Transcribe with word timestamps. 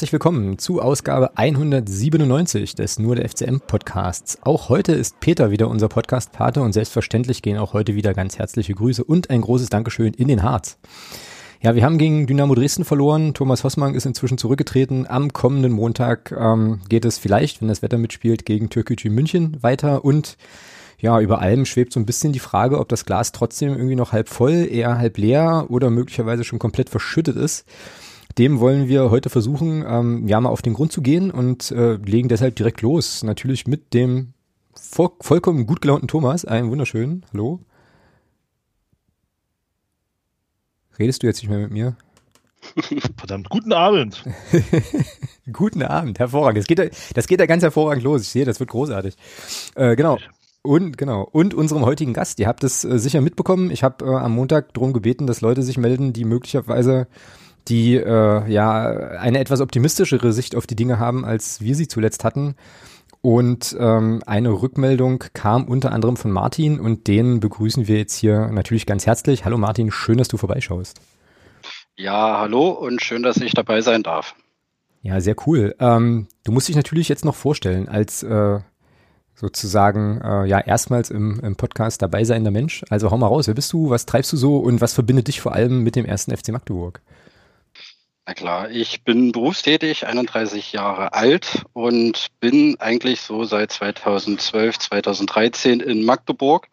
herzlich 0.00 0.12
willkommen 0.12 0.56
zu 0.56 0.80
Ausgabe 0.80 1.36
197 1.36 2.74
des 2.74 2.98
Nur 2.98 3.16
der 3.16 3.28
FCM 3.28 3.58
Podcasts. 3.58 4.38
Auch 4.40 4.70
heute 4.70 4.92
ist 4.92 5.20
Peter 5.20 5.50
wieder 5.50 5.68
unser 5.68 5.90
Podcast-Pate 5.90 6.62
und 6.62 6.72
selbstverständlich 6.72 7.42
gehen 7.42 7.58
auch 7.58 7.74
heute 7.74 7.94
wieder 7.94 8.14
ganz 8.14 8.38
herzliche 8.38 8.72
Grüße 8.72 9.04
und 9.04 9.28
ein 9.28 9.42
großes 9.42 9.68
Dankeschön 9.68 10.14
in 10.14 10.28
den 10.28 10.42
Harz. 10.42 10.78
Ja, 11.60 11.74
wir 11.74 11.84
haben 11.84 11.98
gegen 11.98 12.26
Dynamo 12.26 12.54
Dresden 12.54 12.86
verloren. 12.86 13.34
Thomas 13.34 13.62
Hossmann 13.62 13.94
ist 13.94 14.06
inzwischen 14.06 14.38
zurückgetreten. 14.38 15.06
Am 15.06 15.34
kommenden 15.34 15.72
Montag 15.72 16.32
ähm, 16.32 16.80
geht 16.88 17.04
es 17.04 17.18
vielleicht, 17.18 17.60
wenn 17.60 17.68
das 17.68 17.82
Wetter 17.82 17.98
mitspielt, 17.98 18.46
gegen 18.46 18.70
Türkgücü 18.70 19.10
München 19.10 19.62
weiter 19.62 20.02
und 20.02 20.38
ja, 20.98 21.20
über 21.20 21.40
allem 21.40 21.66
schwebt 21.66 21.92
so 21.92 22.00
ein 22.00 22.06
bisschen 22.06 22.32
die 22.32 22.38
Frage, 22.38 22.78
ob 22.78 22.88
das 22.88 23.04
Glas 23.04 23.32
trotzdem 23.32 23.74
irgendwie 23.74 23.96
noch 23.96 24.12
halb 24.12 24.30
voll, 24.30 24.66
eher 24.70 24.96
halb 24.96 25.18
leer 25.18 25.66
oder 25.68 25.90
möglicherweise 25.90 26.44
schon 26.44 26.58
komplett 26.58 26.88
verschüttet 26.88 27.36
ist. 27.36 27.66
Dem 28.38 28.60
wollen 28.60 28.88
wir 28.88 29.10
heute 29.10 29.30
versuchen, 29.30 29.84
ähm, 29.86 30.28
ja, 30.28 30.40
mal 30.40 30.50
auf 30.50 30.62
den 30.62 30.74
Grund 30.74 30.92
zu 30.92 31.02
gehen 31.02 31.30
und 31.30 31.70
äh, 31.72 31.94
legen 31.94 32.28
deshalb 32.28 32.56
direkt 32.56 32.82
los. 32.82 33.22
Natürlich 33.22 33.66
mit 33.66 33.92
dem 33.92 34.34
voll, 34.74 35.10
vollkommen 35.20 35.66
gut 35.66 35.80
gelaunten 35.80 36.08
Thomas. 36.08 36.44
Einen 36.44 36.70
wunderschönen 36.70 37.26
Hallo. 37.32 37.60
Redest 40.98 41.22
du 41.22 41.26
jetzt 41.26 41.42
nicht 41.42 41.50
mehr 41.50 41.58
mit 41.58 41.70
mir? 41.70 41.96
Verdammt, 43.16 43.48
guten 43.48 43.72
Abend. 43.72 44.22
guten 45.52 45.82
Abend, 45.82 46.18
hervorragend. 46.18 46.58
Das 46.58 46.66
geht, 46.66 46.96
das 47.14 47.26
geht 47.26 47.40
ja 47.40 47.46
ganz 47.46 47.62
hervorragend 47.62 48.04
los. 48.04 48.22
Ich 48.22 48.28
sehe, 48.28 48.44
das 48.44 48.60
wird 48.60 48.70
großartig. 48.70 49.16
Äh, 49.74 49.96
genau. 49.96 50.18
Und 50.62 50.98
genau. 50.98 51.22
Und 51.22 51.54
unserem 51.54 51.86
heutigen 51.86 52.12
Gast. 52.12 52.38
Ihr 52.38 52.46
habt 52.46 52.64
es 52.64 52.84
äh, 52.84 52.98
sicher 52.98 53.22
mitbekommen. 53.22 53.70
Ich 53.70 53.82
habe 53.82 54.04
äh, 54.04 54.14
am 54.14 54.34
Montag 54.34 54.74
darum 54.74 54.92
gebeten, 54.92 55.26
dass 55.26 55.40
Leute 55.40 55.62
sich 55.62 55.78
melden, 55.78 56.12
die 56.12 56.24
möglicherweise 56.24 57.06
die 57.68 57.96
äh, 57.96 58.50
ja 58.50 58.88
eine 59.18 59.38
etwas 59.38 59.60
optimistischere 59.60 60.32
Sicht 60.32 60.56
auf 60.56 60.66
die 60.66 60.76
Dinge 60.76 60.98
haben, 60.98 61.24
als 61.24 61.60
wir 61.60 61.74
sie 61.74 61.88
zuletzt 61.88 62.24
hatten. 62.24 62.54
Und 63.22 63.76
ähm, 63.78 64.22
eine 64.26 64.50
Rückmeldung 64.50 65.24
kam 65.34 65.64
unter 65.64 65.92
anderem 65.92 66.16
von 66.16 66.30
Martin 66.30 66.80
und 66.80 67.06
den 67.06 67.40
begrüßen 67.40 67.86
wir 67.86 67.98
jetzt 67.98 68.14
hier 68.14 68.48
natürlich 68.48 68.86
ganz 68.86 69.06
herzlich. 69.06 69.44
Hallo 69.44 69.58
Martin, 69.58 69.90
schön, 69.90 70.16
dass 70.16 70.28
du 70.28 70.38
vorbeischaust. 70.38 71.00
Ja, 71.96 72.38
hallo 72.38 72.70
und 72.70 73.02
schön, 73.02 73.22
dass 73.22 73.36
ich 73.36 73.52
dabei 73.52 73.82
sein 73.82 74.02
darf. 74.02 74.34
Ja, 75.02 75.20
sehr 75.20 75.36
cool. 75.46 75.74
Ähm, 75.78 76.28
du 76.44 76.52
musst 76.52 76.68
dich 76.68 76.76
natürlich 76.76 77.08
jetzt 77.10 77.26
noch 77.26 77.34
vorstellen 77.34 77.88
als 77.88 78.22
äh, 78.22 78.60
sozusagen 79.34 80.20
äh, 80.22 80.46
ja 80.46 80.60
erstmals 80.60 81.10
im, 81.10 81.40
im 81.40 81.56
Podcast 81.56 82.00
dabei 82.02 82.24
seiender 82.24 82.50
Mensch. 82.50 82.84
Also 82.88 83.10
hau 83.10 83.18
mal 83.18 83.26
raus, 83.26 83.46
wer 83.46 83.54
bist 83.54 83.72
du, 83.72 83.90
was 83.90 84.06
treibst 84.06 84.32
du 84.32 84.38
so 84.38 84.58
und 84.58 84.80
was 84.80 84.94
verbindet 84.94 85.28
dich 85.28 85.40
vor 85.40 85.52
allem 85.52 85.82
mit 85.82 85.96
dem 85.96 86.04
ersten 86.04 86.34
FC 86.34 86.48
Magdeburg? 86.48 87.00
Na 88.26 88.34
klar, 88.34 88.70
ich 88.70 89.02
bin 89.02 89.32
berufstätig, 89.32 90.06
31 90.06 90.72
Jahre 90.72 91.14
alt 91.14 91.64
und 91.72 92.26
bin 92.38 92.78
eigentlich 92.78 93.22
so 93.22 93.44
seit 93.44 93.72
2012, 93.72 94.78
2013 94.78 95.80
in 95.80 96.04
Magdeburg. 96.04 96.68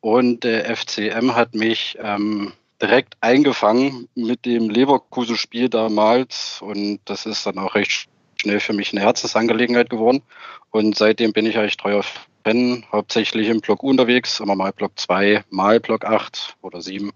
Und 0.00 0.44
der 0.44 0.66
FCM 0.76 1.34
hat 1.34 1.54
mich 1.54 1.98
ähm, 2.00 2.52
direkt 2.80 3.14
eingefangen 3.20 4.08
mit 4.14 4.44
dem 4.44 4.68
Leverkusen-Spiel 4.68 5.68
damals. 5.68 6.60
Und 6.62 7.00
das 7.06 7.26
ist 7.26 7.46
dann 7.46 7.58
auch 7.58 7.74
recht 7.74 8.08
schnell 8.40 8.60
für 8.60 8.74
mich 8.74 8.92
eine 8.92 9.00
Herzensangelegenheit 9.00 9.90
geworden. 9.90 10.22
Und 10.70 10.96
seitdem 10.96 11.32
bin 11.32 11.46
ich 11.46 11.58
eigentlich 11.58 11.78
treuer 11.78 12.04
Fan, 12.44 12.84
hauptsächlich 12.92 13.48
im 13.48 13.60
Block 13.60 13.82
unterwegs, 13.82 14.38
immer 14.40 14.54
mal 14.54 14.72
Block 14.72 14.92
2, 14.96 15.42
mal 15.50 15.80
Block 15.80 16.04
8 16.04 16.56
oder 16.60 16.80
7. 16.80 17.10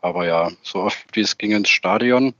Aber 0.00 0.26
ja, 0.26 0.50
so 0.62 0.80
oft 0.80 0.98
wie 1.12 1.20
es 1.20 1.38
ging 1.38 1.52
ins 1.52 1.70
Stadion 1.70 2.34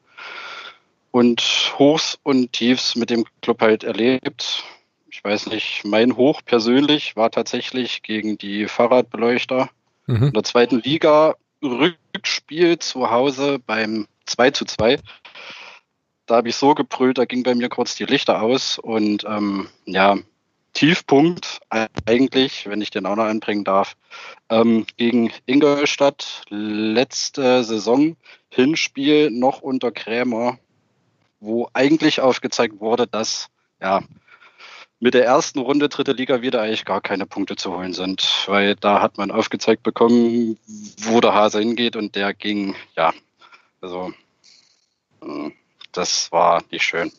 und 1.10 1.72
Hochs 1.78 2.18
und 2.22 2.52
Tiefs 2.52 2.96
mit 2.96 3.10
dem 3.10 3.24
Club 3.42 3.60
halt 3.60 3.84
erlebt. 3.84 4.64
Ich 5.10 5.24
weiß 5.24 5.46
nicht, 5.46 5.84
mein 5.84 6.16
Hoch 6.16 6.42
persönlich 6.44 7.16
war 7.16 7.30
tatsächlich 7.30 8.02
gegen 8.02 8.38
die 8.38 8.66
Fahrradbeleuchter 8.66 9.70
mhm. 10.06 10.28
in 10.28 10.32
der 10.32 10.44
zweiten 10.44 10.80
Liga 10.80 11.34
Rückspiel 11.62 12.78
zu 12.78 13.10
Hause 13.10 13.58
beim 13.58 14.06
2 14.26 14.50
zu 14.50 14.64
2. 14.64 14.98
Da 16.26 16.36
habe 16.36 16.48
ich 16.50 16.56
so 16.56 16.74
gebrüllt, 16.74 17.18
da 17.18 17.24
ging 17.24 17.42
bei 17.42 17.54
mir 17.54 17.68
kurz 17.68 17.96
die 17.96 18.04
Lichter 18.04 18.42
aus 18.42 18.78
und 18.78 19.24
ähm, 19.24 19.68
ja, 19.86 20.18
Tiefpunkt 20.74 21.60
eigentlich, 22.06 22.68
wenn 22.68 22.82
ich 22.82 22.90
den 22.90 23.06
auch 23.06 23.16
noch 23.16 23.24
anbringen 23.24 23.64
darf, 23.64 23.96
ähm, 24.50 24.86
gegen 24.96 25.32
Ingolstadt 25.46 26.42
letzte 26.50 27.64
Saison 27.64 28.16
Hinspiel 28.50 29.30
noch 29.30 29.60
unter 29.60 29.90
Krämer 29.90 30.58
wo 31.40 31.68
eigentlich 31.72 32.20
aufgezeigt 32.20 32.80
wurde, 32.80 33.06
dass 33.06 33.48
ja 33.80 34.02
mit 35.00 35.14
der 35.14 35.24
ersten 35.24 35.60
Runde 35.60 35.88
dritte 35.88 36.12
Liga 36.12 36.42
wieder 36.42 36.60
eigentlich 36.60 36.84
gar 36.84 37.00
keine 37.00 37.26
Punkte 37.26 37.56
zu 37.56 37.72
holen 37.72 37.92
sind, 37.92 38.44
weil 38.46 38.74
da 38.74 39.00
hat 39.00 39.16
man 39.16 39.30
aufgezeigt 39.30 39.82
bekommen, 39.82 40.58
wo 41.02 41.20
der 41.20 41.34
Hase 41.34 41.60
hingeht 41.60 41.94
und 41.94 42.16
der 42.16 42.34
ging, 42.34 42.74
ja, 42.96 43.12
also 43.80 44.12
hm, 45.22 45.52
das 45.92 46.32
war 46.32 46.62
nicht 46.70 46.82
schön. 46.82 47.12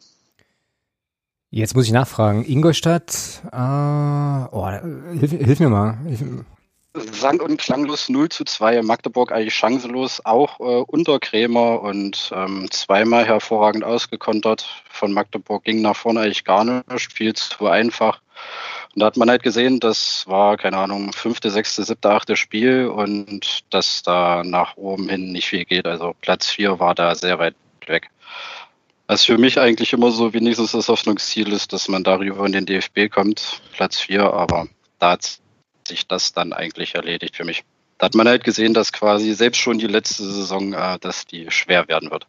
Jetzt 1.52 1.76
muss 1.76 1.86
ich 1.86 1.92
nachfragen. 1.92 2.46
Ingolstadt, 2.46 3.42
äh, 3.52 4.56
oh, 4.56 4.70
hilf, 5.18 5.32
hilf 5.32 5.60
mir 5.60 5.70
mal. 5.70 5.98
Hilf, 6.06 6.22
sang- 6.94 7.42
und 7.42 7.58
klanglos 7.58 8.10
0 8.10 8.30
zu 8.30 8.46
2. 8.46 8.82
Magdeburg 8.82 9.32
eigentlich 9.32 9.54
chancenlos, 9.54 10.26
auch 10.26 10.60
äh, 10.60 10.84
unter 10.88 11.20
Krämer 11.20 11.82
und 11.82 12.32
ähm, 12.34 12.70
zweimal 12.72 13.26
hervorragend 13.26 13.84
ausgekontert. 13.84 14.84
Von 14.90 15.14
Magdeburg 15.14 15.64
ging 15.64 15.82
nach 15.82 15.96
vorne 15.96 16.22
eigentlich 16.22 16.44
gar 16.44 16.64
nicht, 16.64 17.14
viel 17.14 17.34
zu 17.34 17.68
einfach. 17.68 18.22
Und 18.96 19.02
da 19.02 19.06
hat 19.06 19.18
man 19.18 19.30
halt 19.30 19.44
gesehen, 19.44 19.80
das 19.80 20.26
war, 20.28 20.58
keine 20.58 20.78
Ahnung, 20.78 21.14
fünfte, 21.14 21.52
sechste, 21.52 21.84
siebte, 21.84 22.10
achte 22.10 22.36
Spiel 22.36 22.88
und 22.88 23.60
dass 23.70 24.02
da 24.02 24.44
nach 24.44 24.76
oben 24.78 25.10
hin 25.10 25.32
nicht 25.32 25.48
viel 25.48 25.66
geht. 25.66 25.86
Also 25.86 26.16
Platz 26.22 26.48
4 26.50 26.80
war 26.80 26.96
da 26.96 27.14
sehr 27.14 27.38
weit 27.38 27.56
weg. 27.86 28.10
Was 29.06 29.26
für 29.26 29.38
mich 29.38 29.60
eigentlich 29.60 29.94
immer 29.94 30.12
so 30.12 30.34
wenigstens 30.34 30.72
das 30.72 30.88
Hoffnungsziel 30.88 31.52
ist, 31.52 31.74
dass 31.74 31.88
man 31.88 32.04
darüber 32.04 32.46
in 32.46 32.52
den 32.52 32.66
DFB 32.66 33.12
kommt, 33.12 33.62
Platz 33.74 34.00
4, 34.00 34.34
aber 34.34 34.68
da 35.00 35.12
hat 35.12 35.40
sich 35.90 36.08
das 36.08 36.32
dann 36.32 36.54
eigentlich 36.54 36.96
erledigt 36.96 37.36
für 37.36 37.46
mich. 37.46 37.64
Da 37.98 38.06
hat 38.06 38.16
man 38.16 38.28
halt 38.28 38.46
gesehen, 38.46 38.74
dass 38.74 38.94
quasi 38.94 39.34
selbst 39.34 39.60
schon 39.60 39.78
die 39.78 39.88
letzte 39.88 40.24
Saison, 40.24 40.74
äh, 40.74 40.98
dass 41.00 41.26
die 41.26 41.52
schwer 41.52 41.88
werden 41.90 42.12
wird. 42.12 42.28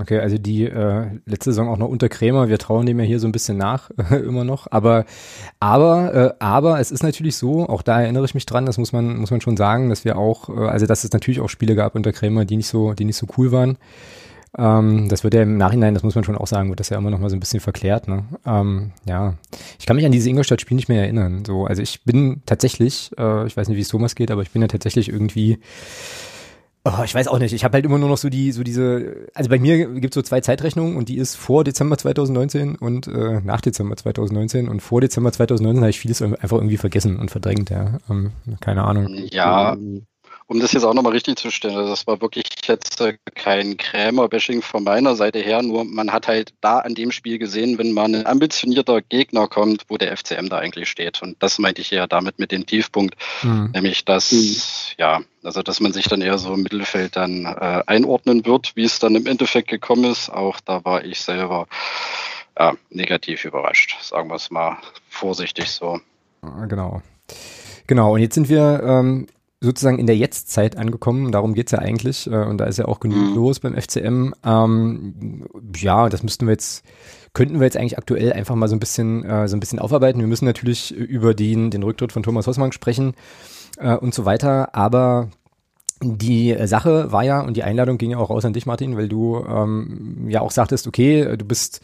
Okay, 0.00 0.18
also 0.20 0.38
die 0.38 0.64
äh, 0.64 1.20
letzte 1.26 1.50
Saison 1.50 1.68
auch 1.68 1.76
noch 1.76 1.88
unter 1.88 2.08
Krämer. 2.08 2.48
Wir 2.48 2.58
trauen 2.58 2.86
dem 2.86 2.98
ja 2.98 3.04
hier 3.04 3.20
so 3.20 3.28
ein 3.28 3.32
bisschen 3.32 3.58
nach, 3.58 3.90
immer 4.10 4.42
noch. 4.42 4.66
Aber, 4.70 5.04
aber, 5.60 6.14
äh, 6.14 6.34
aber 6.38 6.80
es 6.80 6.90
ist 6.90 7.02
natürlich 7.02 7.36
so, 7.36 7.68
auch 7.68 7.82
da 7.82 8.00
erinnere 8.00 8.24
ich 8.24 8.34
mich 8.34 8.46
dran, 8.46 8.64
das 8.64 8.78
muss 8.78 8.92
man, 8.92 9.16
muss 9.16 9.30
man 9.30 9.42
schon 9.42 9.56
sagen, 9.56 9.90
dass 9.90 10.04
wir 10.04 10.16
auch, 10.16 10.48
äh, 10.48 10.66
also 10.66 10.86
dass 10.86 11.04
es 11.04 11.12
natürlich 11.12 11.40
auch 11.40 11.50
Spiele 11.50 11.74
gab 11.76 11.94
unter 11.94 12.12
Krämer, 12.12 12.46
die 12.46 12.56
nicht 12.56 12.68
so, 12.68 12.94
die 12.94 13.04
nicht 13.04 13.18
so 13.18 13.26
cool 13.36 13.52
waren. 13.52 13.76
Ähm, 14.58 15.08
das 15.08 15.24
wird 15.24 15.34
ja 15.34 15.42
im 15.42 15.56
Nachhinein, 15.56 15.94
das 15.94 16.02
muss 16.02 16.14
man 16.14 16.24
schon 16.24 16.36
auch 16.36 16.46
sagen, 16.46 16.68
wird 16.68 16.80
das 16.80 16.90
ja 16.90 16.98
immer 16.98 17.10
noch 17.10 17.18
mal 17.18 17.30
so 17.30 17.36
ein 17.36 17.40
bisschen 17.40 17.60
verklärt. 17.60 18.08
Ne? 18.08 18.24
Ähm, 18.44 18.92
ja, 19.06 19.34
ich 19.78 19.86
kann 19.86 19.96
mich 19.96 20.04
an 20.04 20.12
diese 20.12 20.28
Ingolstadt-Spiel 20.28 20.76
nicht 20.76 20.88
mehr 20.88 21.02
erinnern. 21.02 21.44
So, 21.46 21.64
also 21.64 21.80
ich 21.80 22.04
bin 22.04 22.42
tatsächlich, 22.46 23.10
äh, 23.18 23.46
ich 23.46 23.56
weiß 23.56 23.68
nicht, 23.68 23.76
wie 23.76 23.82
es 23.82 23.88
Thomas 23.88 24.14
geht, 24.14 24.30
aber 24.30 24.42
ich 24.42 24.50
bin 24.50 24.62
ja 24.62 24.68
tatsächlich 24.68 25.08
irgendwie 25.08 25.58
Oh, 26.84 27.04
ich 27.04 27.14
weiß 27.14 27.28
auch 27.28 27.38
nicht. 27.38 27.52
Ich 27.52 27.62
habe 27.62 27.74
halt 27.74 27.84
immer 27.84 27.98
nur 27.98 28.08
noch 28.08 28.16
so 28.16 28.28
die, 28.28 28.50
so 28.50 28.64
diese, 28.64 29.28
also 29.34 29.48
bei 29.48 29.60
mir 29.60 29.86
gibt 29.86 30.12
es 30.12 30.16
so 30.16 30.22
zwei 30.22 30.40
Zeitrechnungen 30.40 30.96
und 30.96 31.08
die 31.08 31.16
ist 31.16 31.36
vor 31.36 31.62
Dezember 31.62 31.96
2019 31.96 32.74
und 32.74 33.06
äh, 33.06 33.40
nach 33.40 33.60
Dezember 33.60 33.96
2019 33.96 34.68
und 34.68 34.80
vor 34.80 35.00
Dezember 35.00 35.30
2019 35.30 35.80
habe 35.80 35.90
ich 35.90 36.00
vieles 36.00 36.20
einfach 36.22 36.56
irgendwie 36.56 36.78
vergessen 36.78 37.20
und 37.20 37.30
verdrängt, 37.30 37.70
ja. 37.70 38.00
Ähm, 38.10 38.32
keine 38.60 38.82
Ahnung. 38.82 39.06
Ja, 39.30 39.76
um 40.52 40.60
das 40.60 40.72
jetzt 40.72 40.84
auch 40.84 40.92
nochmal 40.92 41.12
richtig 41.12 41.38
zu 41.38 41.50
stellen, 41.50 41.76
also 41.76 41.88
das 41.88 42.06
war 42.06 42.20
wirklich 42.20 42.44
jetzt 42.66 43.00
äh, 43.00 43.16
kein 43.34 43.78
Krämer-Bashing 43.78 44.60
von 44.60 44.84
meiner 44.84 45.16
Seite 45.16 45.38
her, 45.38 45.62
nur 45.62 45.84
man 45.84 46.12
hat 46.12 46.28
halt 46.28 46.52
da 46.60 46.80
an 46.80 46.94
dem 46.94 47.10
Spiel 47.10 47.38
gesehen, 47.38 47.78
wenn 47.78 47.92
mal 47.92 48.04
ein 48.04 48.26
ambitionierter 48.26 49.00
Gegner 49.00 49.48
kommt, 49.48 49.84
wo 49.88 49.96
der 49.96 50.14
FCM 50.14 50.50
da 50.50 50.58
eigentlich 50.58 50.90
steht. 50.90 51.22
Und 51.22 51.42
das 51.42 51.58
meinte 51.58 51.80
ich 51.80 51.90
ja 51.90 52.06
damit 52.06 52.38
mit 52.38 52.52
dem 52.52 52.66
Tiefpunkt, 52.66 53.14
mhm. 53.42 53.70
nämlich 53.72 54.04
dass, 54.04 54.30
mhm. 54.30 54.56
ja, 54.98 55.20
also 55.42 55.62
dass 55.62 55.80
man 55.80 55.94
sich 55.94 56.04
dann 56.04 56.20
eher 56.20 56.36
so 56.36 56.52
im 56.52 56.62
Mittelfeld 56.62 57.16
dann 57.16 57.46
äh, 57.46 57.82
einordnen 57.86 58.44
wird, 58.44 58.76
wie 58.76 58.84
es 58.84 58.98
dann 58.98 59.14
im 59.14 59.26
Endeffekt 59.26 59.68
gekommen 59.68 60.04
ist. 60.04 60.28
Auch 60.28 60.60
da 60.60 60.84
war 60.84 61.02
ich 61.02 61.22
selber 61.22 61.66
ja, 62.58 62.74
negativ 62.90 63.46
überrascht, 63.46 63.96
sagen 64.02 64.28
wir 64.28 64.34
es 64.34 64.50
mal 64.50 64.76
vorsichtig 65.08 65.70
so. 65.70 65.98
Genau. 66.68 67.00
Genau, 67.86 68.14
und 68.14 68.20
jetzt 68.20 68.34
sind 68.34 68.50
wir 68.50 68.82
ähm, 68.84 69.28
sozusagen 69.62 69.98
in 69.98 70.06
der 70.06 70.16
Jetztzeit 70.16 70.76
angekommen. 70.76 71.32
Darum 71.32 71.54
geht's 71.54 71.72
ja 71.72 71.78
eigentlich. 71.78 72.26
Äh, 72.26 72.44
und 72.44 72.58
da 72.58 72.64
ist 72.64 72.78
ja 72.78 72.86
auch 72.86 73.00
genug 73.00 73.30
mhm. 73.30 73.34
los 73.34 73.60
beim 73.60 73.74
FCM. 73.80 74.34
Ähm, 74.44 75.46
ja, 75.76 76.08
das 76.08 76.22
müssten 76.22 76.46
wir 76.46 76.52
jetzt, 76.52 76.84
könnten 77.32 77.60
wir 77.60 77.64
jetzt 77.64 77.76
eigentlich 77.76 77.98
aktuell 77.98 78.32
einfach 78.32 78.56
mal 78.56 78.68
so 78.68 78.76
ein 78.76 78.80
bisschen, 78.80 79.24
äh, 79.24 79.48
so 79.48 79.56
ein 79.56 79.60
bisschen 79.60 79.78
aufarbeiten. 79.78 80.20
Wir 80.20 80.26
müssen 80.26 80.44
natürlich 80.44 80.92
über 80.92 81.32
den, 81.32 81.70
den 81.70 81.82
Rücktritt 81.82 82.12
von 82.12 82.22
Thomas 82.22 82.46
Hossmann 82.46 82.72
sprechen 82.72 83.14
äh, 83.78 83.94
und 83.94 84.14
so 84.14 84.24
weiter. 84.24 84.74
Aber 84.74 85.28
die 86.02 86.56
Sache 86.64 87.12
war 87.12 87.22
ja, 87.22 87.40
und 87.40 87.56
die 87.56 87.62
Einladung 87.62 87.96
ging 87.96 88.10
ja 88.10 88.18
auch 88.18 88.30
raus 88.30 88.44
an 88.44 88.52
dich, 88.52 88.66
Martin, 88.66 88.96
weil 88.96 89.08
du 89.08 89.44
ähm, 89.48 90.26
ja 90.28 90.40
auch 90.40 90.50
sagtest, 90.50 90.88
okay, 90.88 91.36
du 91.36 91.44
bist 91.44 91.80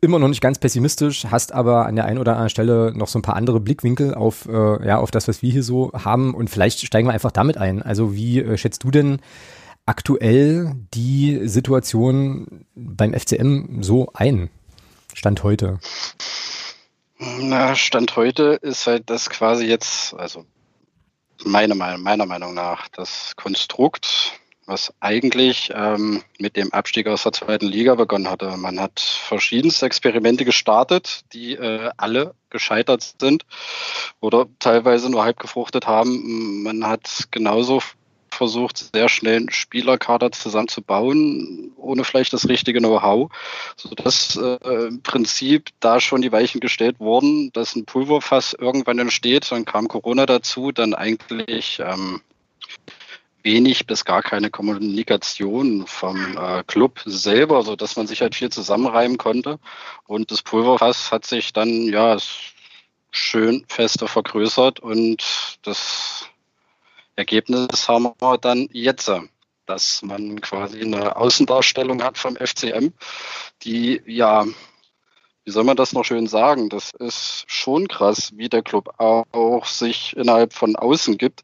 immer 0.00 0.18
noch 0.18 0.28
nicht 0.28 0.40
ganz 0.40 0.58
pessimistisch, 0.58 1.26
hast 1.30 1.52
aber 1.52 1.86
an 1.86 1.96
der 1.96 2.04
einen 2.04 2.18
oder 2.18 2.32
anderen 2.32 2.50
Stelle 2.50 2.92
noch 2.94 3.08
so 3.08 3.18
ein 3.18 3.22
paar 3.22 3.36
andere 3.36 3.60
Blickwinkel 3.60 4.14
auf, 4.14 4.46
äh, 4.46 4.86
ja, 4.86 4.98
auf 4.98 5.10
das, 5.10 5.28
was 5.28 5.42
wir 5.42 5.50
hier 5.50 5.62
so 5.62 5.92
haben. 5.92 6.34
Und 6.34 6.50
vielleicht 6.50 6.80
steigen 6.80 7.08
wir 7.08 7.12
einfach 7.12 7.32
damit 7.32 7.56
ein. 7.56 7.82
Also 7.82 8.14
wie 8.14 8.40
äh, 8.40 8.56
schätzt 8.56 8.84
du 8.84 8.90
denn 8.90 9.20
aktuell 9.86 10.74
die 10.94 11.40
Situation 11.48 12.66
beim 12.74 13.14
FCM 13.14 13.82
so 13.82 14.10
ein? 14.14 14.50
Stand 15.14 15.42
heute. 15.42 15.78
Na, 17.18 17.74
Stand 17.74 18.16
heute 18.16 18.58
ist 18.62 18.86
halt 18.86 19.10
das 19.10 19.30
quasi 19.30 19.66
jetzt, 19.66 20.14
also 20.14 20.44
meine, 21.44 21.74
meiner 21.74 22.26
Meinung 22.26 22.54
nach 22.54 22.88
das 22.88 23.34
Konstrukt, 23.36 24.32
was 24.66 24.92
eigentlich 25.00 25.70
ähm, 25.74 26.22
mit 26.38 26.56
dem 26.56 26.72
Abstieg 26.72 27.06
aus 27.06 27.24
der 27.24 27.32
zweiten 27.32 27.66
Liga 27.66 27.94
begonnen 27.94 28.30
hatte. 28.30 28.56
Man 28.56 28.78
hat 28.80 29.00
verschiedenste 29.00 29.86
Experimente 29.86 30.44
gestartet, 30.44 31.22
die 31.32 31.54
äh, 31.54 31.90
alle 31.96 32.34
gescheitert 32.50 33.14
sind 33.20 33.44
oder 34.20 34.46
teilweise 34.58 35.10
nur 35.10 35.24
halb 35.24 35.38
gefruchtet 35.38 35.86
haben. 35.86 36.62
Man 36.62 36.86
hat 36.86 37.28
genauso 37.30 37.80
versucht, 38.32 38.90
sehr 38.94 39.08
schnell 39.08 39.36
einen 39.36 39.50
Spielerkader 39.50 40.32
zusammenzubauen, 40.32 41.72
ohne 41.76 42.04
vielleicht 42.04 42.32
das 42.32 42.48
richtige 42.48 42.80
Know-how, 42.80 43.30
sodass 43.76 44.36
äh, 44.36 44.86
im 44.88 45.02
Prinzip 45.02 45.68
da 45.80 46.00
schon 46.00 46.22
die 46.22 46.32
Weichen 46.32 46.60
gestellt 46.60 46.98
wurden, 46.98 47.52
dass 47.52 47.76
ein 47.76 47.84
Pulverfass 47.84 48.54
irgendwann 48.58 48.98
entsteht. 48.98 49.50
Dann 49.52 49.64
kam 49.64 49.88
Corona 49.88 50.26
dazu, 50.26 50.72
dann 50.72 50.94
eigentlich 50.94 51.80
ähm, 51.84 52.20
wenig 53.42 53.86
bis 53.86 54.04
gar 54.04 54.22
keine 54.22 54.50
Kommunikation 54.50 55.86
vom 55.86 56.36
äh, 56.36 56.62
Club 56.64 57.00
selber, 57.04 57.62
sodass 57.62 57.96
man 57.96 58.06
sich 58.06 58.20
halt 58.20 58.34
viel 58.34 58.50
zusammenreimen 58.50 59.18
konnte. 59.18 59.58
Und 60.06 60.30
das 60.30 60.42
Pulverfass 60.42 61.10
hat 61.12 61.26
sich 61.26 61.52
dann 61.52 61.88
ja 61.88 62.16
schön 63.10 63.64
fester 63.68 64.08
vergrößert 64.08 64.80
und 64.80 65.58
das 65.62 66.28
Ergebnis 67.14 67.88
haben 67.88 68.10
wir 68.18 68.38
dann 68.38 68.68
jetzt, 68.72 69.10
dass 69.66 70.02
man 70.02 70.40
quasi 70.40 70.80
eine 70.80 71.16
Außendarstellung 71.16 72.02
hat 72.02 72.16
vom 72.18 72.36
FCM, 72.36 72.92
die 73.62 74.00
ja, 74.06 74.46
wie 75.44 75.50
soll 75.50 75.64
man 75.64 75.76
das 75.76 75.92
noch 75.92 76.04
schön 76.04 76.26
sagen? 76.26 76.68
Das 76.68 76.92
ist 76.92 77.44
schon 77.46 77.88
krass, 77.88 78.32
wie 78.36 78.48
der 78.48 78.62
Club 78.62 78.94
auch 78.98 79.64
sich 79.64 80.16
innerhalb 80.16 80.52
von 80.52 80.76
außen 80.76 81.18
gibt. 81.18 81.42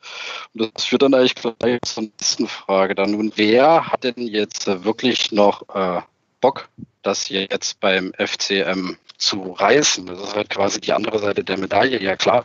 Und 0.54 0.72
das 0.74 0.84
führt 0.84 1.02
dann 1.02 1.14
eigentlich 1.14 1.34
gleich 1.34 1.80
zur 1.84 2.04
nächsten 2.04 2.46
Frage. 2.46 2.94
Dann 2.94 3.10
nun, 3.10 3.32
wer 3.34 3.88
hat 3.88 4.04
denn 4.04 4.26
jetzt 4.26 4.66
wirklich 4.84 5.32
noch 5.32 5.68
äh, 5.74 6.00
Bock, 6.40 6.68
das 7.02 7.28
jetzt 7.28 7.80
beim 7.80 8.12
FCM 8.16 8.96
zu 9.16 9.52
reißen. 9.52 10.06
Das 10.06 10.20
ist 10.20 10.36
halt 10.36 10.48
quasi 10.48 10.80
die 10.80 10.92
andere 10.92 11.18
Seite 11.18 11.42
der 11.42 11.58
Medaille. 11.58 12.00
Ja 12.00 12.16
klar, 12.16 12.44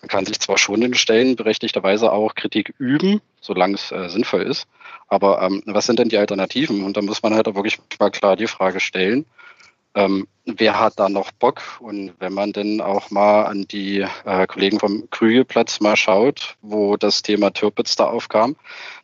man 0.00 0.08
kann 0.08 0.26
sich 0.26 0.38
zwar 0.38 0.58
schon 0.58 0.80
in 0.82 0.94
Stellen 0.94 1.34
berechtigterweise 1.34 2.12
auch 2.12 2.36
Kritik 2.36 2.72
üben, 2.78 3.20
solange 3.40 3.74
es 3.74 3.90
äh, 3.90 4.08
sinnvoll 4.08 4.42
ist. 4.42 4.68
Aber 5.08 5.42
ähm, 5.42 5.62
was 5.66 5.86
sind 5.86 5.98
denn 5.98 6.08
die 6.08 6.18
Alternativen? 6.18 6.84
Und 6.84 6.96
da 6.96 7.02
muss 7.02 7.22
man 7.22 7.34
halt 7.34 7.48
auch 7.48 7.56
wirklich 7.56 7.80
mal 7.98 8.10
klar 8.10 8.36
die 8.36 8.46
Frage 8.46 8.78
stellen, 8.78 9.26
ähm, 9.94 10.26
wer 10.44 10.78
hat 10.78 10.98
da 10.98 11.08
noch 11.08 11.30
Bock? 11.32 11.62
Und 11.80 12.14
wenn 12.18 12.34
man 12.34 12.52
denn 12.52 12.80
auch 12.80 13.10
mal 13.10 13.44
an 13.44 13.66
die 13.68 14.06
äh, 14.24 14.46
Kollegen 14.46 14.80
vom 14.80 15.08
Krügelplatz 15.10 15.80
mal 15.80 15.96
schaut, 15.96 16.56
wo 16.62 16.96
das 16.96 17.22
Thema 17.22 17.50
Türpitz 17.50 17.96
da 17.96 18.06
aufkam, 18.06 18.56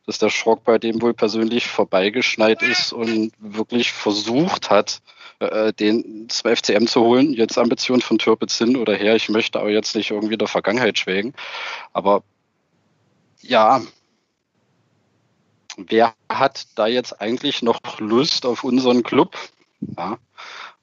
dass 0.06 0.18
der 0.18 0.30
Schrock 0.30 0.64
bei 0.64 0.78
dem 0.78 1.00
wohl 1.00 1.14
persönlich 1.14 1.66
vorbeigeschneit 1.66 2.62
ist 2.62 2.92
und 2.92 3.32
wirklich 3.38 3.92
versucht 3.92 4.70
hat, 4.70 5.00
äh, 5.38 5.72
den 5.72 6.28
zum 6.28 6.56
FCM 6.56 6.86
zu 6.86 7.00
holen. 7.02 7.32
Jetzt 7.32 7.58
Ambition 7.58 8.00
von 8.00 8.18
Türpitz 8.18 8.58
hin 8.58 8.76
oder 8.76 8.94
her. 8.94 9.14
Ich 9.14 9.28
möchte 9.28 9.60
aber 9.60 9.70
jetzt 9.70 9.94
nicht 9.94 10.10
irgendwie 10.10 10.36
der 10.36 10.48
Vergangenheit 10.48 10.98
schwelgen. 10.98 11.34
Aber 11.92 12.22
ja, 13.40 13.80
wer 15.76 16.14
hat 16.28 16.66
da 16.74 16.86
jetzt 16.86 17.20
eigentlich 17.20 17.62
noch 17.62 17.80
Lust 17.98 18.44
auf 18.44 18.64
unseren 18.64 19.02
Club? 19.02 19.36
Ja, 19.96 20.18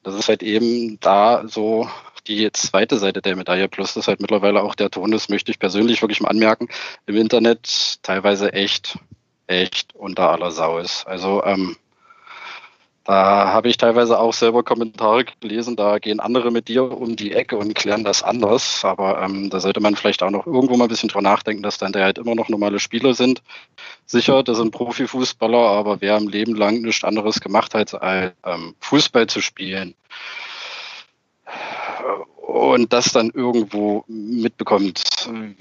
das 0.08 0.16
ist 0.16 0.30
halt 0.30 0.42
eben 0.42 0.98
da 1.02 1.44
so 1.48 1.90
die 2.28 2.50
zweite 2.54 2.98
Seite 2.98 3.22
der 3.22 3.36
Medaille. 3.36 3.68
Plus 3.68 3.98
ist 3.98 4.08
halt 4.08 4.22
mittlerweile 4.22 4.64
auch 4.64 4.74
der 4.74 4.90
Ton, 4.90 5.12
das 5.12 5.28
möchte 5.28 5.52
ich 5.52 5.60
persönlich 5.60 6.02
wirklich 6.02 6.22
mal 6.22 6.30
anmerken, 6.30 6.70
im 7.08 7.18
Internet 7.18 8.00
teilweise 8.04 8.54
echt, 8.54 8.98
echt 9.48 9.94
unter 9.96 10.32
aller 10.32 10.52
Sau 10.52 10.80
ist. 10.80 11.06
Also 11.08 11.44
ähm, 11.44 11.76
da 13.08 13.54
habe 13.54 13.70
ich 13.70 13.78
teilweise 13.78 14.20
auch 14.20 14.34
selber 14.34 14.64
Kommentare 14.64 15.24
gelesen, 15.40 15.78
da 15.78 15.98
gehen 15.98 16.20
andere 16.20 16.52
mit 16.52 16.68
dir 16.68 16.84
um 16.92 17.16
die 17.16 17.32
Ecke 17.32 17.56
und 17.56 17.74
klären 17.74 18.04
das 18.04 18.22
anders. 18.22 18.84
Aber 18.84 19.22
ähm, 19.22 19.50
da 19.50 19.62
sollte 19.62 19.80
man 19.80 19.96
vielleicht 19.96 20.22
auch 20.24 20.30
noch 20.30 20.46
irgendwo 20.46 20.76
mal 20.76 20.84
ein 20.86 20.90
bisschen 20.90 21.08
drüber 21.08 21.22
nachdenken, 21.22 21.64
dass 21.64 21.78
dann 21.78 21.94
da 21.94 22.02
halt 22.02 22.18
immer 22.18 22.36
noch 22.36 22.50
normale 22.50 22.80
Spieler 22.80 23.14
sind. 23.14 23.42
Sicher, 24.06 24.44
das 24.44 24.58
sind 24.58 24.72
Profifußballer, 24.72 25.58
aber 25.58 26.02
wer 26.02 26.18
im 26.18 26.28
Leben 26.28 26.54
lang 26.54 26.82
nichts 26.82 27.06
anderes 27.06 27.40
gemacht 27.40 27.74
hat, 27.76 27.94
als 27.94 28.34
ähm, 28.46 28.76
Fußball 28.82 29.28
zu 29.28 29.40
spielen, 29.40 29.96
und 32.58 32.94
das 32.94 33.12
dann 33.12 33.30
irgendwo 33.30 34.04
mitbekommt, 34.08 35.04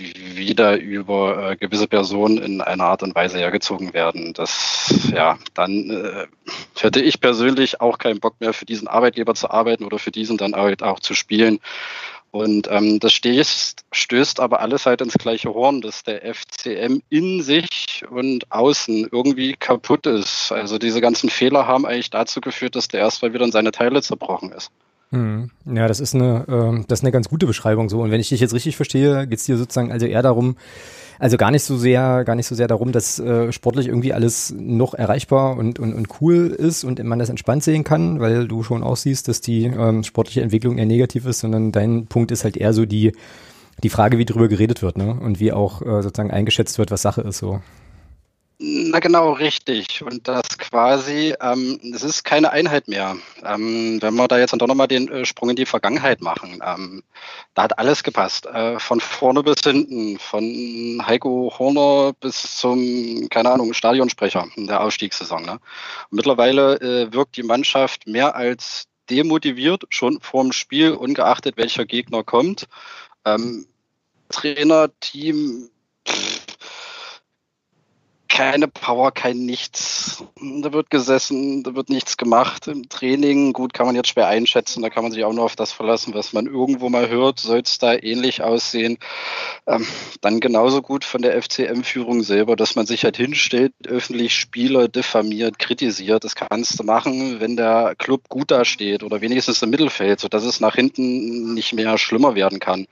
wieder 0.06 0.76
über 0.78 1.50
äh, 1.52 1.56
gewisse 1.56 1.87
Personen 1.87 2.38
in 2.38 2.60
einer 2.60 2.84
Art 2.84 3.02
und 3.02 3.14
Weise 3.14 3.38
hergezogen 3.38 3.94
werden. 3.94 4.32
Das, 4.34 5.02
ja, 5.12 5.38
dann 5.54 5.90
äh, 5.90 6.26
hätte 6.76 7.00
ich 7.00 7.20
persönlich 7.20 7.81
auch 7.81 7.98
keinen 7.98 8.20
Bock 8.20 8.34
mehr 8.40 8.52
für 8.52 8.66
diesen 8.66 8.88
Arbeitgeber 8.88 9.34
zu 9.34 9.50
arbeiten 9.50 9.84
oder 9.84 9.98
für 9.98 10.10
diesen 10.10 10.37
dann 10.37 10.54
halt 10.54 10.82
auch 10.82 11.00
zu 11.00 11.14
spielen. 11.14 11.60
Und 12.30 12.68
ähm, 12.71 13.00
das 13.00 13.14
stößt, 13.14 13.87
stößt 13.92 14.40
aber 14.40 14.61
alles 14.61 14.85
halt 14.85 15.00
ins 15.00 15.14
gleiche 15.14 15.54
Horn, 15.54 15.80
dass 15.80 16.02
der 16.02 16.23
FCM 16.35 17.00
in 17.09 17.42
sich 17.42 18.04
und 18.11 18.52
außen 18.52 19.09
irgendwie 19.11 19.54
kaputt 19.54 20.06
ist. 20.06 20.52
Also 20.52 20.76
diese 20.76 21.00
ganzen 21.00 21.30
Fehler 21.30 21.66
haben 21.66 21.87
eigentlich 21.87 22.11
dazu 22.11 22.42
geführt, 22.42 22.76
dass 22.76 22.88
der 22.88 23.00
erstmal 23.00 23.32
wieder 23.32 23.47
in 23.47 23.52
seine 23.52 23.71
Teile 23.71 24.02
zerbrochen 24.02 24.52
ist. 24.52 24.71
Hm. 25.12 25.50
Ja, 25.64 25.86
das 25.86 26.00
ist 26.00 26.14
eine, 26.14 26.44
äh, 26.48 26.84
das 26.88 27.00
ist 27.00 27.04
eine 27.04 27.12
ganz 27.12 27.28
gute 27.28 27.46
Beschreibung 27.46 27.88
so. 27.88 28.00
Und 28.00 28.10
wenn 28.10 28.20
ich 28.20 28.28
dich 28.28 28.40
jetzt 28.40 28.54
richtig 28.54 28.76
verstehe, 28.76 29.26
geht 29.26 29.38
es 29.38 29.44
dir 29.44 29.56
sozusagen 29.56 29.92
also 29.92 30.06
eher 30.06 30.22
darum, 30.22 30.56
also 31.18 31.36
gar 31.36 31.50
nicht 31.50 31.62
so 31.62 31.76
sehr, 31.76 32.25
gar 32.25 32.34
nicht 32.34 32.46
so 32.46 32.54
sehr 32.54 32.66
darum, 32.66 32.92
dass 32.92 33.18
äh, 33.18 33.52
sportlich 33.52 33.86
irgendwie 33.86 34.12
alles 34.12 34.54
noch 34.58 34.94
erreichbar 34.94 35.56
und, 35.56 35.78
und, 35.78 35.94
und 35.94 36.08
cool 36.20 36.48
ist 36.48 36.84
und 36.84 37.02
man 37.02 37.18
das 37.18 37.30
entspannt 37.30 37.62
sehen 37.62 37.84
kann, 37.84 38.20
weil 38.20 38.48
du 38.48 38.62
schon 38.62 38.82
auch 38.82 38.96
siehst, 38.96 39.28
dass 39.28 39.40
die 39.40 39.64
ähm, 39.64 40.02
sportliche 40.02 40.42
Entwicklung 40.42 40.76
eher 40.76 40.86
negativ 40.86 41.25
ist, 41.25 41.40
sondern 41.40 41.72
dein 41.72 42.06
Punkt 42.06 42.32
ist 42.32 42.44
halt 42.44 42.56
eher 42.56 42.72
so 42.72 42.84
die, 42.84 43.12
die 43.82 43.88
Frage, 43.88 44.18
wie 44.18 44.25
drüber 44.25 44.48
geredet 44.48 44.82
wird, 44.82 44.98
ne? 44.98 45.14
Und 45.14 45.40
wie 45.40 45.52
auch 45.52 45.82
äh, 45.82 46.02
sozusagen 46.02 46.30
eingeschätzt 46.30 46.78
wird, 46.78 46.90
was 46.90 47.02
Sache 47.02 47.22
ist 47.22 47.38
so. 47.38 47.60
Na 48.58 49.00
genau, 49.00 49.32
richtig. 49.32 50.02
Und 50.02 50.28
das 50.28 50.56
quasi, 50.56 51.34
ähm, 51.42 51.78
es 51.94 52.02
ist 52.02 52.25
keine 52.25 52.52
Einheit 52.52 52.88
mehr. 52.88 53.16
Ähm, 53.44 54.00
wenn 54.00 54.14
wir 54.14 54.28
da 54.28 54.38
jetzt 54.38 54.52
doch 54.52 54.66
nochmal 54.66 54.88
den 54.88 55.08
äh, 55.08 55.26
Sprung 55.26 55.50
in 55.50 55.56
die 55.56 55.66
Vergangenheit 55.66 56.22
machen, 56.22 56.62
ähm, 56.64 57.02
da 57.52 57.64
hat 57.64 57.78
alles 57.78 58.02
gepasst. 58.02 58.46
Äh, 58.46 58.78
von 58.78 59.00
vorne 59.00 59.42
bis 59.42 59.60
hinten, 59.62 60.18
von 60.18 61.02
Heiko 61.06 61.52
Horner 61.58 62.14
bis 62.18 62.56
zum, 62.56 63.28
keine 63.28 63.50
Ahnung, 63.50 63.75
Stadionsprecher 63.75 64.48
in 64.56 64.66
der 64.66 64.80
Aufstiegssaison. 64.80 65.42
Ne? 65.42 65.60
mittlerweile 66.10 66.80
äh, 66.80 67.12
wirkt 67.12 67.36
die 67.36 67.42
Mannschaft 67.42 68.06
mehr 68.06 68.36
als 68.36 68.86
demotiviert, 69.10 69.84
schon 69.90 70.20
vorm 70.22 70.52
Spiel, 70.52 70.92
ungeachtet 70.92 71.58
welcher 71.58 71.84
Gegner 71.84 72.25
kommt. 72.25 72.66
Ähm, 73.26 73.66
Trainer, 74.30 74.88
Team, 75.00 75.68
pff, 76.08 76.55
keine 78.37 78.69
Power, 78.69 79.12
kein 79.12 79.47
Nichts. 79.47 80.23
Da 80.38 80.75
wird 80.75 80.90
gesessen, 80.90 81.62
da 81.62 81.75
wird 81.75 81.88
nichts 81.88 82.19
gemacht. 82.19 82.69
Im 82.69 82.87
Training, 82.87 83.55
gut, 83.55 83.73
kann 83.73 83.87
man 83.87 83.95
jetzt 83.95 84.09
schwer 84.09 84.26
einschätzen, 84.26 84.83
da 84.83 84.90
kann 84.90 85.05
man 85.05 85.12
sich 85.12 85.25
auch 85.25 85.33
nur 85.33 85.45
auf 85.45 85.57
das 85.57 85.73
verlassen, 85.73 86.12
was 86.12 86.35
man 86.35 86.45
irgendwo 86.45 86.90
mal 86.90 87.09
hört. 87.09 87.40
Soll 87.40 87.61
es 87.61 87.78
da 87.78 87.95
ähnlich 87.95 88.43
aussehen? 88.43 88.99
Ähm, 89.66 89.87
dann 90.21 90.40
genauso 90.40 90.83
gut 90.83 91.02
von 91.07 91.23
der 91.23 91.40
FCM-Führung 91.40 92.23
selber, 92.23 92.57
dass 92.57 92.76
man 92.76 92.85
sich 92.85 93.05
halt 93.05 93.16
hinstellt, 93.16 93.73
öffentlich 93.87 94.35
Spieler 94.35 94.88
diffamiert, 94.88 95.59
kritisiert. 95.59 96.23
Das 96.23 96.35
kannst 96.35 96.78
du 96.78 96.85
machen, 96.85 97.40
wenn 97.40 97.57
der 97.57 97.95
Club 97.97 98.28
gut 98.28 98.50
dasteht 98.50 99.02
oder 99.02 99.23
wenigstens 99.23 99.62
im 99.62 99.71
Mittelfeld, 99.71 100.21
sodass 100.21 100.45
es 100.45 100.61
nach 100.61 100.75
hinten 100.75 101.55
nicht 101.55 101.73
mehr 101.73 101.97
schlimmer 101.97 102.35
werden 102.35 102.61
kann. 102.61 102.87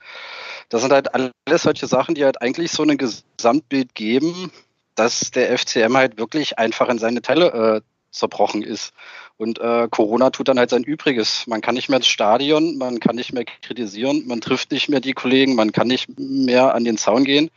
Das 0.69 0.81
sind 0.81 0.91
halt 0.91 1.13
alles 1.13 1.61
solche 1.61 1.85
Sachen, 1.85 2.15
die 2.15 2.25
halt 2.25 2.41
eigentlich 2.41 2.71
so 2.71 2.81
ein 2.81 2.97
Gesamtbild 2.97 3.93
geben, 3.93 4.51
dass 4.95 5.31
der 5.31 5.57
FCM 5.57 5.95
halt 5.95 6.17
wirklich 6.17 6.57
einfach 6.57 6.89
in 6.89 6.97
seine 6.97 7.21
Teile 7.21 7.81
äh, 7.81 7.81
zerbrochen 8.11 8.63
ist. 8.63 8.93
Und 9.37 9.59
äh, 9.59 9.87
Corona 9.91 10.29
tut 10.29 10.47
dann 10.47 10.57
halt 10.57 10.69
sein 10.69 10.83
Übriges. 10.83 11.45
Man 11.47 11.61
kann 11.61 11.75
nicht 11.75 11.89
mehr 11.89 11.97
ins 11.97 12.07
Stadion, 12.07 12.77
man 12.77 12.99
kann 12.99 13.15
nicht 13.15 13.33
mehr 13.33 13.43
kritisieren, 13.43 14.25
man 14.27 14.39
trifft 14.39 14.71
nicht 14.71 14.87
mehr 14.87 15.01
die 15.01 15.13
Kollegen, 15.13 15.55
man 15.55 15.73
kann 15.73 15.87
nicht 15.87 16.07
mehr 16.17 16.73
an 16.73 16.85
den 16.85 16.97
Zaun 16.97 17.25
gehen 17.25 17.51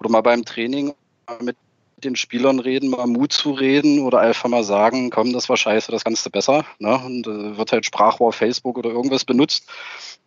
oder 0.00 0.10
mal 0.10 0.22
beim 0.22 0.44
Training 0.44 0.94
mit 1.40 1.56
den 2.06 2.16
Spielern 2.16 2.58
reden, 2.58 2.90
mal 2.90 3.06
Mut 3.06 3.32
zu 3.32 3.52
reden 3.52 4.00
oder 4.00 4.20
einfach 4.20 4.48
mal 4.48 4.64
sagen, 4.64 5.10
komm, 5.10 5.32
das 5.32 5.48
war 5.48 5.56
scheiße, 5.56 5.92
das 5.92 6.04
kannst 6.04 6.24
du 6.24 6.30
besser. 6.30 6.64
Ne? 6.78 6.96
Und 6.96 7.26
äh, 7.26 7.56
wird 7.56 7.72
halt 7.72 7.84
Sprachrohr 7.84 8.32
Facebook 8.32 8.78
oder 8.78 8.90
irgendwas 8.90 9.24
benutzt. 9.24 9.68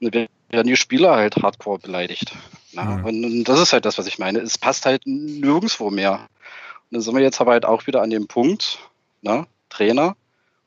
Und 0.02 0.14
werden 0.14 0.68
die 0.68 0.76
Spieler 0.76 1.16
halt 1.16 1.38
hardcore 1.38 1.80
beleidigt. 1.80 2.34
Ne? 2.74 2.84
Mhm. 2.84 3.06
Und, 3.06 3.26
und, 3.26 3.44
das 3.46 3.60
ist 3.60 3.74
halt 3.74 3.86
das, 3.86 3.98
was 3.98 4.08
ich 4.08 4.20
meine. 4.20 4.40
Es 4.40 4.58
passt 4.58 4.86
halt 4.86 5.04
nirgendwo 5.06 5.90
mehr. 5.90 6.14
Und 6.14 6.92
dann 6.92 7.02
sind 7.02 7.16
wir 7.16 7.22
jetzt 7.22 7.42
aber 7.42 7.52
halt 7.52 7.66
auch 7.66 7.88
wieder 7.88 8.02
an 8.02 8.10
dem 8.10 8.28
Punkt, 8.28 8.80
ne? 9.22 9.48
Trainer, 9.70 10.16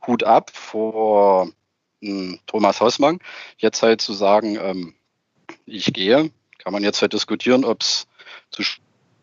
Hut 0.07 0.23
ab 0.23 0.50
vor 0.54 1.50
hm, 2.00 2.38
Thomas 2.47 2.81
Hausmann. 2.81 3.19
Jetzt 3.59 3.83
halt 3.83 4.00
zu 4.00 4.12
sagen, 4.12 4.57
ähm, 4.61 4.95
ich 5.66 5.92
gehe, 5.92 6.31
kann 6.59 6.73
man 6.73 6.83
jetzt 6.83 7.02
halt 7.02 7.12
diskutieren, 7.12 7.64
ob 7.64 7.81
es 7.81 8.07
zu 8.50 8.62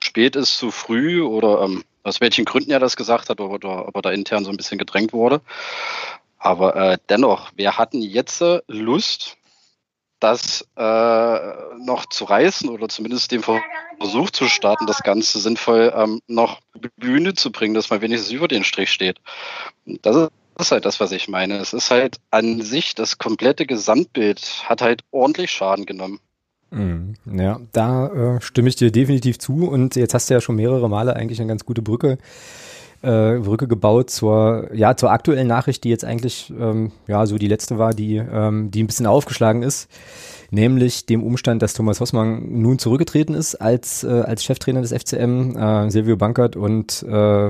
spät 0.03 0.35
ist, 0.35 0.57
zu 0.57 0.71
früh 0.71 1.21
oder 1.21 1.61
ähm, 1.61 1.83
aus 2.03 2.21
welchen 2.21 2.45
Gründen 2.45 2.71
er 2.71 2.79
das 2.79 2.95
gesagt 2.95 3.29
hat 3.29 3.39
oder 3.39 3.87
ob 3.87 3.95
er 3.95 4.01
da 4.01 4.11
intern 4.11 4.45
so 4.45 4.51
ein 4.51 4.57
bisschen 4.57 4.77
gedrängt 4.77 5.13
wurde. 5.13 5.41
Aber 6.37 6.75
äh, 6.75 6.97
dennoch, 7.09 7.51
wir 7.55 7.77
hatten 7.77 8.01
jetzt 8.01 8.41
äh, 8.41 8.61
Lust, 8.67 9.37
das 10.19 10.67
äh, 10.75 11.39
noch 11.77 12.05
zu 12.09 12.25
reißen 12.25 12.69
oder 12.69 12.89
zumindest 12.89 13.31
den 13.31 13.43
Versuch 13.43 14.31
zu 14.31 14.47
starten, 14.47 14.85
das 14.85 15.03
Ganze 15.03 15.39
sinnvoll 15.39 15.93
ähm, 15.95 16.21
noch 16.27 16.59
Bühne 16.97 17.33
zu 17.33 17.51
bringen, 17.51 17.73
dass 17.73 17.89
man 17.89 18.01
wenigstens 18.01 18.31
über 18.31 18.47
den 18.47 18.63
Strich 18.63 18.91
steht. 18.91 19.17
Das 19.85 20.29
ist 20.59 20.71
halt 20.71 20.85
das, 20.85 20.99
was 20.99 21.11
ich 21.11 21.29
meine. 21.29 21.57
Es 21.57 21.73
ist 21.73 21.89
halt 21.89 22.17
an 22.31 22.61
sich, 22.61 22.95
das 22.95 23.17
komplette 23.17 23.65
Gesamtbild 23.65 24.63
hat 24.67 24.81
halt 24.81 25.03
ordentlich 25.11 25.51
Schaden 25.51 25.85
genommen. 25.85 26.19
Mhm. 26.71 27.15
Ja, 27.31 27.59
da 27.71 28.07
äh, 28.07 28.41
stimme 28.41 28.69
ich 28.69 28.75
dir 28.75 28.91
definitiv 28.91 29.39
zu. 29.39 29.67
Und 29.67 29.95
jetzt 29.95 30.13
hast 30.13 30.29
du 30.29 30.33
ja 30.33 30.41
schon 30.41 30.55
mehrere 30.55 30.89
Male 30.89 31.15
eigentlich 31.15 31.39
eine 31.39 31.47
ganz 31.47 31.65
gute 31.65 31.81
Brücke, 31.81 32.17
äh, 33.01 33.37
Brücke 33.39 33.67
gebaut 33.67 34.09
zur, 34.09 34.69
ja, 34.73 34.95
zur 34.95 35.11
aktuellen 35.11 35.47
Nachricht, 35.47 35.83
die 35.83 35.89
jetzt 35.89 36.05
eigentlich 36.05 36.53
ähm, 36.59 36.91
ja 37.07 37.25
so 37.25 37.37
die 37.37 37.47
letzte 37.47 37.77
war, 37.77 37.93
die, 37.93 38.17
ähm, 38.17 38.71
die 38.71 38.83
ein 38.83 38.87
bisschen 38.87 39.07
aufgeschlagen 39.07 39.63
ist. 39.63 39.89
Nämlich 40.51 41.05
dem 41.05 41.23
Umstand, 41.23 41.61
dass 41.61 41.75
Thomas 41.75 41.99
Hossmann 41.99 42.61
nun 42.61 42.79
zurückgetreten 42.79 43.35
ist 43.35 43.55
als, 43.55 44.03
äh, 44.03 44.07
als 44.07 44.43
Cheftrainer 44.43 44.81
des 44.81 44.91
FCM, 44.91 45.55
äh, 45.55 45.91
Silvio 45.91 46.17
Bankert 46.17 46.55
und 46.55 47.05
äh, 47.07 47.49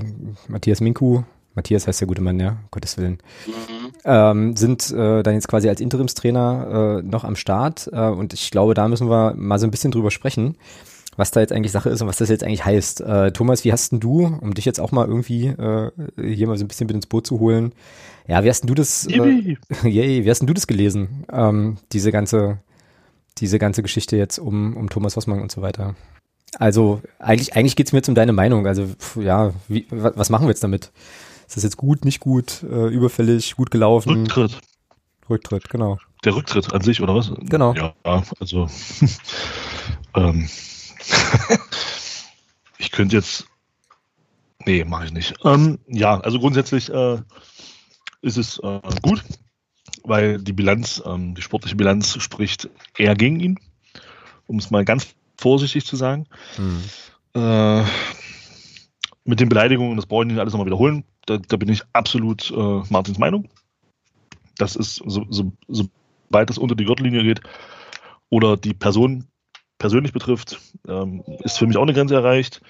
Matthias 0.50 0.82
Minku, 0.82 1.24
Matthias 1.56 1.88
heißt 1.88 2.02
der 2.02 2.08
gute 2.08 2.22
Mann, 2.22 2.40
ja, 2.40 2.58
Gottes 2.72 2.98
Willen, 2.98 3.20
mhm. 3.46 3.92
ähm, 4.06 4.56
sind 4.56 4.92
äh, 4.92 5.24
dann 5.24 5.34
jetzt 5.34 5.48
quasi 5.48 5.68
als 5.70 5.82
Interimstrainer 5.82 7.00
äh, 7.00 7.08
noch 7.08 7.24
am 7.24 7.36
Start. 7.36 7.90
Äh, 7.92 8.10
und 8.10 8.34
ich 8.34 8.52
glaube, 8.52 8.74
da 8.74 8.88
müssen 8.88 9.10
wir 9.10 9.34
mal 9.36 9.60
so 9.60 9.68
ein 9.68 9.72
bisschen 9.72 9.92
drüber 9.92 10.12
sprechen, 10.12 10.56
was 11.18 11.32
da 11.32 11.42
jetzt 11.42 11.52
eigentlich 11.52 11.72
Sache 11.72 11.90
ist 11.90 12.02
und 12.02 12.08
was 12.08 12.18
das 12.18 12.30
jetzt 12.30 12.44
eigentlich 12.44 12.66
heißt. 12.66 13.02
Äh, 13.02 13.32
Thomas, 13.32 13.66
wie 13.66 13.72
hast 13.72 13.92
denn 13.92 14.00
du, 14.00 14.26
um 14.26 14.54
dich 14.54 14.66
jetzt 14.66 14.80
auch 14.80 14.92
mal 14.92 15.08
irgendwie 15.08 15.48
äh, 15.48 15.92
hier 16.18 16.48
mal 16.48 16.58
so 16.58 16.64
ein 16.64 16.68
bisschen 16.68 16.88
mit 16.88 16.96
ins 16.96 17.08
Boot 17.08 17.28
zu 17.28 17.40
holen, 17.40 17.74
ja, 18.28 18.44
wie 18.44 18.50
hast 18.50 18.62
denn 18.62 18.68
du 18.68 18.76
das, 18.76 19.08
äh, 19.08 19.58
yay, 19.84 20.24
wie 20.24 20.30
hast 20.30 20.40
denn 20.40 20.48
du 20.48 20.54
das 20.54 20.68
gelesen, 20.68 21.26
ähm, 21.32 21.78
diese 21.92 22.12
ganze, 22.12 22.60
diese 23.40 23.58
ganze 23.58 23.82
Geschichte 23.82 24.18
jetzt 24.18 24.38
um, 24.38 24.78
um 24.78 24.90
Thomas 24.90 25.16
Hossmann 25.16 25.42
und 25.42 25.52
so 25.52 25.62
weiter? 25.62 25.96
Also 26.58 27.02
eigentlich, 27.20 27.56
eigentlich 27.56 27.76
geht's 27.76 27.92
mir 27.92 28.00
jetzt 28.00 28.10
um 28.10 28.16
deine 28.16 28.34
Meinung. 28.34 28.66
Also 28.66 28.88
ja, 29.20 29.52
wie, 29.68 29.86
was 29.90 30.30
machen 30.30 30.46
wir 30.46 30.50
jetzt 30.50 30.64
damit? 30.64 30.92
Ist 31.50 31.56
das 31.56 31.64
jetzt 31.64 31.78
gut, 31.78 32.06
nicht 32.06 32.20
gut, 32.20 32.62
äh, 32.62 32.90
überfällig, 32.90 33.56
gut 33.56 33.72
gelaufen? 33.72 34.12
Rücktritt. 34.12 34.62
Rücktritt, 35.28 35.68
genau. 35.68 35.98
Der 36.24 36.36
Rücktritt 36.36 36.72
an 36.72 36.82
sich, 36.82 37.02
oder 37.02 37.16
was? 37.16 37.34
Genau. 37.40 37.74
Ja, 37.74 37.96
also 38.40 38.70
ähm, 40.16 40.48
ich 42.78 42.92
könnte 42.92 43.16
jetzt. 43.16 43.48
Nee, 44.68 44.84
mache 44.84 45.06
ich 45.06 45.12
nicht. 45.12 45.34
Ähm, 45.44 45.80
ja, 45.88 46.20
also 46.20 46.38
grundsätzlich 46.38 46.94
äh, 46.94 47.18
ist 48.22 48.38
es 48.38 48.60
äh, 48.60 48.80
gut, 49.02 49.24
weil 50.04 50.38
die 50.38 50.54
Bilanz, 50.54 51.02
ähm, 51.04 51.34
die 51.34 51.42
sportliche 51.42 51.76
Bilanz 51.76 52.22
spricht 52.22 52.70
eher 52.96 53.16
gegen 53.16 53.40
ihn, 53.40 53.60
um 54.46 54.60
es 54.60 54.70
mal 54.70 54.86
ganz 54.86 55.16
vorsichtig 55.36 55.84
zu 55.84 55.96
sagen. 55.96 56.28
Mhm. 56.60 56.84
Äh, 57.42 57.84
mit 59.24 59.40
den 59.40 59.50
Beleidigungen, 59.50 59.96
das 59.96 60.06
brauche 60.06 60.26
ich 60.26 60.28
nicht 60.28 60.40
alles 60.40 60.54
nochmal 60.54 60.68
wiederholen, 60.68 61.06
da, 61.30 61.38
da 61.38 61.58
bin 61.58 61.70
ich 61.70 61.84
absolut 61.94 62.52
äh, 62.52 62.82
Martins 62.90 63.20
Meinung. 63.20 63.48
Das 64.58 64.76
ist, 64.76 64.96
so, 64.96 65.26
so, 65.30 65.52
sobald 65.68 66.50
es 66.50 66.58
unter 66.58 66.76
die 66.76 66.86
Gürtellinie 66.86 67.24
geht 67.24 67.42
oder 68.30 68.58
die 68.58 68.74
Person 68.74 69.28
persönlich 69.78 70.12
betrifft, 70.12 70.60
ähm, 70.88 71.24
ist 71.44 71.58
für 71.58 71.68
mich 71.68 71.78
auch 71.78 71.84
eine 71.84 71.94
Grenze 71.94 72.16
erreicht. 72.16 72.62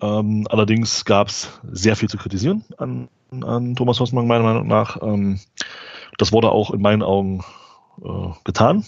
Ähm, 0.00 0.46
allerdings 0.50 1.04
gab 1.04 1.28
es 1.28 1.60
sehr 1.70 1.96
viel 1.96 2.08
zu 2.08 2.16
kritisieren 2.16 2.64
an, 2.76 3.08
an 3.30 3.74
Thomas 3.76 3.98
Hossmann, 4.00 4.26
meiner 4.26 4.44
Meinung 4.44 4.66
nach. 4.66 5.00
Ähm, 5.02 5.40
das 6.18 6.32
wurde 6.32 6.50
auch 6.50 6.70
in 6.70 6.80
meinen 6.80 7.02
Augen 7.02 7.44
äh, 8.04 8.30
getan, 8.44 8.84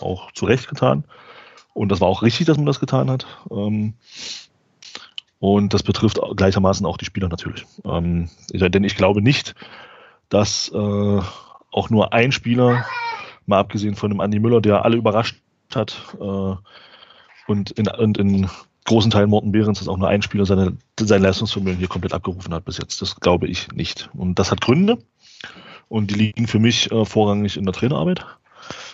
auch 0.00 0.32
zu 0.32 0.46
Recht 0.46 0.68
getan. 0.68 1.04
Und 1.72 1.90
das 1.90 2.00
war 2.00 2.08
auch 2.08 2.22
richtig, 2.22 2.46
dass 2.46 2.56
man 2.56 2.66
das 2.66 2.80
getan 2.80 3.10
hat. 3.10 3.26
Ähm, 3.50 3.94
und 5.44 5.74
das 5.74 5.82
betrifft 5.82 6.18
gleichermaßen 6.36 6.86
auch 6.86 6.96
die 6.96 7.04
Spieler 7.04 7.28
natürlich. 7.28 7.66
Ähm, 7.84 8.30
denn 8.50 8.82
ich 8.82 8.96
glaube 8.96 9.20
nicht, 9.20 9.54
dass 10.30 10.70
äh, 10.70 11.20
auch 11.70 11.90
nur 11.90 12.14
ein 12.14 12.32
Spieler, 12.32 12.86
mal 13.44 13.58
abgesehen 13.58 13.94
von 13.94 14.10
dem 14.10 14.20
Andi 14.20 14.38
Müller, 14.38 14.62
der 14.62 14.86
alle 14.86 14.96
überrascht 14.96 15.36
hat, 15.74 16.16
äh, 16.18 16.54
und, 17.46 17.70
in, 17.72 17.88
und 17.88 18.16
in 18.16 18.48
großen 18.86 19.10
Teilen 19.10 19.28
Morten 19.28 19.52
Behrens, 19.52 19.80
dass 19.80 19.88
auch 19.88 19.98
nur 19.98 20.08
ein 20.08 20.22
Spieler 20.22 20.46
seine, 20.46 20.78
sein 20.98 21.20
Leistungsvermögen 21.20 21.78
hier 21.78 21.88
komplett 21.88 22.14
abgerufen 22.14 22.54
hat 22.54 22.64
bis 22.64 22.78
jetzt. 22.78 23.02
Das 23.02 23.16
glaube 23.16 23.46
ich 23.46 23.70
nicht. 23.72 24.08
Und 24.14 24.38
das 24.38 24.50
hat 24.50 24.62
Gründe. 24.62 24.96
Und 25.88 26.10
die 26.10 26.14
liegen 26.14 26.46
für 26.46 26.58
mich 26.58 26.90
äh, 26.90 27.04
vorrangig 27.04 27.58
in 27.58 27.64
der 27.64 27.74
Trainerarbeit. 27.74 28.24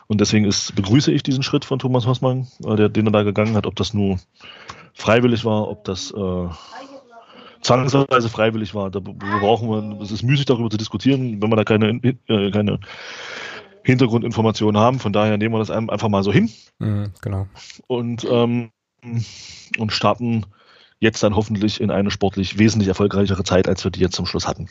Und 0.09 0.21
deswegen 0.21 0.47
ist, 0.47 0.75
begrüße 0.75 1.12
ich 1.12 1.23
diesen 1.23 1.45
Schritt 1.45 1.64
von 1.64 1.78
Thomas 1.78 2.09
Hossmann, 2.09 2.49
äh, 2.64 2.75
der, 2.75 2.88
den 2.88 3.07
er 3.07 3.12
da 3.12 3.23
gegangen 3.23 3.54
hat, 3.54 3.69
ob 3.69 3.76
das 3.76 3.95
nur 3.95 4.19
freiwillig 5.00 5.45
war, 5.45 5.69
ob 5.69 5.85
das 5.85 6.12
äh, 6.12 6.49
zwangsweise 7.62 8.28
freiwillig 8.28 8.75
war. 8.75 8.90
Da 8.90 9.00
brauchen 9.00 9.69
wir, 9.69 10.00
es 10.02 10.11
ist 10.11 10.23
müßig 10.23 10.47
darüber 10.47 10.71
zu 10.71 10.76
diskutieren, 10.76 11.40
wenn 11.42 11.50
wir 11.50 11.57
da 11.57 11.64
keine, 11.64 11.88
äh, 12.28 12.50
keine 12.50 12.78
Hintergrundinformationen 13.83 14.80
haben. 14.80 14.99
Von 14.99 15.12
daher 15.12 15.37
nehmen 15.38 15.54
wir 15.54 15.59
das 15.59 15.71
einfach 15.71 16.09
mal 16.09 16.23
so 16.23 16.33
hin. 16.33 16.50
Mhm, 16.78 17.12
genau. 17.21 17.47
Und, 17.87 18.26
ähm, 18.30 18.71
und 19.78 19.92
starten 19.92 20.47
jetzt 20.99 21.23
dann 21.23 21.35
hoffentlich 21.35 21.80
in 21.80 21.90
eine 21.90 22.11
sportlich 22.11 22.59
wesentlich 22.59 22.88
erfolgreichere 22.88 23.42
Zeit, 23.42 23.69
als 23.69 23.83
wir 23.83 23.90
die 23.90 24.00
jetzt 24.00 24.16
zum 24.16 24.26
Schluss 24.26 24.47
hatten. 24.47 24.69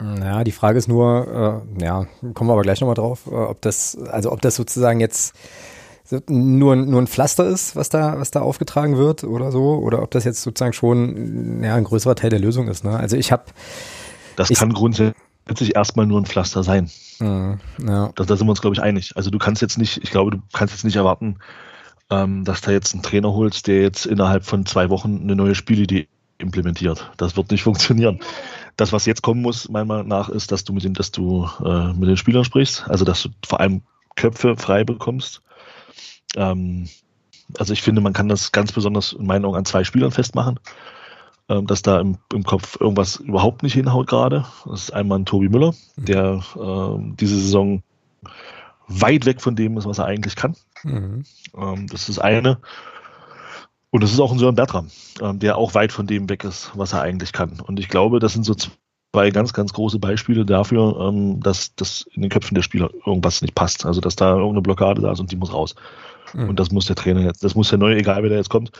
Ja, 0.00 0.44
die 0.44 0.52
Frage 0.52 0.76
ist 0.76 0.88
nur, 0.88 1.64
äh, 1.78 1.82
ja, 1.82 2.06
kommen 2.34 2.50
wir 2.50 2.54
aber 2.54 2.62
gleich 2.62 2.80
nochmal 2.80 2.96
drauf, 2.96 3.26
äh, 3.26 3.34
ob 3.34 3.62
das, 3.62 3.96
also 3.96 4.32
ob 4.32 4.42
das 4.42 4.56
sozusagen 4.56 5.00
jetzt 5.00 5.34
nur, 6.28 6.76
nur 6.76 7.00
ein 7.00 7.06
Pflaster 7.06 7.46
ist, 7.46 7.76
was 7.76 7.88
da, 7.88 8.18
was 8.18 8.30
da 8.30 8.40
aufgetragen 8.40 8.98
wird 8.98 9.24
oder 9.24 9.50
so, 9.50 9.78
oder 9.78 10.02
ob 10.02 10.10
das 10.10 10.24
jetzt 10.24 10.42
sozusagen 10.42 10.72
schon 10.72 11.62
ja, 11.62 11.74
ein 11.74 11.84
größerer 11.84 12.14
Teil 12.14 12.30
der 12.30 12.40
Lösung 12.40 12.68
ist. 12.68 12.84
Ne? 12.84 12.96
Also 12.96 13.16
ich 13.16 13.32
habe. 13.32 13.44
Das 14.36 14.50
ich, 14.50 14.58
kann 14.58 14.72
grundsätzlich 14.72 15.74
erstmal 15.74 16.06
nur 16.06 16.20
ein 16.20 16.26
Pflaster 16.26 16.62
sein. 16.62 16.90
Ja. 17.20 17.58
da, 17.78 18.12
da 18.12 18.36
sind 18.36 18.46
wir 18.46 18.50
uns, 18.50 18.60
glaube 18.60 18.74
ich, 18.74 18.82
einig. 18.82 19.12
Also 19.16 19.30
du 19.30 19.38
kannst 19.38 19.62
jetzt 19.62 19.78
nicht, 19.78 20.02
ich 20.02 20.10
glaube, 20.10 20.32
du 20.32 20.42
kannst 20.52 20.74
jetzt 20.74 20.84
nicht 20.84 20.96
erwarten, 20.96 21.36
ähm, 22.10 22.44
dass 22.44 22.60
da 22.60 22.72
jetzt 22.72 22.92
einen 22.92 23.02
Trainer 23.02 23.32
holst, 23.32 23.66
der 23.66 23.80
jetzt 23.80 24.04
innerhalb 24.04 24.44
von 24.44 24.66
zwei 24.66 24.90
Wochen 24.90 25.20
eine 25.22 25.36
neue 25.36 25.54
Spielidee 25.54 26.08
implementiert. 26.38 27.10
Das 27.16 27.36
wird 27.36 27.50
nicht 27.50 27.62
funktionieren. 27.64 28.20
Das, 28.76 28.92
was 28.92 29.06
jetzt 29.06 29.22
kommen 29.22 29.42
muss, 29.42 29.68
meiner 29.68 29.84
Meinung 29.84 30.08
nach, 30.08 30.28
ist, 30.28 30.50
dass 30.50 30.64
du 30.64 30.72
mit 30.72 30.84
den, 30.84 30.94
dass 30.94 31.12
du 31.12 31.48
äh, 31.64 31.92
mit 31.92 32.08
den 32.08 32.16
Spielern 32.16 32.44
sprichst, 32.44 32.84
also 32.88 33.04
dass 33.04 33.22
du 33.22 33.28
vor 33.46 33.60
allem 33.60 33.82
Köpfe 34.16 34.56
frei 34.56 34.84
bekommst, 34.84 35.42
ähm, 36.36 36.88
also 37.58 37.72
ich 37.72 37.82
finde, 37.82 38.00
man 38.00 38.12
kann 38.12 38.28
das 38.28 38.52
ganz 38.52 38.72
besonders 38.72 39.12
in 39.12 39.26
meinen 39.26 39.44
Augen 39.44 39.56
an 39.56 39.64
zwei 39.64 39.84
Spielern 39.84 40.10
festmachen, 40.10 40.58
ähm, 41.48 41.66
dass 41.66 41.82
da 41.82 42.00
im, 42.00 42.18
im, 42.32 42.44
Kopf 42.44 42.80
irgendwas 42.80 43.16
überhaupt 43.16 43.62
nicht 43.62 43.74
hinhaut 43.74 44.06
gerade. 44.06 44.44
Das 44.64 44.84
ist 44.84 44.94
einmal 44.94 45.18
ein 45.18 45.26
Tobi 45.26 45.48
Müller, 45.48 45.74
mhm. 45.96 46.04
der 46.04 46.42
äh, 46.56 47.14
diese 47.16 47.38
Saison 47.38 47.82
weit 48.88 49.26
weg 49.26 49.40
von 49.40 49.56
dem 49.56 49.76
ist, 49.76 49.86
was 49.86 49.98
er 49.98 50.06
eigentlich 50.06 50.36
kann. 50.36 50.56
Mhm. 50.82 51.24
Ähm, 51.56 51.86
das 51.88 52.08
ist 52.08 52.18
eine. 52.18 52.58
Und 53.90 54.02
das 54.02 54.12
ist 54.12 54.18
auch 54.18 54.32
ein 54.32 54.38
Sören 54.38 54.56
Bertram, 54.56 54.88
ähm, 55.20 55.38
der 55.38 55.56
auch 55.56 55.74
weit 55.74 55.92
von 55.92 56.06
dem 56.06 56.28
weg 56.28 56.42
ist, 56.44 56.72
was 56.74 56.92
er 56.92 57.02
eigentlich 57.02 57.32
kann. 57.32 57.60
Und 57.60 57.78
ich 57.78 57.88
glaube, 57.88 58.18
das 58.18 58.32
sind 58.32 58.44
so 58.44 58.54
zwei 58.54 59.30
ganz, 59.30 59.52
ganz 59.52 59.72
große 59.72 60.00
Beispiele 60.00 60.44
dafür, 60.44 60.98
ähm, 61.00 61.40
dass, 61.40 61.76
dass 61.76 62.02
in 62.12 62.22
den 62.22 62.30
Köpfen 62.30 62.56
der 62.56 62.62
Spieler 62.62 62.90
irgendwas 63.06 63.42
nicht 63.42 63.54
passt. 63.54 63.86
Also 63.86 64.00
dass 64.00 64.16
da 64.16 64.30
irgendeine 64.32 64.62
Blockade 64.62 65.00
da 65.00 65.12
ist 65.12 65.20
und 65.20 65.30
die 65.30 65.36
muss 65.36 65.52
raus. 65.52 65.76
Mhm. 66.34 66.50
Und 66.50 66.60
das 66.60 66.70
muss 66.70 66.86
der 66.86 66.96
Trainer 66.96 67.22
jetzt, 67.22 67.42
das 67.44 67.54
muss 67.54 67.68
der 67.68 67.78
neue, 67.78 67.96
egal 67.96 68.22
wer 68.22 68.30
da 68.30 68.36
jetzt 68.36 68.50
kommt, 68.50 68.72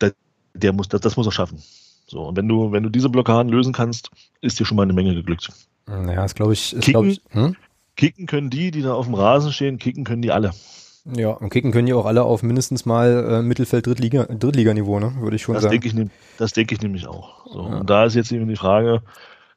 der, 0.00 0.12
der 0.54 0.72
muss, 0.72 0.88
das, 0.88 1.00
das 1.00 1.16
muss 1.16 1.26
er 1.26 1.32
schaffen. 1.32 1.62
So, 2.06 2.28
und 2.28 2.36
wenn 2.36 2.48
du, 2.48 2.72
wenn 2.72 2.82
du 2.82 2.88
diese 2.88 3.10
Blockaden 3.10 3.52
lösen 3.52 3.72
kannst, 3.72 4.10
ist 4.40 4.58
dir 4.58 4.64
schon 4.64 4.76
mal 4.76 4.84
eine 4.84 4.94
Menge 4.94 5.14
geglückt. 5.14 5.50
Naja, 5.86 6.22
das 6.22 6.34
glaube 6.34 6.54
ich, 6.54 6.72
ist, 6.72 6.84
kicken, 6.84 6.92
glaub 6.92 7.04
ich 7.04 7.20
hm? 7.30 7.56
kicken 7.96 8.26
können 8.26 8.50
die, 8.50 8.70
die 8.70 8.82
da 8.82 8.94
auf 8.94 9.06
dem 9.06 9.14
Rasen 9.14 9.52
stehen, 9.52 9.78
kicken 9.78 10.04
können 10.04 10.22
die 10.22 10.32
alle. 10.32 10.52
Ja, 11.04 11.30
und 11.30 11.50
kicken 11.50 11.72
können 11.72 11.86
die 11.86 11.94
auch 11.94 12.06
alle 12.06 12.22
auf 12.22 12.42
mindestens 12.42 12.84
mal 12.84 13.26
äh, 13.30 13.42
Mittelfeld 13.42 13.86
Drittliga 13.86 14.24
Drittliganiveau, 14.24 15.00
ne? 15.00 15.14
Würde 15.20 15.36
ich 15.36 15.42
schon 15.42 15.54
das 15.54 15.62
sagen. 15.62 15.80
Denke 15.80 15.88
ich, 15.88 16.10
das 16.36 16.52
denke 16.52 16.74
ich 16.74 16.82
nämlich 16.82 17.06
auch. 17.06 17.46
So, 17.46 17.62
ja. 17.62 17.78
Und 17.78 17.90
da 17.90 18.04
ist 18.04 18.14
jetzt 18.14 18.30
eben 18.32 18.48
die 18.48 18.56
Frage, 18.56 19.02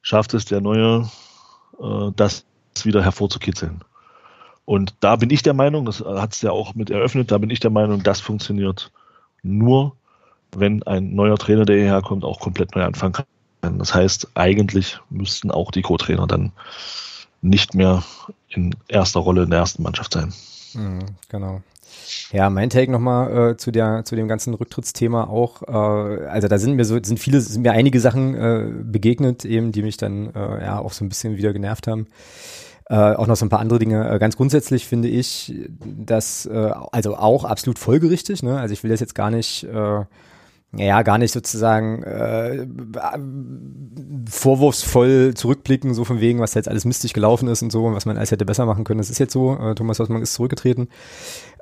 schafft 0.01 0.34
es 0.34 0.46
der 0.46 0.62
neue, 0.62 1.10
äh, 1.80 2.12
das 2.16 2.46
wieder 2.84 3.04
hervorzukitzeln? 3.04 3.84
Und 4.72 4.94
da 5.01 5.18
bin 5.18 5.30
ich 5.32 5.44
der 5.44 5.54
Meinung, 5.54 5.84
das 5.84 6.00
hat 6.00 6.32
es 6.32 6.42
ja 6.42 6.51
auch 6.51 6.75
mit 6.75 6.90
eröffnet, 6.90 7.30
da 7.30 7.38
bin 7.40 7.50
ich 7.50 7.60
der 7.60 7.72
Meinung, 7.72 8.04
das 8.04 8.22
funktioniert 8.22 8.90
nur, 9.44 9.98
wenn 10.56 10.82
ein 10.84 11.13
neuer 11.13 11.38
Trainer, 11.38 11.66
der 11.66 11.75
hierher 11.75 12.01
kommt, 12.01 12.24
auch 12.24 12.40
komplett 12.40 12.74
neu 12.74 12.86
anfangen 12.86 13.12
kann. 13.12 13.78
Das 13.80 13.94
heißt, 13.94 14.30
eigentlich 14.36 14.98
müssten 15.10 15.51
auch 15.51 15.72
die 15.72 15.82
Co-Trainer 15.82 16.25
dann 16.25 16.54
nicht 17.42 17.75
mehr 17.75 18.06
in 18.48 18.74
erster 18.88 19.20
Rolle 19.20 19.44
in 19.44 19.50
der 19.50 19.60
ersten 19.60 19.84
Mannschaft 19.84 20.13
sein. 20.13 20.34
Mhm, 20.74 21.00
genau. 21.28 21.62
Ja, 22.32 22.50
mein 22.50 22.70
Take 22.70 22.94
nochmal 22.94 23.51
äh, 23.51 23.58
zu 23.58 23.72
der 23.72 24.06
zu 24.06 24.16
dem 24.16 24.30
ganzen 24.30 24.54
Rücktrittsthema 24.54 25.25
auch. 25.25 25.63
Äh, 25.63 26.28
also 26.28 26.48
da 26.48 26.58
sind 26.58 26.78
mir 26.78 26.86
so 26.86 26.98
sind 27.04 27.20
viele 27.20 27.42
sind 27.42 27.63
mir 27.63 27.74
einige 27.74 28.00
Sachen 28.00 28.36
äh, 28.36 28.68
begegnet 28.84 29.44
eben, 29.44 29.74
die 29.74 29.84
mich 29.84 29.98
dann 29.98 30.34
äh, 30.34 30.63
ja 30.63 30.80
auch 30.80 30.94
so 30.94 31.04
ein 31.04 31.10
bisschen 31.10 31.36
wieder 31.36 31.51
genervt 31.51 31.88
haben. 31.88 32.08
Äh, 32.91 33.15
auch 33.15 33.25
noch 33.25 33.38
so 33.38 33.45
ein 33.45 33.50
paar 33.50 33.62
andere 33.62 33.79
Dinge. 33.79 34.10
Äh, 34.10 34.19
ganz 34.19 34.36
grundsätzlich 34.36 34.86
finde 34.86 35.07
ich, 35.07 35.53
dass 35.79 36.45
äh, 36.45 36.71
also 36.91 37.15
auch 37.15 37.45
absolut 37.45 37.79
folgerichtig. 37.79 38.43
Ne? 38.43 38.60
Also 38.60 38.74
ich 38.74 38.83
will 38.83 38.91
das 38.91 39.00
jetzt 39.00 39.15
gar 39.15 39.31
nicht 39.31 39.63
äh, 39.63 40.03
ja, 40.74 41.01
gar 41.01 41.18
nicht 41.18 41.34
sozusagen 41.34 42.01
äh, 42.04 42.66
vorwurfsvoll 44.30 45.34
zurückblicken, 45.34 45.94
so 45.94 46.06
von 46.06 46.22
wegen, 46.22 46.40
was 46.40 46.54
jetzt 46.54 46.70
alles 46.70 46.86
mistig 46.86 47.13
gelaufen 47.13 47.50
ist 47.50 47.62
und 47.62 47.72
so 47.72 47.86
und 47.86 47.94
was 47.94 48.06
man 48.06 48.18
alles 48.18 48.32
hätte 48.32 48.46
besser 48.46 48.66
machen 48.66 48.86
können. 48.86 49.00
Das 49.00 49.10
ist 49.10 49.20
jetzt 49.20 49.34
so. 49.34 49.58
Äh, 49.58 49.75
Thomas 49.75 50.00
Hausmann 50.00 50.22
ist 50.22 50.34
zurückgetreten. 50.34 50.88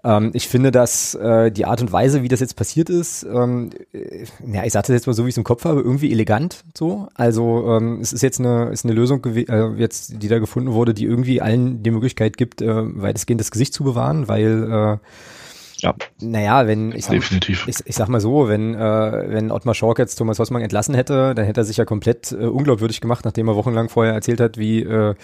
Ähm, 0.04 0.30
ich 0.34 0.48
finde, 0.48 0.72
dass 0.72 1.16
äh, 1.16 1.52
die 1.52 1.66
Art 1.66 1.82
und 1.82 1.92
Weise, 1.92 2.22
wie 2.22 2.28
das 2.28 2.40
jetzt 2.40 2.56
passiert 2.56 2.92
ist, 2.92 3.24
ähm, 3.24 3.72
äh, 3.94 4.26
ja, 4.46 4.64
ich 4.64 4.74
sage 4.74 4.88
das 4.88 4.94
jetzt 4.94 5.08
mal 5.08 5.14
so, 5.14 5.26
wie 5.26 5.30
ich 5.30 5.34
es 5.34 5.38
im 5.38 5.44
Kopf 5.44 5.66
habe, 5.66 5.82
irgendwie 5.82 6.12
elegant 6.12 6.64
so. 6.78 7.08
Also 7.16 7.78
ähm, 7.78 8.00
es 8.02 8.14
ist 8.14 8.22
jetzt 8.22 8.40
eine, 8.40 8.70
ist 8.70 8.86
eine 8.86 8.94
Lösung, 8.94 9.26
äh, 9.26 9.74
jetzt, 9.76 10.22
die 10.22 10.28
da 10.28 10.38
gefunden 10.38 10.74
wurde, 10.74 10.94
die 10.94 11.06
irgendwie 11.06 11.42
allen 11.42 11.82
die 11.82 11.92
Möglichkeit 11.92 12.38
gibt, 12.38 12.62
äh, 12.62 13.02
weitestgehend 13.02 13.42
das 13.42 13.50
Gesicht 13.50 13.74
zu 13.74 13.84
bewahren, 13.84 14.28
weil 14.28 14.72
äh, 14.72 14.98
ja. 15.82 15.96
Naja, 16.22 16.68
wenn 16.68 16.92
ich 16.92 17.06
sag, 17.06 17.14
Definitiv. 17.14 17.68
Ich, 17.68 17.78
ich 17.86 17.96
sag 17.96 18.08
mal 18.10 18.22
so, 18.22 18.48
wenn, 18.48 18.76
äh, 18.76 18.80
wenn 18.80 19.52
Ottmar 19.52 19.76
Schork 19.76 20.00
jetzt 20.00 20.16
Thomas 20.16 20.40
Hossmann 20.40 20.62
entlassen 20.62 20.96
hätte, 20.96 21.34
dann 21.36 21.46
hätte 21.46 21.62
er 21.62 21.66
sich 21.66 21.78
ja 21.78 21.86
komplett 21.86 22.32
äh, 22.32 22.46
unglaubwürdig 22.46 23.02
gemacht, 23.02 23.26
nachdem 23.26 23.48
er 23.48 23.56
wochenlang 23.56 23.90
vorher 23.90 24.14
erzählt 24.14 24.40
hat, 24.40 24.58
wie 24.58 24.84
äh, 24.84 25.16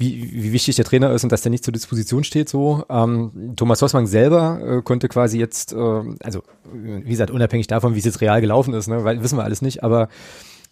wie, 0.00 0.30
wie 0.32 0.52
wichtig 0.52 0.76
der 0.76 0.86
Trainer 0.86 1.12
ist 1.12 1.24
und 1.24 1.30
dass 1.30 1.42
der 1.42 1.50
nicht 1.50 1.62
zur 1.62 1.72
Disposition 1.72 2.24
steht 2.24 2.48
so. 2.48 2.84
Ähm, 2.88 3.52
Thomas 3.54 3.82
Hossmann 3.82 4.06
selber 4.06 4.78
äh, 4.78 4.82
konnte 4.82 5.08
quasi 5.08 5.38
jetzt, 5.38 5.74
äh, 5.74 5.76
also 5.76 6.42
wie 6.72 7.10
gesagt, 7.10 7.30
unabhängig 7.30 7.66
davon, 7.66 7.94
wie 7.94 7.98
es 7.98 8.06
jetzt 8.06 8.22
real 8.22 8.40
gelaufen 8.40 8.72
ist, 8.72 8.88
ne, 8.88 9.04
weil, 9.04 9.22
wissen 9.22 9.36
wir 9.36 9.44
alles 9.44 9.60
nicht, 9.60 9.84
aber 9.84 10.08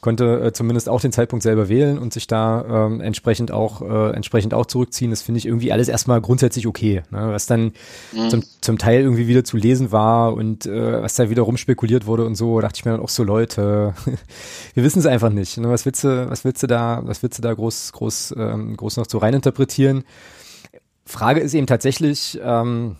konnte 0.01 0.41
äh, 0.41 0.53
zumindest 0.53 0.89
auch 0.89 1.01
den 1.01 1.11
Zeitpunkt 1.11 1.43
selber 1.43 1.69
wählen 1.69 1.99
und 1.99 2.13
sich 2.13 2.29
da 2.29 2.87
ähm, 2.87 3.01
entsprechend 3.01 3.51
auch 3.51 3.83
äh, 3.83 4.13
entsprechend 4.15 4.55
auch 4.55 4.67
zurückziehen. 4.67 5.11
Das 5.11 5.23
finde 5.23 5.39
ich 5.39 5.47
irgendwie 5.47 5.73
alles 5.73 5.89
erstmal 5.89 6.21
grundsätzlich 6.21 6.69
okay. 6.69 7.03
Ne? 7.11 7.31
Was 7.33 7.47
dann 7.47 7.73
mhm. 8.13 8.31
zum, 8.31 8.43
zum 8.61 8.79
Teil 8.79 9.03
irgendwie 9.03 9.27
wieder 9.27 9.43
zu 9.43 9.57
lesen 9.57 9.91
war 9.91 10.35
und 10.35 10.67
äh, 10.67 11.03
was 11.03 11.17
da 11.17 11.31
wieder 11.31 11.43
rumspekuliert 11.43 12.07
wurde 12.07 12.25
und 12.27 12.37
so, 12.37 12.61
dachte 12.61 12.79
ich 12.79 12.85
mir 12.85 12.93
dann 12.93 13.01
auch 13.01 13.09
so, 13.09 13.25
Leute, 13.25 13.95
wir 14.75 14.85
wissen 14.85 15.01
es 15.01 15.07
einfach 15.07 15.31
nicht. 15.31 15.59
Ne? 15.59 15.69
Was 15.69 15.85
willst 15.85 16.05
du, 16.05 16.31
was 16.31 16.45
willst 16.45 16.63
du 16.63 16.69
da, 16.69 17.03
was 17.05 17.23
willst 17.25 17.39
du 17.39 17.43
da 17.43 17.53
groß, 17.53 17.93
groß, 17.93 18.35
ähm, 18.39 18.77
groß 18.77 18.99
noch 18.99 19.07
zu 19.09 19.19
reininterpretieren? 19.19 20.05
Frage 21.05 21.41
ist 21.41 21.55
eben 21.55 21.67
tatsächlich, 21.67 22.39
ähm, 22.41 22.97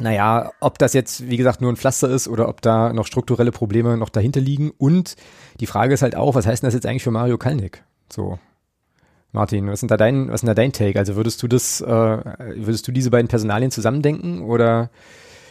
naja, 0.00 0.52
ob 0.60 0.78
das 0.78 0.92
jetzt, 0.94 1.28
wie 1.28 1.36
gesagt, 1.36 1.60
nur 1.60 1.70
ein 1.70 1.76
Pflaster 1.76 2.08
ist 2.08 2.28
oder 2.28 2.48
ob 2.48 2.62
da 2.62 2.92
noch 2.92 3.06
strukturelle 3.06 3.52
Probleme 3.52 3.96
noch 3.96 4.08
dahinter 4.08 4.40
liegen. 4.40 4.70
Und 4.76 5.16
die 5.60 5.66
Frage 5.66 5.94
ist 5.94 6.02
halt 6.02 6.16
auch, 6.16 6.34
was 6.34 6.46
heißt 6.46 6.62
denn 6.62 6.68
das 6.68 6.74
jetzt 6.74 6.86
eigentlich 6.86 7.04
für 7.04 7.10
Mario 7.10 7.38
Kalnick? 7.38 7.84
So. 8.10 8.38
Martin, 9.32 9.68
was 9.68 9.82
ist 9.82 9.90
da 9.90 9.96
dein, 9.96 10.28
was 10.28 10.42
ist 10.42 10.48
da 10.48 10.54
dein 10.54 10.72
Take? 10.72 10.98
Also 10.98 11.14
würdest 11.14 11.40
du 11.42 11.48
das, 11.48 11.80
äh, 11.80 11.86
würdest 11.86 12.88
du 12.88 12.92
diese 12.92 13.10
beiden 13.10 13.28
Personalien 13.28 13.70
zusammendenken 13.70 14.42
oder 14.42 14.90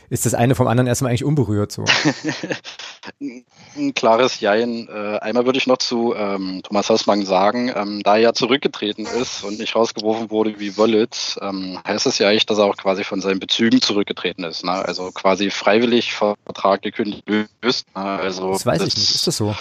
ist 0.10 0.26
das 0.26 0.34
eine 0.34 0.56
vom 0.56 0.68
anderen 0.68 0.88
erstmal 0.88 1.10
eigentlich 1.10 1.24
unberührt 1.24 1.72
so? 1.72 1.86
Ein 3.20 3.94
klares 3.94 4.40
Jein. 4.40 4.88
Äh, 4.88 5.20
einmal 5.20 5.46
würde 5.46 5.58
ich 5.58 5.68
noch 5.68 5.78
zu 5.78 6.14
ähm, 6.16 6.62
Thomas 6.64 6.90
Hausmann 6.90 7.26
sagen, 7.26 7.72
ähm, 7.76 8.02
da 8.04 8.16
er 8.16 8.22
ja 8.22 8.34
zurückgetreten 8.34 9.06
ist 9.06 9.44
und 9.44 9.60
nicht 9.60 9.76
rausgeworfen 9.76 10.32
wurde 10.32 10.60
wie 10.60 10.78
Wallet, 10.78 11.38
ähm, 11.42 11.80
heißt 11.86 12.08
es 12.08 12.18
ja 12.18 12.30
eigentlich, 12.30 12.46
dass 12.46 12.58
er 12.58 12.66
auch 12.66 12.78
quasi 12.78 13.04
von 13.04 13.22
seinen 13.22 13.40
Bezügen 13.40 13.82
zurückgetreten 13.82 14.44
ist. 14.44 14.64
Ne? 14.64 14.72
Also 14.72 15.12
quasi 15.12 15.52
freiwillig 15.52 16.14
Vertrag 16.14 16.82
gekündigt 16.82 17.24
ist. 17.62 17.88
Ne? 17.96 18.02
Also 18.02 18.54
das 18.54 18.66
weiß 18.66 18.80
das, 18.80 18.88
ich 18.88 18.98
nicht. 18.98 19.16
Ist 19.16 19.28
das 19.28 19.38
so? 19.38 19.56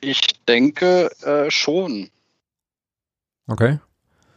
Ich 0.00 0.20
denke 0.46 1.10
äh, 1.22 1.50
schon. 1.50 2.10
Okay. 3.48 3.78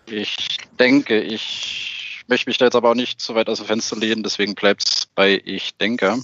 Ich 0.07 0.57
denke, 0.79 1.19
ich 1.19 1.94
möchte 2.27 2.49
mich 2.49 2.57
da 2.57 2.65
jetzt 2.65 2.75
aber 2.75 2.91
auch 2.91 2.95
nicht 2.95 3.21
zu 3.21 3.35
weit 3.35 3.49
aus 3.49 3.59
dem 3.59 3.67
Fenster 3.67 3.95
lehnen, 3.97 4.23
deswegen 4.23 4.55
bleibt 4.55 4.87
es 4.87 5.05
bei 5.15 5.41
ich 5.45 5.75
denke. 5.77 6.17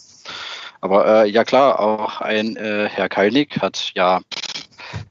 Aber 0.81 1.23
äh, 1.23 1.29
ja 1.29 1.43
klar, 1.43 1.79
auch 1.79 2.21
ein 2.21 2.55
äh, 2.55 2.89
Herr 2.89 3.09
Kalnick 3.09 3.61
hat 3.61 3.91
ja 3.93 4.21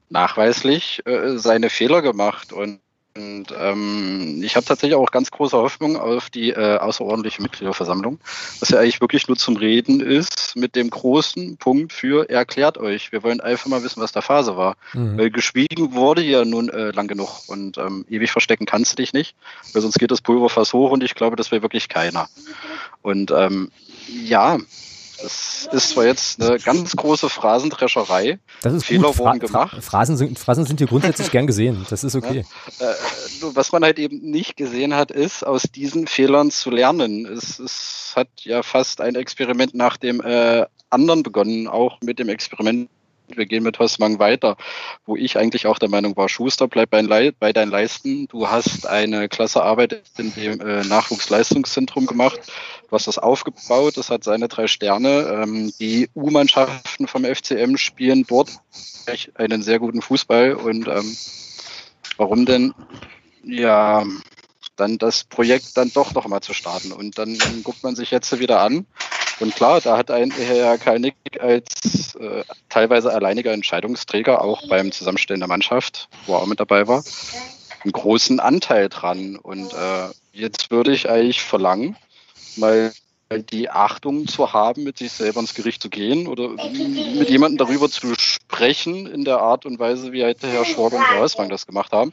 nachweislich 0.09 1.03
äh, 1.07 1.39
seine 1.39 1.71
Fehler 1.71 2.03
gemacht 2.03 2.53
und 2.53 2.81
und 3.17 3.47
ähm, 3.59 4.41
ich 4.43 4.55
habe 4.55 4.65
tatsächlich 4.65 4.95
auch 4.95 5.11
ganz 5.11 5.31
große 5.31 5.57
Hoffnung 5.57 5.97
auf 5.97 6.31
die 6.31 6.51
äh, 6.51 6.79
außerordentliche 6.79 7.43
Mitgliederversammlung, 7.43 8.21
was 8.61 8.69
ja 8.69 8.79
eigentlich 8.79 9.01
wirklich 9.01 9.27
nur 9.27 9.37
zum 9.37 9.57
Reden 9.57 10.01
ist, 10.01 10.55
mit 10.55 10.77
dem 10.77 10.91
großen 10.91 11.57
Punkt 11.57 11.93
für 11.93 12.29
erklärt 12.31 12.79
euch. 12.79 13.11
Wir 13.11 13.25
wollen 13.25 13.41
einfach 13.41 13.67
mal 13.67 13.83
wissen, 13.83 14.01
was 14.01 14.13
da 14.13 14.21
Phase 14.21 14.57
war. 14.57 14.77
Mhm. 14.93 15.19
Weil 15.19 15.31
geschwiegen 15.31 15.93
wurde 15.93 16.23
ja 16.23 16.45
nun 16.45 16.69
äh, 16.69 16.93
lang 16.93 17.09
genug 17.09 17.49
und 17.49 17.79
ähm, 17.79 18.05
ewig 18.09 18.31
verstecken 18.31 18.65
kannst 18.67 18.93
du 18.93 18.97
dich 18.97 19.13
nicht, 19.13 19.35
weil 19.73 19.83
sonst 19.83 19.99
geht 19.99 20.13
das 20.13 20.21
Pulverfass 20.21 20.73
hoch 20.73 20.93
und 20.93 21.03
ich 21.03 21.17
glaube, 21.17 21.35
das 21.35 21.51
wäre 21.51 21.63
wirklich 21.63 21.89
keiner. 21.89 22.29
Und 23.03 23.33
ähm, 23.33 23.73
ja, 24.07 24.59
das 25.23 25.69
ist 25.73 25.91
zwar 25.91 26.07
jetzt 26.07 26.43
eine 26.43 26.59
ganz 26.59 26.97
große 26.97 27.29
Phrasendrescherei. 27.29 28.39
Das 28.63 28.73
ist 28.73 28.85
Fehler 28.85 29.09
gut. 29.09 29.17
Fra 29.17 29.25
wurden 29.25 29.41
gemacht. 29.41 29.83
Phrasen 29.83 30.17
sind, 30.17 30.39
Phrasen 30.39 30.65
sind 30.65 30.79
hier 30.79 30.87
grundsätzlich 30.87 31.31
gern 31.33 31.47
gesehen. 31.47 31.87
Das 31.91 32.05
ist 32.05 32.15
okay. 32.15 32.45
Ja, 32.79 32.91
äh, 32.91 32.95
was 33.55 33.73
man 33.73 33.83
halt 33.83 33.99
eben 33.99 34.19
nicht 34.31 34.57
gesehen 34.57 34.95
hat, 34.95 35.11
ist, 35.11 35.47
aus 35.47 35.63
diesen 35.63 36.07
Fehlern 36.07 36.51
zu 36.51 36.71
lernen. 36.71 37.27
Es, 37.27 37.59
es 37.59 38.13
hat 38.17 38.29
ja 38.39 38.63
fast 38.63 39.01
ein 39.01 39.15
Experiment 39.15 39.75
nach 39.75 39.97
dem 39.97 40.21
äh, 40.21 40.67
anderen 40.91 41.23
begonnen, 41.23 41.69
auch 41.69 42.01
mit 42.03 42.19
dem 42.19 42.29
Experiment 42.29 42.89
wir 43.37 43.47
gehen 43.47 43.63
mit 43.63 43.79
Hossmann 43.79 44.19
weiter, 44.19 44.57
wo 45.07 45.17
ich 45.17 45.39
eigentlich 45.39 45.67
auch 45.67 45.79
der 45.79 45.89
Meinung 45.89 46.17
war, 46.17 46.29
Schuster, 46.29 46.69
bleib 46.69 46.91
bei, 46.91 47.53
deinen 47.53 47.71
Leisten. 47.71 48.27
Du 48.29 48.49
hast 48.49 48.87
eine 48.87 49.29
klasse 49.29 49.63
Arbeit 49.63 50.03
in 50.19 50.35
dem 50.35 50.61
äh, 50.61 50.83
Nachwuchsleistungszentrum 50.85 52.07
gemacht. 52.07 52.41
Du 52.89 52.97
hast 52.97 53.07
das 53.07 53.19
aufgebaut, 53.19 53.97
das 53.97 54.11
hat 54.11 54.25
seine 54.25 54.49
drei 54.49 54.67
Sterne. 54.67 55.43
Ähm, 55.43 55.73
die 55.81 56.09
U-Mannschaften 56.15 57.07
vom 57.07 57.25
FCM 57.25 57.77
spielen 57.77 58.25
dort 58.29 58.51
einen 59.35 59.63
sehr 59.63 59.79
guten 59.79 60.03
Fußball 60.03 60.55
und 60.55 60.87
ähm, 60.87 61.17
warum 62.17 62.47
denn? 62.47 62.75
Ja, 63.43 64.05
dann 64.77 64.99
das 64.99 65.25
Projekt 65.25 65.77
dann 65.77 65.93
doch 65.93 66.15
noch 66.15 66.27
mal 66.27 66.41
zu 66.41 66.55
starten. 66.55 66.93
Und 66.93 67.19
dann 67.19 67.39
guckt 67.63 67.83
man 67.83 67.95
sich 67.95 68.11
jetzt 68.11 68.39
wieder 68.39 68.61
an. 68.61 68.87
Und 69.41 69.57
klar, 69.57 69.81
da 69.81 69.97
hat 69.97 70.11
ein 70.11 70.31
Herr 70.31 70.77
Kalnick 70.77 71.15
als 71.41 72.15
äh, 72.17 72.45
teilweise 72.69 73.13
alleiniger 73.13 73.53
Entscheidungsträger 73.53 74.43
auch 74.43 74.69
beim 74.69 74.93
Zusammenstellen 74.93 75.41
der 75.41 75.49
Mannschaft, 75.49 76.09
wo 76.27 76.35
er 76.35 76.41
auch 76.41 76.47
mit 76.47 76.61
dabei 76.61 76.87
war, 76.87 77.03
einen 77.83 77.93
großen 77.93 78.39
Anteil 78.39 78.91
dran. 78.91 79.37
Und 79.37 79.73
äh, 79.73 80.09
jetzt 80.33 80.71
würde 80.71 80.93
ich 80.93 81.09
eigentlich 81.09 81.41
verlangen, 81.41 81.97
mal 82.57 82.93
die 83.39 83.71
Achtung 83.71 84.27
zu 84.27 84.53
haben, 84.53 84.83
mit 84.83 84.99
sich 84.99 85.13
selber 85.13 85.39
ins 85.39 85.55
Gericht 85.55 85.81
zu 85.81 85.89
gehen 85.89 86.27
oder 86.27 86.49
mit 86.49 87.31
jemandem 87.31 87.59
darüber 87.59 87.89
zu 87.89 88.15
sprechen 88.19 89.07
in 89.07 89.25
der 89.25 89.41
Art 89.41 89.65
und 89.67 89.79
Weise, 89.79 90.11
wie 90.11 90.25
halt 90.25 90.39
Herr 90.43 90.65
Schorg 90.65 90.95
und 90.95 91.09
Herr 91.09 91.21
Hauswang 91.21 91.49
das 91.49 91.67
gemacht 91.67 91.93
haben. 91.93 92.13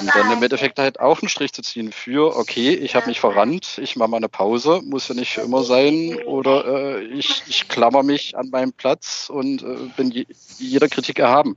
Und 0.00 0.14
dann 0.14 0.30
im 0.30 0.42
Endeffekt 0.42 0.78
halt 0.78 1.00
auch 1.00 1.22
einen 1.22 1.30
Strich 1.30 1.54
zu 1.54 1.62
ziehen 1.62 1.90
für, 1.90 2.36
okay, 2.36 2.74
ich 2.74 2.94
habe 2.94 3.06
mich 3.06 3.18
verrannt, 3.18 3.78
ich 3.82 3.96
mache 3.96 4.10
mal 4.10 4.18
eine 4.18 4.28
Pause, 4.28 4.82
muss 4.84 5.08
ja 5.08 5.14
nicht 5.14 5.32
für 5.32 5.40
immer 5.40 5.62
sein, 5.62 6.18
oder 6.26 6.98
äh, 6.98 7.04
ich, 7.04 7.42
ich 7.48 7.68
klammer 7.68 8.02
mich 8.02 8.36
an 8.36 8.50
meinen 8.50 8.74
Platz 8.74 9.30
und 9.32 9.62
äh, 9.62 9.76
bin 9.96 10.10
je, 10.10 10.26
jeder 10.58 10.88
Kritik 10.88 11.18
erhaben. 11.18 11.56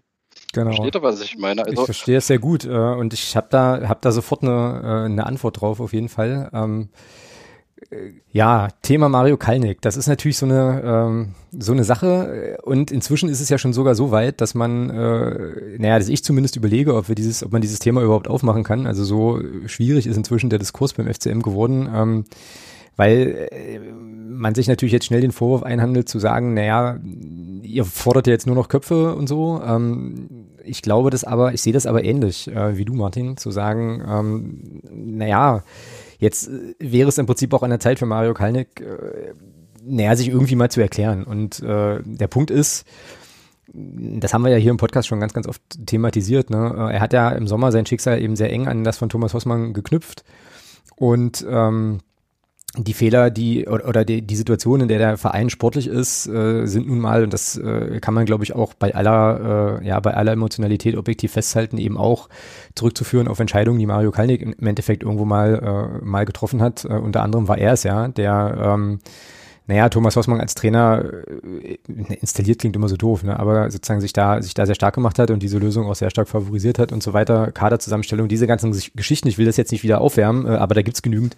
Genau. 0.54 0.72
Versteht 0.72 0.96
ihr, 0.96 1.04
was 1.04 1.20
ich 1.20 1.38
meine? 1.38 1.66
Also, 1.66 1.82
ich 1.82 1.86
verstehe 1.86 2.18
es 2.18 2.28
sehr 2.28 2.40
gut 2.40 2.64
äh, 2.64 2.70
und 2.70 3.14
ich 3.14 3.36
habe 3.36 3.48
da, 3.52 3.90
hab 3.90 4.02
da 4.02 4.12
sofort 4.12 4.42
eine, 4.42 4.82
äh, 4.84 5.06
eine 5.06 5.26
Antwort 5.26 5.60
drauf, 5.60 5.82
auf 5.82 5.92
jeden 5.92 6.10
Fall. 6.10 6.50
Ähm, 6.54 6.90
ja, 8.32 8.70
Thema 8.82 9.10
Mario 9.10 9.38
Kalnick, 9.38 9.82
das 9.82 9.98
ist 9.98 10.08
natürlich 10.08 10.38
so 10.38 10.46
eine, 10.46 10.82
ähm, 10.84 11.36
so 11.52 11.72
eine 11.72 11.84
Sache 11.84 12.58
und 12.64 12.92
inzwischen 12.92 13.30
ist 13.30 13.42
es 13.42 13.50
ja 13.50 13.58
schon 13.58 13.74
sogar 13.74 13.96
so 13.96 14.12
weit, 14.12 14.42
dass 14.42 14.54
man, 14.54 14.90
äh, 14.90 15.78
naja, 15.78 15.98
dass 15.98 16.10
ich 16.10 16.24
zumindest 16.24 16.56
überlege, 16.56 16.96
ob 16.96 17.08
wir 17.08 17.16
dieses, 17.16 17.44
ob 17.44 17.52
man 17.52 17.62
dieses 17.62 17.80
Thema 17.80 18.02
überhaupt 18.02 18.28
aufmachen 18.28 18.64
kann. 18.64 18.86
Also 18.86 19.04
so 19.04 19.42
schwierig 19.66 20.08
ist 20.08 20.18
inzwischen 20.18 20.50
der 20.50 20.60
Diskurs 20.60 20.94
beim 20.94 21.12
FCM 21.12 21.42
geworden. 21.42 21.90
Ähm, 21.94 22.26
weil 23.00 23.48
äh, 23.52 23.80
man 23.80 24.54
sich 24.56 24.68
natürlich 24.68 24.92
jetzt 24.92 25.06
schnell 25.06 25.22
den 25.22 25.32
Vorwurf 25.32 25.64
einhandelt 25.64 26.10
zu 26.10 26.20
sagen, 26.20 26.54
naja, 26.54 27.00
ihr 27.64 27.86
fordert 27.86 28.28
ja 28.28 28.34
jetzt 28.34 28.46
nur 28.46 28.58
noch 28.58 28.68
Köpfe 28.68 29.16
und 29.16 29.28
so. 29.28 29.62
Ähm, 29.66 30.48
ich 30.66 30.82
glaube 30.82 31.10
das 31.10 31.24
aber, 31.24 31.54
ich 31.54 31.62
sehe 31.62 31.72
das 31.72 31.86
aber 31.86 32.04
ähnlich 32.04 32.50
äh, 32.50 32.78
wie 32.78 32.84
du, 32.84 32.94
Martin, 32.94 33.38
zu 33.38 33.52
sagen, 33.52 34.04
ähm, 34.06 34.82
naja, 34.94 35.64
jetzt 36.20 36.48
äh, 36.48 36.76
wäre 36.80 37.10
es 37.10 37.18
im 37.18 37.26
Prinzip 37.26 37.54
auch 37.54 37.64
an 37.64 37.72
der 37.72 37.80
Zeit 37.80 38.00
für 38.00 38.06
Mario 38.06 38.34
Kalnick, 38.34 38.82
äh, 38.82 39.34
naja, 39.84 40.16
sich 40.16 40.30
irgendwie 40.30 40.56
mal 40.56 40.70
zu 40.70 40.82
erklären. 40.82 41.24
Und 41.24 41.62
äh, 41.62 42.00
der 42.04 42.28
Punkt 42.28 42.52
ist, 42.52 42.86
das 43.74 44.34
haben 44.34 44.44
wir 44.44 44.52
ja 44.52 44.58
hier 44.58 44.72
im 44.72 44.78
Podcast 44.78 45.08
schon 45.08 45.20
ganz, 45.20 45.34
ganz 45.34 45.48
oft 45.48 45.62
thematisiert. 45.86 46.50
Ne? 46.50 46.74
Äh, 46.76 46.94
er 46.96 47.02
hat 47.02 47.14
ja 47.14 47.30
im 47.30 47.48
Sommer 47.48 47.72
sein 47.72 47.86
Schicksal 47.86 48.22
eben 48.22 48.36
sehr 48.36 48.52
eng 48.52 48.68
an 48.68 48.84
das 48.84 48.98
von 48.98 49.10
Thomas 49.10 49.34
Hossmann 49.34 49.74
geknüpft. 49.74 50.24
Und 50.96 51.46
ähm, 51.50 52.00
die 52.78 52.94
Fehler, 52.94 53.32
die 53.32 53.68
oder 53.68 54.06
die, 54.06 54.22
die 54.22 54.36
Situation, 54.36 54.82
in 54.82 54.88
der 54.88 55.00
der 55.00 55.18
Verein 55.18 55.50
sportlich 55.50 55.88
ist, 55.88 56.28
äh, 56.28 56.66
sind 56.66 56.88
nun 56.88 57.00
mal, 57.00 57.24
und 57.24 57.34
das 57.34 57.58
äh, 57.58 58.00
kann 58.00 58.14
man, 58.14 58.26
glaube 58.26 58.44
ich, 58.44 58.54
auch 58.54 58.74
bei 58.74 58.94
aller, 58.94 59.80
äh, 59.82 59.88
ja, 59.88 60.00
bei 60.00 60.14
aller 60.14 60.34
Emotionalität 60.34 60.96
objektiv 60.96 61.32
festhalten, 61.32 61.78
eben 61.78 61.98
auch 61.98 62.30
zurückzuführen 62.76 63.28
auf 63.28 63.40
Entscheidungen, 63.40 63.80
die 63.80 63.88
Mario 63.88 64.12
Kalnick 64.12 64.42
im 64.42 64.68
Endeffekt 64.68 65.04
irgendwo 65.04 65.26
mal, 65.26 66.00
äh, 66.02 66.06
mal 66.06 66.26
getroffen 66.26 66.62
hat. 66.62 66.86
Äh, 66.86 66.90
unter 66.90 67.24
anderem 67.24 67.48
war 67.48 67.58
er 67.58 67.74
es 67.74 67.84
ja, 67.84 68.08
der 68.08 68.56
ähm, 68.62 69.00
naja, 69.70 69.88
Thomas 69.88 70.16
Hossmann 70.16 70.42
als 70.42 70.56
Trainer 70.56 71.06
äh, 71.54 71.78
installiert 72.16 72.58
klingt 72.58 72.76
immer 72.76 72.90
so 72.90 72.98
doof, 72.98 73.22
ne? 73.22 73.40
aber 73.40 73.70
sozusagen 73.70 74.02
sich 74.02 74.14
da, 74.14 74.42
sich 74.42 74.56
da 74.56 74.66
sehr 74.66 74.74
stark 74.74 74.96
gemacht 74.96 75.20
hat 75.20 75.30
und 75.30 75.44
diese 75.44 75.60
Lösung 75.60 75.86
auch 75.86 75.94
sehr 75.94 76.10
stark 76.10 76.28
favorisiert 76.28 76.80
hat 76.80 76.92
und 76.92 77.04
so 77.04 77.14
weiter, 77.14 77.52
Kaderzusammenstellung, 77.52 78.28
diese 78.28 78.48
ganzen 78.48 78.72
Geschichten, 78.96 79.28
ich 79.28 79.38
will 79.38 79.46
das 79.46 79.58
jetzt 79.58 79.72
nicht 79.72 79.84
wieder 79.84 80.02
aufwärmen, 80.02 80.48
äh, 80.48 80.58
aber 80.58 80.74
da 80.74 80.82
gibt's 80.82 81.04
genügend 81.04 81.38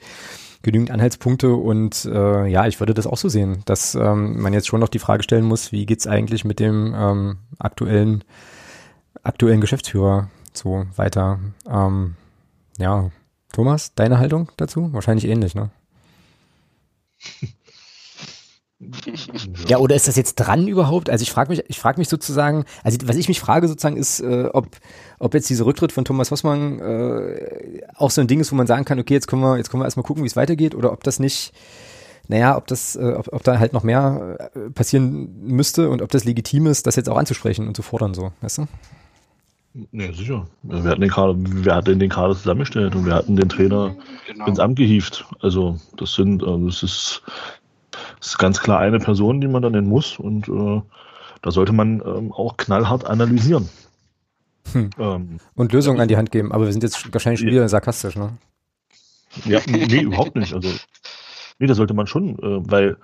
genügend 0.62 0.91
Anhaltspunkte 0.91 1.54
und 1.54 2.06
äh, 2.06 2.45
ja, 2.47 2.67
ich 2.67 2.80
würde 2.80 2.93
das 2.93 3.08
auch 3.08 3.17
so 3.17 3.30
sehen, 3.30 3.62
dass 3.65 3.95
ähm, 3.95 4.41
man 4.41 4.54
jetzt 4.54 4.67
schon 4.67 4.80
noch 4.80 4.89
die 4.89 5.00
Frage 5.00 5.24
stellen 5.24 5.45
muss, 5.45 5.71
wie 5.71 5.86
geht's 5.86 6.08
eigentlich 6.08 6.45
mit 6.45 6.60
dem 6.60 6.93
ähm, 6.95 7.38
aktuellen 7.60 8.24
aktuellen 9.24 9.62
Geschäftsführer 9.62 10.30
so 10.54 10.86
weiter. 10.95 11.39
Ähm, 11.69 12.15
ja, 12.78 13.10
Thomas, 13.54 13.93
deine 13.95 14.19
Haltung 14.19 14.52
dazu? 14.58 14.91
Wahrscheinlich 14.93 15.26
ähnlich, 15.26 15.56
ne? 15.56 15.69
Ja, 19.67 19.78
oder 19.78 19.95
ist 19.95 20.08
das 20.08 20.15
jetzt 20.15 20.36
dran 20.36 20.67
überhaupt? 20.67 21.10
Also 21.10 21.21
ich 21.21 21.32
frage 21.32 21.52
mich, 21.52 21.63
ich 21.67 21.80
frage 21.80 22.00
mich 22.00 22.10
sozusagen, 22.10 22.65
also 22.84 22.97
was 23.04 23.15
ich 23.15 23.28
mich 23.28 23.39
frage 23.39 23.67
sozusagen 23.67 23.95
ist, 23.95 24.21
äh, 24.21 24.50
ob, 24.52 24.76
ob 25.21 25.34
jetzt 25.34 25.49
dieser 25.49 25.65
Rücktritt 25.65 25.91
von 25.91 26.03
Thomas 26.03 26.31
Hossmann 26.31 26.79
äh, 26.79 27.81
auch 27.95 28.10
so 28.10 28.21
ein 28.21 28.27
Ding 28.27 28.39
ist, 28.39 28.51
wo 28.51 28.55
man 28.55 28.67
sagen 28.67 28.86
kann, 28.86 28.99
okay, 28.99 29.13
jetzt 29.13 29.27
können 29.27 29.41
wir, 29.41 29.57
jetzt 29.57 29.69
können 29.69 29.81
wir 29.81 29.86
erstmal 29.86 30.03
gucken, 30.03 30.23
wie 30.23 30.27
es 30.27 30.36
weitergeht, 30.36 30.73
oder 30.73 30.91
ob 30.91 31.03
das 31.03 31.19
nicht, 31.19 31.53
naja, 32.27 32.57
ob 32.57 32.67
das, 32.67 32.95
äh, 32.95 33.13
ob, 33.13 33.31
ob 33.31 33.43
da 33.43 33.60
halt 33.60 33.71
noch 33.73 33.84
mehr 33.84 34.51
äh, 34.55 34.69
passieren 34.71 35.29
müsste 35.43 35.89
und 35.89 36.01
ob 36.01 36.10
das 36.10 36.25
legitim 36.25 36.65
ist, 36.65 36.88
das 36.88 36.95
jetzt 36.95 37.07
auch 37.07 37.17
anzusprechen 37.17 37.67
und 37.67 37.75
zu 37.75 37.84
fordern, 37.84 38.13
so, 38.13 38.31
weißt 38.41 38.60
du? 38.60 38.67
Nee, 39.91 40.12
sicher. 40.12 40.47
Wir 40.63 40.84
hatten 40.84 41.01
den 41.01 41.12
Kader, 41.12 41.36
wir 41.38 41.75
hatten 41.75 41.99
den 41.99 42.10
Kader 42.10 42.36
zusammengestellt 42.36 42.93
und 42.95 43.05
wir 43.05 43.13
hatten 43.13 43.38
den 43.38 43.47
Trainer 43.47 43.95
genau. 44.27 44.47
ins 44.47 44.60
Amt 44.60 44.77
gehievt. 44.77 45.25
Also 45.39 45.77
das 45.95 46.13
sind, 46.15 46.43
äh, 46.43 46.65
das 46.65 46.84
ist 46.84 47.21
das 48.19 48.29
ist 48.29 48.38
ganz 48.38 48.60
klar 48.60 48.79
eine 48.79 48.99
Person, 48.99 49.39
die 49.39 49.47
man 49.47 49.62
dann 49.62 49.71
nennen 49.73 49.88
muss 49.88 50.17
und 50.17 50.47
äh, 50.47 50.81
da 51.41 51.51
sollte 51.51 51.73
man 51.73 52.01
ähm, 52.05 52.31
auch 52.31 52.57
knallhart 52.57 53.05
analysieren. 53.05 53.69
Hm. 54.73 54.89
Ähm, 54.97 55.38
und 55.55 55.73
Lösungen 55.73 55.99
an 55.99 56.07
die 56.07 56.17
Hand 56.17 56.31
geben, 56.31 56.51
aber 56.51 56.65
wir 56.65 56.71
sind 56.71 56.84
jetzt 56.84 57.13
wahrscheinlich 57.13 57.43
wieder 57.43 57.67
sarkastisch, 57.67 58.15
ne? 58.15 58.38
Ja, 59.45 59.60
nee, 59.67 60.01
überhaupt 60.01 60.36
nicht. 60.36 60.53
Also, 60.53 60.69
nee, 61.60 61.67
da 61.67 61.73
sollte 61.73 61.93
man 61.93 62.07
schon, 62.07 62.38
äh, 62.39 62.71
weil 62.71 62.97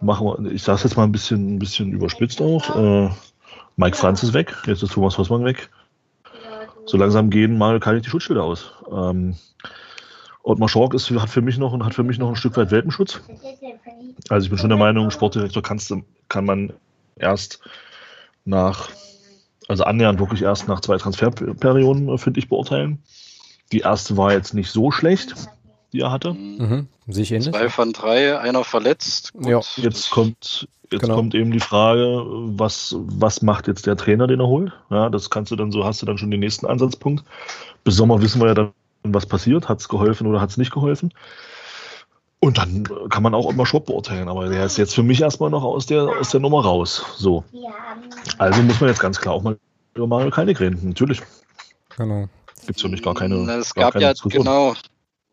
machen 0.00 0.26
wir, 0.26 0.52
ich 0.52 0.62
sage 0.62 0.82
jetzt 0.84 0.96
mal 0.96 1.04
ein 1.04 1.12
bisschen, 1.12 1.56
ein 1.56 1.58
bisschen 1.58 1.92
überspitzt 1.92 2.40
auch. 2.40 2.76
Äh, 2.76 3.10
Mike 3.76 3.96
Franz 3.96 4.22
ist 4.22 4.34
weg, 4.34 4.54
jetzt 4.66 4.82
ist 4.82 4.92
Thomas 4.92 5.16
Hossmann 5.16 5.44
weg. 5.44 5.70
So 6.84 6.96
langsam 6.96 7.30
gehen 7.30 7.56
mal 7.56 7.78
kann 7.80 7.96
ich 7.96 8.02
die 8.02 8.10
Schutzschilder 8.10 8.42
aus. 8.42 8.72
Ähm, 8.90 9.36
Ottmar 10.42 10.68
Schork 10.68 10.94
ist, 10.94 11.08
hat 11.10 11.30
für 11.30 11.40
mich 11.40 11.56
noch 11.58 11.78
hat 11.84 11.94
für 11.94 12.02
mich 12.02 12.18
noch 12.18 12.28
ein 12.28 12.36
Stück 12.36 12.56
weit 12.56 12.70
Welpenschutz. 12.70 13.20
Also 14.28 14.44
ich 14.44 14.50
bin 14.50 14.58
schon 14.58 14.68
der 14.68 14.78
Meinung, 14.78 15.10
Sportdirektor 15.10 15.62
kannst, 15.62 15.94
kann 16.28 16.44
man 16.44 16.72
erst 17.16 17.60
nach, 18.44 18.90
also 19.72 19.84
annähernd 19.84 20.20
wirklich 20.20 20.42
erst 20.42 20.68
nach 20.68 20.80
zwei 20.80 20.98
Transferperioden, 20.98 22.08
äh, 22.08 22.18
finde 22.18 22.38
ich, 22.38 22.48
beurteilen. 22.48 23.02
Die 23.72 23.80
erste 23.80 24.16
war 24.16 24.32
jetzt 24.32 24.52
nicht 24.52 24.70
so 24.70 24.90
schlecht, 24.90 25.34
die 25.92 26.00
er 26.00 26.12
hatte. 26.12 26.34
Mhm. 26.34 26.88
Sehe 27.08 27.22
ich 27.22 27.32
ähnlich. 27.32 27.50
Zwei 27.50 27.68
von 27.70 27.92
drei, 27.92 28.38
einer 28.38 28.64
verletzt. 28.64 29.32
Gut. 29.32 29.46
Ja. 29.46 29.60
Jetzt 29.76 30.10
kommt, 30.10 30.68
jetzt 30.90 31.00
genau. 31.00 31.16
kommt 31.16 31.34
eben 31.34 31.50
die 31.50 31.60
Frage, 31.60 32.22
was, 32.26 32.94
was 32.98 33.40
macht 33.40 33.66
jetzt 33.66 33.86
der 33.86 33.96
Trainer, 33.96 34.26
den 34.26 34.40
er 34.40 34.46
holt? 34.46 34.72
Ja, 34.90 35.08
das 35.08 35.30
kannst 35.30 35.50
du 35.50 35.56
dann 35.56 35.72
so, 35.72 35.84
hast 35.84 36.02
du 36.02 36.06
dann 36.06 36.18
schon 36.18 36.30
den 36.30 36.40
nächsten 36.40 36.66
Ansatzpunkt. 36.66 37.24
Bis 37.82 37.96
Sommer 37.96 38.20
wissen 38.20 38.40
wir 38.42 38.48
ja 38.48 38.54
dann, 38.54 38.72
was 39.04 39.24
passiert, 39.24 39.70
hat 39.70 39.80
es 39.80 39.88
geholfen 39.88 40.26
oder 40.26 40.40
hat 40.40 40.50
es 40.50 40.58
nicht 40.58 40.72
geholfen. 40.72 41.14
Und 42.44 42.58
dann 42.58 42.82
kann 43.08 43.22
man 43.22 43.36
auch 43.36 43.48
immer 43.48 43.64
Shop 43.64 43.86
beurteilen, 43.86 44.28
aber 44.28 44.48
der 44.48 44.66
ist 44.66 44.76
jetzt 44.76 44.96
für 44.96 45.04
mich 45.04 45.20
erstmal 45.20 45.48
noch 45.48 45.62
aus 45.62 45.86
der, 45.86 46.08
aus 46.08 46.30
der 46.30 46.40
Nummer 46.40 46.64
raus. 46.64 47.04
So. 47.16 47.44
Also 48.36 48.60
muss 48.62 48.80
man 48.80 48.90
jetzt 48.90 48.98
ganz 48.98 49.20
klar 49.20 49.34
auch 49.34 49.42
mal 49.44 49.56
über 49.94 50.08
Mario 50.08 50.30
Kalnick 50.30 50.58
reden, 50.58 50.80
natürlich. 50.82 51.22
Genau. 51.96 52.28
Gibt 52.66 52.78
es 52.78 52.82
für 52.82 52.88
mich 52.88 53.00
gar 53.00 53.14
keine. 53.14 53.36
Es 53.52 53.72
gab 53.72 53.94
ja, 53.94 54.12
Diskussion. 54.12 54.42
genau, 54.42 54.74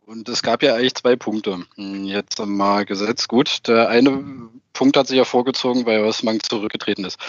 und 0.10 0.28
es 0.28 0.42
gab 0.42 0.64
ja 0.64 0.74
eigentlich 0.74 0.96
zwei 0.96 1.16
Punkte. 1.16 1.66
Hm, 1.76 2.04
jetzt 2.06 2.44
mal 2.44 2.84
gesetzt. 2.84 3.28
Gut, 3.28 3.68
der 3.68 3.90
eine 3.90 4.50
Punkt 4.74 4.98
hat 4.98 5.08
sich 5.08 5.18
ja 5.18 5.24
vorgezogen, 5.24 5.86
weil 5.86 6.04
Osman 6.04 6.40
zurückgetreten 6.40 7.06
ist. 7.06 7.20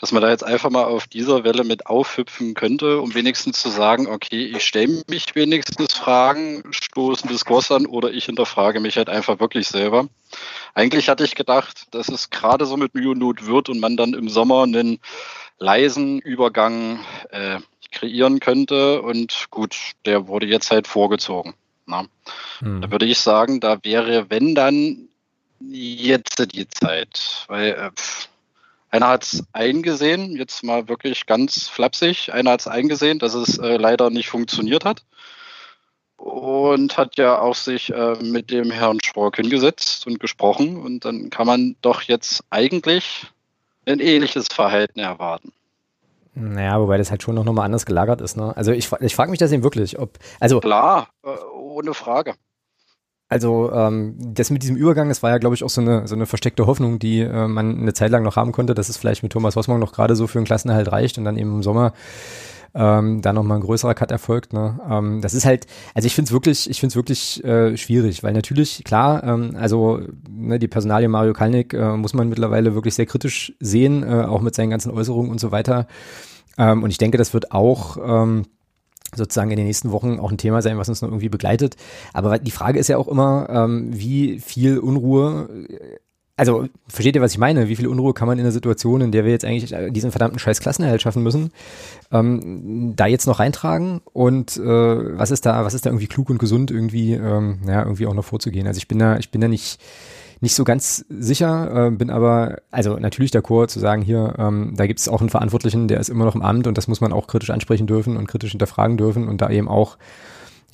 Dass 0.00 0.12
man 0.12 0.22
da 0.22 0.30
jetzt 0.30 0.44
einfach 0.44 0.70
mal 0.70 0.84
auf 0.84 1.08
dieser 1.08 1.42
Welle 1.42 1.64
mit 1.64 1.86
aufhüpfen 1.86 2.54
könnte, 2.54 3.00
um 3.00 3.12
wenigstens 3.14 3.60
zu 3.60 3.70
sagen, 3.70 4.06
okay, 4.06 4.44
ich 4.44 4.64
stelle 4.64 5.02
mich 5.08 5.34
wenigstens 5.34 5.94
Fragen, 5.94 6.62
stoßen 6.70 7.28
Diskurs 7.28 7.72
an 7.72 7.86
oder 7.86 8.12
ich 8.12 8.26
hinterfrage 8.26 8.78
mich 8.78 8.96
halt 8.98 9.08
einfach 9.08 9.40
wirklich 9.40 9.66
selber. 9.66 10.06
Eigentlich 10.74 11.08
hatte 11.08 11.24
ich 11.24 11.34
gedacht, 11.34 11.86
dass 11.90 12.08
es 12.08 12.30
gerade 12.30 12.66
so 12.66 12.76
mit 12.76 12.94
Mühe 12.94 13.10
und 13.10 13.18
Not 13.18 13.46
wird 13.46 13.68
und 13.68 13.80
man 13.80 13.96
dann 13.96 14.14
im 14.14 14.28
Sommer 14.28 14.62
einen 14.62 15.00
leisen 15.58 16.20
Übergang 16.20 17.00
äh, 17.30 17.58
kreieren 17.90 18.38
könnte. 18.38 19.02
Und 19.02 19.46
gut, 19.50 19.76
der 20.04 20.28
wurde 20.28 20.46
jetzt 20.46 20.70
halt 20.70 20.86
vorgezogen. 20.86 21.54
Na? 21.88 22.04
Hm. 22.60 22.82
Da 22.82 22.90
würde 22.90 23.06
ich 23.06 23.18
sagen, 23.18 23.60
da 23.60 23.78
wäre, 23.82 24.30
wenn 24.30 24.54
dann, 24.54 25.08
jetzt 25.60 26.38
die 26.54 26.68
Zeit. 26.68 27.44
Weil 27.48 27.70
äh, 27.70 27.90
einer 28.90 29.08
hat 29.08 29.24
es 29.24 29.44
eingesehen, 29.52 30.36
jetzt 30.36 30.62
mal 30.62 30.88
wirklich 30.88 31.26
ganz 31.26 31.68
flapsig, 31.68 32.32
einer 32.32 32.52
hat 32.52 32.60
es 32.60 32.68
eingesehen, 32.68 33.18
dass 33.18 33.34
es 33.34 33.58
äh, 33.58 33.76
leider 33.76 34.10
nicht 34.10 34.28
funktioniert 34.28 34.84
hat. 34.84 35.02
Und 36.16 36.96
hat 36.96 37.16
ja 37.16 37.38
auch 37.38 37.54
sich 37.54 37.92
äh, 37.92 38.16
mit 38.20 38.50
dem 38.50 38.70
Herrn 38.70 38.98
Spork 39.02 39.36
hingesetzt 39.36 40.06
und 40.06 40.18
gesprochen. 40.18 40.76
Und 40.76 41.04
dann 41.04 41.30
kann 41.30 41.46
man 41.46 41.76
doch 41.80 42.02
jetzt 42.02 42.42
eigentlich 42.50 43.26
ein 43.86 44.00
ähnliches 44.00 44.48
Verhalten 44.52 44.98
erwarten. 44.98 45.52
Naja, 46.34 46.80
wobei 46.80 46.98
das 46.98 47.10
halt 47.10 47.22
schon 47.22 47.34
noch 47.34 47.44
mal 47.44 47.64
anders 47.64 47.86
gelagert 47.86 48.20
ist. 48.20 48.36
Ne? 48.36 48.56
Also 48.56 48.72
ich, 48.72 48.90
ich 49.00 49.14
frage 49.14 49.30
mich 49.30 49.40
das 49.40 49.50
eben 49.50 49.62
wirklich, 49.62 49.98
ob. 49.98 50.18
Also, 50.38 50.60
Klar, 50.60 51.08
äh, 51.24 51.28
ohne 51.78 51.94
Frage. 51.94 52.34
Also 53.30 53.70
ähm, 53.72 54.16
das 54.18 54.50
mit 54.50 54.62
diesem 54.62 54.76
Übergang, 54.76 55.08
das 55.08 55.22
war 55.22 55.30
ja, 55.30 55.38
glaube 55.38 55.54
ich, 55.54 55.62
auch 55.62 55.68
so 55.68 55.82
eine, 55.82 56.08
so 56.08 56.14
eine 56.14 56.24
versteckte 56.24 56.66
Hoffnung, 56.66 56.98
die 56.98 57.20
äh, 57.20 57.46
man 57.46 57.78
eine 57.78 57.92
Zeit 57.92 58.10
lang 58.10 58.22
noch 58.22 58.36
haben 58.36 58.52
konnte, 58.52 58.74
dass 58.74 58.88
es 58.88 58.96
vielleicht 58.96 59.22
mit 59.22 59.32
Thomas 59.32 59.54
Hossmann 59.54 59.80
noch 59.80 59.92
gerade 59.92 60.16
so 60.16 60.26
für 60.26 60.38
einen 60.38 60.46
Klassenerhalt 60.46 60.90
reicht 60.90 61.18
und 61.18 61.24
dann 61.24 61.36
eben 61.36 61.56
im 61.56 61.62
Sommer 61.62 61.92
ähm, 62.74 63.20
da 63.20 63.34
nochmal 63.34 63.58
ein 63.58 63.62
größerer 63.62 63.94
Cut 63.94 64.10
erfolgt. 64.10 64.54
Ne? 64.54 64.80
Ähm, 64.88 65.20
das 65.20 65.34
ist 65.34 65.44
halt, 65.44 65.66
also 65.94 66.06
ich 66.06 66.14
finde 66.14 66.28
es 66.28 66.32
wirklich, 66.32 66.70
ich 66.70 66.80
finde 66.80 66.94
wirklich 66.94 67.44
äh, 67.44 67.76
schwierig, 67.76 68.22
weil 68.22 68.32
natürlich, 68.32 68.82
klar, 68.84 69.22
ähm, 69.24 69.56
also 69.58 70.00
ne, 70.30 70.58
die 70.58 70.68
Personalie 70.68 71.08
Mario 71.08 71.34
Kalnick 71.34 71.74
äh, 71.74 71.96
muss 71.96 72.14
man 72.14 72.30
mittlerweile 72.30 72.74
wirklich 72.74 72.94
sehr 72.94 73.06
kritisch 73.06 73.52
sehen, 73.60 74.04
äh, 74.04 74.24
auch 74.24 74.40
mit 74.40 74.54
seinen 74.54 74.70
ganzen 74.70 74.90
Äußerungen 74.90 75.30
und 75.30 75.38
so 75.40 75.50
weiter. 75.50 75.86
Ähm, 76.56 76.82
und 76.82 76.90
ich 76.90 76.98
denke, 76.98 77.18
das 77.18 77.34
wird 77.34 77.52
auch 77.52 77.98
ähm, 78.02 78.46
sozusagen 79.14 79.50
in 79.50 79.56
den 79.56 79.66
nächsten 79.66 79.90
Wochen 79.92 80.18
auch 80.20 80.30
ein 80.30 80.38
Thema 80.38 80.62
sein, 80.62 80.78
was 80.78 80.88
uns 80.88 81.02
noch 81.02 81.08
irgendwie 81.08 81.28
begleitet. 81.28 81.76
Aber 82.12 82.38
die 82.38 82.50
Frage 82.50 82.78
ist 82.78 82.88
ja 82.88 82.98
auch 82.98 83.08
immer, 83.08 83.48
ähm, 83.50 83.90
wie 83.92 84.40
viel 84.40 84.78
Unruhe 84.78 85.48
also 86.38 86.68
versteht 86.86 87.16
ihr, 87.16 87.20
was 87.20 87.32
ich 87.32 87.38
meine? 87.38 87.68
Wie 87.68 87.74
viel 87.74 87.88
Unruhe 87.88 88.14
kann 88.14 88.28
man 88.28 88.38
in 88.38 88.44
der 88.44 88.52
Situation, 88.52 89.00
in 89.00 89.10
der 89.10 89.24
wir 89.24 89.32
jetzt 89.32 89.44
eigentlich 89.44 89.74
diesen 89.92 90.12
verdammten 90.12 90.38
scheiß 90.38 90.60
Klassenerhalt 90.60 91.02
schaffen 91.02 91.24
müssen, 91.24 91.50
ähm, 92.12 92.94
da 92.94 93.06
jetzt 93.06 93.26
noch 93.26 93.40
reintragen? 93.40 94.00
Und 94.12 94.56
äh, 94.56 95.18
was 95.18 95.32
ist 95.32 95.44
da, 95.46 95.64
was 95.64 95.74
ist 95.74 95.84
da 95.84 95.90
irgendwie 95.90 96.06
klug 96.06 96.30
und 96.30 96.38
gesund 96.38 96.70
irgendwie, 96.70 97.14
ähm, 97.14 97.58
ja, 97.66 97.82
irgendwie 97.82 98.06
auch 98.06 98.14
noch 98.14 98.24
vorzugehen? 98.24 98.68
Also 98.68 98.78
ich 98.78 98.86
bin 98.86 99.00
da, 99.00 99.18
ich 99.18 99.32
bin 99.32 99.40
da 99.40 99.48
nicht 99.48 99.80
nicht 100.40 100.54
so 100.54 100.64
ganz 100.64 101.04
sicher, 101.08 101.86
äh, 101.86 101.90
bin 101.90 102.10
aber, 102.10 102.58
also 102.70 102.96
natürlich 102.98 103.32
d'accord 103.32 103.68
zu 103.68 103.80
sagen, 103.80 104.02
hier, 104.02 104.34
ähm, 104.38 104.74
da 104.76 104.86
gibt 104.86 105.00
es 105.00 105.08
auch 105.08 105.20
einen 105.20 105.30
Verantwortlichen, 105.30 105.88
der 105.88 106.00
ist 106.00 106.08
immer 106.08 106.24
noch 106.24 106.34
im 106.34 106.42
Amt 106.42 106.66
und 106.66 106.78
das 106.78 106.88
muss 106.88 107.00
man 107.00 107.12
auch 107.12 107.26
kritisch 107.26 107.50
ansprechen 107.50 107.86
dürfen 107.86 108.16
und 108.16 108.28
kritisch 108.28 108.52
hinterfragen 108.52 108.96
dürfen 108.96 109.28
und 109.28 109.40
da 109.40 109.50
eben 109.50 109.68
auch 109.68 109.98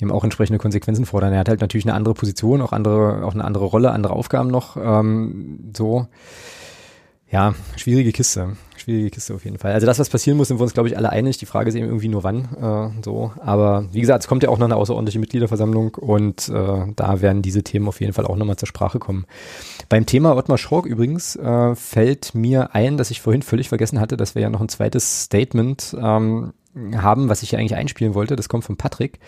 eben 0.01 0.11
auch 0.11 0.23
entsprechende 0.23 0.59
Konsequenzen 0.59 1.05
fordern. 1.05 1.31
Er 1.31 1.39
hat 1.39 1.49
halt 1.49 1.61
natürlich 1.61 1.85
eine 1.85 1.93
andere 1.93 2.13
Position, 2.13 2.61
auch 2.61 2.73
andere, 2.73 3.25
auch 3.25 3.33
eine 3.33 3.45
andere 3.45 3.65
Rolle, 3.65 3.91
andere 3.91 4.13
Aufgaben 4.13 4.49
noch. 4.49 4.75
Ähm, 4.75 5.71
so, 5.75 6.07
ja, 7.31 7.55
schwierige 7.75 8.11
Kiste. 8.11 8.55
Schwierige 8.77 9.09
Kiste 9.09 9.33
auf 9.33 9.45
jeden 9.45 9.57
Fall. 9.57 9.73
Also 9.73 9.87
das, 9.87 9.97
was 9.97 10.09
passieren 10.09 10.37
muss, 10.37 10.49
sind 10.49 10.59
wir 10.59 10.63
uns, 10.63 10.73
glaube 10.73 10.89
ich, 10.89 10.97
alle 10.97 11.09
einig. 11.09 11.37
Die 11.37 11.47
Frage 11.47 11.69
ist 11.69 11.75
eben 11.75 11.87
irgendwie 11.87 12.07
nur 12.07 12.23
wann. 12.23 12.45
Äh, 12.61 13.03
so. 13.03 13.31
Aber 13.39 13.87
wie 13.91 14.01
gesagt, 14.01 14.23
es 14.23 14.27
kommt 14.27 14.43
ja 14.43 14.49
auch 14.49 14.59
noch 14.59 14.65
eine 14.65 14.75
außerordentliche 14.75 15.19
Mitgliederversammlung 15.19 15.95
und 15.95 16.49
äh, 16.49 16.93
da 16.95 17.21
werden 17.21 17.41
diese 17.41 17.63
Themen 17.63 17.87
auf 17.87 17.99
jeden 17.99 18.13
Fall 18.13 18.25
auch 18.25 18.35
nochmal 18.35 18.57
zur 18.57 18.67
Sprache 18.67 18.99
kommen. 18.99 19.25
Beim 19.89 20.05
Thema 20.05 20.35
Ottmar 20.35 20.59
Schork 20.59 20.85
übrigens 20.85 21.35
äh, 21.35 21.73
fällt 21.75 22.35
mir 22.35 22.75
ein, 22.75 22.97
dass 22.97 23.09
ich 23.09 23.21
vorhin 23.21 23.41
völlig 23.41 23.69
vergessen 23.69 23.99
hatte, 23.99 24.17
dass 24.17 24.35
wir 24.35 24.43
ja 24.43 24.49
noch 24.49 24.61
ein 24.61 24.69
zweites 24.69 25.23
Statement 25.23 25.95
ähm, 25.99 26.53
haben, 26.95 27.27
was 27.27 27.41
ich 27.41 27.51
ja 27.51 27.59
eigentlich 27.59 27.75
einspielen 27.75 28.13
wollte. 28.13 28.35
Das 28.35 28.49
kommt 28.49 28.65
von 28.65 28.77
Patrick 28.77 29.19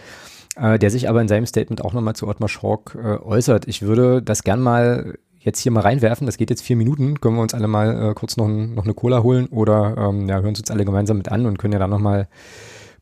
äh, 0.56 0.80
der 0.80 0.90
sich 0.90 1.10
aber 1.10 1.22
in 1.22 1.28
seinem 1.28 1.46
Statement 1.46 1.84
auch 1.84 1.94
nochmal 1.94 2.16
zu 2.16 2.28
Ottmar 2.28 2.50
Schork 2.50 2.96
äh, 2.96 3.18
äußert. 3.18 3.68
Ich 3.68 3.84
würde 3.84 4.22
das 4.22 4.44
gern 4.44 4.60
mal 4.60 5.18
jetzt 5.48 5.60
hier 5.60 5.72
mal 5.72 5.82
reinwerfen. 5.82 6.28
Das 6.28 6.38
geht 6.38 6.52
jetzt 6.52 6.62
vier 6.62 6.76
Minuten. 6.76 7.20
Können 7.20 7.36
wir 7.36 7.42
uns 7.42 7.56
alle 7.56 7.68
mal 7.68 8.12
äh, 8.12 8.14
kurz 8.14 8.38
noch, 8.38 8.48
noch 8.48 8.84
eine 8.84 8.94
Cola 8.94 9.24
holen 9.24 9.48
oder 9.48 9.96
ähm, 9.98 10.30
ja, 10.30 10.36
hören 10.36 10.50
uns 10.50 10.60
jetzt 10.60 10.70
alle 10.70 10.86
gemeinsam 10.86 11.18
mit 11.18 11.32
an 11.32 11.48
und 11.48 11.58
können 11.58 11.74
ja 11.74 11.80
dann 11.80 11.90
nochmal 11.90 12.28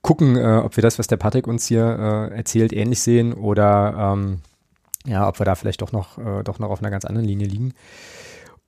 gucken, 0.02 0.38
äh, 0.38 0.62
ob 0.64 0.78
wir 0.78 0.82
das, 0.84 1.00
was 1.00 1.08
der 1.08 1.18
Patrick 1.18 1.48
uns 1.48 1.68
hier 1.68 2.30
äh, 2.32 2.38
erzählt, 2.38 2.72
ähnlich 2.72 3.02
sehen 3.02 3.34
oder 3.34 4.14
ähm, 4.14 4.40
ja, 5.06 5.28
ob 5.28 5.40
wir 5.40 5.46
da 5.46 5.56
vielleicht 5.56 5.82
doch 5.82 5.92
noch, 5.92 6.18
äh, 6.18 6.44
doch 6.44 6.60
noch 6.60 6.70
auf 6.70 6.80
einer 6.80 6.92
ganz 6.92 7.06
anderen 7.06 7.28
Linie 7.28 7.48
liegen. 7.48 7.74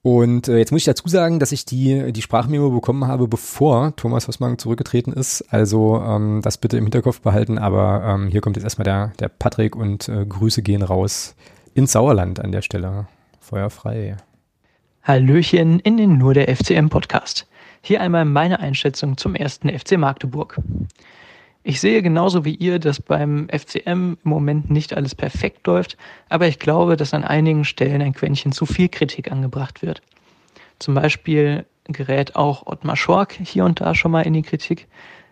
Und 0.02 0.48
äh, 0.48 0.58
jetzt 0.58 0.72
muss 0.72 0.82
ich 0.82 0.86
dazu 0.86 1.08
sagen, 1.08 1.40
dass 1.40 1.52
ich 1.52 1.66
die, 1.66 2.14
die 2.14 2.22
Sprachmemo 2.22 2.70
bekommen 2.70 3.08
habe, 3.08 3.28
bevor 3.28 3.96
Thomas 3.96 4.28
Hossmann 4.28 4.58
zurückgetreten 4.58 5.12
ist. 5.12 5.44
Also 5.50 6.02
ähm, 6.02 6.42
das 6.42 6.58
bitte 6.58 6.78
im 6.78 6.86
Hinterkopf 6.86 7.22
behalten. 7.22 7.58
Aber 7.58 8.04
ähm, 8.06 8.28
hier 8.30 8.42
kommt 8.42 8.56
jetzt 8.56 8.64
erstmal 8.64 8.86
der, 8.86 9.12
der 9.20 9.28
Patrick 9.28 9.76
und 9.76 10.08
äh, 10.08 10.26
Grüße 10.26 10.62
gehen 10.62 10.82
raus 10.82 11.36
ins 11.74 11.92
Sauerland 11.92 12.40
an 12.40 12.52
der 12.52 12.62
Stelle. 12.62 13.08
Feuer 13.48 13.70
frei. 13.70 14.18
Hallöchen 15.04 15.80
in 15.80 15.96
den 15.96 16.18
Nur 16.18 16.34
der 16.34 16.54
FCM 16.54 16.90
Podcast. 16.90 17.48
Hier 17.82 18.02
einmal 18.02 18.26
meine 18.26 18.60
Einschätzung 18.60 19.16
zum 19.16 19.36
ersten 19.36 19.70
FC 19.70 19.98
Magdeburg. 19.98 20.60
Ich 21.64 21.80
sehe 21.80 22.02
genauso 22.02 22.44
wie 22.44 22.56
ihr, 22.56 22.78
dass 22.78 23.00
beim 23.00 23.48
FCM 23.48 23.88
im 23.88 24.18
Moment 24.24 24.70
nicht 24.70 24.94
alles 24.94 25.16
perfekt 25.16 25.66
läuft, 25.66 25.96
aber 26.28 26.50
ich 26.50 26.60
glaube, 26.60 26.98
dass 26.98 27.14
an 27.14 27.24
einigen 27.24 27.64
Stellen 27.64 28.02
ein 28.02 28.12
Quäntchen 28.12 28.52
zu 28.52 28.66
viel 28.66 28.90
Kritik 28.90 29.32
angebracht 29.32 29.82
wird. 29.82 30.02
Zum 30.80 30.96
Beispiel 30.96 31.66
gerät 31.86 32.36
auch 32.36 32.68
Ottmar 32.68 32.98
Schork 32.98 33.32
hier 33.32 33.64
und 33.64 33.80
da 33.80 33.96
schon 33.96 34.12
mal 34.12 34.24
in 34.24 34.34
die 34.34 34.42
Kritik. 34.42 34.90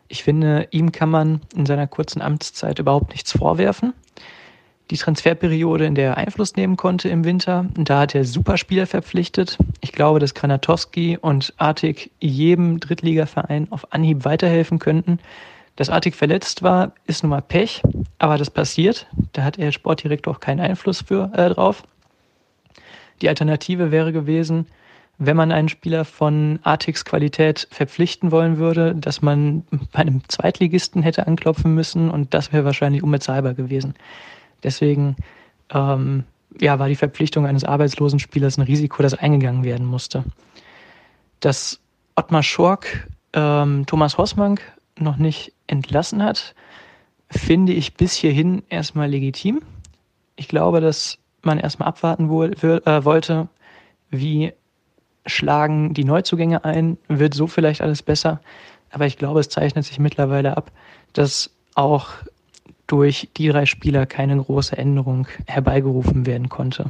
Ich 0.08 0.24
finde, 0.24 0.70
ihm 0.72 0.94
kann 0.94 1.10
man 1.10 1.42
in 1.54 1.66
seiner 1.66 1.88
kurzen 1.88 2.22
Amtszeit 2.22 2.80
überhaupt 2.80 3.12
nichts 3.12 3.34
vorwerfen 3.34 3.94
die 4.92 4.98
Transferperiode, 4.98 5.86
in 5.86 5.96
der 5.96 6.12
er 6.12 6.18
Einfluss 6.18 6.56
nehmen 6.56 6.78
konnte 6.78 7.10
im 7.10 7.24
Winter. 7.24 7.66
Da 7.76 8.02
hat 8.02 8.16
er 8.16 8.24
Superspieler 8.24 8.86
verpflichtet. 8.86 9.58
Ich 9.82 9.92
glaube, 9.92 10.20
dass 10.20 10.34
Granatowski 10.34 11.18
und 11.20 11.54
Artig 11.58 12.12
jedem 12.20 12.80
Drittligaverein 12.80 13.72
auf 13.72 13.92
Anhieb 13.94 14.26
weiterhelfen 14.26 14.80
könnten. 14.80 15.20
Dass 15.76 15.90
Artig 15.90 16.16
verletzt 16.16 16.64
war, 16.64 16.94
ist 17.06 17.24
nun 17.24 17.32
mal 17.32 17.42
Pech, 17.42 17.82
aber 18.20 18.38
das 18.38 18.50
passiert. 18.50 19.08
Da 19.34 19.44
hat 19.44 19.58
er 19.58 19.72
Sportdirektor 19.72 20.34
auch 20.34 20.40
keinen 20.40 20.62
Einfluss 20.62 21.02
für, 21.02 21.32
äh, 21.34 21.50
drauf. 21.50 21.84
Die 23.22 23.30
Alternative 23.30 23.92
wäre 23.92 24.14
gewesen, 24.14 24.68
wenn 25.18 25.38
man 25.38 25.52
einen 25.52 25.70
Spieler 25.70 26.06
von 26.06 26.60
Artigs 26.64 27.06
Qualität 27.06 27.68
verpflichten 27.72 28.32
wollen 28.32 28.58
würde, 28.58 28.94
dass 28.96 29.22
man 29.22 29.64
bei 29.92 30.00
einem 30.00 30.22
Zweitligisten 30.28 31.02
hätte 31.02 31.28
anklopfen 31.28 31.74
müssen 31.74 32.10
und 32.10 32.34
das 32.34 32.52
wäre 32.54 32.66
wahrscheinlich 32.66 33.04
unbezahlbar 33.04 33.54
gewesen. 33.54 33.96
Deswegen 34.64 35.16
ähm, 35.74 36.24
ja, 36.60 36.80
war 36.80 36.88
die 36.88 36.96
Verpflichtung 36.96 37.46
eines 37.46 37.64
arbeitslosen 37.64 38.20
Spielers 38.20 38.58
ein 38.58 38.62
Risiko, 38.64 39.04
das 39.04 39.14
eingegangen 39.14 39.64
werden 39.64 39.86
musste. 39.86 40.24
Dass 41.40 41.80
Ottmar 42.16 42.44
Schork 42.44 43.08
ähm, 43.34 43.86
Thomas 43.86 44.18
Hossmann 44.18 44.60
noch 44.98 45.18
nicht 45.18 45.54
entlassen 45.68 46.24
hat, 46.24 46.56
finde 47.30 47.74
ich 47.74 47.96
bis 47.96 48.14
hierhin 48.14 48.64
erstmal 48.70 49.10
legitim. 49.10 49.62
Ich 50.36 50.48
glaube, 50.48 50.80
dass 50.80 51.18
man 51.42 51.60
erstmal 51.60 51.90
abwarten 51.90 52.30
wo, 52.30 52.44
äh, 52.44 53.06
wollte, 53.06 53.48
wie 54.10 54.54
schlagen 55.26 55.94
die 55.94 56.04
Neuzugänge 56.04 56.64
ein, 56.64 56.98
wird 57.08 57.34
so 57.34 57.48
vielleicht 57.48 57.82
alles 57.82 58.04
besser. 58.04 58.42
Aber 58.92 59.06
ich 59.06 59.18
glaube, 59.18 59.40
es 59.40 59.50
zeichnet 59.50 59.86
sich 59.86 60.00
mittlerweile 60.00 60.56
ab, 60.56 60.72
dass 61.14 61.52
auch 61.74 62.10
durch 62.88 63.30
die 63.38 63.48
drei 63.48 63.66
Spieler 63.66 64.06
keine 64.06 64.38
große 64.38 64.78
Änderung 64.78 65.28
herbeigerufen 65.48 66.26
werden 66.26 66.50
konnte. 66.50 66.86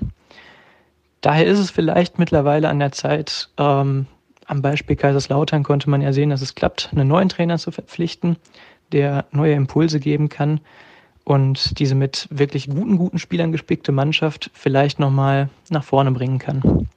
Daher 1.22 1.46
ist 1.46 1.60
es 1.60 1.72
vielleicht 1.72 2.20
mittlerweile 2.20 2.70
an 2.70 2.80
der 2.80 2.92
Zeit, 2.92 3.50
ähm, 3.58 4.08
am 4.46 4.62
Beispiel 4.62 4.96
Kaiserslautern 4.96 5.64
konnte 5.64 5.90
man 5.90 6.02
ja 6.02 6.14
sehen, 6.14 6.30
dass 6.30 6.42
es 6.42 6.54
klappt, 6.56 6.90
einen 6.92 7.08
neuen 7.08 7.30
Trainer 7.30 7.58
zu 7.58 7.72
verpflichten, 7.72 8.38
der 8.92 9.26
neue 9.32 9.54
Impulse 9.54 10.00
geben 10.00 10.30
kann 10.30 10.60
und 11.24 11.80
diese 11.80 11.96
mit 11.96 12.28
wirklich 12.30 12.70
guten, 12.70 12.98
guten 12.98 13.18
Spielern 13.18 13.52
gespickte 13.52 13.92
Mannschaft 13.92 14.52
vielleicht 14.54 15.00
nochmal 15.00 15.50
nach 15.70 15.84
vorne 15.84 16.12
bringen 16.12 16.38
kann. 16.38 16.88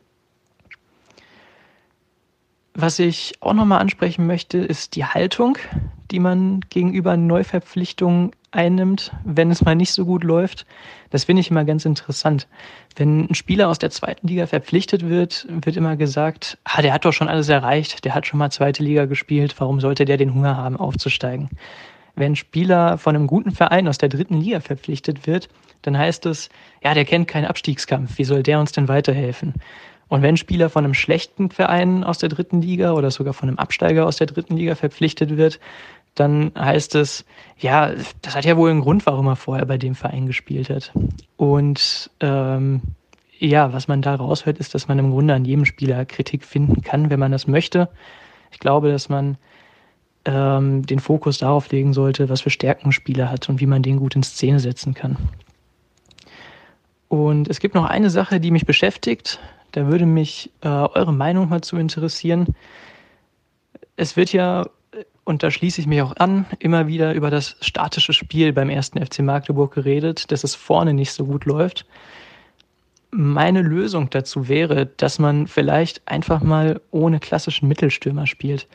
Was 2.81 3.01
ich 3.01 3.35
auch 3.41 3.55
nochmal 3.55 3.81
ansprechen 3.81 4.29
möchte, 4.29 4.59
ist 4.59 4.95
die 4.95 5.05
Haltung, 5.05 5.59
die 6.13 6.21
man 6.21 6.61
gegenüber 6.71 7.17
Neuverpflichtungen 7.17 8.31
einnimmt, 8.53 9.11
wenn 9.25 9.51
es 9.51 9.65
mal 9.65 9.75
nicht 9.75 9.93
so 9.93 10.05
gut 10.05 10.23
läuft. 10.23 10.65
Das 11.11 11.25
finde 11.25 11.41
ich 11.41 11.51
immer 11.51 11.65
ganz 11.65 11.85
interessant. 11.85 12.47
Wenn 12.95 13.29
ein 13.29 13.35
Spieler 13.35 13.69
aus 13.69 13.81
der 13.81 13.91
zweiten 13.91 14.29
Liga 14.29 14.47
verpflichtet 14.47 15.09
wird, 15.09 15.45
wird 15.49 15.77
immer 15.77 15.97
gesagt, 15.97 16.57
ah, 16.63 16.81
der 16.81 16.93
hat 16.93 17.05
doch 17.05 17.13
schon 17.13 17.27
alles 17.27 17.49
erreicht, 17.49 18.05
der 18.05 18.15
hat 18.15 18.29
schon 18.29 18.39
mal 18.39 18.51
zweite 18.51 18.85
Liga 18.85 19.07
gespielt, 19.07 19.57
warum 19.59 19.81
sollte 19.81 20.05
der 20.05 20.17
den 20.17 20.33
Hunger 20.33 20.57
haben, 20.57 20.77
aufzusteigen? 20.77 21.49
Wenn 22.15 22.35
ein 22.35 22.37
Spieler 22.37 22.97
von 22.97 23.17
einem 23.17 23.27
guten 23.27 23.51
Verein 23.51 23.89
aus 23.89 23.99
der 23.99 24.09
dritten 24.09 24.41
Liga 24.41 24.61
verpflichtet 24.61 25.27
wird, 25.27 25.49
dann 25.83 25.99
heißt 25.99 26.27
es, 26.27 26.49
ja, 26.85 26.95
der 26.95 27.05
kennt 27.05 27.27
keinen 27.27 27.47
Abstiegskampf, 27.47 28.19
wie 28.19 28.25
soll 28.25 28.45
der 28.45 28.61
uns 28.61 28.71
denn 28.71 28.87
weiterhelfen? 28.87 29.55
Und 30.09 30.23
wenn 30.23 30.37
Spieler 30.37 30.71
von 30.71 30.85
einem 30.85 30.95
schlechten 30.95 31.51
Verein 31.51 32.03
aus 32.03 32.19
der 32.19 32.29
dritten 32.29 32.63
Liga 32.63 32.93
oder 32.93 33.11
sogar 33.11 33.35
von 33.35 33.49
einem 33.49 33.59
Absteiger 33.59 34.07
aus 34.07 34.17
der 34.17 34.27
dritten 34.27 34.57
Liga 34.57 34.75
verpflichtet 34.75 35.37
wird, 35.37 35.61
dann 36.15 36.53
heißt 36.59 36.95
es, 36.95 37.25
ja, 37.59 37.93
das 38.23 38.35
hat 38.35 38.45
ja 38.45 38.57
wohl 38.57 38.71
einen 38.71 38.81
Grund, 38.81 39.07
warum 39.07 39.27
er 39.27 39.37
vorher 39.37 39.67
bei 39.67 39.79
dem 39.79 39.95
Verein 39.95 40.27
gespielt 40.27 40.71
hat. 40.71 40.93
Und 41.37 42.11
ähm, 42.21 42.83
ja, 43.39 43.73
was 43.73 43.87
man 43.87 44.03
da 44.03 44.15
raushört, 44.15 44.59
ist, 44.59 44.75
dass 44.75 44.89
man 44.89 44.99
im 44.99 45.11
Grunde 45.11 45.35
an 45.35 45.45
jedem 45.45 45.65
Spieler 45.65 46.05
Kritik 46.05 46.45
finden 46.45 46.83
kann, 46.83 47.11
wenn 47.11 47.21
man 47.21 47.31
das 47.31 47.47
möchte. 47.47 47.89
Ich 48.51 48.59
glaube, 48.59 48.91
dass 48.91 49.09
man 49.09 49.37
ähm, 50.25 50.85
den 50.85 50.99
Fokus 50.99 51.39
darauf 51.39 51.71
legen 51.71 51.93
sollte, 51.93 52.29
was 52.29 52.41
für 52.41 52.51
Stärken 52.51 52.89
ein 52.89 52.93
Spieler 52.93 53.31
hat 53.31 53.49
und 53.49 53.61
wie 53.61 53.67
man 53.67 53.83
den 53.83 53.99
gut 53.99 54.17
in 54.17 54.23
Szene 54.23 54.59
setzen 54.59 54.95
kann. 54.95 55.17
Und 57.09 57.49
es 57.49 57.61
gibt 57.61 57.75
noch 57.75 57.85
eine 57.85 58.11
Sache, 58.11 58.41
die 58.41 58.51
mich 58.51 58.67
beschäftigt. 58.67 59.41
Da 59.73 59.87
würde 59.87 60.07
mich 60.07 60.51
äh, 60.63 60.69
eure 60.69 61.13
Meinung 61.13 61.49
mal 61.49 61.61
zu 61.61 61.77
interessieren. 61.77 62.55
Es 63.97 64.17
wird 64.17 64.33
ja 64.33 64.65
und 65.29 65.43
da 65.43 65.51
schließe 65.51 65.83
ich 65.83 65.87
mich 65.87 66.01
auch 66.01 66.17
an, 66.17 66.47
immer 66.59 66.87
wieder 66.87 67.13
über 67.13 67.31
das 67.31 67.57
statische 67.61 68.15
Spiel 68.15 68.55
beim 68.55 68.71
ersten 68.71 69.05
FC 69.05 69.19
Magdeburg 69.19 69.75
geredet, 69.75 70.33
dass 70.33 70.43
es 70.43 70.55
vorne 70.55 70.95
nicht 70.95 71.13
so 71.13 71.27
gut 71.27 71.45
läuft. 71.45 71.85
Meine 73.11 73.61
Lösung 73.61 74.09
dazu 74.09 74.49
wäre, 74.49 74.87
dass 74.87 75.19
man 75.19 75.47
vielleicht 75.47 76.01
einfach 76.09 76.41
mal 76.41 76.81
ohne 76.93 77.21
klassischen 77.21 77.69
Mittelstürmer 77.69 78.27
spielt. 78.27 78.69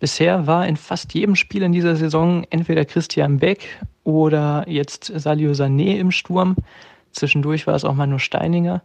Bisher 0.00 0.48
war 0.48 0.66
in 0.66 0.76
fast 0.76 1.14
jedem 1.14 1.36
Spiel 1.36 1.62
in 1.62 1.70
dieser 1.70 1.94
Saison 1.94 2.44
entweder 2.50 2.84
Christian 2.84 3.38
Beck 3.38 3.68
oder 4.02 4.64
jetzt 4.66 5.04
Salio 5.04 5.52
Sané 5.52 5.98
im 5.98 6.10
Sturm. 6.10 6.56
Zwischendurch 7.12 7.68
war 7.68 7.76
es 7.76 7.84
auch 7.84 7.94
mal 7.94 8.08
nur 8.08 8.18
Steininger. 8.18 8.82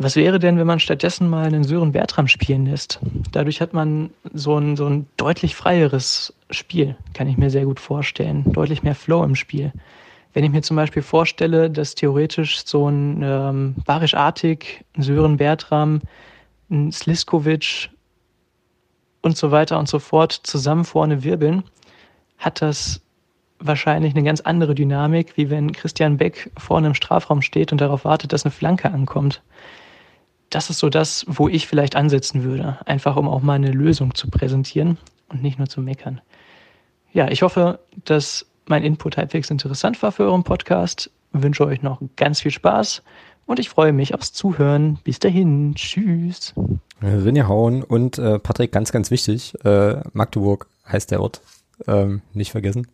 Was 0.00 0.14
wäre 0.14 0.38
denn, 0.38 0.58
wenn 0.58 0.66
man 0.66 0.78
stattdessen 0.78 1.28
mal 1.28 1.46
einen 1.46 1.64
Sören 1.64 1.90
Bertram 1.90 2.28
spielen 2.28 2.66
lässt? 2.66 3.00
Dadurch 3.32 3.60
hat 3.60 3.72
man 3.72 4.10
so 4.32 4.56
ein, 4.56 4.76
so 4.76 4.86
ein 4.86 5.08
deutlich 5.16 5.56
freieres 5.56 6.32
Spiel, 6.50 6.94
kann 7.14 7.28
ich 7.28 7.36
mir 7.36 7.50
sehr 7.50 7.64
gut 7.64 7.80
vorstellen. 7.80 8.44
Deutlich 8.52 8.84
mehr 8.84 8.94
Flow 8.94 9.24
im 9.24 9.34
Spiel. 9.34 9.72
Wenn 10.34 10.44
ich 10.44 10.52
mir 10.52 10.62
zum 10.62 10.76
Beispiel 10.76 11.02
vorstelle, 11.02 11.68
dass 11.68 11.96
theoretisch 11.96 12.64
so 12.64 12.88
ein 12.88 13.22
ähm, 13.24 13.74
Barisch 13.86 14.14
Artig, 14.14 14.84
ein 14.96 15.02
Sören 15.02 15.36
Bertram, 15.36 16.00
ein 16.70 16.92
Sliskovic 16.92 17.90
und 19.20 19.36
so 19.36 19.50
weiter 19.50 19.80
und 19.80 19.88
so 19.88 19.98
fort 19.98 20.32
zusammen 20.32 20.84
vorne 20.84 21.24
wirbeln, 21.24 21.64
hat 22.38 22.62
das 22.62 23.00
wahrscheinlich 23.58 24.14
eine 24.14 24.22
ganz 24.22 24.42
andere 24.42 24.76
Dynamik, 24.76 25.36
wie 25.36 25.50
wenn 25.50 25.72
Christian 25.72 26.18
Beck 26.18 26.52
vorne 26.56 26.86
im 26.86 26.94
Strafraum 26.94 27.42
steht 27.42 27.72
und 27.72 27.80
darauf 27.80 28.04
wartet, 28.04 28.32
dass 28.32 28.44
eine 28.44 28.52
Flanke 28.52 28.92
ankommt 28.92 29.42
das 30.50 30.70
ist 30.70 30.78
so 30.78 30.88
das, 30.88 31.24
wo 31.28 31.48
ich 31.48 31.66
vielleicht 31.66 31.96
ansetzen 31.96 32.42
würde, 32.42 32.78
einfach 32.86 33.16
um 33.16 33.28
auch 33.28 33.42
mal 33.42 33.54
eine 33.54 33.70
Lösung 33.70 34.14
zu 34.14 34.28
präsentieren 34.28 34.98
und 35.28 35.42
nicht 35.42 35.58
nur 35.58 35.68
zu 35.68 35.80
meckern. 35.80 36.20
Ja, 37.12 37.28
ich 37.30 37.42
hoffe, 37.42 37.80
dass 38.04 38.46
mein 38.66 38.84
Input 38.84 39.16
halbwegs 39.16 39.50
interessant 39.50 40.02
war 40.02 40.12
für 40.12 40.24
euren 40.24 40.44
Podcast. 40.44 41.10
Wünsche 41.32 41.66
euch 41.66 41.82
noch 41.82 42.00
ganz 42.16 42.40
viel 42.40 42.50
Spaß 42.50 43.02
und 43.46 43.58
ich 43.58 43.68
freue 43.68 43.92
mich 43.92 44.14
aufs 44.14 44.32
Zuhören. 44.32 44.98
Bis 45.04 45.18
dahin. 45.18 45.74
Tschüss. 45.74 46.54
Rinnehauen 47.02 47.82
und 47.82 48.18
äh, 48.18 48.38
Patrick, 48.38 48.72
ganz, 48.72 48.92
ganz 48.92 49.10
wichtig, 49.10 49.54
äh, 49.64 50.00
Magdeburg 50.12 50.68
heißt 50.86 51.10
der 51.10 51.20
Ort. 51.20 51.40
Ähm, 51.86 52.22
nicht 52.32 52.52
vergessen. 52.52 52.86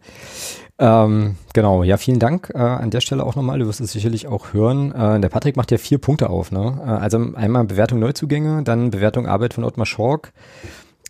Ähm, 0.78 1.36
genau, 1.52 1.84
ja, 1.84 1.96
vielen 1.96 2.18
Dank 2.18 2.50
äh, 2.54 2.58
an 2.58 2.90
der 2.90 3.00
Stelle 3.00 3.24
auch 3.24 3.36
nochmal. 3.36 3.58
Du 3.58 3.66
wirst 3.66 3.80
es 3.80 3.92
sicherlich 3.92 4.26
auch 4.26 4.52
hören. 4.52 4.92
Äh, 4.92 5.20
der 5.20 5.28
Patrick 5.28 5.56
macht 5.56 5.70
ja 5.70 5.78
vier 5.78 5.98
Punkte 5.98 6.30
auf. 6.30 6.50
Ne? 6.50 6.80
Äh, 6.84 6.88
also 6.88 7.18
einmal 7.34 7.64
Bewertung 7.64 8.00
Neuzugänge, 8.00 8.62
dann 8.64 8.90
Bewertung 8.90 9.26
Arbeit 9.26 9.54
von 9.54 9.64
Ottmar 9.64 9.86
Schork, 9.86 10.32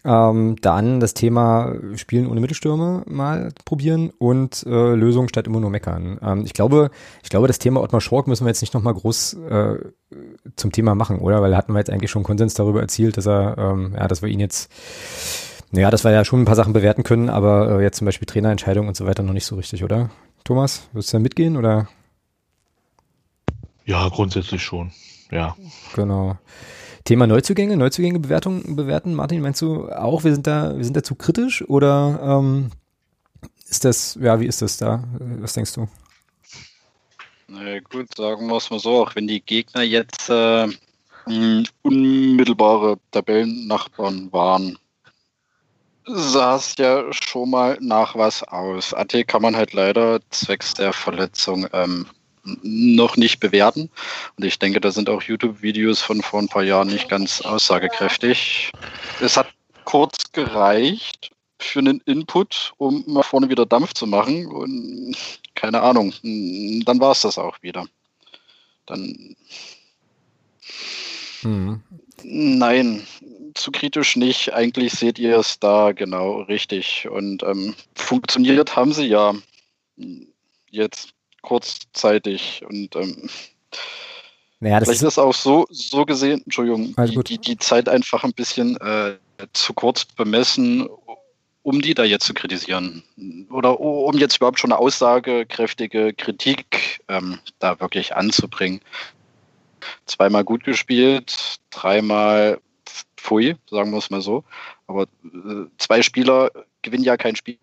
ähm, 0.05 0.57
dann 0.61 1.01
das 1.01 1.15
Thema 1.15 1.75
Spielen 1.97 2.27
ohne 2.27 2.41
Mittelstürme 2.41 3.05
mal 3.07 3.53
probieren 3.65 4.11
und 4.19 4.63
äh, 4.67 4.95
Lösung 4.95 5.29
statt 5.29 5.47
immer 5.47 5.61
nur 5.61 5.71
meckern. 5.71 6.19
Ähm, 6.23 6.43
ich 6.45 6.53
glaube, 6.53 6.91
ich 7.23 7.31
glaube, 7.31 7.47
das 7.47 7.59
Thema 7.59 7.81
Ottmar 7.81 8.03
Schork 8.03 8.27
müssen 8.27 8.45
wir 8.45 8.51
jetzt 8.51 8.61
nicht 8.61 8.75
nochmal 8.75 8.95
groß 8.95 9.35
äh, 9.49 9.77
zum 10.57 10.73
Thema 10.73 10.95
machen, 10.95 11.21
oder? 11.21 11.41
Weil 11.41 11.57
hatten 11.57 11.73
wir 11.73 11.79
jetzt 11.79 11.91
eigentlich 11.91 12.11
schon 12.11 12.23
Konsens 12.23 12.53
darüber 12.53 12.83
erzielt, 12.83 13.17
dass 13.17 13.27
er, 13.27 13.57
ähm, 13.57 13.95
ja, 13.97 14.07
dass 14.07 14.21
wir 14.21 14.29
ihn 14.29 14.41
jetzt, 14.41 14.71
naja, 15.75 15.91
dass 15.91 16.05
wir 16.05 16.13
ja 16.13 16.25
schon 16.25 16.43
ein 16.43 16.45
paar 16.45 16.55
Sachen 16.55 16.73
bewerten 16.73 17.03
können, 17.03 17.29
aber 17.29 17.81
äh, 17.81 17.83
jetzt 17.83 17.99
zum 17.99 18.05
Beispiel 18.05 18.27
Trainerentscheidung 18.27 18.87
und 18.87 18.97
so 18.97 19.07
weiter 19.07 19.25
noch 19.25 19.33
nicht 19.33 19.45
so 19.45 19.57
richtig, 19.57 19.83
oder? 19.83 20.09
Thomas, 20.45 20.89
wirst 20.93 21.13
du 21.13 21.17
da 21.17 21.23
mitgehen 21.23 21.57
oder? 21.57 21.89
Ja, 23.85 24.09
grundsätzlich 24.09 24.63
schon. 24.63 24.93
Ja. 25.33 25.57
Genau. 25.97 26.39
Thema 27.03 27.27
Neuzugänge, 27.27 27.77
Neuzugänge 27.77 28.21
bewertung, 28.21 28.77
bewerten. 28.77 29.15
Martin, 29.15 29.43
meinst 29.43 29.61
du 29.63 29.89
auch, 29.91 30.23
wir 30.23 30.33
sind 30.33 30.47
da, 30.47 30.77
wir 30.77 30.85
sind 30.85 30.97
da 30.97 31.03
zu 31.03 31.17
kritisch 31.17 31.69
oder 31.69 32.21
ähm, 32.23 32.71
ist 33.69 33.85
das, 33.85 34.17
ja, 34.21 34.39
wie 34.39 34.47
ist 34.47 34.63
das 34.63 34.77
da? 34.77 35.03
Was 35.41 35.55
denkst 35.55 35.75
du? 35.75 35.89
Na 37.49 37.81
gut, 37.81 38.17
sagen 38.17 38.47
wir 38.47 38.57
es 38.59 38.71
mal 38.71 38.79
so, 38.79 39.03
auch 39.03 39.17
wenn 39.17 39.27
die 39.27 39.41
Gegner 39.41 39.83
jetzt 39.83 40.31
äh, 40.31 40.69
unmittelbare 41.83 42.97
Tabellennachbarn 43.11 44.33
waren, 44.33 44.79
sah 46.07 46.57
es 46.57 46.77
ja 46.79 47.05
schon 47.13 47.51
mal 47.51 47.79
nach 47.81 48.15
was 48.15 48.43
aus. 48.43 48.93
AT 48.95 49.27
kann 49.27 49.43
man 49.43 49.57
halt 49.57 49.73
leider 49.73 50.21
zwecks 50.31 50.75
der 50.75 50.93
Verletzung 50.93 51.67
ähm, 51.73 52.07
noch 52.63 53.17
nicht 53.17 53.41
bewerten. 53.41 53.91
Und 54.37 54.45
ich 54.45 54.59
denke, 54.59 54.81
da 54.81 54.91
sind 54.91 55.09
auch 55.09 55.23
YouTube-Videos 55.23 56.03
von 56.03 56.23
vor 56.23 56.41
ein 56.41 56.49
paar 56.49 56.63
Jahren 56.63 56.89
nicht 56.89 57.09
ganz 57.09 57.41
aussagekräftig. 57.41 58.71
Es 59.21 59.37
hat 59.37 59.49
kurz 59.85 60.31
gereicht 60.33 61.31
für 61.59 61.79
einen 61.79 62.01
Input, 62.05 62.75
um 62.77 63.05
mal 63.07 63.23
vorne 63.23 63.49
wieder 63.49 63.65
Dampf 63.65 63.95
zu 63.95 64.07
machen. 64.07 64.47
Und 64.47 65.17
keine 65.55 65.81
Ahnung, 65.81 66.13
dann 66.23 67.01
war 67.01 67.13
es 67.13 67.23
das 67.23 67.39
auch 67.39 67.63
wieder. 67.63 67.87
Dann. 68.87 69.37
Mhm. 71.43 71.83
Nein, 72.23 73.07
zu 73.55 73.71
kritisch 73.71 74.17
nicht. 74.17 74.53
Eigentlich 74.53 74.93
seht 74.93 75.19
ihr 75.19 75.39
es 75.39 75.59
da 75.59 75.93
genau 75.93 76.43
richtig. 76.43 77.09
Und 77.09 77.43
ähm, 77.43 77.75
funktioniert 77.95 78.77
haben 78.77 78.93
sie 78.93 79.07
ja 79.07 79.35
jetzt 80.71 81.15
kurzzeitig 81.43 82.63
und 82.69 82.97
ähm, 82.97 83.29
naja, 84.61 84.81
vielleicht 84.81 85.03
ist, 85.03 85.19
auch 85.19 85.35
so, 85.35 85.67
so 85.71 86.07
gesehen, 86.07 86.43
Entschuldigung, 86.45 86.95
die, 86.97 87.23
die, 87.23 87.39
die, 87.39 87.59
Zeit 87.59 87.89
einfach 87.89 88.25
ein 88.25 88.33
bisschen 88.33 88.79
äh, 88.79 89.17
zu 89.53 89.75
kurz 89.75 90.07
bemessen, 90.07 90.89
um 91.63 91.83
die 91.83 91.93
da 91.93 92.05
jetzt 92.05 92.25
zu 92.25 92.33
kritisieren. 92.33 93.03
Oder 93.51 93.79
um 93.79 94.17
jetzt 94.17 94.37
überhaupt 94.37 94.59
schon 94.59 94.73
eine 94.73 94.81
aussagekräftige 94.81 96.15
Kritik 96.15 97.03
ähm, 97.09 97.39
da 97.59 97.79
wirklich 97.81 98.17
anzubringen. 98.17 98.81
Zweimal 100.07 100.45
gut 100.45 100.65
gespielt, 100.65 101.59
dreimal 101.71 102.59
pfui, 103.25 103.57
sagen 103.71 103.91
wir 103.91 103.99
es 103.99 104.11
mal 104.11 104.21
so. 104.21 104.45
Aber 104.87 105.05
äh, 105.25 105.67
zwei 105.79 106.03
Spieler 106.03 106.51
gewinnen 106.83 107.05
ja 107.05 107.17
kein 107.17 107.37
Spiel. 107.37 107.59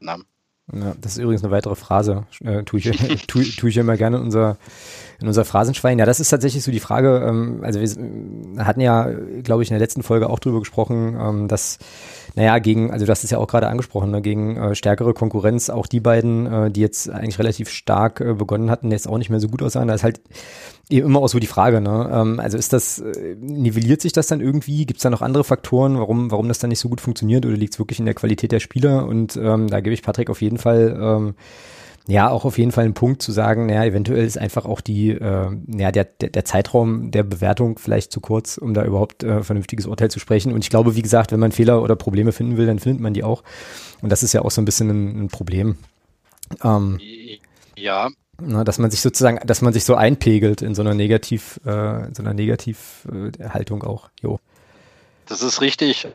Na. 0.00 0.18
Ja, 0.72 0.94
das 0.98 1.12
ist 1.12 1.18
übrigens 1.18 1.44
eine 1.44 1.52
weitere 1.52 1.74
Phrase, 1.74 2.26
äh, 2.42 2.62
tue 2.62 2.78
ich, 2.78 3.26
tu, 3.26 3.42
tu 3.42 3.66
ich 3.66 3.76
immer 3.76 3.96
gerne 3.96 4.16
in 4.16 4.22
unser, 4.22 4.56
in 5.20 5.28
unser 5.28 5.44
Phrasenschwein. 5.44 5.98
Ja, 5.98 6.06
das 6.06 6.20
ist 6.20 6.28
tatsächlich 6.28 6.62
so 6.62 6.72
die 6.72 6.80
Frage, 6.80 7.24
ähm, 7.26 7.60
also 7.62 7.80
wir 7.80 8.64
hatten 8.64 8.80
ja, 8.80 9.10
glaube 9.42 9.62
ich, 9.62 9.70
in 9.70 9.74
der 9.74 9.80
letzten 9.80 10.02
Folge 10.02 10.28
auch 10.28 10.38
drüber 10.38 10.60
gesprochen, 10.60 11.16
ähm, 11.20 11.48
dass, 11.48 11.78
naja, 12.34 12.58
gegen, 12.58 12.90
also 12.90 13.06
hast 13.06 13.24
es 13.24 13.30
ja 13.30 13.38
auch 13.38 13.46
gerade 13.46 13.68
angesprochen, 13.68 14.10
ne, 14.10 14.22
gegen 14.22 14.56
äh, 14.56 14.74
stärkere 14.74 15.14
Konkurrenz, 15.14 15.70
auch 15.70 15.86
die 15.86 16.00
beiden, 16.00 16.46
äh, 16.46 16.70
die 16.70 16.80
jetzt 16.80 17.08
eigentlich 17.10 17.38
relativ 17.38 17.68
stark 17.68 18.20
äh, 18.20 18.34
begonnen 18.34 18.70
hatten, 18.70 18.90
jetzt 18.90 19.08
auch 19.08 19.18
nicht 19.18 19.30
mehr 19.30 19.40
so 19.40 19.48
gut 19.48 19.62
aussahen, 19.62 19.88
da 19.88 19.94
ist 19.94 20.04
halt 20.04 20.20
eben 20.90 21.06
immer 21.06 21.20
auch 21.20 21.28
so 21.28 21.38
die 21.38 21.46
Frage, 21.46 21.80
ne? 21.80 22.10
Ähm, 22.12 22.40
also 22.40 22.58
ist 22.58 22.72
das, 22.72 22.98
äh, 22.98 23.36
nivelliert 23.38 24.02
sich 24.02 24.12
das 24.12 24.26
dann 24.26 24.40
irgendwie? 24.40 24.86
Gibt 24.86 24.98
es 24.98 25.02
da 25.02 25.10
noch 25.10 25.22
andere 25.22 25.44
Faktoren, 25.44 25.98
warum, 25.98 26.30
warum 26.30 26.48
das 26.48 26.58
dann 26.58 26.70
nicht 26.70 26.80
so 26.80 26.88
gut 26.88 27.00
funktioniert 27.00 27.46
oder 27.46 27.56
liegt 27.56 27.74
es 27.74 27.78
wirklich 27.78 27.98
in 27.98 28.04
der 28.04 28.14
Qualität 28.14 28.52
der 28.52 28.60
Spieler? 28.60 29.06
Und 29.06 29.36
ähm, 29.36 29.68
da 29.68 29.80
gebe 29.80 29.94
ich 29.94 30.02
Patrick 30.02 30.28
auf 30.30 30.42
jeden 30.42 30.58
Fall 30.58 30.96
ähm, 31.00 31.34
ja 32.06 32.28
auch 32.28 32.44
auf 32.44 32.58
jeden 32.58 32.72
Fall 32.72 32.84
einen 32.84 32.94
Punkt 32.94 33.22
zu 33.22 33.32
sagen, 33.32 33.66
naja, 33.66 33.84
eventuell 33.84 34.24
ist 34.24 34.38
einfach 34.38 34.66
auch 34.66 34.80
die, 34.80 35.10
äh, 35.10 35.50
ja, 35.66 35.90
der, 35.90 36.04
der, 36.04 36.30
der 36.30 36.44
Zeitraum 36.44 37.10
der 37.10 37.22
Bewertung 37.22 37.78
vielleicht 37.78 38.12
zu 38.12 38.20
kurz, 38.20 38.58
um 38.58 38.74
da 38.74 38.84
überhaupt 38.84 39.24
äh, 39.24 39.42
vernünftiges 39.42 39.86
Urteil 39.86 40.10
zu 40.10 40.18
sprechen. 40.18 40.52
Und 40.52 40.62
ich 40.62 40.70
glaube, 40.70 40.96
wie 40.96 41.02
gesagt, 41.02 41.32
wenn 41.32 41.40
man 41.40 41.52
Fehler 41.52 41.82
oder 41.82 41.96
Probleme 41.96 42.32
finden 42.32 42.56
will, 42.56 42.66
dann 42.66 42.78
findet 42.78 43.00
man 43.00 43.14
die 43.14 43.24
auch. 43.24 43.42
Und 44.02 44.10
das 44.10 44.22
ist 44.22 44.34
ja 44.34 44.42
auch 44.42 44.50
so 44.50 44.60
ein 44.60 44.66
bisschen 44.66 44.90
ein, 44.90 45.24
ein 45.24 45.28
Problem. 45.28 45.76
Ähm, 46.62 47.00
ja, 47.76 48.10
na, 48.40 48.64
dass 48.64 48.78
man 48.78 48.90
sich 48.90 49.00
sozusagen, 49.00 49.38
dass 49.46 49.62
man 49.62 49.72
sich 49.72 49.84
so 49.84 49.94
einpegelt 49.94 50.60
in 50.60 50.74
so 50.74 50.82
einer 50.82 50.94
Negativ, 50.94 51.60
äh, 51.64 52.06
in 52.06 52.14
so 52.14 52.22
einer 52.22 52.34
Negativhaltung 52.34 53.82
äh, 53.82 53.86
auch. 53.86 54.10
Jo. 54.20 54.40
Das 55.26 55.42
ist 55.42 55.60
richtig. 55.60 56.08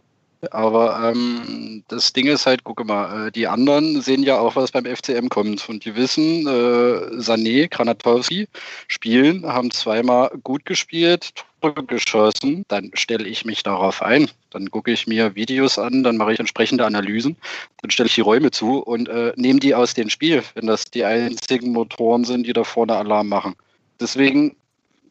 Aber 0.52 1.12
ähm, 1.12 1.84
das 1.90 2.14
Ding 2.14 2.28
ist 2.28 2.46
halt, 2.46 2.64
gucke 2.64 2.86
mal, 2.86 3.28
äh, 3.28 3.32
die 3.32 3.48
anderen 3.48 4.02
sehen 4.02 4.24
ja 4.24 4.40
auch, 4.40 4.56
was 4.56 4.72
beim 4.72 4.86
FCM 4.86 5.28
kommt. 5.28 5.68
Und 5.68 5.84
die 5.84 5.96
wissen, 5.96 6.48
äh, 6.48 7.20
Sané, 7.20 7.70
Granatowski 7.70 8.48
spielen, 8.88 9.46
haben 9.46 9.70
zweimal 9.72 10.32
gut 10.44 10.66
gespielt, 10.66 11.34
Tore 11.62 11.84
geschossen. 11.84 12.64
Dann 12.70 12.92
stelle 12.94 13.28
ich 13.28 13.44
mich 13.44 13.64
darauf 13.64 14.02
ein. 14.02 14.30
Dann 14.52 14.72
gucke 14.72 14.92
ich 14.92 15.08
mir 15.08 15.36
Videos 15.36 15.78
an, 15.78 16.04
dann 16.04 16.16
mache 16.16 16.34
ich 16.34 16.40
entsprechende 16.40 16.86
Analysen, 16.86 17.36
dann 17.82 17.92
stelle 17.92 18.08
ich 18.08 18.16
die 18.16 18.22
Räume 18.22 18.52
zu 18.52 18.80
und 18.80 19.10
äh, 19.10 19.34
nehme 19.36 19.60
die 19.60 19.76
aus 19.76 19.94
dem 19.94 20.10
Spiel, 20.10 20.42
wenn 20.56 20.68
das 20.68 20.86
die 20.86 21.04
einzigen 21.04 21.72
Motoren 21.72 22.24
sind, 22.24 22.48
die 22.48 22.54
da 22.54 22.64
vorne 22.64 22.96
Alarm 22.96 23.28
machen. 23.28 23.56
Deswegen 24.00 24.56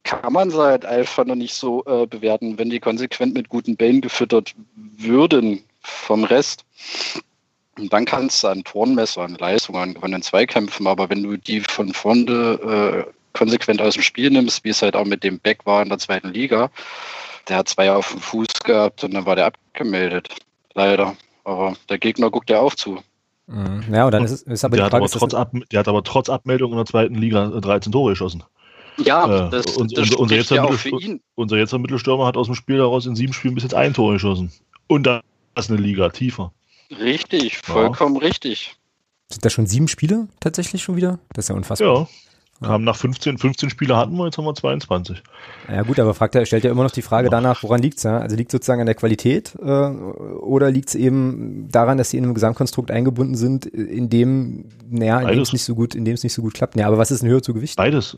kann 0.05 0.33
man 0.33 0.51
sie 0.51 0.59
halt 0.59 0.85
einfach 0.85 1.25
noch 1.25 1.35
nicht 1.35 1.55
so 1.55 1.85
äh, 1.85 2.07
bewerten, 2.07 2.59
wenn 2.59 2.71
die 2.71 2.81
konsequent 2.81 3.35
mit 3.35 3.49
guten 3.49 3.77
Bällen 3.77 4.01
gefüttert 4.01 4.55
würden 4.75 5.63
vom 5.81 6.25
Rest. 6.25 6.65
Und 7.79 7.93
dann 7.93 8.05
kannst 8.05 8.43
du 8.43 8.49
an 8.49 8.65
Toren 8.65 8.95
messen, 8.95 9.23
an 9.23 9.37
Leistungen, 9.37 9.81
an 9.81 9.95
gewonnenen 9.95 10.23
Zweikämpfen, 10.23 10.87
aber 10.87 11.09
wenn 11.11 11.23
du 11.23 11.37
die 11.37 11.61
von 11.61 11.93
vorne 11.93 13.05
äh, 13.07 13.13
konsequent 13.33 13.81
aus 13.81 13.95
dem 13.95 14.03
Spiel 14.03 14.31
nimmst, 14.31 14.65
wie 14.65 14.71
es 14.71 14.83
halt 14.83 14.97
auch 14.97 15.05
mit 15.05 15.23
dem 15.23 15.39
Beck 15.39 15.65
war 15.65 15.83
in 15.83 15.89
der 15.89 15.99
zweiten 15.99 16.31
Liga, 16.31 16.71
der 17.49 17.59
hat 17.59 17.69
zwei 17.69 17.93
auf 17.93 18.11
dem 18.11 18.21
Fuß 18.21 18.49
gehabt 18.65 19.05
und 19.05 19.15
dann 19.15 19.27
war 19.27 19.37
der 19.37 19.47
abgemeldet. 19.47 20.29
Leider. 20.75 21.17
Aber 21.45 21.75
der 21.89 21.99
Gegner 21.99 22.31
guckt 22.31 22.51
ja 22.51 22.61
auch 22.61 22.75
zu. 22.75 22.99
Mhm. 23.47 23.85
Ja, 23.93 24.05
und 24.05 24.13
dann 24.13 24.25
ist, 24.25 24.47
ist 24.47 24.65
aber 24.65 24.77
der, 24.77 24.87
die 24.87 24.91
Frage, 24.91 25.05
hat 25.05 25.11
aber 25.13 25.19
trotz 25.21 25.35
Ab, 25.35 25.53
der 25.73 25.79
hat 25.81 25.89
aber 25.89 26.05
trotz 26.05 26.29
Abmeldung 26.29 26.73
in 26.73 26.77
der 26.77 26.87
zweiten 26.87 27.15
Liga 27.15 27.49
13 27.49 27.93
Tore 27.93 28.13
geschossen. 28.13 28.45
Ja, 29.05 29.47
äh, 29.47 29.51
das, 29.51 29.77
und, 29.77 29.97
das 29.97 30.15
unser, 30.15 30.37
jetziger 30.37 30.57
ja 30.57 30.63
Mittelstürmer, 30.63 31.19
unser 31.35 31.57
jetziger 31.57 31.79
Mittelstürmer 31.79 32.27
hat 32.27 32.37
aus 32.37 32.47
dem 32.47 32.55
Spiel 32.55 32.77
heraus 32.77 33.07
in 33.07 33.15
sieben 33.15 33.33
Spielen 33.33 33.55
bis 33.55 33.63
jetzt 33.63 33.75
ein 33.75 33.95
Tor 33.95 34.13
geschossen. 34.13 34.53
Und 34.87 35.05
da 35.05 35.23
ist 35.57 35.71
eine 35.71 35.81
Liga 35.81 36.09
tiefer. 36.09 36.53
Richtig, 36.91 37.59
vollkommen 37.59 38.17
ja. 38.17 38.23
richtig. 38.23 38.77
Sind 39.31 39.45
da 39.45 39.51
schon 39.51 39.67
sieben 39.67 39.89
Spiele 39.89 40.29
tatsächlich 40.41 40.83
schon 40.83 40.97
wieder? 40.97 41.19
Das 41.33 41.45
ist 41.45 41.49
ja 41.51 41.55
unfassbar. 41.55 42.09
Ja. 42.61 42.69
Haben 42.69 42.83
nach 42.83 42.97
15, 42.97 43.39
15 43.39 43.71
Spiele 43.71 43.97
hatten 43.97 44.17
wir, 44.17 44.25
jetzt 44.25 44.37
haben 44.37 44.45
wir 44.45 44.55
22. 44.55 45.23
Ja 45.69 45.83
gut, 45.83 46.01
aber 46.01 46.13
fragt 46.13 46.35
er, 46.35 46.45
stellt 46.45 46.65
ja 46.65 46.73
immer 46.73 46.83
noch 46.83 46.91
die 46.91 47.03
Frage 47.03 47.31
danach, 47.31 47.63
woran 47.63 47.81
liegt's? 47.81 48.03
Ja? 48.03 48.19
Also 48.19 48.35
liegt 48.35 48.51
sozusagen 48.51 48.81
an 48.81 48.87
der 48.87 48.97
Qualität 48.97 49.55
äh, 49.63 49.65
oder 49.65 50.69
liegt's 50.69 50.97
eben 50.97 51.69
daran, 51.71 51.99
dass 51.99 52.11
sie 52.11 52.17
in 52.17 52.25
einem 52.25 52.35
Gesamtkonstrukt 52.35 52.91
eingebunden 52.91 53.37
sind, 53.37 53.67
in 53.67 54.09
dem, 54.09 54.65
naja, 54.91 55.21
in 55.21 55.29
dem 55.29 55.41
es 55.41 55.53
nicht 55.53 55.63
so 55.63 55.77
gut, 55.77 55.95
in 55.95 56.05
dem 56.05 56.15
es 56.15 56.25
nicht 56.25 56.33
so 56.33 56.43
gut 56.43 56.55
klappt. 56.55 56.75
Ja, 56.75 56.89
aber 56.89 56.99
was 56.99 57.13
ist 57.13 57.23
ein 57.23 57.29
höher 57.29 57.43
zu 57.43 57.55
Gewicht? 57.55 57.77
Beides. 57.77 58.17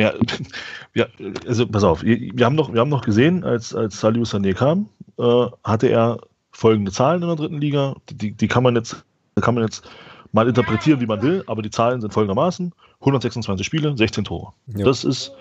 Ja, 0.00 0.14
ja, 0.94 1.06
also 1.46 1.66
pass 1.66 1.84
auf, 1.84 2.02
wir 2.02 2.44
haben 2.44 2.56
noch, 2.56 2.72
wir 2.72 2.80
haben 2.80 2.88
noch 2.88 3.04
gesehen, 3.04 3.44
als, 3.44 3.74
als 3.74 4.00
Saliu 4.00 4.22
Sané 4.22 4.54
kam, 4.54 4.88
äh, 5.18 5.46
hatte 5.62 5.88
er 5.88 6.20
folgende 6.52 6.90
Zahlen 6.90 7.22
in 7.22 7.28
der 7.28 7.36
dritten 7.36 7.60
Liga. 7.60 7.96
Die, 8.10 8.32
die 8.32 8.48
kann 8.48 8.62
man 8.62 8.76
jetzt, 8.76 9.04
kann 9.40 9.54
man 9.54 9.64
jetzt 9.64 9.88
mal 10.32 10.48
interpretieren, 10.48 11.00
wie 11.00 11.06
man 11.06 11.20
will, 11.20 11.44
aber 11.46 11.60
die 11.60 11.70
Zahlen 11.70 12.00
sind 12.00 12.14
folgendermaßen: 12.14 12.72
126 13.00 13.66
Spiele, 13.66 13.96
16 13.96 14.24
Tore. 14.24 14.54
Ja. 14.68 14.86
Das, 14.86 15.04
ist, 15.04 15.32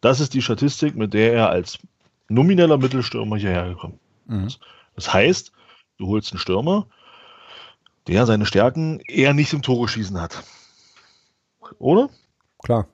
das 0.00 0.20
ist 0.20 0.34
die 0.34 0.42
Statistik, 0.42 0.94
mit 0.94 1.12
der 1.12 1.32
er 1.32 1.50
als 1.50 1.78
nomineller 2.28 2.78
Mittelstürmer 2.78 3.36
hierher 3.36 3.68
gekommen 3.70 3.98
mhm. 4.26 4.46
ist. 4.46 4.60
Das 4.94 5.12
heißt, 5.12 5.52
du 5.98 6.06
holst 6.06 6.32
einen 6.32 6.38
Stürmer, 6.38 6.86
der 8.06 8.24
seine 8.24 8.46
Stärken 8.46 9.00
eher 9.00 9.34
nicht 9.34 9.52
im 9.52 9.62
Tore 9.62 9.88
schießen 9.88 10.20
hat. 10.20 10.44
Oder? 11.78 12.08
Klar. 12.62 12.86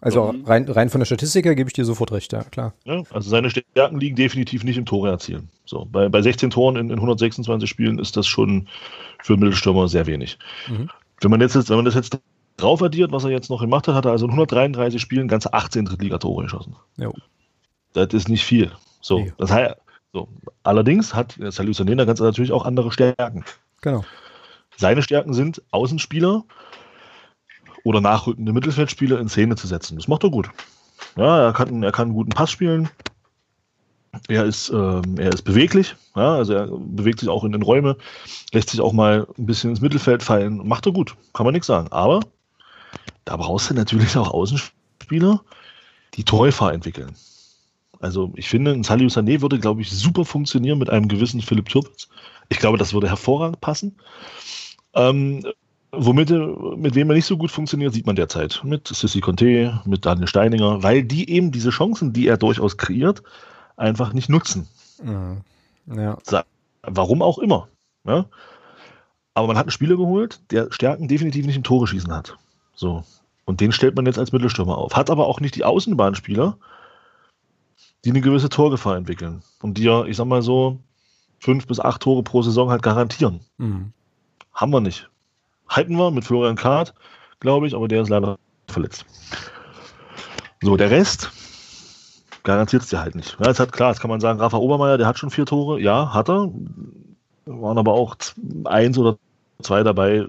Also 0.00 0.32
mhm. 0.32 0.44
rein, 0.44 0.68
rein 0.68 0.90
von 0.90 1.00
der 1.00 1.06
Statistik 1.06 1.44
her 1.44 1.54
gebe 1.56 1.68
ich 1.68 1.74
dir 1.74 1.84
sofort 1.84 2.12
recht, 2.12 2.32
ja, 2.32 2.44
klar. 2.44 2.72
Ja, 2.84 3.02
also 3.10 3.28
seine 3.30 3.50
Stärken 3.50 3.98
liegen 3.98 4.14
definitiv 4.14 4.62
nicht 4.62 4.78
im 4.78 4.86
Tore 4.86 5.10
erzielen. 5.10 5.48
So, 5.64 5.86
bei, 5.90 6.08
bei 6.08 6.22
16 6.22 6.50
Toren 6.50 6.76
in, 6.76 6.90
in 6.90 6.96
126 6.96 7.68
Spielen 7.68 7.98
ist 7.98 8.16
das 8.16 8.26
schon 8.26 8.68
für 9.22 9.36
Mittelstürmer 9.36 9.88
sehr 9.88 10.06
wenig. 10.06 10.38
Mhm. 10.68 10.88
Wenn 11.20 11.30
man 11.30 11.40
jetzt, 11.40 11.68
wenn 11.68 11.76
man 11.76 11.84
das 11.84 11.94
jetzt 11.94 12.18
drauf 12.56 12.82
addiert, 12.82 13.10
was 13.10 13.24
er 13.24 13.30
jetzt 13.30 13.50
noch 13.50 13.60
gemacht 13.60 13.88
hat, 13.88 13.94
hat 13.96 14.04
er 14.04 14.12
also 14.12 14.26
in 14.26 14.32
133 14.32 15.00
Spielen 15.00 15.26
ganze 15.26 15.52
18 15.52 15.86
Drittligatore 15.86 16.44
geschossen. 16.44 16.76
Jo. 16.96 17.12
Das 17.92 18.12
ist 18.12 18.28
nicht 18.28 18.44
viel. 18.44 18.70
So, 19.00 19.20
nee. 19.20 19.32
das 19.38 19.50
heißt, 19.50 19.74
so. 20.12 20.28
Allerdings 20.62 21.14
hat 21.14 21.38
Salih 21.48 21.72
Sané 21.72 22.04
ganz 22.04 22.20
natürlich 22.20 22.52
auch 22.52 22.64
andere 22.64 22.92
Stärken. 22.92 23.44
Genau. 23.80 24.04
Seine 24.76 25.02
Stärken 25.02 25.34
sind 25.34 25.62
Außenspieler, 25.70 26.44
oder 27.88 28.02
nachrückende 28.02 28.52
Mittelfeldspieler 28.52 29.18
in 29.18 29.30
Szene 29.30 29.56
zu 29.56 29.66
setzen. 29.66 29.96
Das 29.96 30.08
macht 30.08 30.22
er 30.22 30.30
gut. 30.30 30.50
Ja, 31.16 31.46
er 31.46 31.52
kann, 31.54 31.82
er 31.82 31.90
kann 31.90 32.08
einen 32.08 32.14
guten 32.14 32.30
Pass 32.30 32.50
spielen. 32.50 32.90
Er 34.28 34.44
ist, 34.44 34.68
ähm, 34.68 35.16
er 35.16 35.32
ist 35.32 35.42
beweglich, 35.42 35.96
ja, 36.14 36.34
also 36.34 36.52
er 36.52 36.66
bewegt 36.66 37.20
sich 37.20 37.30
auch 37.30 37.44
in 37.44 37.52
den 37.52 37.62
Räume, 37.62 37.96
lässt 38.52 38.70
sich 38.70 38.80
auch 38.80 38.92
mal 38.92 39.26
ein 39.38 39.46
bisschen 39.46 39.70
ins 39.70 39.80
Mittelfeld 39.80 40.22
fallen. 40.22 40.66
Macht 40.68 40.84
er 40.84 40.92
gut, 40.92 41.16
kann 41.32 41.44
man 41.44 41.54
nichts 41.54 41.66
sagen. 41.66 41.88
Aber 41.90 42.20
da 43.24 43.36
brauchst 43.36 43.70
du 43.70 43.74
natürlich 43.74 44.16
auch 44.18 44.30
Außenspieler, 44.30 45.40
die 46.14 46.24
Torgefahr 46.24 46.74
entwickeln. 46.74 47.14
Also 48.00 48.32
ich 48.36 48.48
finde, 48.48 48.72
ein 48.72 48.84
Salih 48.84 49.06
Sané 49.06 49.40
würde, 49.40 49.58
glaube 49.58 49.80
ich, 49.80 49.90
super 49.90 50.26
funktionieren 50.26 50.78
mit 50.78 50.90
einem 50.90 51.08
gewissen 51.08 51.40
Philipp 51.40 51.70
Türpitz. 51.70 52.08
Ich 52.50 52.58
glaube, 52.58 52.76
das 52.76 52.92
würde 52.92 53.08
hervorragend 53.08 53.60
passen. 53.60 53.96
Ähm, 54.94 55.44
Womit, 55.90 56.30
mit 56.76 56.94
wem 56.94 57.10
er 57.10 57.14
nicht 57.14 57.24
so 57.24 57.38
gut 57.38 57.50
funktioniert, 57.50 57.94
sieht 57.94 58.06
man 58.06 58.16
derzeit. 58.16 58.62
Mit 58.62 58.88
Sissy 58.88 59.20
Conte, 59.20 59.80
mit 59.86 60.04
Daniel 60.04 60.26
Steininger, 60.26 60.82
weil 60.82 61.02
die 61.02 61.30
eben 61.30 61.50
diese 61.50 61.70
Chancen, 61.70 62.12
die 62.12 62.26
er 62.26 62.36
durchaus 62.36 62.76
kreiert, 62.76 63.22
einfach 63.76 64.12
nicht 64.12 64.28
nutzen. 64.28 64.68
Mhm. 65.02 65.42
Ja. 65.96 66.18
Warum 66.82 67.22
auch 67.22 67.38
immer. 67.38 67.68
Ja? 68.04 68.26
Aber 69.32 69.46
man 69.46 69.56
hat 69.56 69.64
einen 69.64 69.70
Spieler 69.70 69.96
geholt, 69.96 70.40
der 70.50 70.70
Stärken 70.72 71.08
definitiv 71.08 71.46
nicht 71.46 71.56
im 71.56 71.62
Tore 71.62 71.86
schießen 71.86 72.12
hat. 72.12 72.36
So. 72.74 73.04
Und 73.46 73.62
den 73.62 73.72
stellt 73.72 73.96
man 73.96 74.04
jetzt 74.04 74.18
als 74.18 74.32
Mittelstürmer 74.32 74.76
auf. 74.76 74.94
Hat 74.94 75.08
aber 75.08 75.26
auch 75.26 75.40
nicht 75.40 75.54
die 75.54 75.64
Außenbahnspieler, 75.64 76.58
die 78.04 78.10
eine 78.10 78.20
gewisse 78.20 78.50
Torgefahr 78.50 78.96
entwickeln. 78.96 79.42
Und 79.62 79.78
die 79.78 79.84
ja, 79.84 80.04
ich 80.04 80.18
sag 80.18 80.26
mal 80.26 80.42
so, 80.42 80.80
fünf 81.38 81.66
bis 81.66 81.80
acht 81.80 82.02
Tore 82.02 82.22
pro 82.22 82.42
Saison 82.42 82.68
halt 82.68 82.82
garantieren. 82.82 83.40
Mhm. 83.56 83.92
Haben 84.52 84.72
wir 84.72 84.80
nicht 84.80 85.08
halten 85.68 85.96
wir 85.96 86.10
mit 86.10 86.24
Florian 86.24 86.56
Kart, 86.56 86.94
glaube 87.40 87.66
ich, 87.66 87.74
aber 87.74 87.88
der 87.88 88.02
ist 88.02 88.08
leider 88.08 88.38
verletzt. 88.68 89.04
So, 90.62 90.76
der 90.76 90.90
Rest 90.90 91.30
garantiert 92.42 92.82
es 92.82 92.88
dir 92.88 93.00
halt 93.00 93.14
nicht. 93.14 93.36
Ja, 93.40 93.48
jetzt 93.48 93.60
hat 93.60 93.72
klar, 93.72 93.90
jetzt 93.90 94.00
kann 94.00 94.10
man 94.10 94.20
sagen, 94.20 94.40
Rafa 94.40 94.56
Obermeier, 94.56 94.98
der 94.98 95.06
hat 95.06 95.18
schon 95.18 95.30
vier 95.30 95.46
Tore. 95.46 95.80
Ja, 95.80 96.12
hat 96.12 96.28
er. 96.28 96.50
Waren 97.46 97.78
aber 97.78 97.92
auch 97.92 98.16
eins 98.64 98.98
oder 98.98 99.16
zwei 99.62 99.82
dabei, 99.82 100.26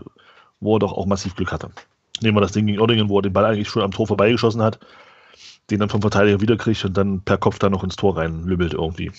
wo 0.60 0.76
er 0.76 0.80
doch 0.80 0.94
auch 0.94 1.06
massiv 1.06 1.36
Glück 1.36 1.52
hatte. 1.52 1.70
Nehmen 2.22 2.38
wir 2.38 2.42
das 2.42 2.52
Ding 2.52 2.66
gegen 2.66 2.80
Oerdingen, 2.80 3.10
wo 3.10 3.20
er 3.20 3.24
den 3.24 3.34
Ball 3.34 3.46
eigentlich 3.46 3.70
schon 3.70 3.84
am 3.84 3.92
Tor 3.92 4.08
vorbeigeschossen 4.08 4.62
hat, 4.62 4.80
den 5.70 5.80
dann 5.80 5.90
vom 5.90 6.02
Verteidiger 6.02 6.42
wiederkriegt 6.42 6.84
und 6.86 6.96
dann 6.96 7.22
per 7.22 7.38
Kopf 7.38 7.60
da 7.60 7.70
noch 7.70 7.84
ins 7.84 7.96
Tor 7.96 8.18
reinlübbelt 8.18 8.74
irgendwie. 8.74 9.12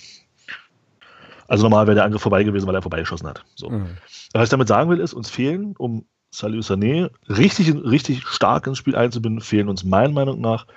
Also 1.50 1.64
normal 1.64 1.88
wäre 1.88 1.96
der 1.96 2.04
Angriff 2.04 2.22
vorbei 2.22 2.44
gewesen, 2.44 2.68
weil 2.68 2.76
er 2.76 2.82
vorbeigeschossen 2.82 3.26
hat. 3.26 3.44
So. 3.56 3.70
Mhm. 3.70 3.96
Was 4.32 4.44
ich 4.44 4.48
damit 4.50 4.68
sagen 4.68 4.88
will, 4.88 5.00
ist, 5.00 5.14
uns 5.14 5.28
fehlen, 5.28 5.74
um 5.76 6.04
Salih 6.30 6.60
Sané 6.60 7.10
richtig, 7.28 7.74
richtig 7.74 8.24
stark 8.28 8.68
ins 8.68 8.78
Spiel 8.78 8.94
einzubinden, 8.94 9.40
fehlen 9.40 9.68
uns 9.68 9.82
meiner 9.82 10.12
Meinung 10.12 10.40
nach 10.40 10.68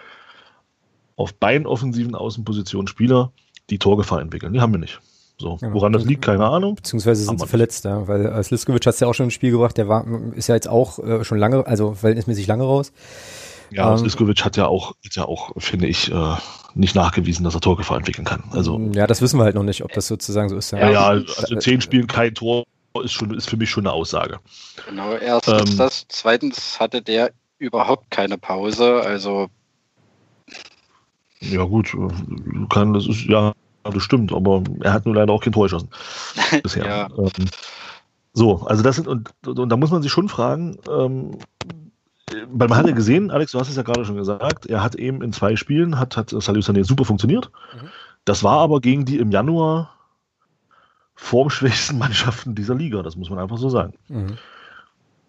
auf 1.16 1.36
beiden 1.36 1.68
offensiven 1.68 2.16
Außenpositionen 2.16 2.88
Spieler, 2.88 3.32
die 3.70 3.78
Torgefahr 3.78 4.20
entwickeln. 4.20 4.52
Die 4.52 4.62
haben 4.62 4.74
wir 4.74 4.80
nicht. 4.80 5.00
So, 5.38 5.60
ja, 5.62 5.72
woran 5.72 5.94
das 5.94 6.06
liegt, 6.06 6.24
keine 6.24 6.46
Ahnung. 6.48 6.74
Beziehungsweise 6.74 7.24
sind 7.24 7.40
sie 7.40 7.48
verletzt, 7.48 7.86
ja, 7.86 8.08
weil 8.08 8.26
äh, 8.26 8.44
Sliskovic 8.44 8.84
hat 8.88 8.96
es 8.96 9.00
ja 9.00 9.08
auch 9.08 9.14
schon 9.14 9.26
ins 9.26 9.36
Spiel 9.36 9.52
gebracht, 9.52 9.78
der 9.78 9.88
war, 9.88 10.08
ist 10.34 10.48
ja 10.48 10.56
jetzt 10.56 10.68
auch 10.68 10.98
äh, 10.98 11.24
schon 11.24 11.38
lange, 11.38 11.68
also 11.68 11.94
verhältnismäßig 11.94 12.48
lange 12.48 12.64
raus. 12.64 12.92
Ja, 13.72 13.92
ähm, 13.92 13.98
Sliskovic 13.98 14.44
hat 14.46 14.58
ja 14.58 14.68
auch, 14.68 14.96
hat 15.06 15.16
ja 15.16 15.26
auch, 15.26 15.52
finde 15.58 15.88
ich, 15.88 16.12
äh, 16.12 16.36
nicht 16.76 16.96
nachgewiesen, 16.96 17.44
dass 17.44 17.56
er 17.56 17.62
Torgefahr 17.62 17.98
entwickeln 17.98 18.26
kann. 18.26 18.44
Also, 18.52 18.80
ja, 18.94 19.08
das 19.08 19.22
wissen 19.22 19.40
wir 19.40 19.44
halt 19.44 19.56
noch 19.56 19.64
nicht, 19.64 19.84
ob 19.84 19.92
das 19.94 20.08
sozusagen 20.08 20.50
so 20.50 20.58
ist. 20.58 20.72
Ja, 20.72 20.90
ja, 20.90 21.08
also 21.08 21.54
in 21.54 21.62
zehn 21.62 21.82
Spielen 21.82 22.08
kein 22.08 22.34
Tor 22.34 22.64
ist, 23.04 23.14
schon, 23.14 23.34
ist 23.34 23.50
für 23.50 23.58
mich 23.58 23.70
schon 23.70 23.86
eine 23.86 23.94
Aussage. 23.94 24.40
Genau, 24.88 25.14
erstens 25.14 25.72
ähm, 25.72 25.78
das. 25.78 26.06
Zweitens 26.10 26.80
hatte 26.80 27.02
der 27.02 27.32
überhaupt 27.58 28.12
keine 28.12 28.38
Pause, 28.38 29.02
also. 29.02 29.48
Ja, 31.40 31.64
gut, 31.64 31.96
kann, 32.70 32.94
das 32.94 33.08
ist, 33.08 33.26
ja, 33.26 33.54
das 33.84 34.04
stimmt, 34.04 34.34
aber 34.34 34.64
er 34.82 34.94
hat 34.94 35.06
nur 35.06 35.16
leider 35.16 35.34
auch 35.34 35.42
kein 35.42 35.54
Tor 35.54 35.66
geschossen. 35.66 35.90
Bisher. 36.64 36.86
ja. 36.86 37.10
ähm, 37.18 37.32
so, 38.34 38.62
also 38.66 38.82
das 38.82 38.96
sind, 38.96 39.08
und, 39.08 39.30
und, 39.46 39.70
da 39.70 39.78
muss 39.78 39.92
man 39.92 40.02
sich 40.02 40.12
schon 40.12 40.30
fragen, 40.30 40.78
ähm, 40.90 41.38
weil 42.52 42.68
man 42.68 42.78
hat 42.78 42.88
ja 42.88 42.94
gesehen, 42.94 43.32
Alex, 43.32 43.52
du 43.52 43.60
hast 43.60 43.70
es 43.70 43.76
ja 43.76 43.84
gerade 43.84 44.06
schon 44.06 44.16
gesagt, 44.16 44.66
er 44.66 44.84
hat 44.84 44.96
eben 44.96 45.22
in 45.22 45.34
zwei 45.34 45.56
Spielen, 45.56 46.00
hat, 46.00 46.18
hat 46.18 46.30
Salih 46.30 46.62
Sané 46.62 46.84
super 46.84 47.06
funktioniert. 47.06 47.52
Mhm. 47.74 47.88
Das 48.26 48.44
war 48.44 48.60
aber 48.60 48.82
gegen 48.82 49.06
die 49.06 49.18
im 49.18 49.32
Januar 49.32 49.92
formschwächsten 51.16 51.98
Mannschaften 52.00 52.56
dieser 52.56 52.76
Liga, 52.76 53.04
das 53.04 53.16
muss 53.16 53.30
man 53.30 53.40
einfach 53.40 53.58
so 53.58 53.70
sagen. 53.70 53.94
Mhm. 54.08 54.38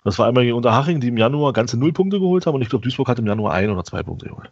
Das 0.05 0.18
war 0.18 0.26
einmal 0.26 0.44
gegen 0.44 0.57
Unterhaching, 0.57 1.00
die 1.00 1.09
im 1.09 1.16
Januar 1.16 1.52
ganze 1.52 1.78
null 1.78 1.92
Punkte 1.92 2.20
geholt 2.20 2.46
haben 2.46 2.55
und 2.55 2.62
ich 2.62 2.68
glaube, 2.68 2.82
Duisburg 2.82 3.09
hat 3.09 3.18
im 3.18 3.26
Januar 3.26 3.55
ein 3.55 3.70
oder 3.70 3.84
zwei 3.84 4.02
Punkte 4.02 4.28
geholt. 4.28 4.50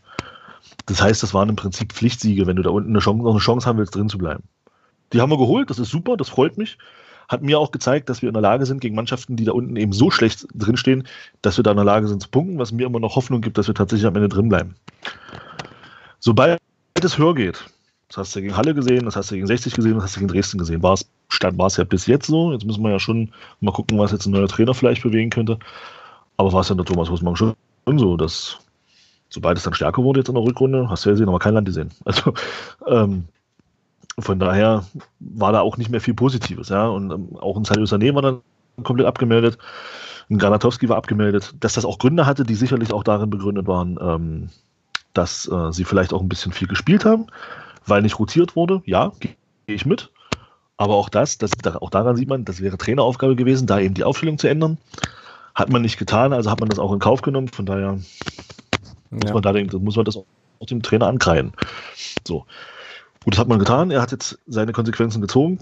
Das 0.87 1.03
heißt, 1.03 1.23
das 1.23 1.35
waren 1.35 1.49
im 1.49 1.57
Prinzip 1.57 1.93
Pflichtsiege, 1.93 2.47
wenn 2.47 2.57
du 2.57 2.63
da 2.63 2.71
unten 2.71 2.91
eine 2.91 3.01
Chance, 3.01 3.23
noch 3.23 3.33
eine 3.33 3.41
Chance 3.41 3.67
haben 3.67 3.79
willst, 3.79 3.95
drin 3.95 4.09
zu 4.09 4.19
bleiben. 4.19 4.45
Die 5.13 5.21
haben 5.21 5.31
wir 5.31 5.37
geholt, 5.37 5.69
das 5.69 5.79
ist 5.79 5.91
super, 5.91 6.17
das 6.17 6.31
freut 6.31 6.57
mich 6.57 6.79
hat 7.33 7.43
mir 7.43 7.59
auch 7.59 7.71
gezeigt, 7.71 8.09
dass 8.09 8.23
wir 8.23 8.29
in 8.29 8.35
der 8.35 8.43
Lage 8.43 8.67
sind, 8.67 8.81
gegen 8.81 8.95
Mannschaften, 8.95 9.37
die 9.37 9.45
da 9.45 9.53
unten 9.53 9.77
eben 9.77 9.93
so 9.93 10.11
schlecht 10.11 10.47
drinstehen, 10.55 11.09
dass 11.41 11.57
wir 11.57 11.65
da 11.65 11.71
in 11.71 11.77
der 11.77 11.85
Lage 11.85 12.07
sind 12.07 12.23
zu 12.23 12.29
punkten, 12.29 12.59
was 12.59 12.73
mir 12.73 12.87
immer 12.87 13.01
noch 13.01 13.17
Hoffnung 13.17 13.41
gibt, 13.41 13.59
dass 13.59 13.67
wir 13.67 13.75
tatsächlich 13.75 14.07
am 14.07 14.15
Ende 14.15 14.29
drin 14.29 14.49
bleiben. 14.49 14.75
Sobald 16.21 16.61
es 17.03 17.19
höher 17.19 17.35
geht, 17.35 17.65
das 18.09 18.19
hast 18.19 18.37
du 18.37 18.43
gegen 18.43 18.57
Halle 18.57 18.75
gesehen, 18.75 19.07
das 19.07 19.17
hast 19.17 19.31
du 19.31 19.35
gegen 19.35 19.47
60 19.47 19.75
gesehen, 19.75 19.95
das 19.95 20.05
hast 20.05 20.17
du 20.17 20.21
gegen 20.21 20.31
Dresden 20.31 20.59
gesehen, 20.59 20.83
war 20.83 20.93
es, 20.93 21.07
war 21.41 21.67
es 21.67 21.79
ja 21.79 21.85
bis 21.85 22.07
jetzt 22.07 22.27
so. 22.27 22.53
Jetzt 22.53 22.65
müssen 22.65 22.83
wir 22.83 22.91
ja 22.91 23.01
schon 23.01 23.33
mal 23.61 23.73
gucken, 23.73 23.99
was 23.99 24.13
jetzt 24.13 24.27
ein 24.27 24.33
neuer 24.33 24.49
Trainer 24.49 24.75
vielleicht 24.75 25.03
bewegen 25.03 25.31
könnte. 25.31 25.59
Aber 26.37 26.53
war 26.53 26.61
es 26.61 26.69
ja 26.69 26.75
der 26.75 26.85
Thomas 26.85 27.11
Husmann 27.11 27.37
schon 27.37 27.55
so, 27.87 28.17
dass 28.17 28.59
sobald 29.31 29.57
es 29.57 29.65
dann 29.65 29.75
stärker 29.75 30.03
wurde 30.05 30.21
jetzt 30.21 30.29
in 30.29 30.35
der 30.35 30.45
Rückrunde, 30.45 30.89
hast 30.91 31.05
du 31.05 31.09
ja 31.09 31.15
gesehen, 31.15 31.29
aber 31.29 31.39
kein 31.39 31.55
Land 31.55 31.67
gesehen. 31.67 31.91
Also 32.05 32.35
ähm, 32.87 33.25
von 34.19 34.39
daher 34.39 34.85
war 35.21 35.53
da 35.53 35.61
auch 35.61 35.77
nicht 35.77 35.91
mehr 35.91 36.01
viel 36.01 36.15
Positives. 36.15 36.69
Ja? 36.69 36.87
Und 36.87 37.11
ähm, 37.11 37.37
auch 37.41 37.57
ein 37.57 37.65
Sadio 37.65 37.85
Sané 37.85 38.15
war 38.15 38.23
dann 38.23 38.41
komplett 38.83 39.07
abgemeldet. 39.07 39.59
Ein 40.31 40.39
Granatowski 40.39 40.89
war 40.89 40.97
abgemeldet. 40.97 41.55
Dass 41.61 41.75
das 41.75 41.85
auch 41.85 41.99
Gründe 41.99 42.27
hatte, 42.27 42.45
die 42.45 42.55
sicherlich 42.55 42.93
auch 42.93 43.05
darin 43.05 43.31
begründet 43.31 43.67
waren, 43.67 43.99
ähm, 44.01 44.51
dass 45.15 45.49
äh, 45.49 45.73
sie 45.73 45.85
vielleicht 45.85 46.13
auch 46.13 46.21
ein 46.21 46.29
bisschen 46.29 46.53
viel 46.53 46.69
gespielt 46.69 47.05
haben, 47.05 47.27
weil 47.87 48.03
nicht 48.03 48.19
rotiert 48.19 48.57
wurde. 48.57 48.83
Ja, 48.87 49.13
gehe 49.21 49.35
ich 49.67 49.87
mit. 49.87 50.11
Aber 50.77 50.95
auch 50.95 51.09
das, 51.09 51.39
das, 51.39 51.53
auch 51.77 51.91
daran 51.91 52.17
sieht 52.17 52.29
man, 52.29 52.45
das 52.45 52.61
wäre 52.61 52.79
Traineraufgabe 52.79 53.37
gewesen, 53.37 53.67
da 53.67 53.79
eben 53.79 53.95
die 53.95 54.05
Aufstellung 54.05 54.39
zu 54.39 54.49
ändern. 54.49 54.79
Hat 55.55 55.69
man 55.69 55.83
nicht 55.83 55.99
getan, 55.99 56.33
also 56.33 56.51
hat 56.51 56.61
man 56.61 56.71
das 56.71 56.79
auch 56.79 56.93
in 56.93 56.99
Kauf 56.99 57.21
genommen. 57.23 57.49
Von 57.49 57.67
daher 57.67 57.99
muss 59.11 59.23
ja. 59.27 59.35
man 59.35 59.43
da 59.43 59.79
muss 59.79 59.97
man 59.97 60.05
das 60.05 60.17
auch 60.17 60.67
dem 60.67 60.83
Trainer 60.83 61.07
ankreiden. 61.07 61.53
So. 62.27 62.47
Gut, 63.25 63.35
das 63.35 63.39
hat 63.39 63.49
man 63.49 63.59
getan. 63.59 63.91
Er 63.91 64.03
hat 64.03 64.13
jetzt 64.13 64.39
seine 64.47 64.73
Konsequenzen 64.73 65.21
gezogen. 65.21 65.59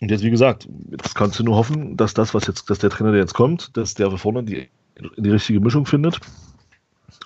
Und 0.00 0.10
jetzt, 0.10 0.22
wie 0.22 0.30
gesagt, 0.30 0.68
jetzt 0.90 1.14
kannst 1.14 1.38
du 1.38 1.44
nur 1.44 1.56
hoffen, 1.56 1.96
dass 1.96 2.14
das, 2.14 2.32
was 2.32 2.46
jetzt, 2.46 2.70
dass 2.70 2.78
der 2.78 2.90
Trainer, 2.90 3.12
der 3.12 3.20
jetzt 3.20 3.34
kommt, 3.34 3.76
dass 3.76 3.94
der 3.94 4.10
vorne 4.16 4.44
die, 4.44 4.68
die 5.16 5.30
richtige 5.30 5.60
Mischung 5.60 5.84
findet 5.84 6.20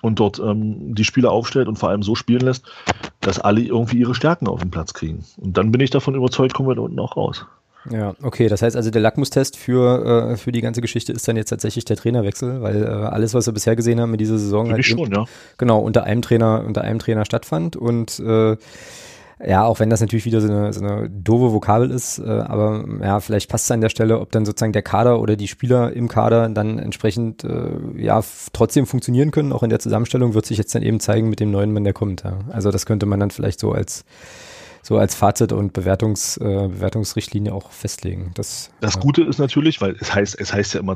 und 0.01 0.19
dort 0.19 0.39
ähm, 0.39 0.93
die 0.93 1.05
Spieler 1.05 1.31
aufstellt 1.31 1.67
und 1.67 1.77
vor 1.77 1.89
allem 1.89 2.03
so 2.03 2.15
spielen 2.15 2.41
lässt, 2.41 2.65
dass 3.21 3.39
alle 3.39 3.61
irgendwie 3.61 3.97
ihre 3.97 4.13
Stärken 4.13 4.47
auf 4.47 4.59
den 4.59 4.71
Platz 4.71 4.93
kriegen. 4.93 5.23
Und 5.37 5.57
dann 5.57 5.71
bin 5.71 5.79
ich 5.79 5.89
davon 5.89 6.15
überzeugt, 6.15 6.53
kommen 6.53 6.67
wir 6.67 6.75
da 6.75 6.81
unten 6.81 6.99
auch 6.99 7.15
raus. 7.15 7.45
Ja, 7.89 8.15
okay, 8.23 8.47
das 8.47 8.61
heißt 8.61 8.75
also, 8.75 8.89
der 8.89 9.01
Lackmustest 9.01 9.57
für, 9.57 10.31
äh, 10.31 10.37
für 10.37 10.51
die 10.51 10.61
ganze 10.61 10.81
Geschichte 10.81 11.13
ist 11.13 11.27
dann 11.27 11.37
jetzt 11.37 11.49
tatsächlich 11.49 11.85
der 11.85 11.95
Trainerwechsel, 11.95 12.61
weil 12.61 12.83
äh, 12.83 12.87
alles, 12.87 13.33
was 13.33 13.45
wir 13.45 13.53
bisher 13.53 13.75
gesehen 13.75 14.01
haben 14.01 14.11
in 14.11 14.17
dieser 14.17 14.39
Saison, 14.39 14.71
halt 14.71 14.83
schon, 14.83 15.11
ja. 15.11 15.25
genau 15.57 15.79
unter 15.79 16.03
einem 16.03 16.23
Trainer, 16.23 16.63
unter 16.65 16.81
einem 16.81 16.99
Trainer 16.99 17.25
stattfand 17.25 17.75
und 17.75 18.19
äh, 18.19 18.57
ja, 19.43 19.65
auch 19.65 19.79
wenn 19.79 19.89
das 19.89 19.99
natürlich 19.99 20.25
wieder 20.25 20.39
so 20.39 20.47
eine, 20.47 20.71
so 20.71 20.81
eine 20.81 21.09
doofe 21.09 21.53
Vokabel 21.53 21.91
ist, 21.91 22.19
äh, 22.19 22.23
aber 22.23 22.85
ja, 23.01 23.19
vielleicht 23.19 23.49
passt 23.49 23.65
es 23.65 23.71
an 23.71 23.81
der 23.81 23.89
Stelle, 23.89 24.19
ob 24.19 24.31
dann 24.31 24.45
sozusagen 24.45 24.71
der 24.71 24.81
Kader 24.81 25.19
oder 25.19 25.35
die 25.35 25.47
Spieler 25.47 25.91
im 25.91 26.07
Kader 26.07 26.47
dann 26.49 26.79
entsprechend 26.79 27.43
äh, 27.43 27.71
ja 27.97 28.23
trotzdem 28.53 28.85
funktionieren 28.85 29.31
können, 29.31 29.51
auch 29.51 29.63
in 29.63 29.69
der 29.69 29.79
Zusammenstellung 29.79 30.33
wird 30.33 30.45
sich 30.45 30.57
jetzt 30.57 30.73
dann 30.73 30.83
eben 30.83 30.99
zeigen 30.99 31.29
mit 31.29 31.39
dem 31.39 31.51
neuen 31.51 31.73
Mann, 31.73 31.83
der 31.83 31.93
kommt. 31.93 32.23
Ja. 32.23 32.39
Also 32.51 32.71
das 32.71 32.85
könnte 32.85 33.05
man 33.05 33.19
dann 33.19 33.31
vielleicht 33.31 33.59
so 33.59 33.71
als 33.71 34.05
so 34.81 34.99
als 34.99 35.15
Fazit 35.15 35.51
und 35.51 35.73
Bewertungs, 35.73 36.37
äh, 36.37 36.67
Bewertungsrichtlinie 36.67 37.53
auch 37.53 37.71
festlegen. 37.71 38.31
Das, 38.35 38.69
das 38.81 38.99
Gute 38.99 39.23
ist 39.23 39.39
natürlich, 39.39 39.81
weil 39.81 39.95
es 39.99 40.13
heißt, 40.13 40.39
es 40.39 40.53
heißt 40.53 40.75
ja 40.75 40.79
immer 40.79 40.95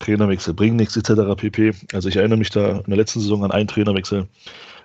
Trainerwechsel 0.00 0.54
bringen 0.54 0.76
nichts 0.76 0.96
etc. 0.96 1.36
pp. 1.36 1.72
Also 1.92 2.08
ich 2.08 2.16
erinnere 2.16 2.38
mich 2.38 2.50
da 2.50 2.78
in 2.78 2.84
der 2.88 2.96
letzten 2.96 3.20
Saison 3.20 3.44
an 3.44 3.52
einen 3.52 3.68
Trainerwechsel 3.68 4.26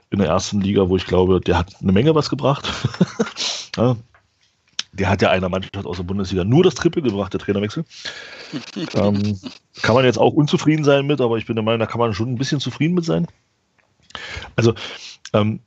in 0.10 0.20
der 0.20 0.28
ersten 0.28 0.62
Liga, 0.62 0.89
wo 0.89 0.95
ich 0.95 1.06
glaube, 1.06 1.41
der 1.41 1.58
hat 1.58 1.76
eine 1.82 1.91
Menge 1.91 2.16
was 2.16 2.30
gebracht. 2.30 2.72
ja. 3.78 3.95
Der 4.95 5.10
hat 5.10 5.24
ja 5.24 5.32
einer 5.32 5.49
Mannschaft 5.49 5.88
aus 5.88 5.97
der 5.97 6.04
Bundesliga 6.04 6.43
nur 6.43 6.64
das 6.64 6.76
Triple 6.76 7.01
gebracht, 7.01 7.34
der 7.34 7.39
Trainerwechsel. 7.39 7.84
ähm, 8.93 9.39
kann 9.82 9.95
man 9.95 10.06
jetzt 10.06 10.20
auch 10.20 10.34
unzufrieden 10.34 10.84
sein 10.84 11.08
mit, 11.08 11.20
aber 11.20 11.38
ich 11.38 11.47
bin 11.47 11.56
der 11.56 11.64
Meinung, 11.64 11.80
da 11.80 11.88
kann 11.88 11.99
man 11.99 12.14
schon 12.14 12.32
ein 12.32 12.38
bisschen 12.38 12.60
zufrieden 12.60 12.93
mit 12.93 13.04
sein. 13.04 13.26
Also 14.56 14.76
ähm, 15.34 15.62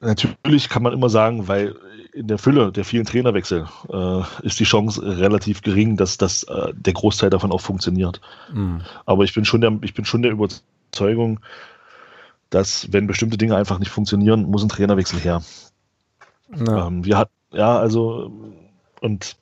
natürlich 0.00 0.70
kann 0.70 0.82
man 0.82 0.94
immer 0.94 1.10
sagen, 1.10 1.46
weil 1.46 1.76
in 2.12 2.28
der 2.28 2.38
Fülle 2.38 2.72
der 2.72 2.84
vielen 2.84 3.06
Trainerwechsel 3.06 3.66
äh, 3.90 4.22
ist 4.42 4.60
die 4.60 4.64
Chance 4.64 5.02
relativ 5.02 5.62
gering, 5.62 5.96
dass, 5.96 6.18
dass 6.18 6.42
äh, 6.44 6.72
der 6.74 6.92
Großteil 6.92 7.30
davon 7.30 7.52
auch 7.52 7.60
funktioniert. 7.60 8.20
Mhm. 8.52 8.82
Aber 9.06 9.24
ich 9.24 9.34
bin 9.34 9.44
schon 9.44 9.60
der, 9.60 9.78
ich 9.82 9.94
bin 9.94 10.04
schon 10.04 10.22
der 10.22 10.32
Überzeugung, 10.32 11.40
dass 12.52 12.92
wenn 12.92 13.06
bestimmte 13.06 13.38
Dinge 13.38 13.56
einfach 13.56 13.78
nicht 13.78 13.90
funktionieren, 13.90 14.44
muss 14.44 14.62
ein 14.62 14.68
Trainerwechsel 14.68 15.18
her. 15.18 15.42
Ja. 16.54 16.86
Ähm, 16.86 17.04
wir 17.04 17.16
hatten, 17.16 17.32
ja, 17.52 17.78
also, 17.78 18.30
und 19.00 19.36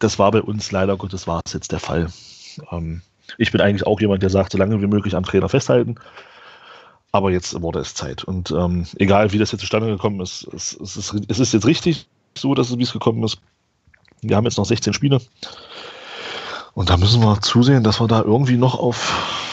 das 0.00 0.18
war 0.18 0.30
bei 0.32 0.42
uns 0.42 0.72
leider 0.72 0.96
Gottes 0.96 1.26
war 1.26 1.40
es 1.44 1.52
jetzt 1.52 1.70
der 1.72 1.78
Fall. 1.78 2.08
Ähm, 2.72 3.02
ich 3.38 3.52
bin 3.52 3.60
eigentlich 3.60 3.86
auch 3.86 4.00
jemand, 4.00 4.22
der 4.22 4.30
sagt, 4.30 4.52
so 4.52 4.58
lange 4.58 4.82
wie 4.82 4.88
möglich 4.88 5.14
am 5.14 5.24
Trainer 5.24 5.48
festhalten. 5.48 5.94
Aber 7.12 7.30
jetzt 7.30 7.60
wurde 7.60 7.78
es 7.78 7.94
Zeit. 7.94 8.24
Und 8.24 8.50
ähm, 8.50 8.86
egal, 8.96 9.32
wie 9.32 9.38
das 9.38 9.52
jetzt 9.52 9.60
zustande 9.60 9.88
gekommen 9.88 10.20
ist, 10.20 10.46
es, 10.52 10.78
es, 10.80 10.96
ist, 10.96 11.14
es 11.28 11.38
ist 11.38 11.52
jetzt 11.52 11.66
richtig 11.66 12.08
so, 12.36 12.54
dass 12.54 12.70
es 12.70 12.78
wie 12.78 12.82
es 12.82 12.92
gekommen 12.92 13.22
ist. 13.22 13.38
Wir 14.22 14.36
haben 14.36 14.44
jetzt 14.44 14.58
noch 14.58 14.64
16 14.64 14.92
Spiele. 14.92 15.20
Und 16.74 16.90
da 16.90 16.96
müssen 16.96 17.22
wir 17.22 17.40
zusehen, 17.40 17.84
dass 17.84 18.00
wir 18.00 18.08
da 18.08 18.22
irgendwie 18.22 18.56
noch 18.56 18.78
auf 18.78 19.49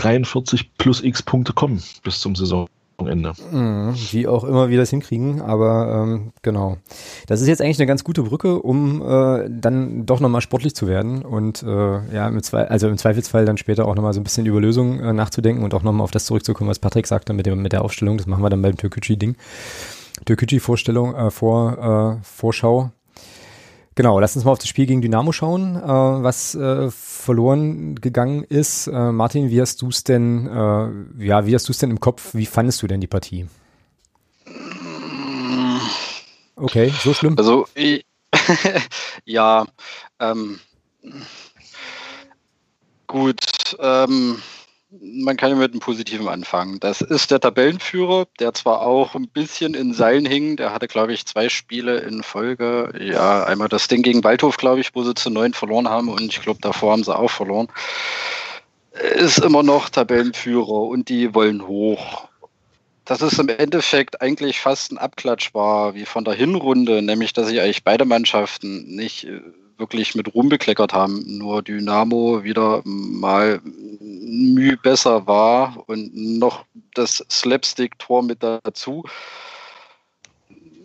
43 0.00 0.76
plus 0.78 1.02
x 1.02 1.22
Punkte 1.22 1.52
kommen 1.52 1.82
bis 2.02 2.20
zum 2.20 2.34
Saisonende. 2.34 3.34
Mhm, 3.52 3.94
wie 4.12 4.26
auch 4.26 4.44
immer 4.44 4.70
wir 4.70 4.78
das 4.78 4.90
hinkriegen, 4.90 5.42
aber 5.42 6.04
ähm, 6.04 6.32
genau. 6.42 6.78
Das 7.26 7.40
ist 7.40 7.48
jetzt 7.48 7.60
eigentlich 7.60 7.78
eine 7.78 7.86
ganz 7.86 8.02
gute 8.02 8.22
Brücke, 8.22 8.60
um 8.60 9.02
äh, 9.02 9.48
dann 9.50 10.06
doch 10.06 10.20
nochmal 10.20 10.40
sportlich 10.40 10.74
zu 10.74 10.86
werden 10.86 11.22
und 11.22 11.62
äh, 11.62 12.14
ja, 12.14 12.28
im 12.28 12.42
Zwe 12.42 12.70
also 12.70 12.88
im 12.88 12.96
Zweifelsfall 12.96 13.44
dann 13.44 13.58
später 13.58 13.86
auch 13.86 13.94
nochmal 13.94 14.14
so 14.14 14.20
ein 14.20 14.24
bisschen 14.24 14.46
über 14.46 14.60
Lösungen 14.60 15.00
äh, 15.00 15.12
nachzudenken 15.12 15.64
und 15.64 15.74
auch 15.74 15.82
nochmal 15.82 16.04
auf 16.04 16.10
das 16.10 16.24
zurückzukommen, 16.24 16.70
was 16.70 16.78
Patrick 16.78 17.06
sagte 17.06 17.32
mit, 17.32 17.46
dem, 17.46 17.60
mit 17.60 17.72
der 17.72 17.82
Aufstellung. 17.82 18.16
Das 18.16 18.26
machen 18.26 18.42
wir 18.42 18.50
dann 18.50 18.62
beim 18.62 18.76
Türkücü-Ding. 18.76 19.36
Türkücü-Vorstellung, 20.24 21.14
äh, 21.14 21.30
Vor, 21.30 22.18
äh, 22.18 22.24
Vorschau. 22.24 22.90
Genau, 24.00 24.18
lass 24.18 24.34
uns 24.34 24.46
mal 24.46 24.52
auf 24.52 24.58
das 24.58 24.66
Spiel 24.66 24.86
gegen 24.86 25.02
Dynamo 25.02 25.30
schauen, 25.30 25.76
äh, 25.76 25.82
was 25.82 26.54
äh, 26.54 26.90
verloren 26.90 27.96
gegangen 27.96 28.44
ist. 28.44 28.86
Äh, 28.86 29.12
Martin, 29.12 29.50
wie 29.50 29.60
hast 29.60 29.82
du 29.82 29.88
es 29.88 30.04
denn, 30.04 30.46
äh, 30.46 31.22
ja, 31.22 31.44
wie 31.44 31.54
hast 31.54 31.68
du 31.68 31.72
es 31.72 31.76
denn 31.80 31.90
im 31.90 32.00
Kopf? 32.00 32.32
Wie 32.32 32.46
fandest 32.46 32.80
du 32.80 32.86
denn 32.86 33.02
die 33.02 33.06
Partie? 33.06 33.46
Okay, 36.56 36.90
so 37.04 37.12
schlimm. 37.12 37.36
Also 37.36 37.66
ich, 37.74 38.06
ja, 39.26 39.66
ähm, 40.18 40.60
gut. 43.06 43.44
Ähm, 43.80 44.40
man 44.98 45.36
kann 45.36 45.50
ja 45.50 45.56
mit 45.56 45.72
einem 45.72 45.80
positiven 45.80 46.28
anfangen. 46.28 46.80
Das 46.80 47.00
ist 47.00 47.30
der 47.30 47.40
Tabellenführer, 47.40 48.26
der 48.40 48.54
zwar 48.54 48.82
auch 48.82 49.14
ein 49.14 49.28
bisschen 49.28 49.74
in 49.74 49.94
Seilen 49.94 50.26
hing. 50.26 50.56
Der 50.56 50.72
hatte, 50.72 50.88
glaube 50.88 51.12
ich, 51.12 51.26
zwei 51.26 51.48
Spiele 51.48 52.00
in 52.00 52.22
Folge. 52.22 52.92
Ja, 52.98 53.44
einmal 53.44 53.68
das 53.68 53.88
Ding 53.88 54.02
gegen 54.02 54.24
Waldhof, 54.24 54.56
glaube 54.56 54.80
ich, 54.80 54.94
wo 54.94 55.02
sie 55.02 55.14
zu 55.14 55.30
neun 55.30 55.54
verloren 55.54 55.88
haben 55.88 56.08
und 56.08 56.22
ich 56.22 56.40
glaube, 56.40 56.60
davor 56.60 56.92
haben 56.92 57.04
sie 57.04 57.16
auch 57.16 57.30
verloren. 57.30 57.68
Ist 59.14 59.38
immer 59.38 59.62
noch 59.62 59.88
Tabellenführer 59.88 60.82
und 60.82 61.08
die 61.08 61.34
wollen 61.34 61.66
hoch. 61.66 62.28
Dass 63.04 63.22
es 63.22 63.38
im 63.38 63.48
Endeffekt 63.48 64.20
eigentlich 64.20 64.60
fast 64.60 64.92
ein 64.92 64.98
Abklatsch 64.98 65.54
war, 65.54 65.94
wie 65.94 66.04
von 66.04 66.24
der 66.24 66.34
Hinrunde, 66.34 67.00
nämlich 67.02 67.32
dass 67.32 67.46
sich 67.46 67.60
eigentlich 67.60 67.84
beide 67.84 68.04
Mannschaften 68.04 68.94
nicht 68.94 69.24
äh, 69.24 69.40
wirklich 69.80 70.14
mit 70.14 70.34
Ruhm 70.34 70.48
bekleckert 70.48 70.92
haben. 70.92 71.24
Nur 71.26 71.62
Dynamo 71.62 72.44
wieder 72.44 72.82
mal 72.84 73.60
Mühe 73.64 74.76
besser 74.76 75.26
war 75.26 75.82
und 75.86 76.14
noch 76.14 76.64
das 76.94 77.24
Slapstick-Tor 77.30 78.22
mit 78.22 78.42
dazu. 78.42 79.04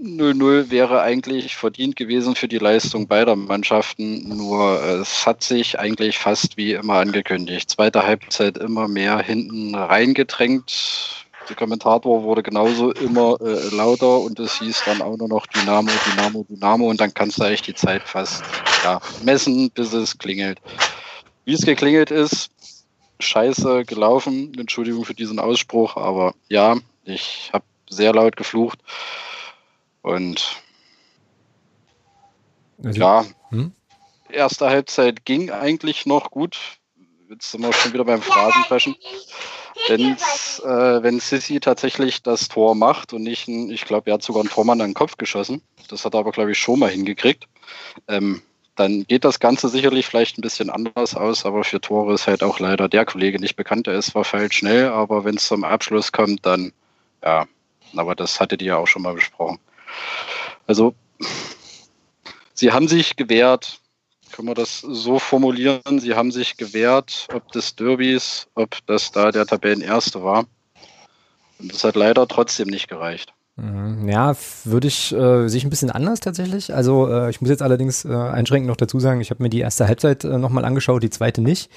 0-0 0.01 0.69
wäre 0.71 1.01
eigentlich 1.01 1.55
verdient 1.55 1.95
gewesen 1.95 2.35
für 2.35 2.47
die 2.47 2.57
Leistung 2.57 3.07
beider 3.07 3.35
Mannschaften, 3.35 4.27
nur 4.27 4.83
es 4.83 5.25
hat 5.25 5.41
sich 5.41 5.79
eigentlich 5.79 6.17
fast 6.17 6.57
wie 6.57 6.73
immer 6.73 6.95
angekündigt. 6.95 7.69
Zweite 7.69 8.05
Halbzeit 8.05 8.57
immer 8.57 8.87
mehr 8.87 9.19
hinten 9.19 9.73
reingedrängt 9.73 11.25
der 11.49 11.55
Kommentator 11.55 12.23
wurde 12.23 12.41
genauso 12.41 12.91
immer 12.91 13.37
äh, 13.41 13.75
lauter 13.75 14.19
und 14.19 14.39
es 14.39 14.57
hieß 14.59 14.83
dann 14.85 15.01
auch 15.01 15.15
nur 15.17 15.27
noch 15.27 15.45
Dynamo, 15.47 15.91
Dynamo, 16.11 16.45
Dynamo 16.49 16.89
und 16.89 16.99
dann 16.99 17.13
kannst 17.13 17.39
du 17.39 17.43
eigentlich 17.43 17.61
die 17.61 17.75
Zeit 17.75 18.01
fast 18.03 18.43
ja, 18.85 19.01
messen, 19.23 19.71
bis 19.71 19.93
es 19.93 20.19
klingelt. 20.19 20.61
Wie 21.43 21.53
es 21.53 21.65
geklingelt 21.65 22.11
ist, 22.11 22.51
scheiße 23.19 23.83
gelaufen. 23.83 24.53
Entschuldigung 24.59 25.05
für 25.05 25.15
diesen 25.15 25.39
Ausspruch, 25.39 25.97
aber 25.97 26.35
ja, 26.49 26.77
ich 27.03 27.49
habe 27.51 27.65
sehr 27.89 28.13
laut 28.13 28.35
geflucht 28.37 28.79
und 30.03 30.61
also, 32.83 32.99
ja, 32.99 33.25
hm? 33.49 33.71
erste 34.29 34.67
Halbzeit 34.67 35.25
ging 35.25 35.49
eigentlich 35.49 36.05
noch 36.05 36.29
gut. 36.29 36.59
Jetzt 37.27 37.49
sind 37.49 37.61
wir 37.61 37.73
schon 37.73 37.93
wieder 37.93 38.05
beim 38.05 38.21
Phrasenfreschen 38.21 38.95
wenn's, 39.87 40.59
äh, 40.63 41.03
wenn 41.03 41.19
Sissi 41.19 41.59
tatsächlich 41.59 42.23
das 42.23 42.47
Tor 42.47 42.75
macht 42.75 43.13
und 43.13 43.23
nicht, 43.23 43.47
ein, 43.47 43.69
ich 43.69 43.85
glaube, 43.85 44.09
er 44.09 44.15
hat 44.15 44.23
sogar 44.23 44.41
einen 44.41 44.49
Tormann 44.49 44.81
an 44.81 44.89
den 44.89 44.93
Kopf 44.93 45.17
geschossen. 45.17 45.61
Das 45.89 46.05
hat 46.05 46.13
er 46.13 46.19
aber, 46.19 46.31
glaube 46.31 46.51
ich, 46.51 46.57
schon 46.57 46.79
mal 46.79 46.89
hingekriegt. 46.89 47.47
Ähm, 48.07 48.41
dann 48.75 49.05
geht 49.07 49.23
das 49.23 49.39
Ganze 49.39 49.69
sicherlich 49.69 50.05
vielleicht 50.05 50.37
ein 50.37 50.41
bisschen 50.41 50.69
anders 50.69 51.15
aus, 51.15 51.45
aber 51.45 51.63
für 51.63 51.79
Tore 51.79 52.13
ist 52.13 52.27
halt 52.27 52.43
auch 52.43 52.59
leider 52.59 52.89
der 52.89 53.05
Kollege 53.05 53.39
nicht 53.39 53.55
bekannt. 53.55 53.87
Der 53.87 53.95
ist 53.95 54.07
zwar 54.07 54.25
falsch 54.25 54.57
schnell, 54.57 54.89
aber 54.89 55.23
wenn 55.23 55.35
es 55.35 55.47
zum 55.47 55.63
Abschluss 55.63 56.11
kommt, 56.11 56.45
dann 56.45 56.73
ja, 57.23 57.47
aber 57.95 58.15
das 58.15 58.39
hattet 58.39 58.61
ihr 58.61 58.69
ja 58.69 58.77
auch 58.77 58.87
schon 58.87 59.01
mal 59.01 59.15
besprochen. 59.15 59.59
Also, 60.67 60.93
sie 62.53 62.71
haben 62.71 62.87
sich 62.87 63.15
gewehrt, 63.15 63.79
können 64.31 64.47
wir 64.47 64.55
das 64.55 64.79
so 64.81 65.19
formulieren? 65.19 65.99
Sie 65.99 66.13
haben 66.13 66.31
sich 66.31 66.57
gewehrt, 66.57 67.27
ob 67.33 67.51
des 67.51 67.75
Derbys, 67.75 68.47
ob 68.55 68.77
das 68.85 69.11
da 69.11 69.31
der 69.31 69.45
Tabellenerste 69.45 70.23
war. 70.23 70.45
Und 71.59 71.73
das 71.73 71.83
hat 71.83 71.95
leider 71.95 72.27
trotzdem 72.27 72.67
nicht 72.67 72.89
gereicht. 72.89 73.33
Mhm. 73.57 74.09
Ja, 74.09 74.35
würde 74.65 74.87
ich, 74.87 75.13
äh, 75.13 75.47
sehe 75.47 75.57
ich 75.57 75.63
ein 75.63 75.69
bisschen 75.69 75.91
anders 75.91 76.19
tatsächlich. 76.19 76.73
Also 76.73 77.09
äh, 77.09 77.29
ich 77.29 77.39
muss 77.39 77.49
jetzt 77.49 77.61
allerdings 77.61 78.03
äh, 78.03 78.13
einschränkend 78.13 78.67
noch 78.67 78.75
dazu 78.75 78.99
sagen, 78.99 79.21
ich 79.21 79.29
habe 79.29 79.41
mir 79.41 79.49
die 79.49 79.59
erste 79.59 79.87
Halbzeit 79.87 80.25
äh, 80.25 80.37
nochmal 80.37 80.65
angeschaut, 80.65 81.03
die 81.03 81.09
zweite 81.09 81.41
nicht. 81.41 81.71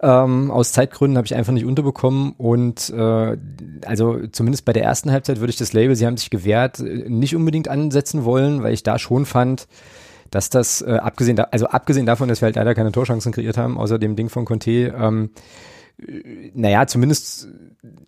Ähm, 0.00 0.50
aus 0.50 0.72
Zeitgründen 0.72 1.16
habe 1.16 1.26
ich 1.26 1.34
einfach 1.34 1.52
nicht 1.52 1.64
unterbekommen 1.64 2.32
und 2.36 2.90
äh, 2.90 3.36
also 3.84 4.26
zumindest 4.30 4.64
bei 4.64 4.72
der 4.72 4.84
ersten 4.84 5.10
Halbzeit 5.10 5.40
würde 5.40 5.50
ich 5.50 5.56
das 5.56 5.72
Label, 5.72 5.96
sie 5.96 6.06
haben 6.06 6.16
sich 6.16 6.30
gewehrt, 6.30 6.78
äh, 6.78 7.08
nicht 7.08 7.34
unbedingt 7.34 7.68
ansetzen 7.68 8.24
wollen, 8.24 8.62
weil 8.62 8.74
ich 8.74 8.84
da 8.84 8.98
schon 8.98 9.26
fand, 9.26 9.66
dass 10.30 10.50
das, 10.50 10.82
äh, 10.82 10.98
abgesehen, 11.02 11.36
da, 11.36 11.48
also 11.50 11.66
abgesehen 11.66 12.06
davon, 12.06 12.28
dass 12.28 12.42
wir 12.42 12.46
halt 12.46 12.56
leider 12.56 12.74
keine 12.76 12.92
Torchancen 12.92 13.32
kreiert 13.32 13.56
haben, 13.56 13.76
außer 13.76 13.98
dem 13.98 14.14
Ding 14.14 14.28
von 14.28 14.44
Conte, 14.44 14.94
ähm, 14.96 15.30
äh, 15.30 15.38
naja, 16.54 16.86
zumindest, 16.86 17.48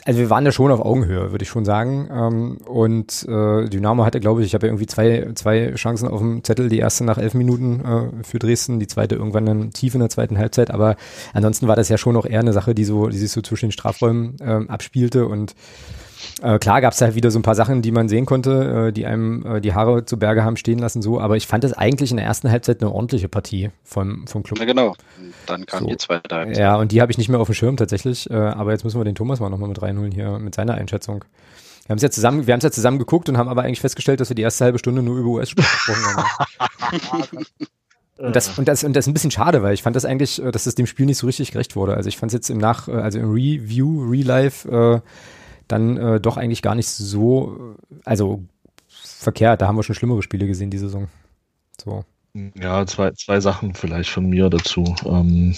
also 0.04 0.20
wir 0.20 0.30
waren 0.30 0.44
da 0.44 0.52
schon 0.52 0.70
auf 0.70 0.80
Augenhöhe, 0.80 1.32
würde 1.32 1.42
ich 1.42 1.48
schon 1.48 1.64
sagen. 1.64 2.08
Ähm, 2.12 2.58
und 2.64 3.26
äh, 3.28 3.68
Dynamo 3.68 4.04
hatte, 4.04 4.20
glaube 4.20 4.40
ich, 4.40 4.46
ich 4.46 4.54
habe 4.54 4.66
ja 4.66 4.72
irgendwie 4.72 4.86
zwei, 4.86 5.32
zwei 5.34 5.74
Chancen 5.74 6.08
auf 6.08 6.20
dem 6.20 6.44
Zettel, 6.44 6.68
die 6.68 6.78
erste 6.78 7.04
nach 7.04 7.18
elf 7.18 7.34
Minuten 7.34 7.84
äh, 7.84 8.24
für 8.24 8.38
Dresden, 8.38 8.78
die 8.78 8.86
zweite 8.86 9.16
irgendwann 9.16 9.46
dann 9.46 9.70
tief 9.72 9.94
in 9.94 10.00
der 10.00 10.08
zweiten 10.08 10.38
Halbzeit, 10.38 10.70
aber 10.70 10.94
ansonsten 11.32 11.66
war 11.66 11.76
das 11.76 11.88
ja 11.88 11.98
schon 11.98 12.16
auch 12.16 12.26
eher 12.26 12.40
eine 12.40 12.52
Sache, 12.52 12.74
die 12.74 12.84
so, 12.84 13.08
die 13.08 13.18
sich 13.18 13.32
so 13.32 13.42
zwischen 13.42 13.66
den 13.66 13.72
Strafräumen 13.72 14.36
äh, 14.40 14.66
abspielte. 14.68 15.26
Und 15.26 15.56
äh, 16.42 16.58
klar 16.58 16.80
gab 16.80 16.92
es 16.92 17.00
halt 17.00 17.14
wieder 17.14 17.30
so 17.30 17.38
ein 17.38 17.42
paar 17.42 17.54
Sachen, 17.54 17.82
die 17.82 17.92
man 17.92 18.08
sehen 18.08 18.26
konnte, 18.26 18.88
äh, 18.88 18.92
die 18.92 19.06
einem 19.06 19.44
äh, 19.46 19.60
die 19.60 19.74
Haare 19.74 20.04
zu 20.04 20.18
Berge 20.18 20.44
haben 20.44 20.56
stehen 20.56 20.78
lassen, 20.78 21.02
so, 21.02 21.20
aber 21.20 21.36
ich 21.36 21.46
fand 21.46 21.64
es 21.64 21.72
eigentlich 21.72 22.10
in 22.10 22.16
der 22.16 22.26
ersten 22.26 22.50
Halbzeit 22.50 22.80
eine 22.80 22.92
ordentliche 22.92 23.28
Partie 23.28 23.70
vom, 23.84 24.26
vom 24.26 24.42
Club. 24.42 24.58
Ja, 24.58 24.64
genau. 24.64 24.94
Dann 25.46 25.66
kam 25.66 25.80
so. 25.80 25.86
die 25.86 25.96
zweite 25.96 26.34
Halbzeit. 26.34 26.58
Ja, 26.58 26.76
und 26.76 26.92
die 26.92 27.00
habe 27.00 27.12
ich 27.12 27.18
nicht 27.18 27.28
mehr 27.28 27.40
auf 27.40 27.48
dem 27.48 27.54
Schirm 27.54 27.76
tatsächlich, 27.76 28.30
äh, 28.30 28.34
aber 28.34 28.72
jetzt 28.72 28.84
müssen 28.84 28.98
wir 28.98 29.04
den 29.04 29.14
Thomas 29.14 29.40
mal 29.40 29.50
nochmal 29.50 29.68
mit 29.68 29.80
reinholen 29.82 30.12
hier 30.12 30.38
mit 30.38 30.54
seiner 30.54 30.74
Einschätzung. 30.74 31.24
Wir 31.86 31.92
haben 31.92 31.96
es 31.96 32.02
ja 32.02 32.10
zusammen, 32.10 32.46
wir 32.46 32.52
haben 32.52 32.58
es 32.58 32.64
ja 32.64 32.70
zusammen 32.70 32.98
geguckt 32.98 33.28
und 33.28 33.36
haben 33.36 33.48
aber 33.48 33.62
eigentlich 33.62 33.80
festgestellt, 33.80 34.20
dass 34.20 34.28
wir 34.28 34.36
die 34.36 34.42
erste 34.42 34.64
halbe 34.64 34.78
Stunde 34.78 35.02
nur 35.02 35.18
über 35.18 35.28
US-Sport 35.30 35.66
gesprochen 35.66 36.16
haben. 36.16 37.46
Und 38.20 38.36
das, 38.36 38.58
und, 38.58 38.68
das, 38.68 38.84
und 38.84 38.94
das 38.94 39.04
ist 39.04 39.08
ein 39.08 39.14
bisschen 39.14 39.30
schade, 39.30 39.62
weil 39.62 39.72
ich 39.72 39.82
fand 39.82 39.96
das 39.96 40.04
eigentlich, 40.04 40.42
äh, 40.42 40.50
dass 40.50 40.66
es 40.66 40.74
dem 40.74 40.86
Spiel 40.86 41.06
nicht 41.06 41.16
so 41.16 41.26
richtig 41.26 41.52
gerecht 41.52 41.74
wurde. 41.74 41.94
Also 41.94 42.08
ich 42.08 42.18
fand 42.18 42.30
es 42.30 42.34
jetzt 42.34 42.50
im 42.50 42.58
Nach, 42.58 42.86
äh, 42.86 42.92
also 42.92 43.18
im 43.18 43.32
Review, 43.32 44.06
Relive, 44.10 45.00
äh, 45.02 45.10
dann 45.72 45.96
äh, 45.96 46.20
doch 46.20 46.36
eigentlich 46.36 46.62
gar 46.62 46.74
nicht 46.74 46.88
so, 46.88 47.76
also 48.04 48.42
verkehrt. 48.88 49.60
Da 49.60 49.68
haben 49.68 49.76
wir 49.76 49.82
schon 49.82 49.94
schlimmere 49.94 50.22
Spiele 50.22 50.46
gesehen, 50.46 50.70
die 50.70 50.78
Saison. 50.78 51.08
So. 51.80 52.04
Ja, 52.54 52.86
zwei, 52.86 53.10
zwei 53.12 53.40
Sachen 53.40 53.74
vielleicht 53.74 54.10
von 54.10 54.28
mir 54.28 54.48
dazu. 54.50 54.94
Ähm, 55.04 55.56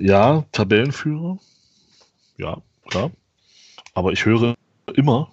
ja, 0.00 0.44
Tabellenführer. 0.52 1.38
Ja, 2.36 2.58
klar. 2.88 3.10
Aber 3.94 4.12
ich 4.12 4.24
höre 4.24 4.54
immer, 4.94 5.30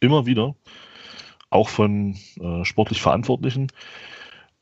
immer 0.00 0.26
wieder, 0.26 0.54
auch 1.50 1.68
von 1.68 2.16
äh, 2.40 2.64
sportlich 2.64 3.02
Verantwortlichen, 3.02 3.68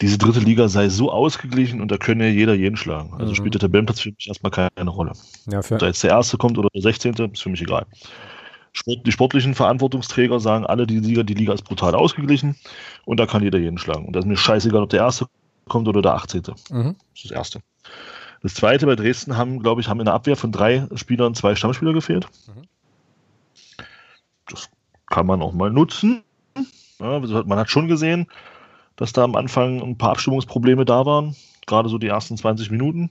diese 0.01 0.19
dritte 0.19 0.41
Liga 0.41 0.69
sei 0.69 0.89
so 0.89 1.13
ausgeglichen 1.13 1.81
und 1.81 1.91
da 1.91 1.99
könne 1.99 2.29
ja 2.29 2.33
jeder 2.33 2.55
jeden 2.55 2.77
schlagen. 2.77 3.13
Also 3.15 3.33
mhm. 3.33 3.37
spielt 3.37 3.55
der 3.55 3.61
Tabellenplatz 3.61 4.01
für 4.01 4.11
mich 4.11 4.29
erstmal 4.29 4.51
keine 4.51 4.91
Rolle. 4.91 5.13
Ja, 5.47 5.59
Ob 5.59 5.79
da 5.79 5.87
jetzt 5.87 6.03
der 6.03 6.11
erste 6.11 6.39
kommt 6.39 6.59
oder 6.59 6.69
der 6.75 6.83
16. 6.83 7.15
ist 7.33 7.43
für 7.43 7.51
mich 7.51 7.61
egal. 7.61 7.87
Sport, 8.73 9.07
die 9.07 9.13
sportlichen 9.13 9.55
Verantwortungsträger 9.55 10.41
sagen 10.41 10.65
alle, 10.65 10.87
die 10.87 11.01
Liga, 11.01 11.23
die 11.23 11.35
Liga 11.35 11.53
ist 11.53 11.65
brutal 11.65 11.95
ausgeglichen 11.95 12.57
und 13.05 13.19
da 13.19 13.27
kann 13.27 13.43
jeder 13.43 13.59
jeden 13.59 13.79
schlagen. 13.79 14.07
Und 14.07 14.15
das 14.15 14.25
ist 14.25 14.29
mir 14.29 14.37
scheißegal, 14.37 14.83
ob 14.83 14.91
der 14.91 15.01
erste 15.01 15.27
kommt 15.69 15.89
oder 15.89 16.03
der 16.03 16.15
18. 16.15 16.43
Mhm. 16.71 16.97
Das 17.13 17.25
ist 17.25 17.25
das 17.25 17.31
erste. 17.33 17.61
Das 18.43 18.55
zweite 18.55 18.87
bei 18.87 18.97
Dresden 18.97 19.37
haben, 19.37 19.61
glaube 19.61 19.81
ich, 19.81 19.89
haben 19.89 20.01
in 20.01 20.07
der 20.07 20.15
Abwehr 20.15 20.37
von 20.37 20.51
drei 20.51 20.87
Spielern 20.95 21.35
zwei 21.35 21.55
Stammspieler 21.55 21.93
gefehlt. 21.93 22.27
Mhm. 22.47 22.63
Das 24.49 24.71
kann 25.07 25.27
man 25.27 25.43
auch 25.43 25.53
mal 25.53 25.71
nutzen. 25.71 26.23
Ja, 26.99 27.19
man 27.19 27.59
hat 27.59 27.71
schon 27.71 27.89
gesehen, 27.89 28.27
dass 29.01 29.15
da 29.15 29.25
am 29.25 29.35
Anfang 29.35 29.81
ein 29.81 29.97
paar 29.97 30.11
Abstimmungsprobleme 30.11 30.85
da 30.85 31.07
waren, 31.07 31.35
gerade 31.67 31.89
so 31.89 31.97
die 31.97 32.09
ersten 32.09 32.37
20 32.37 32.71
Minuten. 32.71 33.11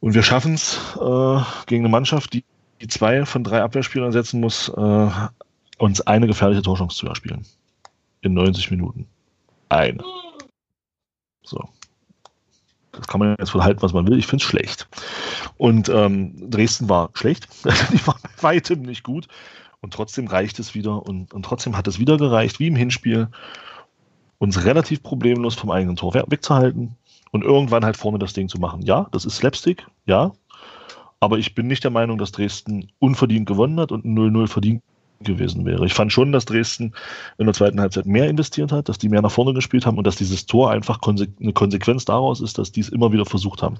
Und 0.00 0.14
wir 0.14 0.24
schaffen 0.24 0.54
es 0.54 0.76
äh, 0.96 1.40
gegen 1.66 1.84
eine 1.84 1.88
Mannschaft, 1.88 2.32
die, 2.32 2.44
die 2.80 2.88
zwei 2.88 3.24
von 3.26 3.44
drei 3.44 3.62
Abwehrspielern 3.62 4.10
setzen 4.10 4.40
muss, 4.40 4.68
äh, 4.70 5.10
uns 5.78 6.00
eine 6.00 6.26
gefährliche 6.26 6.62
Torchance 6.62 6.96
zu 6.96 7.06
erspielen. 7.06 7.46
In 8.22 8.34
90 8.34 8.72
Minuten. 8.72 9.06
Eine. 9.68 10.02
So. 11.44 11.68
Das 12.90 13.06
kann 13.06 13.20
man 13.20 13.36
jetzt 13.38 13.50
von 13.50 13.62
halten, 13.62 13.82
was 13.82 13.92
man 13.92 14.08
will. 14.08 14.18
Ich 14.18 14.26
finde 14.26 14.42
es 14.42 14.48
schlecht. 14.48 14.88
Und 15.58 15.88
ähm, 15.88 16.50
Dresden 16.50 16.88
war 16.88 17.10
schlecht. 17.14 17.46
Die 17.92 18.04
war 18.04 18.18
bei 18.20 18.42
weitem 18.42 18.82
nicht 18.82 19.04
gut. 19.04 19.28
Und 19.80 19.94
trotzdem 19.94 20.26
reicht 20.26 20.58
es 20.58 20.74
wieder. 20.74 21.06
Und, 21.06 21.32
und 21.32 21.44
trotzdem 21.44 21.76
hat 21.76 21.86
es 21.86 22.00
wieder 22.00 22.16
gereicht, 22.16 22.58
wie 22.58 22.66
im 22.66 22.76
Hinspiel, 22.76 23.28
uns 24.38 24.64
relativ 24.64 25.02
problemlos 25.02 25.54
vom 25.54 25.70
eigenen 25.70 25.96
Tor 25.96 26.14
wegzuhalten 26.14 26.96
und 27.30 27.44
irgendwann 27.44 27.84
halt 27.84 27.96
vorne 27.96 28.18
das 28.18 28.32
Ding 28.32 28.48
zu 28.48 28.58
machen. 28.58 28.82
Ja, 28.82 29.08
das 29.12 29.24
ist 29.24 29.36
Slapstick, 29.36 29.86
ja. 30.06 30.32
Aber 31.20 31.38
ich 31.38 31.54
bin 31.54 31.66
nicht 31.66 31.84
der 31.84 31.90
Meinung, 31.90 32.18
dass 32.18 32.32
Dresden 32.32 32.90
unverdient 32.98 33.46
gewonnen 33.46 33.80
hat 33.80 33.92
und 33.92 34.04
0-0 34.04 34.46
verdient 34.46 34.82
gewesen 35.20 35.64
wäre. 35.64 35.86
Ich 35.86 35.94
fand 35.94 36.12
schon, 36.12 36.32
dass 36.32 36.44
Dresden 36.44 36.92
in 37.38 37.46
der 37.46 37.54
zweiten 37.54 37.80
Halbzeit 37.80 38.06
mehr 38.06 38.28
investiert 38.28 38.72
hat, 38.72 38.88
dass 38.88 38.98
die 38.98 39.08
mehr 39.08 39.22
nach 39.22 39.30
vorne 39.30 39.54
gespielt 39.54 39.86
haben 39.86 39.96
und 39.96 40.06
dass 40.06 40.16
dieses 40.16 40.46
Tor 40.46 40.70
einfach 40.70 41.00
konse 41.00 41.28
eine 41.40 41.52
Konsequenz 41.52 42.04
daraus 42.04 42.40
ist, 42.40 42.58
dass 42.58 42.72
die 42.72 42.80
es 42.80 42.90
immer 42.90 43.12
wieder 43.12 43.24
versucht 43.24 43.62
haben. 43.62 43.78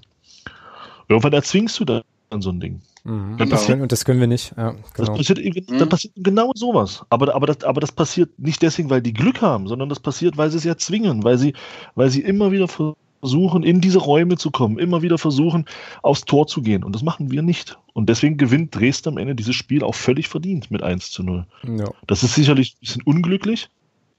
Irgendwann 1.09 1.35
erzwingst 1.35 1.79
du 1.81 1.85
dann 2.31 2.43
so 2.43 2.51
ein 2.51 2.61
Ding. 2.61 2.81
Mhm. 3.05 3.37
Genau. 3.37 3.51
Das 3.51 3.67
können, 3.67 3.83
und 3.83 3.93
das 3.93 4.05
können 4.05 4.21
wir 4.21 4.27
nicht. 4.27 4.55
Ja, 4.57 4.71
genau. 4.71 4.83
das, 4.97 5.11
passiert, 5.11 5.39
mhm. 5.39 5.79
das 5.79 5.89
passiert 5.89 6.15
genau 6.17 6.53
sowas. 6.55 7.05
Aber, 7.11 7.35
aber, 7.35 7.47
das, 7.47 7.63
aber 7.65 7.81
das 7.81 7.93
passiert 7.93 8.31
nicht 8.39 8.63
deswegen, 8.63 8.91
weil 8.91 9.03
die 9.03 9.13
Glück 9.13 9.43
haben, 9.43 9.69
sondern 9.69 9.89
das 9.89 10.01
passiert, 10.01 10.37
weil 10.37 10.51
sie 10.51 10.59
es 10.59 10.65
ja 10.65 10.77
zwingen, 10.77 11.23
weil 11.23 11.39
sie, 11.39 11.55
weil 11.95 12.11
sie 12.11 12.23
immer 12.23 12.51
wieder 12.51 12.69
versuchen, 12.69 13.63
in 13.63 13.81
diese 13.81 13.99
Räume 13.99 14.37
zu 14.37 14.51
kommen, 14.51 14.79
immer 14.79 15.03
wieder 15.03 15.19
versuchen, 15.19 15.67
aufs 16.03 16.25
Tor 16.25 16.47
zu 16.47 16.63
gehen. 16.63 16.83
Und 16.83 16.95
das 16.95 17.03
machen 17.03 17.31
wir 17.31 17.43
nicht. 17.43 17.79
Und 17.93 18.09
deswegen 18.09 18.37
gewinnt 18.37 18.75
Dresden 18.75 19.11
am 19.11 19.19
Ende 19.19 19.35
dieses 19.35 19.55
Spiel 19.55 19.83
auch 19.83 19.95
völlig 19.95 20.29
verdient 20.29 20.71
mit 20.71 20.83
1 20.83 21.11
zu 21.11 21.23
0. 21.23 21.47
Ja. 21.79 21.91
Das 22.07 22.23
ist 22.23 22.35
sicherlich 22.35 22.75
ein 22.75 22.81
bisschen 22.81 23.03
unglücklich 23.03 23.69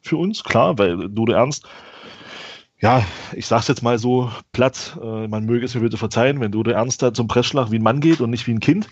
für 0.01 0.17
uns, 0.17 0.43
klar, 0.43 0.77
weil 0.77 1.09
Dodo 1.09 1.33
Ernst 1.33 1.65
ja, 2.79 3.05
ich 3.33 3.47
sag's 3.47 3.67
jetzt 3.67 3.83
mal 3.83 3.97
so 3.97 4.31
platt, 4.51 4.97
äh, 5.01 5.27
man 5.27 5.45
möge 5.45 5.65
es 5.65 5.75
mir 5.75 5.81
bitte 5.81 5.97
verzeihen, 5.97 6.39
wenn 6.39 6.51
Dodo 6.51 6.71
Ernst 6.71 7.01
da 7.01 7.13
zum 7.13 7.27
Pressschlag 7.27 7.71
wie 7.71 7.79
ein 7.79 7.83
Mann 7.83 8.01
geht 8.01 8.21
und 8.21 8.29
nicht 8.29 8.47
wie 8.47 8.53
ein 8.53 8.59
Kind, 8.59 8.89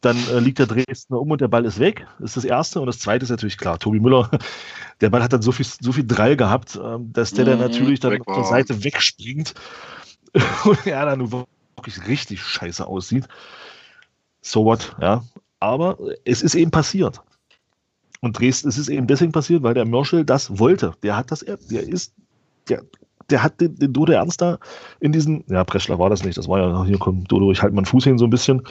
dann 0.00 0.16
äh, 0.28 0.38
liegt 0.38 0.58
der 0.58 0.66
Dresdner 0.66 1.20
um 1.20 1.30
und 1.30 1.40
der 1.40 1.48
Ball 1.48 1.64
ist 1.64 1.78
weg. 1.78 2.06
Das 2.18 2.30
ist 2.30 2.36
das 2.38 2.44
Erste. 2.44 2.80
Und 2.80 2.86
das 2.86 2.98
Zweite 2.98 3.24
ist 3.24 3.30
natürlich 3.30 3.58
klar, 3.58 3.78
Tobi 3.78 4.00
Müller, 4.00 4.30
der 5.00 5.10
Ball 5.10 5.22
hat 5.22 5.32
dann 5.32 5.42
so 5.42 5.52
viel, 5.52 5.66
so 5.66 5.92
viel 5.92 6.06
Drall 6.06 6.36
gehabt, 6.36 6.76
äh, 6.76 6.96
dass 7.00 7.32
der 7.32 7.44
dann 7.44 7.58
mhm, 7.58 7.64
natürlich 7.64 8.00
dann 8.00 8.20
auf 8.22 8.36
der 8.36 8.44
Seite 8.44 8.84
wegspringt 8.84 9.54
und 10.64 10.86
er 10.86 11.06
dann 11.06 11.30
wirklich 11.30 12.06
richtig 12.06 12.42
scheiße 12.42 12.86
aussieht. 12.86 13.28
So 14.40 14.64
what, 14.64 14.96
ja. 15.00 15.24
Aber 15.60 15.98
es 16.24 16.42
ist 16.42 16.54
eben 16.54 16.70
passiert. 16.70 17.22
Und 18.20 18.38
Dresden, 18.38 18.68
es 18.68 18.78
ist 18.78 18.88
eben 18.88 19.06
deswegen 19.06 19.32
passiert, 19.32 19.62
weil 19.62 19.74
der 19.74 19.86
Mörschel 19.86 20.24
das 20.24 20.58
wollte. 20.58 20.94
Der 21.02 21.16
hat 21.16 21.30
das, 21.30 21.40
der 21.40 21.82
ist 21.82 22.14
der, 22.68 22.82
der 23.30 23.42
hat 23.42 23.60
den, 23.60 23.76
den 23.76 23.92
Dodo 23.92 24.12
Ernst 24.12 24.40
da 24.40 24.58
in 25.00 25.12
diesen, 25.12 25.44
ja, 25.48 25.64
Preschler 25.64 25.98
war 25.98 26.10
das 26.10 26.24
nicht, 26.24 26.36
das 26.36 26.48
war 26.48 26.60
ja, 26.60 26.84
hier 26.84 26.98
kommt 26.98 27.30
Dodo, 27.30 27.52
ich 27.52 27.62
halte 27.62 27.74
meinen 27.74 27.86
Fuß 27.86 28.04
hin 28.04 28.18
so 28.18 28.26
ein 28.26 28.30
bisschen. 28.30 28.62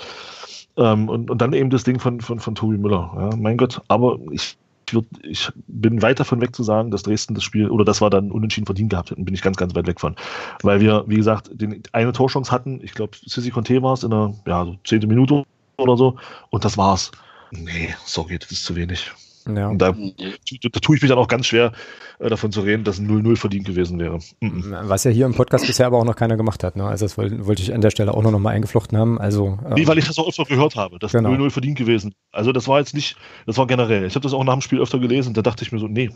Ähm, 0.76 1.10
und, 1.10 1.30
und 1.30 1.42
dann 1.42 1.54
eben 1.54 1.70
das 1.70 1.84
Ding 1.84 2.00
von, 2.00 2.22
von, 2.22 2.40
von 2.40 2.56
Tobi 2.56 2.78
Müller. 2.78 3.12
Ja, 3.16 3.36
mein 3.38 3.58
Gott, 3.58 3.82
aber 3.90 4.18
ich, 4.32 4.58
würd, 4.92 5.06
ich 5.22 5.50
bin 5.68 6.02
weit 6.02 6.20
davon 6.20 6.42
weg 6.42 6.56
zu 6.56 6.64
sagen, 6.64 6.92
dass 6.92 7.04
Dresden 7.04 7.36
das 7.36 7.44
Spiel, 7.44 7.70
oder 7.70 7.86
das 7.86 8.02
war 8.02 8.10
dann 8.10 8.32
unentschieden 8.32 8.66
verdient 8.66 8.90
gehabt 8.90 9.12
hätten, 9.12 9.26
bin 9.26 9.34
ich 9.34 9.42
ganz, 9.42 9.58
ganz 9.58 9.76
weit 9.76 9.88
weg 9.88 10.00
von. 10.00 10.16
Weil 10.62 10.80
wir, 10.80 11.04
wie 11.08 11.16
gesagt, 11.16 11.50
den, 11.54 11.84
eine 11.92 12.12
Torchance 12.12 12.52
hatten, 12.52 12.80
ich 12.84 12.94
glaube, 12.94 13.18
Sissi 13.24 13.52
Conte 13.52 13.82
war 13.84 13.94
es 13.94 14.04
in 14.04 14.12
der 14.12 14.34
ja, 14.48 14.66
so 14.66 14.76
zehnte 14.84 15.08
Minute 15.08 15.44
oder 15.78 15.98
so, 15.98 16.16
und 16.50 16.66
das 16.66 16.78
war's. 16.78 17.12
Nee, 17.52 17.94
sorry, 18.06 18.40
das 18.40 18.52
ist 18.52 18.66
zu 18.66 18.76
wenig. 18.76 19.12
Ja. 19.48 19.70
Und 19.70 19.80
da, 19.80 19.92
da 19.92 20.80
tue 20.80 20.96
ich 20.96 21.02
mich 21.02 21.10
dann 21.10 21.18
auch 21.18 21.28
ganz 21.28 21.48
schwer, 21.48 21.72
äh, 22.20 22.30
davon 22.30 22.52
zu 22.52 22.62
reden, 22.62 22.84
dass 22.84 23.00
ein 23.00 23.08
0-0 23.08 23.36
verdient 23.38 23.66
gewesen 23.66 24.00
wäre. 24.00 24.20
Was 24.40 25.04
ja 25.04 25.12
hier 25.12 25.26
im 25.26 25.34
Podcast 25.34 25.68
bisher 25.68 25.88
aber 25.88 25.98
auch 25.98 26.06
noch 26.06 26.16
keiner 26.16 26.38
gemacht 26.38 26.64
hat. 26.64 26.76
Ne? 26.76 26.86
Also 26.86 27.06
das 27.06 27.18
wollte, 27.18 27.62
ich 27.62 27.74
an 27.74 27.82
der 27.82 27.92
Stelle 27.92 28.14
auch 28.14 28.24
noch 28.24 28.38
mal 28.40 28.52
eingeflochten 28.52 28.98
haben. 28.98 29.20
Also, 29.20 29.60
ähm, 29.66 29.74
nee, 29.76 29.88
weil 29.88 29.98
ich 29.98 30.08
das 30.08 30.18
auch 30.18 30.28
öfter 30.28 30.46
gehört 30.46 30.76
habe, 30.76 31.00
dass 31.00 31.12
genau. 31.12 31.30
0-0 31.30 31.50
verdient 31.52 31.78
gewesen. 31.78 32.14
Also 32.32 32.52
das 32.52 32.68
war 32.68 32.80
jetzt 32.80 32.94
nicht, 32.94 33.18
das 33.46 33.58
war 33.58 33.68
generell. 33.68 34.06
Ich 34.06 34.16
habe 34.16 34.24
das 34.24 34.34
auch 34.34 34.44
nach 34.44 34.54
dem 34.54 34.62
Spiel 34.62 34.80
öfter 34.80 35.00
gelesen, 35.00 35.34
da 35.34 35.42
dachte 35.42 35.64
ich 35.64 35.72
mir 35.72 35.80
so, 35.80 35.88
nee, 35.88 36.10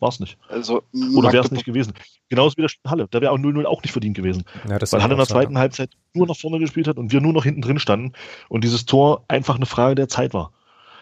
war 0.00 0.08
es 0.08 0.18
nicht. 0.18 0.38
Also, 0.48 0.82
Oder 1.14 1.32
wäre 1.32 1.44
es 1.44 1.50
nicht 1.50 1.66
gewesen. 1.66 1.92
Genauso 2.30 2.56
wie 2.56 2.62
der 2.62 2.70
Halle. 2.90 3.06
Da 3.10 3.20
wäre 3.20 3.32
auch 3.32 3.38
0-0 3.38 3.64
auch 3.66 3.82
nicht 3.82 3.92
verdient 3.92 4.16
gewesen. 4.16 4.44
Ja, 4.66 4.78
weil 4.80 5.02
Halle 5.02 5.12
in 5.12 5.18
der 5.18 5.26
zweiten 5.26 5.54
ja. 5.54 5.60
Halbzeit 5.60 5.90
nur 6.14 6.26
nach 6.26 6.36
vorne 6.36 6.58
gespielt 6.58 6.88
hat 6.88 6.96
und 6.96 7.12
wir 7.12 7.20
nur 7.20 7.34
noch 7.34 7.44
hinten 7.44 7.60
drin 7.60 7.78
standen 7.78 8.12
und 8.48 8.64
dieses 8.64 8.86
Tor 8.86 9.24
einfach 9.28 9.56
eine 9.56 9.66
Frage 9.66 9.94
der 9.94 10.08
Zeit 10.08 10.32
war. 10.32 10.52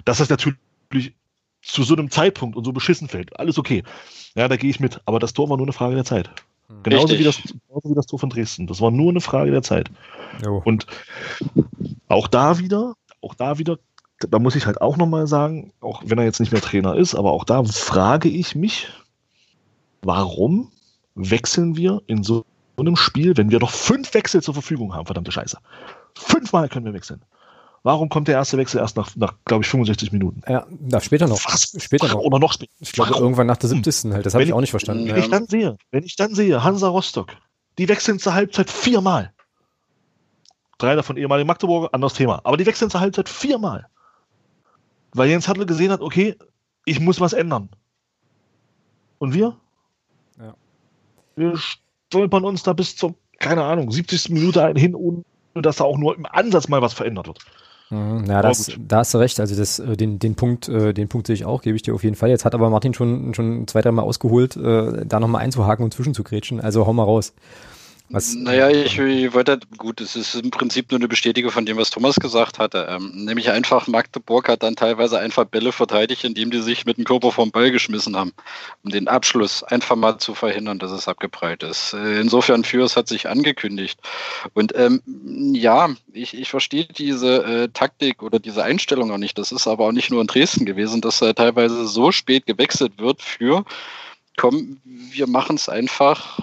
Das 0.05 0.19
natürlich 0.29 1.15
zu 1.69 1.83
so 1.83 1.95
einem 1.95 2.11
Zeitpunkt 2.11 2.57
und 2.57 2.65
so 2.65 2.73
beschissen 2.73 3.09
fällt. 3.09 3.39
Alles 3.39 3.59
okay. 3.59 3.85
Ja, 4.35 4.49
da 4.49 4.57
gehe 4.57 4.71
ich 4.71 4.81
mit. 4.81 5.01
Aber 5.05 5.19
das 5.19 5.33
Tor 5.33 5.49
war 5.51 5.57
nur 5.57 5.67
eine 5.67 5.73
Frage 5.73 5.95
der 5.95 6.05
Zeit. 6.05 6.31
Hm. 6.69 6.83
Genauso 6.83 7.19
wie, 7.19 7.25
das, 7.25 7.37
genauso 7.37 7.91
wie 7.91 7.95
das 7.95 8.07
Tor 8.07 8.19
von 8.19 8.31
Dresden. 8.31 8.67
Das 8.67 8.81
war 8.81 8.91
nur 8.91 9.11
eine 9.11 9.21
Frage 9.21 9.51
der 9.51 9.63
Zeit. 9.63 9.91
Jo. 10.45 10.63
Und 10.65 10.87
auch 12.09 12.27
da 12.27 12.59
wieder, 12.59 12.95
auch 13.21 13.35
da 13.35 13.59
wieder, 13.59 13.79
da 14.19 14.39
muss 14.39 14.57
ich 14.57 14.67
halt 14.67 14.81
auch 14.81 14.97
nochmal 14.97 15.27
sagen, 15.27 15.73
auch 15.81 16.03
wenn 16.05 16.19
er 16.19 16.25
jetzt 16.25 16.41
nicht 16.41 16.53
mehr 16.53 16.63
Trainer 16.63 16.97
ist, 16.97 17.15
aber 17.15 17.33
auch 17.33 17.45
da 17.45 17.63
frage 17.65 18.29
ich 18.29 18.55
mich, 18.55 18.89
warum 20.03 20.71
wechseln 21.15 21.77
wir 21.77 22.03
in 22.07 22.23
so 22.23 22.45
einem 22.77 22.97
Spiel, 22.97 23.37
wenn 23.37 23.51
wir 23.51 23.59
doch 23.59 23.71
fünf 23.71 24.15
Wechsel 24.15 24.43
zur 24.43 24.55
Verfügung 24.55 24.95
haben, 24.95 25.07
verdammte 25.07 25.33
Scheiße. 25.33 25.59
Fünfmal 26.15 26.69
können 26.69 26.87
wir 26.87 26.95
wechseln. 26.95 27.23
Warum 27.83 28.09
kommt 28.09 28.29
der 28.29 28.35
erste 28.35 28.59
Wechsel 28.59 28.79
erst 28.79 28.97
nach, 28.97 29.15
nach 29.17 29.35
glaube 29.45 29.63
ich, 29.63 29.69
65 29.69 30.13
Minuten? 30.13 30.43
Ja, 30.49 30.67
na, 30.81 31.01
später 31.01 31.29
noch. 31.29 31.45
Was? 31.45 31.77
Später 31.79 32.09
noch. 32.09 32.21
Oder 32.21 32.39
noch 32.39 32.53
später. 32.53 32.73
Ich 32.81 32.93
glaube, 32.93 33.15
irgendwann 33.15 33.47
nach 33.47 33.57
der 33.57 33.69
70. 33.69 34.13
halt. 34.13 34.27
Das 34.27 34.35
habe 34.35 34.45
ich 34.45 34.53
auch 34.53 34.61
nicht 34.61 34.71
verstanden. 34.71 35.07
Wenn 35.07 35.17
ja. 35.17 35.23
ich 35.23 35.31
dann 35.31 35.47
sehe, 35.47 35.77
wenn 35.91 36.05
ich 36.05 36.17
dann 36.17 36.35
sehe, 36.35 36.63
Hansa 36.63 36.89
Rostock, 36.89 37.37
die 37.79 37.89
wechseln 37.89 38.19
zur 38.19 38.35
Halbzeit 38.35 38.71
viermal. 38.71 39.33
Drei 40.79 40.95
davon 40.95 41.17
ehemalige 41.17 41.47
Magdeburger, 41.47 41.93
anderes 41.93 42.15
Thema. 42.15 42.41
Aber 42.45 42.57
die 42.57 42.67
wechseln 42.67 42.91
zur 42.91 43.01
Halbzeit 43.01 43.29
viermal. 43.29 43.87
Weil 45.13 45.29
Jens 45.29 45.49
Hartl 45.49 45.67
gesehen 45.67 45.91
hat, 45.91 46.01
okay, 46.01 46.37
ich 46.85 47.01
muss 47.01 47.21
was 47.21 47.33
ändern. 47.33 47.69
Und 49.19 49.35
wir? 49.35 49.57
Ja. 50.39 50.55
Wir 51.35 51.57
stolpern 51.57 52.45
uns 52.45 52.63
da 52.63 52.73
bis 52.73 52.97
zur, 52.97 53.15
keine 53.39 53.65
Ahnung, 53.65 53.91
70. 53.91 54.31
Minute 54.31 54.73
hin, 54.77 54.95
ohne 54.95 55.25
dass 55.55 55.77
da 55.77 55.85
auch 55.85 55.99
nur 55.99 56.17
im 56.17 56.27
Ansatz 56.27 56.69
mal 56.69 56.83
was 56.83 56.95
verändert 56.95 57.27
wird. 57.27 57.39
Mhm, 57.91 58.27
ja, 58.27 58.43
das, 58.43 58.71
da 58.79 58.99
hast 58.99 59.15
du 59.15 59.19
recht. 59.19 59.41
Also 59.41 59.57
das, 59.57 59.79
äh, 59.79 59.97
den, 59.97 60.19
den 60.19 60.35
Punkt, 60.35 60.69
äh, 60.69 60.93
den 60.93 61.09
Punkt 61.09 61.27
sehe 61.27 61.35
ich 61.35 61.45
auch, 61.45 61.63
gebe 61.63 61.77
ich 61.77 61.83
dir 61.83 61.95
auf 61.95 62.05
jeden 62.05 62.17
Fall. 62.17 62.29
Jetzt 62.29 62.45
hat 62.45 62.55
aber 62.55 62.69
Martin 62.71 62.93
schon, 62.95 63.33
schon 63.35 63.67
zwei, 63.67 63.81
dreimal 63.81 64.05
ausgeholt, 64.05 64.57
äh, 64.57 65.07
da 65.07 65.21
nochmal 65.21 65.43
einzuhaken 65.43 65.85
und 65.85 65.95
zwischenzugrätschen. 65.95 66.61
Also 66.61 66.87
hau 66.87 66.93
mal 66.93 67.05
raus. 67.05 67.33
Was? 68.11 68.35
Naja, 68.35 68.71
ich, 68.71 68.99
ich 68.99 69.35
wollte, 69.35 69.61
gut, 69.77 70.01
es 70.01 70.17
ist 70.17 70.35
im 70.35 70.51
Prinzip 70.51 70.91
nur 70.91 70.99
eine 70.99 71.09
Bestätigung 71.09 71.51
von 71.51 71.67
dem, 71.67 71.77
was 71.77 71.91
Thomas 71.91 72.17
gesagt 72.17 72.59
hatte. 72.59 72.87
Ähm, 72.89 73.13
nämlich 73.15 73.51
einfach, 73.51 73.87
Magdeburg 73.87 74.49
hat 74.49 74.63
dann 74.63 74.77
teilweise 74.77 75.19
einfach 75.19 75.45
Bälle 75.45 75.73
verteidigt, 75.73 76.25
indem 76.25 76.51
die 76.51 76.63
sich 76.63 76.87
mit 76.87 76.97
dem 76.97 77.05
Körper 77.05 77.33
vom 77.33 77.51
Ball 77.51 77.71
geschmissen 77.71 78.17
haben, 78.17 78.33
um 78.83 78.91
den 78.91 79.09
Abschluss 79.09 79.63
einfach 79.63 79.97
mal 79.97 80.17
zu 80.19 80.35
verhindern, 80.35 80.79
dass 80.79 80.91
es 80.91 81.07
abgeprallt 81.07 81.63
ist. 81.63 81.93
Äh, 81.93 82.21
insofern, 82.21 82.65
Fürs 82.65 82.97
hat 82.97 83.09
sich 83.09 83.29
angekündigt. 83.29 84.01
Und 84.55 84.73
ähm, 84.75 85.03
ja, 85.55 85.91
ich, 86.15 86.33
ich 86.33 86.49
verstehe 86.49 86.87
diese 86.87 87.45
äh, 87.45 87.69
Taktik 87.69 88.23
oder 88.23 88.39
diese 88.39 88.65
Einstellung 88.65 89.11
auch 89.11 89.19
nicht. 89.19 89.37
Das 89.37 89.53
ist 89.53 89.69
aber 89.69 89.87
auch 89.87 89.93
nicht 89.93 90.11
nur 90.11 90.23
in 90.23 90.29
Dresden 90.29 90.65
gewesen, 90.65 91.03
dass 91.03 91.21
äh, 91.21 91.35
teilweise 91.35 91.87
so 91.87 92.11
spät 92.11 92.47
gewechselt 92.47 92.93
wird 92.99 93.21
für 93.21 93.65
komm, 94.39 94.81
wir 94.85 95.27
machen 95.27 95.57
es 95.57 95.69
einfach 95.69 96.39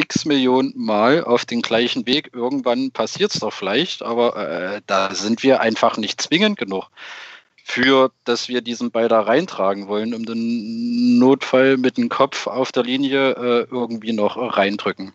x 0.00 0.24
Millionen 0.24 0.72
Mal 0.76 1.24
auf 1.24 1.44
den 1.44 1.62
gleichen 1.62 2.06
Weg. 2.06 2.30
Irgendwann 2.34 2.90
passiert 2.90 3.32
es 3.32 3.40
doch 3.40 3.52
vielleicht, 3.52 4.02
aber 4.02 4.36
äh, 4.36 4.80
da 4.86 5.14
sind 5.14 5.42
wir 5.42 5.60
einfach 5.60 5.96
nicht 5.96 6.20
zwingend 6.20 6.58
genug 6.58 6.90
für, 7.64 8.10
dass 8.24 8.48
wir 8.48 8.62
diesen 8.62 8.90
Ball 8.90 9.08
da 9.08 9.20
reintragen 9.20 9.86
wollen, 9.86 10.12
um 10.12 10.26
den 10.26 11.18
Notfall 11.18 11.76
mit 11.76 11.98
dem 11.98 12.08
Kopf 12.08 12.46
auf 12.46 12.72
der 12.72 12.82
Linie 12.82 13.30
äh, 13.30 13.66
irgendwie 13.70 14.12
noch 14.12 14.36
reindrücken. 14.36 15.12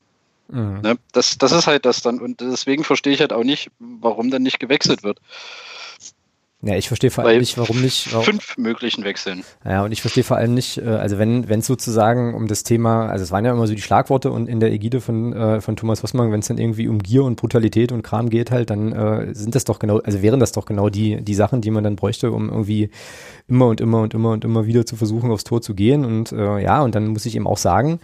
Mhm. 0.47 0.81
Ne? 0.81 0.97
Das, 1.11 1.37
das 1.37 1.51
ist 1.51 1.67
halt 1.67 1.85
das 1.85 2.01
dann. 2.01 2.19
Und 2.19 2.39
deswegen 2.39 2.83
verstehe 2.83 3.13
ich 3.13 3.19
halt 3.19 3.33
auch 3.33 3.43
nicht, 3.43 3.71
warum 3.79 4.31
dann 4.31 4.43
nicht 4.43 4.59
gewechselt 4.59 5.03
wird. 5.03 5.19
Ja, 6.65 6.75
ich 6.75 6.87
verstehe 6.87 7.11
vor 7.11 7.23
allem 7.23 7.41
nicht, 7.41 7.59
warum 7.59 7.79
nicht. 7.79 8.11
Warum, 8.11 8.25
fünf 8.25 8.57
möglichen 8.57 9.03
Wechseln. 9.03 9.43
Ja, 9.63 9.83
und 9.83 9.91
ich 9.91 10.01
verstehe 10.01 10.23
vor 10.23 10.37
allem 10.37 10.55
nicht, 10.55 10.79
äh, 10.79 10.87
also 10.87 11.19
wenn 11.19 11.47
wenn 11.47 11.59
es 11.59 11.67
sozusagen 11.67 12.33
um 12.33 12.47
das 12.47 12.63
Thema, 12.63 13.07
also 13.07 13.21
es 13.21 13.31
waren 13.31 13.45
ja 13.45 13.51
immer 13.51 13.67
so 13.67 13.75
die 13.75 13.83
Schlagworte 13.83 14.31
und 14.31 14.49
in 14.49 14.59
der 14.59 14.71
Ägide 14.73 14.99
von 14.99 15.31
äh, 15.31 15.61
von 15.61 15.75
Thomas 15.75 16.01
Hossmann, 16.01 16.31
wenn 16.31 16.39
es 16.39 16.47
dann 16.47 16.57
irgendwie 16.57 16.87
um 16.87 17.03
Gier 17.03 17.23
und 17.23 17.35
Brutalität 17.35 17.91
und 17.91 18.01
Kram 18.01 18.31
geht 18.31 18.49
halt, 18.49 18.71
dann 18.71 18.93
äh, 18.93 19.35
sind 19.35 19.53
das 19.53 19.63
doch 19.65 19.77
genau, 19.77 19.99
also 19.99 20.23
wären 20.23 20.39
das 20.39 20.53
doch 20.53 20.65
genau 20.65 20.89
die 20.89 21.23
die 21.23 21.35
Sachen, 21.35 21.61
die 21.61 21.69
man 21.69 21.83
dann 21.83 21.97
bräuchte, 21.97 22.31
um 22.31 22.49
irgendwie 22.49 22.89
immer 23.47 23.67
und 23.67 23.81
immer 23.81 24.01
und 24.01 24.13
immer 24.13 24.31
und 24.31 24.43
immer 24.43 24.65
wieder 24.65 24.85
zu 24.85 24.95
versuchen, 24.95 25.31
aufs 25.31 25.43
Tor 25.43 25.61
zu 25.61 25.75
gehen. 25.75 26.03
Und 26.03 26.31
äh, 26.31 26.59
ja, 26.59 26.81
und 26.81 26.95
dann 26.95 27.07
muss 27.07 27.25
ich 27.25 27.35
eben 27.35 27.47
auch 27.47 27.57
sagen, 27.57 27.99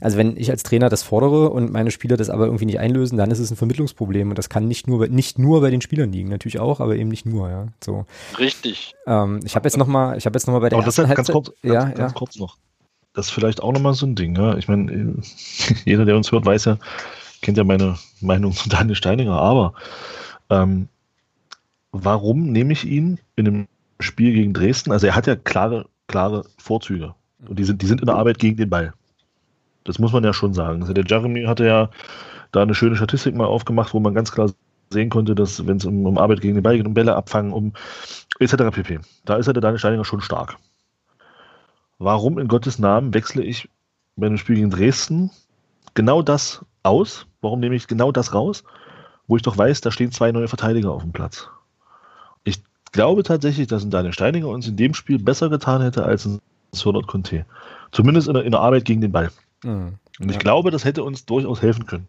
also 0.00 0.18
wenn 0.18 0.36
ich 0.36 0.50
als 0.50 0.62
Trainer 0.62 0.88
das 0.88 1.02
fordere 1.02 1.50
und 1.50 1.72
meine 1.72 1.90
Spieler 1.90 2.16
das 2.16 2.28
aber 2.28 2.46
irgendwie 2.46 2.66
nicht 2.66 2.80
einlösen, 2.80 3.16
dann 3.16 3.30
ist 3.30 3.38
es 3.38 3.50
ein 3.50 3.56
Vermittlungsproblem 3.56 4.30
und 4.30 4.38
das 4.38 4.48
kann 4.48 4.66
nicht 4.66 4.88
nur 4.88 5.06
nicht 5.08 5.38
nur 5.38 5.60
bei 5.60 5.70
den 5.70 5.80
Spielern 5.80 6.12
liegen, 6.12 6.28
natürlich 6.28 6.58
auch, 6.58 6.80
aber 6.80 6.96
eben 6.96 7.08
nicht 7.08 7.24
nur, 7.24 7.48
ja. 7.48 7.66
So. 7.82 8.04
Richtig. 8.38 8.94
Ähm, 9.06 9.40
ich 9.44 9.54
habe 9.54 9.66
jetzt 9.66 9.76
noch 9.76 9.86
mal, 9.86 10.18
ich 10.18 10.26
habe 10.26 10.36
jetzt 10.36 10.46
noch 10.46 10.54
mal 10.54 10.60
bei 10.60 10.68
der 10.68 10.78
aber 10.78 10.86
ersten 10.86 11.06
das 11.06 11.16
ganz 11.16 11.30
kurz, 11.30 11.52
ganz, 11.62 11.74
ja, 11.74 11.84
ganz 11.84 11.98
ja. 11.98 12.18
kurz 12.18 12.36
noch. 12.36 12.58
Das 13.14 13.26
ist 13.26 13.32
vielleicht 13.32 13.62
auch 13.62 13.72
noch 13.72 13.80
mal 13.80 13.94
so 13.94 14.06
ein 14.06 14.14
Ding. 14.14 14.36
Ja? 14.36 14.56
Ich 14.56 14.68
meine, 14.68 15.16
jeder, 15.84 16.04
der 16.04 16.16
uns 16.16 16.32
hört, 16.32 16.44
weiß 16.44 16.64
ja, 16.64 16.78
kennt 17.40 17.58
ja 17.58 17.64
meine 17.64 17.98
Meinung 18.20 18.52
zu 18.52 18.68
Daniel 18.68 18.96
Steininger. 18.96 19.32
Aber 19.34 19.74
ähm, 20.50 20.88
warum 21.92 22.50
nehme 22.50 22.72
ich 22.72 22.84
ihn 22.84 23.18
in 23.36 23.46
einem 23.46 23.68
Spiel 24.02 24.32
gegen 24.32 24.52
Dresden? 24.52 24.92
Also 24.92 25.06
er 25.06 25.16
hat 25.16 25.26
ja 25.26 25.36
klare, 25.36 25.86
klare 26.06 26.44
Vorzüge 26.58 27.14
und 27.48 27.58
die 27.58 27.64
sind, 27.64 27.82
die 27.82 27.86
sind 27.86 28.00
in 28.00 28.06
der 28.06 28.16
Arbeit 28.16 28.38
gegen 28.38 28.56
den 28.56 28.70
Ball. 28.70 28.92
Das 29.84 29.98
muss 29.98 30.12
man 30.12 30.24
ja 30.24 30.32
schon 30.32 30.54
sagen. 30.54 30.82
Also 30.82 30.92
der 30.92 31.04
Jeremy 31.04 31.44
hatte 31.44 31.66
ja 31.66 31.90
da 32.52 32.62
eine 32.62 32.74
schöne 32.74 32.96
Statistik 32.96 33.34
mal 33.34 33.46
aufgemacht, 33.46 33.94
wo 33.94 34.00
man 34.00 34.14
ganz 34.14 34.30
klar 34.30 34.50
sehen 34.90 35.10
konnte, 35.10 35.34
dass 35.34 35.66
wenn 35.66 35.78
es 35.78 35.84
um, 35.84 36.06
um, 36.06 36.18
Arbeit 36.18 36.40
gegen 36.40 36.54
den 36.54 36.62
Ball 36.62 36.76
geht, 36.76 36.86
um 36.86 36.94
Bälle 36.94 37.16
abfangen, 37.16 37.52
um 37.52 37.72
etc. 38.38 38.56
pp. 38.70 39.00
Da 39.24 39.36
ist 39.36 39.46
er 39.46 39.54
der 39.54 39.62
Daniel 39.62 39.78
Steininger 39.78 40.04
schon 40.04 40.20
stark. 40.20 40.56
Warum 41.98 42.38
in 42.38 42.48
Gottes 42.48 42.78
Namen 42.78 43.14
wechsle 43.14 43.42
ich 43.42 43.68
bei 44.16 44.26
einem 44.26 44.38
Spiel 44.38 44.56
gegen 44.56 44.70
Dresden 44.70 45.30
genau 45.94 46.22
das 46.22 46.64
aus? 46.82 47.26
Warum 47.40 47.60
nehme 47.60 47.74
ich 47.74 47.86
genau 47.86 48.12
das 48.12 48.34
raus, 48.34 48.64
wo 49.26 49.36
ich 49.36 49.42
doch 49.42 49.56
weiß, 49.56 49.80
da 49.80 49.90
stehen 49.90 50.12
zwei 50.12 50.30
neue 50.30 50.48
Verteidiger 50.48 50.92
auf 50.92 51.02
dem 51.02 51.12
Platz? 51.12 51.48
Ich 52.92 52.94
glaube 52.94 53.22
tatsächlich, 53.22 53.68
dass 53.68 53.82
ein 53.82 53.90
Daniel 53.90 54.12
Steininger 54.12 54.48
uns 54.48 54.68
in 54.68 54.76
dem 54.76 54.92
Spiel 54.92 55.18
besser 55.18 55.48
getan 55.48 55.80
hätte 55.80 56.04
als 56.04 56.26
ein 56.26 56.40
Sordot 56.72 57.06
Conte. 57.06 57.46
Zumindest 57.90 58.28
in 58.28 58.34
der, 58.34 58.44
in 58.44 58.50
der 58.50 58.60
Arbeit 58.60 58.84
gegen 58.84 59.00
den 59.00 59.10
Ball. 59.10 59.30
Mhm. 59.64 59.94
Und 60.20 60.28
ich 60.28 60.34
ja. 60.34 60.38
glaube, 60.38 60.70
das 60.70 60.84
hätte 60.84 61.02
uns 61.02 61.24
durchaus 61.24 61.62
helfen 61.62 61.86
können. 61.86 62.06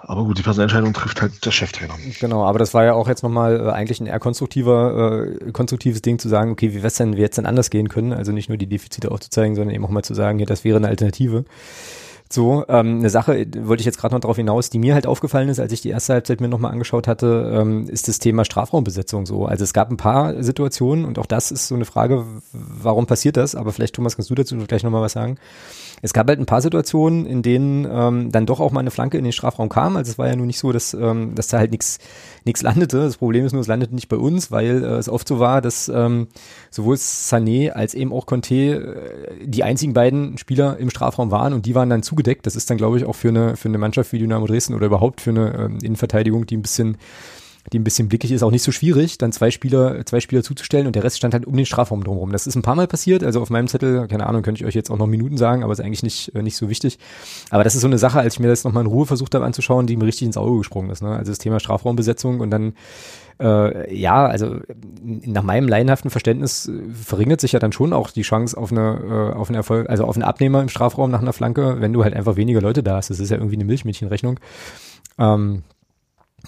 Aber 0.00 0.24
gut, 0.24 0.38
die 0.38 0.42
Personalentscheidung 0.42 0.92
trifft 0.92 1.22
halt 1.22 1.44
der 1.44 1.52
Cheftrainer. 1.52 1.94
Genau, 2.18 2.44
aber 2.44 2.58
das 2.58 2.74
war 2.74 2.82
ja 2.82 2.94
auch 2.94 3.06
jetzt 3.06 3.22
nochmal 3.22 3.60
äh, 3.60 3.70
eigentlich 3.70 4.00
ein 4.00 4.06
eher 4.06 4.18
konstruktiver, 4.18 5.24
äh, 5.24 5.52
konstruktives 5.52 6.02
Ding 6.02 6.18
zu 6.18 6.28
sagen, 6.28 6.50
okay, 6.50 6.72
wie 6.72 6.78
wäre 6.78 6.88
es 6.88 6.94
denn, 6.94 7.16
wie 7.16 7.20
jetzt 7.20 7.38
denn 7.38 7.46
anders 7.46 7.70
gehen 7.70 7.88
können? 7.88 8.12
Also 8.12 8.32
nicht 8.32 8.48
nur 8.48 8.58
die 8.58 8.66
Defizite 8.66 9.12
aufzuzeigen, 9.12 9.54
sondern 9.54 9.72
eben 9.72 9.84
auch 9.84 9.90
mal 9.90 10.02
zu 10.02 10.14
sagen, 10.14 10.40
ja, 10.40 10.46
das 10.46 10.64
wäre 10.64 10.78
eine 10.78 10.88
Alternative. 10.88 11.44
So, 12.28 12.64
ähm, 12.68 12.98
eine 12.98 13.10
Sache, 13.10 13.46
wollte 13.60 13.80
ich 13.80 13.86
jetzt 13.86 13.98
gerade 13.98 14.14
noch 14.14 14.20
darauf 14.20 14.36
hinaus, 14.36 14.68
die 14.68 14.80
mir 14.80 14.94
halt 14.94 15.06
aufgefallen 15.06 15.48
ist, 15.48 15.60
als 15.60 15.72
ich 15.72 15.80
die 15.80 15.90
erste 15.90 16.14
Halbzeit 16.14 16.40
mir 16.40 16.48
nochmal 16.48 16.72
angeschaut 16.72 17.06
hatte, 17.06 17.52
ähm, 17.54 17.88
ist 17.88 18.08
das 18.08 18.18
Thema 18.18 18.44
Strafraumbesetzung 18.44 19.26
so. 19.26 19.46
Also 19.46 19.62
es 19.62 19.72
gab 19.72 19.90
ein 19.90 19.96
paar 19.96 20.42
Situationen 20.42 21.04
und 21.04 21.20
auch 21.20 21.26
das 21.26 21.52
ist 21.52 21.68
so 21.68 21.76
eine 21.76 21.84
Frage, 21.84 22.24
warum 22.52 23.06
passiert 23.06 23.36
das? 23.36 23.54
Aber 23.54 23.72
vielleicht, 23.72 23.94
Thomas, 23.94 24.16
kannst 24.16 24.30
du 24.30 24.34
dazu 24.34 24.56
gleich 24.56 24.82
nochmal 24.82 25.02
was 25.02 25.12
sagen? 25.12 25.38
Es 26.02 26.12
gab 26.12 26.28
halt 26.28 26.40
ein 26.40 26.46
paar 26.46 26.62
Situationen, 26.62 27.26
in 27.26 27.42
denen 27.42 27.86
ähm, 27.90 28.32
dann 28.32 28.44
doch 28.44 28.58
auch 28.60 28.72
mal 28.72 28.80
eine 28.80 28.90
Flanke 28.90 29.18
in 29.18 29.24
den 29.24 29.32
Strafraum 29.32 29.68
kam. 29.68 29.96
Also 29.96 30.10
es 30.10 30.18
war 30.18 30.26
ja 30.26 30.36
nur 30.36 30.46
nicht 30.46 30.58
so, 30.58 30.72
dass, 30.72 30.94
ähm, 30.94 31.34
dass 31.36 31.48
da 31.48 31.58
halt 31.58 31.70
nichts 31.70 31.98
nichts 32.46 32.62
landete. 32.62 32.98
Das 32.98 33.16
Problem 33.18 33.44
ist 33.44 33.52
nur, 33.52 33.60
es 33.60 33.66
landete 33.66 33.94
nicht 33.94 34.08
bei 34.08 34.16
uns, 34.16 34.50
weil 34.50 34.82
äh, 34.82 34.98
es 34.98 35.08
oft 35.08 35.26
so 35.28 35.38
war, 35.38 35.60
dass 35.60 35.88
ähm, 35.88 36.28
sowohl 36.70 36.94
Sané 36.94 37.70
als 37.70 37.92
eben 37.92 38.12
auch 38.12 38.24
Conte 38.24 38.54
äh, 38.54 39.46
die 39.46 39.64
einzigen 39.64 39.92
beiden 39.92 40.38
Spieler 40.38 40.78
im 40.78 40.88
Strafraum 40.88 41.30
waren 41.30 41.52
und 41.52 41.66
die 41.66 41.74
waren 41.74 41.90
dann 41.90 42.02
zugedeckt. 42.16 42.46
Das 42.46 42.56
ist 42.56 42.70
dann, 42.70 42.78
glaube 42.78 42.96
ich, 42.96 43.04
auch 43.04 43.14
für 43.14 43.28
eine, 43.28 43.56
für 43.56 43.68
eine 43.68 43.78
Mannschaft 43.78 44.12
wie 44.12 44.18
Dynamo 44.18 44.46
Dresden 44.46 44.74
oder 44.74 44.86
überhaupt 44.86 45.20
für 45.20 45.30
eine 45.30 45.54
ähm, 45.54 45.78
Innenverteidigung, 45.82 46.46
die 46.46 46.56
ein 46.56 46.62
bisschen 46.62 46.96
die 47.72 47.78
ein 47.78 47.84
bisschen 47.84 48.08
blickig 48.08 48.32
ist, 48.32 48.42
auch 48.42 48.50
nicht 48.50 48.62
so 48.62 48.72
schwierig, 48.72 49.18
dann 49.18 49.32
zwei 49.32 49.50
Spieler, 49.50 50.04
zwei 50.06 50.20
Spieler 50.20 50.42
zuzustellen 50.42 50.86
und 50.86 50.96
der 50.96 51.04
Rest 51.04 51.18
stand 51.18 51.34
halt 51.34 51.46
um 51.46 51.56
den 51.56 51.66
Strafraum 51.66 52.04
drumherum. 52.04 52.32
Das 52.32 52.46
ist 52.46 52.54
ein 52.54 52.62
paar 52.62 52.74
Mal 52.74 52.86
passiert, 52.86 53.24
also 53.24 53.40
auf 53.40 53.50
meinem 53.50 53.68
Zettel, 53.68 54.06
keine 54.08 54.26
Ahnung, 54.26 54.42
könnte 54.42 54.60
ich 54.60 54.66
euch 54.66 54.74
jetzt 54.74 54.90
auch 54.90 54.98
noch 54.98 55.06
Minuten 55.06 55.36
sagen, 55.36 55.62
aber 55.62 55.72
ist 55.72 55.80
eigentlich 55.80 56.02
nicht, 56.02 56.34
äh, 56.34 56.42
nicht 56.42 56.56
so 56.56 56.68
wichtig. 56.68 56.98
Aber 57.50 57.64
das 57.64 57.74
ist 57.74 57.80
so 57.80 57.86
eine 57.86 57.98
Sache, 57.98 58.18
als 58.18 58.34
ich 58.34 58.40
mir 58.40 58.48
das 58.48 58.64
nochmal 58.64 58.84
in 58.84 58.90
Ruhe 58.90 59.06
versucht 59.06 59.34
habe 59.34 59.44
anzuschauen, 59.44 59.86
die 59.86 59.96
mir 59.96 60.06
richtig 60.06 60.26
ins 60.26 60.36
Auge 60.36 60.58
gesprungen 60.58 60.90
ist. 60.90 61.02
Ne? 61.02 61.10
Also 61.10 61.30
das 61.30 61.38
Thema 61.38 61.60
Strafraumbesetzung 61.60 62.40
und 62.40 62.50
dann 62.50 62.74
äh, 63.38 63.94
ja, 63.94 64.26
also 64.26 64.60
nach 65.02 65.42
meinem 65.42 65.68
laienhaften 65.68 66.10
Verständnis 66.10 66.68
äh, 66.68 66.92
verringert 66.92 67.40
sich 67.40 67.52
ja 67.52 67.58
dann 67.58 67.72
schon 67.72 67.92
auch 67.92 68.10
die 68.10 68.22
Chance 68.22 68.56
auf 68.56 68.72
eine, 68.72 69.32
äh, 69.34 69.36
auf 69.36 69.48
einen 69.48 69.56
Erfolg, 69.56 69.90
also 69.90 70.04
auf 70.04 70.16
einen 70.16 70.22
Abnehmer 70.22 70.62
im 70.62 70.68
Strafraum 70.68 71.10
nach 71.10 71.20
einer 71.20 71.34
Flanke, 71.34 71.80
wenn 71.80 71.92
du 71.92 72.02
halt 72.02 72.14
einfach 72.14 72.36
weniger 72.36 72.62
Leute 72.62 72.82
da 72.82 72.96
hast. 72.96 73.10
Das 73.10 73.20
ist 73.20 73.30
ja 73.30 73.36
irgendwie 73.36 73.56
eine 73.56 73.64
Milchmädchenrechnung. 73.64 74.40
Ähm, 75.18 75.64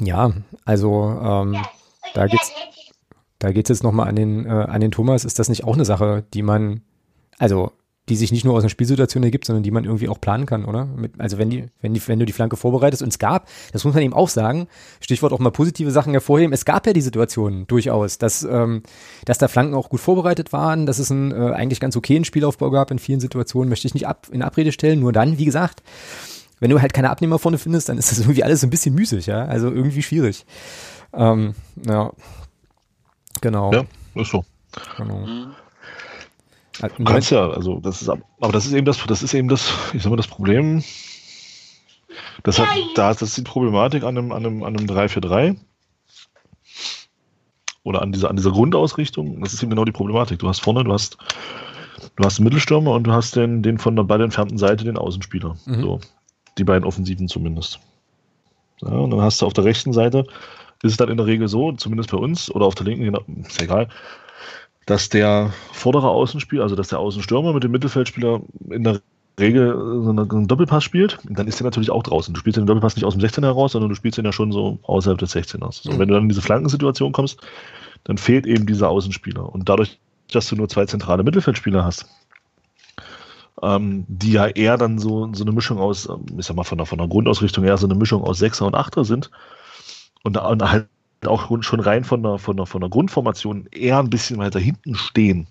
ja, 0.01 0.33
also 0.65 1.19
ähm, 1.23 1.57
da 2.15 2.27
geht's, 2.27 2.53
da 3.39 3.53
geht's 3.53 3.69
jetzt 3.69 3.83
nochmal 3.83 4.09
an 4.09 4.17
den, 4.17 4.47
äh, 4.47 4.51
an 4.51 4.81
den 4.81 4.91
Thomas. 4.91 5.25
Ist 5.25 5.39
das 5.39 5.49
nicht 5.49 5.65
auch 5.65 5.75
eine 5.75 5.85
Sache, 5.85 6.25
die 6.33 6.43
man, 6.43 6.83
also 7.39 7.73
die 8.09 8.17
sich 8.17 8.33
nicht 8.33 8.45
nur 8.45 8.55
aus 8.55 8.63
einer 8.63 8.71
Spielsituation 8.71 9.23
ergibt, 9.23 9.45
sondern 9.45 9.63
die 9.63 9.71
man 9.71 9.85
irgendwie 9.85 10.09
auch 10.09 10.21
planen 10.21 10.47
kann, 10.47 10.65
oder? 10.65 10.87
Mit, 10.87 11.21
also 11.21 11.39
wenn 11.39 11.51
die, 11.51 11.67
wenn 11.81 11.95
die, 11.95 12.09
wenn 12.09 12.19
du 12.19 12.25
die 12.25 12.33
Flanke 12.33 12.57
vorbereitest 12.57 13.03
und 13.03 13.09
es 13.09 13.19
gab, 13.19 13.49
das 13.73 13.85
muss 13.85 13.95
man 13.95 14.03
eben 14.03 14.15
auch 14.15 14.29
sagen, 14.29 14.67
Stichwort 15.01 15.33
auch 15.33 15.39
mal 15.39 15.51
positive 15.51 15.91
Sachen 15.91 16.13
hervorheben, 16.13 16.53
es 16.53 16.65
gab 16.65 16.87
ja 16.87 16.93
die 16.93 17.01
Situation 17.01 17.67
durchaus, 17.67 18.19
dass, 18.19 18.45
ähm, 18.45 18.83
dass 19.25 19.39
da 19.39 19.49
Flanken 19.49 19.75
auch 19.75 19.91
gut 19.91 20.01
vorbereitet 20.01 20.53
waren, 20.53 20.87
dass 20.87 20.99
es 20.99 21.11
einen 21.11 21.33
äh, 21.33 21.53
eigentlich 21.53 21.81
ganz 21.81 21.97
okayen 21.97 22.25
Spielaufbau 22.25 22.71
gab 22.71 22.91
in 22.91 22.99
vielen 22.99 23.21
Situationen, 23.21 23.69
möchte 23.69 23.87
ich 23.87 23.95
nicht 23.95 24.07
ab, 24.07 24.29
in 24.31 24.43
Abrede 24.43 24.73
stellen, 24.73 25.01
nur 25.01 25.13
dann, 25.13 25.39
wie 25.39 25.45
gesagt, 25.45 25.83
wenn 26.61 26.71
du 26.71 26.81
halt 26.81 26.93
keine 26.93 27.11
Abnehmer 27.11 27.39
vorne 27.39 27.59
findest, 27.59 27.89
dann 27.89 27.99
ist 27.99 28.11
das 28.11 28.21
irgendwie 28.21 28.45
alles 28.45 28.63
ein 28.65 28.71
bisschen 28.71 28.95
müßig, 28.95 29.27
ja, 29.27 29.45
also 29.45 29.71
irgendwie 29.71 30.03
schwierig. 30.03 30.45
Ähm, 31.13 31.55
ja, 31.87 32.13
genau. 33.41 33.73
Ja, 33.73 33.85
ist 34.15 34.31
so. 34.31 34.45
Genau. 34.97 35.27
Mhm. 35.27 35.55
Du 36.81 37.05
kannst 37.05 37.31
ja, 37.31 37.49
also 37.51 37.81
das 37.81 38.03
ist, 38.03 38.09
aber 38.09 38.53
das 38.53 38.67
ist 38.67 38.73
eben 38.73 38.87
das, 38.87 39.05
das 39.05 39.23
ist 39.23 39.35
eben 39.35 39.49
das, 39.49 39.73
ich 39.93 40.03
sag 40.03 40.11
mal, 40.11 40.17
das 40.17 40.29
Problem. 40.29 40.85
Das 42.45 42.59
hat, 42.59 42.69
da 42.95 43.11
das 43.13 43.23
ist 43.23 43.37
die 43.37 43.43
Problematik 43.43 44.05
an 44.05 44.17
einem, 44.17 44.33
an 44.33 44.47
einem, 44.47 44.63
an 44.63 44.77
einem 44.77 44.87
3-4-3 44.87 45.57
oder 47.83 48.03
an 48.03 48.13
dieser, 48.13 48.31
an 48.31 48.37
dieser 48.37 48.53
Grundausrichtung. 48.53 49.41
Das 49.41 49.55
ist 49.55 49.63
eben 49.63 49.71
genau 49.71 49.85
die 49.85 49.93
Problematik. 49.93 50.39
Du 50.39 50.49
hast 50.49 50.61
vorne, 50.61 50.85
du 50.85 50.93
hast, 50.93 51.19
du 52.17 52.25
hast 52.25 52.39
den 52.39 52.45
Mittelstürmer 52.45 52.93
und 52.93 53.05
du 53.05 53.13
hast 53.13 53.35
den, 53.35 53.63
den 53.63 53.79
von 53.79 53.97
der 53.97 54.05
Ball 54.05 54.21
entfernten 54.21 54.59
Seite 54.59 54.85
den 54.85 54.99
Außenspieler. 54.99 55.57
Mhm. 55.67 55.81
So, 55.83 56.01
die 56.59 56.65
beiden 56.65 56.87
Offensiven 56.87 57.29
zumindest. 57.29 57.81
Ja, 58.81 58.91
und 58.91 59.11
dann 59.11 59.21
hast 59.21 59.43
du 59.43 59.47
auf 59.47 59.53
der 59.53 59.65
rechten 59.65 59.93
Seite 59.93 60.27
ist 60.83 60.93
es 60.93 60.97
dann 60.97 61.09
in 61.09 61.17
der 61.17 61.27
Regel 61.27 61.49
so, 61.49 61.73
zumindest 61.73 62.11
bei 62.11 62.19
uns 62.19 62.51
oder 62.51 62.67
auf 62.67 62.75
der 62.75 62.87
linken, 62.87 63.05
genau, 63.05 63.23
ist 63.47 63.61
egal, 63.61 63.89
dass 64.87 65.09
der 65.09 65.53
vordere 65.73 66.09
Außenspieler, 66.09 66.63
also 66.63 66.77
dass 66.77 66.89
der 66.89 66.99
Außenstürmer 67.01 67.53
mit 67.53 67.65
dem 67.65 67.73
Mittelfeldspieler 67.73 68.41
in 68.71 68.85
der 68.85 69.01
Regel 69.39 69.73
so 70.03 70.11
einen 70.11 70.49
Doppelpass 70.49 70.83
spielt, 70.83 71.19
dann 71.29 71.47
ist 71.47 71.61
der 71.61 71.65
natürlich 71.65 71.91
auch 71.91 72.03
draußen. 72.03 72.33
Du 72.33 72.41
spielst 72.41 72.57
den 72.57 72.67
Doppelpass 72.67 72.97
nicht 72.97 73.05
aus 73.05 73.15
dem 73.15 73.21
16 73.21 73.45
heraus, 73.45 73.73
sondern 73.73 73.89
du 73.89 73.95
spielst 73.95 74.19
ihn 74.19 74.25
ja 74.25 74.33
schon 74.33 74.53
so 74.53 74.79
außerhalb 74.83 75.19
des 75.19 75.35
16ers. 75.35 75.83
So, 75.83 75.93
mhm. 75.93 75.99
Wenn 75.99 76.09
du 76.09 76.15
dann 76.15 76.25
in 76.25 76.29
diese 76.29 76.43
Flankensituation 76.43 77.13
kommst, 77.13 77.41
dann 78.05 78.19
fehlt 78.19 78.47
eben 78.47 78.67
dieser 78.67 78.89
Außenspieler. 78.89 79.53
Und 79.53 79.69
dadurch, 79.69 79.99
dass 80.33 80.49
du 80.49 80.57
nur 80.57 80.69
zwei 80.69 80.87
zentrale 80.87 81.23
Mittelfeldspieler 81.23 81.85
hast, 81.85 82.07
ähm, 83.63 84.05
die 84.09 84.33
ja 84.33 84.47
eher 84.47 84.77
dann 84.77 84.99
so, 84.99 85.33
so 85.33 85.45
eine 85.45 85.53
Mischung 85.53 85.79
aus, 85.79 86.09
ich 86.37 86.47
sag 86.47 86.57
mal, 86.57 86.65
von 86.65 86.79
der, 86.79 86.87
von 86.87 86.99
der 86.99 87.09
Grundausrichtung 87.09 87.65
eher 87.65 87.79
so 87.79 87.87
eine 87.87 87.95
Mischung 87.95 88.23
aus 88.23 88.39
Sechser 88.39 88.67
und 88.67 88.75
Achter 88.75 89.05
sind. 89.05 89.31
Und, 90.23 90.37
und 90.37 90.71
halt 90.71 90.89
auch 91.27 91.51
schon 91.63 91.81
rein 91.81 92.05
von 92.05 92.23
der, 92.23 92.39
von, 92.39 92.57
der, 92.57 92.67
von 92.67 92.81
der 92.81 92.91
Grundformation 92.91 93.67
eher 93.73 93.99
ein 93.99 94.11
bisschen 94.11 94.39
weiter 94.39 94.61
hinten 94.61 94.95
stehen 94.95 95.47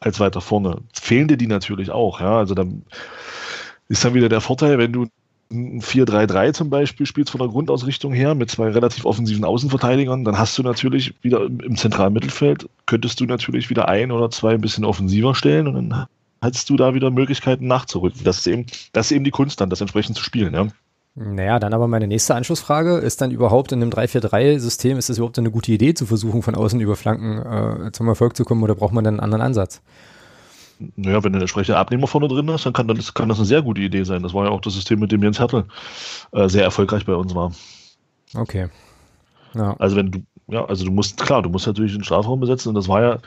als 0.00 0.20
weiter 0.20 0.40
vorne. 0.40 0.78
Fehlen 0.92 1.28
dir 1.28 1.36
die 1.36 1.46
natürlich 1.46 1.90
auch, 1.90 2.20
ja. 2.20 2.38
Also 2.38 2.54
dann 2.54 2.84
ist 3.88 4.04
dann 4.04 4.14
wieder 4.14 4.28
der 4.28 4.40
Vorteil, 4.40 4.78
wenn 4.78 4.92
du 4.92 5.06
ein 5.50 5.80
4-3-3 5.80 6.52
zum 6.52 6.70
Beispiel 6.70 7.06
spielst 7.06 7.30
von 7.30 7.38
der 7.38 7.48
Grundausrichtung 7.48 8.12
her 8.12 8.34
mit 8.34 8.50
zwei 8.50 8.70
relativ 8.70 9.04
offensiven 9.04 9.44
Außenverteidigern, 9.44 10.24
dann 10.24 10.38
hast 10.38 10.56
du 10.58 10.62
natürlich 10.62 11.14
wieder 11.22 11.44
im 11.44 11.76
zentralen 11.76 12.12
Mittelfeld, 12.12 12.68
könntest 12.86 13.20
du 13.20 13.24
natürlich 13.24 13.70
wieder 13.70 13.88
ein 13.88 14.10
oder 14.10 14.30
zwei 14.30 14.54
ein 14.54 14.60
bisschen 14.60 14.84
offensiver 14.84 15.34
stellen 15.34 15.68
und 15.68 15.74
dann 15.74 16.06
hättest 16.44 16.70
du 16.70 16.76
da 16.76 16.94
wieder 16.94 17.10
Möglichkeiten 17.10 17.66
nachzurücken. 17.66 18.20
Das 18.24 18.38
ist 18.38 18.46
eben, 18.46 18.66
das 18.92 19.06
ist 19.06 19.12
eben 19.12 19.24
die 19.24 19.30
Kunst 19.30 19.60
dann, 19.60 19.70
das 19.70 19.80
entsprechend 19.80 20.16
zu 20.16 20.22
spielen, 20.22 20.54
ja. 20.54 20.66
Naja, 21.16 21.60
dann 21.60 21.72
aber 21.72 21.86
meine 21.86 22.08
nächste 22.08 22.34
Anschlussfrage, 22.34 22.96
ist 22.96 23.20
dann 23.20 23.30
überhaupt 23.30 23.70
in 23.70 23.80
einem 23.80 23.92
3-4-3-System, 23.92 24.98
ist 24.98 25.10
es 25.10 25.18
überhaupt 25.18 25.38
eine 25.38 25.52
gute 25.52 25.70
Idee 25.70 25.94
zu 25.94 26.06
versuchen, 26.06 26.42
von 26.42 26.56
außen 26.56 26.80
über 26.80 26.96
Flanken 26.96 27.86
äh, 27.86 27.92
zum 27.92 28.08
Erfolg 28.08 28.36
zu 28.36 28.44
kommen 28.44 28.64
oder 28.64 28.74
braucht 28.74 28.92
man 28.92 29.04
dann 29.04 29.14
einen 29.14 29.20
anderen 29.20 29.42
Ansatz? 29.42 29.80
Naja, 30.96 31.22
wenn 31.22 31.32
du 31.32 31.36
einen 31.36 31.42
entsprechenden 31.42 31.76
Abnehmer 31.78 32.08
vorne 32.08 32.26
drin 32.26 32.50
hast, 32.50 32.66
dann 32.66 32.72
kann 32.72 32.88
das, 32.88 33.14
kann 33.14 33.28
das 33.28 33.38
eine 33.38 33.46
sehr 33.46 33.62
gute 33.62 33.80
Idee 33.80 34.02
sein. 34.02 34.24
Das 34.24 34.34
war 34.34 34.46
ja 34.46 34.50
auch 34.50 34.60
das 34.60 34.74
System, 34.74 34.98
mit 34.98 35.12
dem 35.12 35.22
Jens 35.22 35.38
Hertel 35.38 35.66
äh, 36.32 36.48
sehr 36.48 36.64
erfolgreich 36.64 37.06
bei 37.06 37.14
uns 37.14 37.32
war. 37.32 37.52
Okay. 38.34 38.68
Ja. 39.54 39.76
Also 39.78 39.94
wenn 39.94 40.10
du, 40.10 40.18
ja, 40.48 40.64
also 40.64 40.84
du 40.84 40.90
musst, 40.90 41.18
klar, 41.18 41.42
du 41.42 41.48
musst 41.48 41.66
natürlich 41.66 41.92
den 41.92 42.04
Strafraum 42.04 42.40
besetzen 42.40 42.68
und 42.68 42.74
das 42.74 42.88
war 42.88 43.02
ja, 43.02 43.18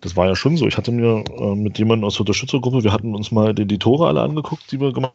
das 0.00 0.16
war 0.16 0.26
ja 0.26 0.36
schon 0.36 0.56
so. 0.56 0.66
Ich 0.66 0.76
hatte 0.76 0.92
mir 0.92 1.24
äh, 1.36 1.54
mit 1.54 1.78
jemandem 1.78 2.04
aus 2.06 2.14
der 2.14 2.20
Unterstützergruppe, 2.20 2.84
wir 2.84 2.92
hatten 2.92 3.14
uns 3.14 3.32
mal 3.32 3.54
die, 3.54 3.66
die 3.66 3.78
Tore 3.78 4.06
alle 4.06 4.22
angeguckt, 4.22 4.70
die 4.70 4.80
wir 4.80 4.92
gemacht 4.92 5.14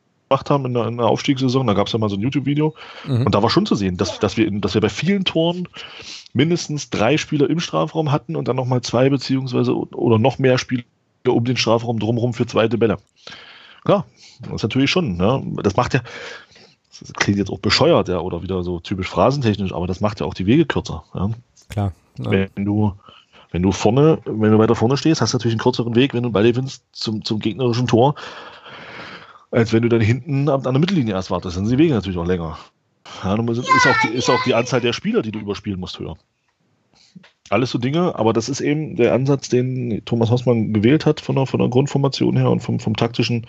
haben 0.50 0.66
in 0.66 0.74
der, 0.74 0.88
in 0.88 0.98
der 0.98 1.08
Aufstiegssaison. 1.08 1.66
Da 1.68 1.74
gab 1.74 1.88
es 1.88 1.94
ja 1.94 2.00
mal 2.00 2.10
so 2.10 2.18
ein 2.18 2.22
YouTube-Video. 2.22 2.74
Mhm. 3.08 3.26
Und 3.26 3.36
da 3.36 3.42
war 3.42 3.50
schon 3.50 3.66
zu 3.66 3.76
sehen, 3.76 3.96
dass, 3.98 4.20
dass, 4.20 4.38
wir, 4.38 4.52
dass 4.52 4.74
wir 4.74 4.82
bei 4.82 4.90
vielen 4.90 5.24
Toren 5.24 5.68
mindestens 6.34 6.90
drei 6.90 7.18
Spieler 7.18 7.50
im 7.50 7.60
Strafraum 7.60 8.12
hatten 8.12 8.36
und 8.36 8.48
dann 8.48 8.58
nochmal 8.58 8.82
zwei 8.82 9.10
beziehungsweise 9.10 9.74
oder 9.76 10.20
noch 10.20 10.40
mehr 10.40 10.58
Spieler 10.58 10.84
um 11.28 11.46
den 11.46 11.58
Strafraum 11.58 12.00
drumherum 12.00 12.34
für 12.34 12.46
zweite 12.46 12.78
Bälle. 12.78 12.98
Klar, 13.86 14.06
das 14.42 14.56
ist 14.56 14.64
natürlich 14.64 14.92
schon. 14.92 15.16
Ne? 15.16 15.42
Das 15.64 15.76
macht 15.76 15.94
ja, 15.94 16.02
das 17.00 17.14
klingt 17.14 17.40
jetzt 17.40 17.52
auch 17.52 17.60
bescheuert, 17.60 18.08
ja, 18.08 18.20
oder 18.20 18.42
wieder 18.42 18.64
so 18.64 18.80
typisch 18.80 19.10
phrasentechnisch, 19.10 19.74
aber 19.74 19.88
das 19.88 20.02
macht 20.02 20.20
ja 20.20 20.26
auch 20.26 20.34
die 20.34 20.46
Wege 20.46 20.66
kürzer. 20.66 21.04
Ja? 21.14 21.30
Klar. 21.70 21.92
Ja. 22.18 22.32
Wenn 22.32 22.66
du 22.66 22.94
wenn 23.56 23.62
du 23.62 23.72
vorne, 23.72 24.20
wenn 24.26 24.52
du 24.52 24.58
weiter 24.58 24.76
vorne 24.76 24.98
stehst, 24.98 25.22
hast 25.22 25.34
du 25.34 25.38
natürlich 25.38 25.54
einen 25.54 25.62
kürzeren 25.62 25.96
Weg, 25.96 26.14
wenn 26.14 26.24
du 26.24 26.30
Ball 26.30 26.44
gewinnst 26.44 26.84
zum, 26.92 27.24
zum 27.24 27.40
gegnerischen 27.40 27.88
Tor, 27.88 28.16
als 29.50 29.72
wenn 29.72 29.82
du 29.82 29.88
dann 29.88 30.02
hinten 30.02 30.50
an, 30.50 30.62
der 30.62 30.74
Mittellinie 30.74 31.14
erst 31.14 31.32
wartest. 31.32 31.56
Dann 31.56 31.66
sind 31.66 31.78
die 31.78 31.84
Wege 31.84 31.94
natürlich 31.94 32.18
auch 32.18 32.26
länger. 32.26 32.58
Ja, 33.24 33.36
ist, 33.36 33.60
auch 33.60 34.00
die, 34.04 34.10
ist 34.10 34.30
auch 34.30 34.44
die 34.44 34.54
Anzahl 34.54 34.82
der 34.82 34.92
Spieler, 34.92 35.22
die 35.22 35.32
du 35.32 35.40
überspielen 35.40 35.80
musst, 35.80 36.00
höher. 36.00 36.18
Alles 37.50 37.72
so 37.72 37.78
Dinge, 37.78 38.20
aber 38.20 38.34
das 38.34 38.50
ist 38.50 38.60
eben 38.60 38.98
der 38.98 39.14
Ansatz, 39.14 39.48
den 39.48 40.04
Thomas 40.04 40.32
Hausmann 40.32 40.74
gewählt 40.74 41.06
hat 41.06 41.22
von 41.22 41.36
der, 41.36 41.46
von 41.46 41.62
der 41.62 41.70
Grundformation 41.70 42.36
her 42.36 42.50
und 42.50 42.60
vom, 42.60 42.82
vom 42.82 42.98
taktischen 42.98 43.48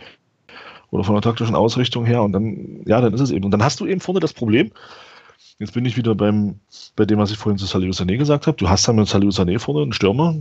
oder 0.91 1.05
von 1.05 1.15
der 1.15 1.23
taktischen 1.23 1.55
Ausrichtung 1.55 2.05
her. 2.05 2.23
Und 2.23 2.33
dann, 2.33 2.83
ja, 2.87 3.01
dann 3.01 3.15
ist 3.15 3.21
es 3.21 3.31
eben. 3.31 3.45
Und 3.45 3.51
dann 3.51 3.63
hast 3.63 3.81
du 3.81 3.87
eben 3.87 4.01
vorne 4.01 4.21
das 4.21 4.33
Problem, 4.33 4.71
jetzt 5.59 5.75
bin 5.75 5.85
ich 5.85 5.97
wieder 5.97 6.15
beim, 6.15 6.61
bei 6.95 7.05
dem, 7.05 7.19
was 7.19 7.31
ich 7.31 7.39
vorhin 7.39 7.59
zu 7.59 7.67
Salih 7.67 7.91
Sané 7.91 8.17
gesagt 8.17 8.47
habe. 8.47 8.57
Du 8.57 8.69
hast 8.69 8.87
dann 8.87 8.97
mit 8.97 9.09
Salih 9.09 9.29
Sané 9.29 9.59
vorne 9.59 9.83
einen 9.83 9.93
Stürmer, 9.93 10.37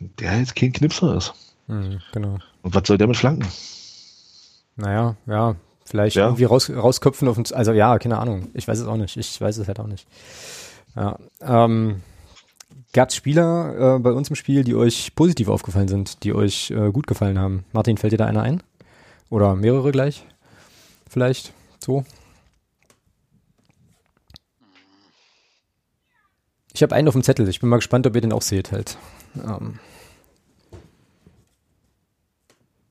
der 0.00 0.38
jetzt 0.38 0.56
kein 0.56 0.72
Knipser 0.72 1.16
ist. 1.16 1.34
Mhm, 1.66 2.00
genau. 2.12 2.38
Und 2.62 2.74
was 2.74 2.86
soll 2.86 2.98
der 2.98 3.06
mit 3.06 3.16
Flanken? 3.16 3.46
Naja, 4.76 5.16
ja, 5.26 5.56
vielleicht 5.84 6.16
ja. 6.16 6.26
irgendwie 6.26 6.44
raus, 6.44 6.70
rausköpfen 6.70 7.28
auf 7.28 7.38
uns. 7.38 7.52
Also 7.52 7.72
ja, 7.72 7.98
keine 7.98 8.18
Ahnung. 8.18 8.48
Ich 8.54 8.66
weiß 8.66 8.78
es 8.78 8.86
auch 8.86 8.96
nicht. 8.96 9.16
Ich 9.16 9.40
weiß 9.40 9.58
es 9.58 9.68
halt 9.68 9.80
auch 9.80 9.86
nicht. 9.86 10.06
Ja. 10.96 11.18
Ähm, 11.40 12.02
Gab 12.94 13.08
es 13.08 13.16
Spieler 13.16 13.96
äh, 13.96 13.98
bei 14.00 14.12
uns 14.12 14.28
im 14.28 14.36
Spiel, 14.36 14.64
die 14.64 14.74
euch 14.74 15.14
positiv 15.14 15.48
aufgefallen 15.48 15.88
sind, 15.88 16.24
die 16.24 16.34
euch 16.34 16.70
äh, 16.70 16.90
gut 16.90 17.06
gefallen 17.06 17.38
haben? 17.38 17.64
Martin, 17.72 17.96
fällt 17.96 18.12
dir 18.12 18.18
da 18.18 18.26
einer 18.26 18.42
ein? 18.42 18.62
Oder 19.32 19.54
mehrere 19.54 19.92
gleich? 19.92 20.26
Vielleicht 21.08 21.54
so? 21.78 22.04
Ich 26.74 26.82
habe 26.82 26.94
einen 26.94 27.08
auf 27.08 27.14
dem 27.14 27.22
Zettel. 27.22 27.48
Ich 27.48 27.58
bin 27.58 27.70
mal 27.70 27.76
gespannt, 27.76 28.06
ob 28.06 28.14
ihr 28.14 28.20
den 28.20 28.34
auch 28.34 28.42
seht 28.42 28.72
halt. 28.72 28.98
Ähm. 29.36 29.78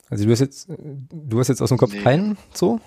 Also 0.09 0.25
du 0.25 0.31
hast 0.31 0.39
jetzt, 0.39 0.67
du 0.67 1.39
hast 1.39 1.49
jetzt 1.49 1.61
aus 1.61 1.69
dem 1.69 1.77
Kopf 1.77 1.93
nee. 1.93 2.01
keinen 2.01 2.39
so? 2.55 2.79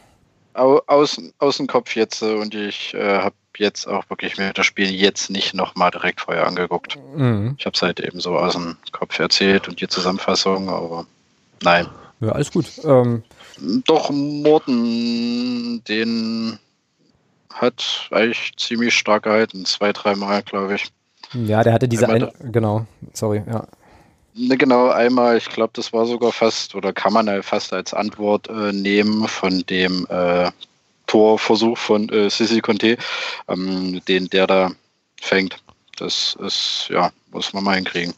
Aus, 0.55 1.21
aus 1.39 1.57
dem 1.59 1.69
Kopf 1.69 1.95
jetzt 1.95 2.25
und 2.25 2.57
ich 2.57 2.93
äh, 2.95 3.19
habe 3.19 3.37
jetzt 3.59 3.87
auch 3.87 4.11
wirklich 4.11 4.37
mir 4.37 4.53
das 4.53 4.67
Spiel 4.67 4.91
jetzt 4.91 5.31
nicht 5.31 5.55
nochmal 5.55 5.93
direkt 5.93 6.23
vorher 6.23 6.49
angeguckt. 6.49 6.99
Mhm. 7.15 7.55
Ich 7.57 7.67
habe 7.67 7.75
es 7.77 7.83
halt 7.83 8.01
eben 8.01 8.19
so 8.19 8.37
aus 8.37 8.55
dem 8.55 8.79
Kopf 8.91 9.17
erzählt 9.21 9.69
und 9.69 9.81
die 9.81 9.87
Zusammenfassung, 9.87 10.69
aber 10.69 11.07
nein. 11.63 11.87
Ja, 12.19 12.33
alles 12.33 12.51
gut. 12.51 12.67
Ähm. 12.83 13.23
Doch, 13.59 14.11
Morten, 14.11 15.83
den 15.85 16.59
hat 17.53 18.09
eigentlich 18.11 18.53
ziemlich 18.57 18.95
stark 18.95 19.25
gehalten, 19.25 19.65
zwei, 19.65 19.93
dreimal, 19.93 20.43
glaube 20.43 20.75
ich. 20.75 20.91
Ja, 21.33 21.63
der 21.63 21.73
hatte 21.73 21.89
diese 21.89 22.09
eine, 22.09 22.33
genau, 22.41 22.87
sorry, 23.13 23.43
ja. 23.47 23.67
Ne, 24.37 24.57
genau, 24.57 24.89
einmal, 24.89 25.37
ich 25.37 25.49
glaube, 25.49 25.71
das 25.75 25.93
war 25.93 26.07
sogar 26.07 26.33
fast, 26.33 26.75
oder 26.75 26.93
kann 26.93 27.13
man 27.13 27.29
halt 27.29 27.45
fast 27.45 27.73
als 27.73 27.95
Antwort 27.95 28.49
äh, 28.49 28.73
nehmen 28.73 29.29
von 29.29 29.65
dem 29.71 30.07
äh, 30.09 30.51
Torversuch 31.07 31.79
von 31.79 32.09
äh, 32.09 32.29
Sissi 32.29 32.61
Conte, 32.61 32.97
ähm, 33.47 34.01
den 34.09 34.29
der 34.31 34.49
da 34.49 34.71
fängt. 35.21 35.57
Das 35.97 36.37
ist, 36.41 36.89
ja, 36.91 37.13
muss 37.31 37.53
man 37.53 37.63
mal 37.63 37.77
hinkriegen. 37.77 38.13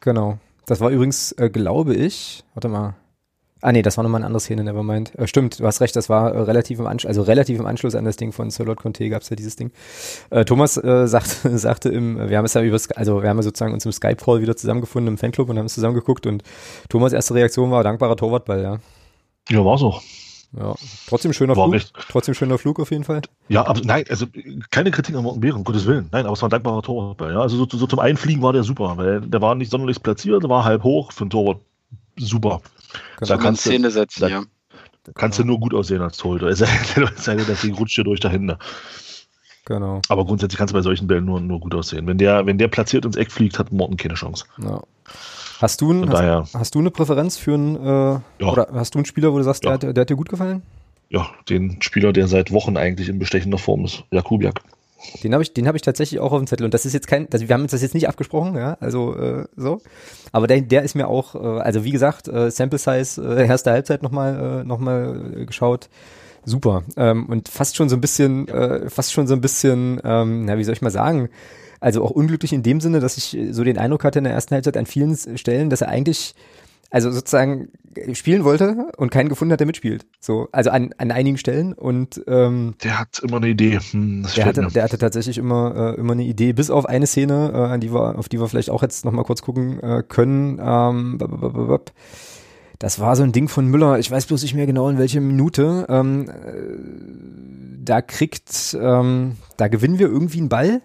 Genau. 0.00 0.38
Das 0.66 0.80
war 0.80 0.90
übrigens, 0.90 1.30
äh, 1.32 1.48
glaube 1.48 1.94
ich, 1.94 2.42
warte 2.54 2.68
mal, 2.68 2.96
Ah 3.66 3.72
nee, 3.72 3.82
das 3.82 3.96
war 3.96 4.04
nochmal 4.04 4.20
eine 4.20 4.26
andere 4.26 4.38
Szene, 4.38 4.62
Nevermind. 4.62 5.12
Äh, 5.16 5.26
stimmt, 5.26 5.58
du 5.58 5.66
hast 5.66 5.80
recht, 5.80 5.96
das 5.96 6.08
war 6.08 6.32
äh, 6.32 6.40
relativ 6.42 6.78
im 6.78 6.86
Anschluss, 6.86 7.08
also 7.08 7.22
relativ 7.22 7.58
im 7.58 7.66
Anschluss 7.66 7.96
an 7.96 8.04
das 8.04 8.14
Ding 8.14 8.30
von 8.30 8.48
Sir 8.48 8.64
Lord 8.64 8.78
Conte 8.78 9.08
gab 9.08 9.22
es 9.22 9.28
ja 9.28 9.34
dieses 9.34 9.56
Ding. 9.56 9.72
Äh, 10.30 10.44
Thomas 10.44 10.76
äh, 10.76 11.08
sagt, 11.08 11.26
sagte 11.42 11.88
im, 11.88 12.28
wir 12.30 12.38
haben 12.38 12.44
es 12.44 12.54
ja 12.54 12.62
über, 12.62 12.78
also 12.94 13.22
wir 13.24 13.28
haben 13.28 13.38
ja 13.38 13.42
sozusagen 13.42 13.74
uns 13.74 13.84
im 13.84 13.90
Skype-Call 13.90 14.40
wieder 14.40 14.56
zusammengefunden 14.56 15.14
im 15.14 15.18
Fanclub 15.18 15.48
und 15.48 15.58
haben 15.58 15.66
es 15.66 15.74
zusammengeguckt 15.74 16.28
und 16.28 16.44
Thomas 16.88 17.12
erste 17.12 17.34
Reaktion 17.34 17.72
war 17.72 17.82
dankbarer 17.82 18.14
Torwartball, 18.14 18.62
ja. 18.62 18.78
Ja, 19.48 19.64
war 19.64 19.78
so. 19.78 20.00
Ja, 20.56 20.76
trotzdem 21.08 21.32
schöner 21.32 21.56
war 21.56 21.64
Flug. 21.64 21.74
Recht. 21.74 21.92
Trotzdem 22.08 22.34
schöner 22.34 22.58
Flug 22.58 22.78
auf 22.78 22.92
jeden 22.92 23.02
Fall. 23.02 23.22
Ja, 23.48 23.66
aber 23.66 23.80
nein, 23.82 24.04
also 24.08 24.26
keine 24.70 24.92
Kritik 24.92 25.16
an 25.16 25.24
Morten 25.24 25.40
Beeren, 25.40 25.56
um 25.56 25.64
Gottes 25.64 25.86
Willen. 25.86 26.08
Nein, 26.12 26.24
aber 26.24 26.34
es 26.34 26.40
war 26.40 26.48
ein 26.48 26.50
dankbarer 26.50 26.82
Torwartball. 26.82 27.32
Ja, 27.32 27.40
also 27.40 27.56
so, 27.56 27.66
so, 27.68 27.88
zum 27.88 27.98
Einfliegen 27.98 28.44
war 28.44 28.52
der 28.52 28.62
super, 28.62 28.96
weil 28.96 29.22
der 29.22 29.42
war 29.42 29.56
nicht 29.56 29.72
sonderlich 29.72 30.00
platziert, 30.00 30.48
war 30.48 30.62
halb 30.62 30.84
hoch 30.84 31.10
für 31.10 31.24
ein 31.24 31.30
Torwart. 31.30 31.58
Super. 32.16 32.62
Genau. 33.18 33.28
Da 33.28 33.36
kannst 33.36 33.62
Szene 33.62 33.90
setzen, 33.90 34.20
da, 34.20 34.28
ja. 34.28 34.42
Kannst 35.14 35.38
du 35.38 35.44
nur 35.44 35.60
gut 35.60 35.72
aussehen 35.72 36.02
als 36.02 36.16
Torhüter. 36.16 36.48
Es 36.48 36.58
sei 36.58 37.36
denn, 37.36 37.46
das 37.46 37.60
Ding 37.60 37.74
rutscht 37.74 37.96
dir 37.96 38.04
durch 38.04 38.20
dahinter. 38.20 38.58
Genau. 39.64 40.00
Aber 40.08 40.24
grundsätzlich 40.24 40.58
kannst 40.58 40.72
du 40.72 40.76
bei 40.76 40.82
solchen 40.82 41.06
Bällen 41.06 41.24
nur, 41.24 41.40
nur 41.40 41.60
gut 41.60 41.74
aussehen. 41.74 42.06
Wenn 42.06 42.18
der, 42.18 42.46
wenn 42.46 42.58
der 42.58 42.68
platziert 42.68 43.04
ins 43.04 43.16
Eck 43.16 43.32
fliegt, 43.32 43.58
hat 43.58 43.72
Morten 43.72 43.96
keine 43.96 44.14
Chance. 44.14 44.44
Ja. 44.62 44.82
Hast 45.60 45.80
du, 45.80 45.90
ein, 45.90 46.10
hast, 46.10 46.54
hast, 46.54 46.74
du 46.74 46.80
eine 46.80 46.90
Präferenz 46.90 47.38
für 47.38 47.54
einen, 47.54 47.76
äh, 47.76 47.88
ja. 47.88 48.22
oder 48.40 48.68
hast 48.74 48.94
du 48.94 48.98
einen 48.98 49.06
Spieler, 49.06 49.32
wo 49.32 49.38
du 49.38 49.44
sagst, 49.44 49.64
ja. 49.64 49.78
der, 49.78 49.92
der 49.94 50.02
hat 50.02 50.10
dir 50.10 50.16
gut 50.16 50.28
gefallen? 50.28 50.62
Ja, 51.08 51.30
den 51.48 51.80
Spieler, 51.80 52.12
der 52.12 52.28
seit 52.28 52.52
Wochen 52.52 52.76
eigentlich 52.76 53.08
in 53.08 53.18
bestechender 53.18 53.58
Form 53.58 53.84
ist, 53.84 54.04
Jakubiak. 54.10 54.60
Den 55.22 55.32
habe 55.32 55.42
ich, 55.42 55.52
den 55.52 55.66
habe 55.66 55.76
ich 55.76 55.82
tatsächlich 55.82 56.20
auch 56.20 56.32
auf 56.32 56.38
dem 56.38 56.46
Zettel. 56.46 56.64
Und 56.64 56.74
das 56.74 56.86
ist 56.86 56.92
jetzt 56.92 57.06
kein, 57.06 57.28
also 57.32 57.48
wir 57.48 57.54
haben 57.54 57.62
uns 57.62 57.72
das 57.72 57.82
jetzt 57.82 57.94
nicht 57.94 58.08
abgesprochen, 58.08 58.56
ja, 58.56 58.76
also 58.80 59.16
äh, 59.16 59.44
so. 59.56 59.80
Aber 60.32 60.46
der, 60.46 60.60
der 60.60 60.82
ist 60.82 60.94
mir 60.94 61.08
auch, 61.08 61.34
äh, 61.34 61.60
also 61.60 61.84
wie 61.84 61.90
gesagt, 61.90 62.28
äh, 62.28 62.50
Sample 62.50 62.78
Size, 62.78 63.22
äh, 63.22 63.46
erste 63.46 63.70
Halbzeit 63.70 64.02
nochmal, 64.02 64.60
äh, 64.60 64.64
noch 64.64 64.78
mal 64.78 65.32
äh, 65.36 65.44
geschaut. 65.46 65.88
Super. 66.44 66.84
Ähm, 66.96 67.26
und 67.26 67.48
fast 67.48 67.76
schon 67.76 67.88
so 67.88 67.96
ein 67.96 68.00
bisschen, 68.00 68.46
äh, 68.48 68.88
fast 68.88 69.12
schon 69.12 69.26
so 69.26 69.34
ein 69.34 69.40
bisschen, 69.40 70.00
ähm, 70.04 70.44
na, 70.44 70.58
wie 70.58 70.64
soll 70.64 70.74
ich 70.74 70.82
mal 70.82 70.90
sagen, 70.90 71.28
also 71.80 72.04
auch 72.04 72.10
unglücklich 72.10 72.52
in 72.52 72.62
dem 72.62 72.80
Sinne, 72.80 73.00
dass 73.00 73.16
ich 73.16 73.36
so 73.50 73.64
den 73.64 73.78
Eindruck 73.78 74.04
hatte 74.04 74.18
in 74.18 74.24
der 74.24 74.32
ersten 74.32 74.54
Halbzeit 74.54 74.76
an 74.76 74.86
vielen 74.86 75.16
Stellen, 75.36 75.70
dass 75.70 75.82
er 75.82 75.88
eigentlich 75.88 76.34
also 76.90 77.10
sozusagen 77.10 77.68
spielen 78.12 78.44
wollte 78.44 78.90
und 78.96 79.10
keinen 79.10 79.28
gefunden 79.28 79.52
hat, 79.52 79.60
der 79.60 79.66
mitspielt. 79.66 80.06
So, 80.20 80.48
also 80.52 80.70
an, 80.70 80.94
an 80.98 81.10
einigen 81.10 81.38
Stellen 81.38 81.72
und 81.72 82.22
ähm, 82.26 82.74
der 82.82 82.98
hat 82.98 83.20
immer 83.20 83.38
eine 83.38 83.48
Idee. 83.48 83.78
Hm, 83.78 84.26
der, 84.36 84.44
hatte, 84.44 84.66
der 84.66 84.84
hatte 84.84 84.98
tatsächlich 84.98 85.38
immer 85.38 85.94
äh, 85.94 86.00
immer 86.00 86.12
eine 86.12 86.24
Idee, 86.24 86.52
bis 86.52 86.70
auf 86.70 86.86
eine 86.86 87.06
Szene, 87.06 87.52
äh, 87.54 87.56
an 87.56 87.80
die 87.80 87.92
wir, 87.92 88.18
auf 88.18 88.28
die 88.28 88.38
wir 88.38 88.48
vielleicht 88.48 88.70
auch 88.70 88.82
jetzt 88.82 89.04
noch 89.04 89.12
mal 89.12 89.24
kurz 89.24 89.42
gucken 89.42 89.80
äh, 89.80 90.02
können. 90.06 90.60
Ähm, 90.62 91.18
das 92.78 93.00
war 93.00 93.16
so 93.16 93.22
ein 93.22 93.32
Ding 93.32 93.48
von 93.48 93.66
Müller. 93.66 93.98
Ich 93.98 94.10
weiß 94.10 94.26
bloß 94.26 94.42
nicht 94.42 94.54
mehr 94.54 94.66
genau 94.66 94.88
in 94.88 94.98
welcher 94.98 95.20
Minute. 95.20 95.86
Ähm, 95.88 96.28
äh, 96.28 97.84
da 97.84 98.02
kriegt, 98.02 98.76
ähm, 98.78 99.36
da 99.56 99.68
gewinnen 99.68 99.98
wir 99.98 100.08
irgendwie 100.08 100.38
einen 100.38 100.48
Ball 100.48 100.82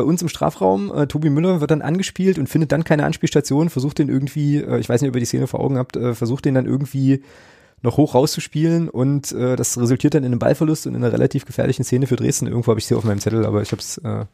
bei 0.00 0.06
uns 0.06 0.22
im 0.22 0.28
Strafraum. 0.28 0.92
Äh, 0.94 1.06
Tobi 1.06 1.28
Müller 1.28 1.60
wird 1.60 1.70
dann 1.70 1.82
angespielt 1.82 2.38
und 2.38 2.48
findet 2.48 2.72
dann 2.72 2.84
keine 2.84 3.04
Anspielstation, 3.04 3.68
versucht 3.68 3.98
den 3.98 4.08
irgendwie, 4.08 4.56
äh, 4.56 4.78
ich 4.78 4.88
weiß 4.88 5.02
nicht, 5.02 5.10
ob 5.10 5.16
ihr 5.16 5.20
die 5.20 5.26
Szene 5.26 5.46
vor 5.46 5.60
Augen 5.60 5.76
habt, 5.76 5.96
äh, 5.96 6.14
versucht 6.14 6.46
den 6.46 6.54
dann 6.54 6.66
irgendwie 6.66 7.22
noch 7.82 7.96
hoch 7.96 8.14
rauszuspielen 8.14 8.88
und 8.88 9.32
äh, 9.32 9.56
das 9.56 9.78
resultiert 9.78 10.14
dann 10.14 10.22
in 10.22 10.32
einem 10.32 10.38
Ballverlust 10.38 10.86
und 10.86 10.94
in 10.94 11.02
einer 11.02 11.12
relativ 11.12 11.44
gefährlichen 11.44 11.84
Szene 11.84 12.06
für 12.06 12.16
Dresden. 12.16 12.46
Irgendwo 12.46 12.70
habe 12.70 12.80
ich 12.80 12.86
sie 12.86 12.94
auf 12.94 13.04
meinem 13.04 13.20
Zettel, 13.20 13.46
aber 13.46 13.62
ich 13.62 13.72
habe 13.72 13.80
es 13.80 13.98
äh, 13.98 14.24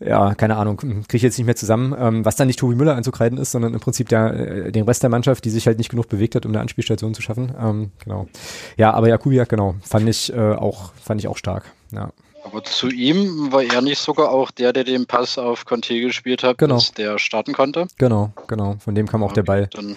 ja, 0.00 0.34
keine 0.36 0.56
Ahnung, 0.56 0.76
kriege 0.76 1.16
ich 1.16 1.22
jetzt 1.22 1.38
nicht 1.38 1.46
mehr 1.46 1.56
zusammen, 1.56 1.94
ähm, 1.98 2.24
was 2.24 2.36
dann 2.36 2.46
nicht 2.46 2.60
Tobi 2.60 2.76
Müller 2.76 2.94
anzukreiden 2.94 3.38
ist, 3.38 3.50
sondern 3.50 3.74
im 3.74 3.80
Prinzip 3.80 4.08
der, 4.08 4.66
äh, 4.66 4.72
den 4.72 4.84
Rest 4.84 5.02
der 5.02 5.10
Mannschaft, 5.10 5.44
die 5.44 5.50
sich 5.50 5.66
halt 5.66 5.78
nicht 5.78 5.90
genug 5.90 6.08
bewegt 6.08 6.36
hat, 6.36 6.46
um 6.46 6.52
eine 6.52 6.60
Anspielstation 6.60 7.14
zu 7.14 7.22
schaffen. 7.22 7.52
Ähm, 7.60 7.90
genau. 8.04 8.28
Ja, 8.76 8.92
aber 8.92 9.08
Jakubiak, 9.08 9.48
genau, 9.48 9.74
fand 9.82 10.08
ich 10.08 10.32
äh, 10.32 10.52
auch, 10.52 10.92
fand 10.94 11.20
ich 11.20 11.26
auch 11.26 11.36
stark. 11.36 11.64
Ja. 11.92 12.12
Aber 12.44 12.62
zu 12.64 12.88
ihm 12.88 13.52
war 13.52 13.62
er 13.62 13.82
nicht 13.82 13.98
sogar 13.98 14.30
auch 14.30 14.50
der, 14.50 14.72
der 14.72 14.84
den 14.84 15.06
Pass 15.06 15.38
auf 15.38 15.64
Conte 15.64 16.00
gespielt 16.00 16.42
hat, 16.42 16.58
Genau. 16.58 16.76
bis 16.76 16.92
der 16.92 17.18
starten 17.18 17.52
konnte? 17.52 17.86
Genau, 17.98 18.32
genau. 18.46 18.76
Von 18.80 18.94
dem 18.94 19.06
kam 19.06 19.22
auch 19.22 19.32
der 19.32 19.42
Ball. 19.42 19.68
Dann, 19.72 19.96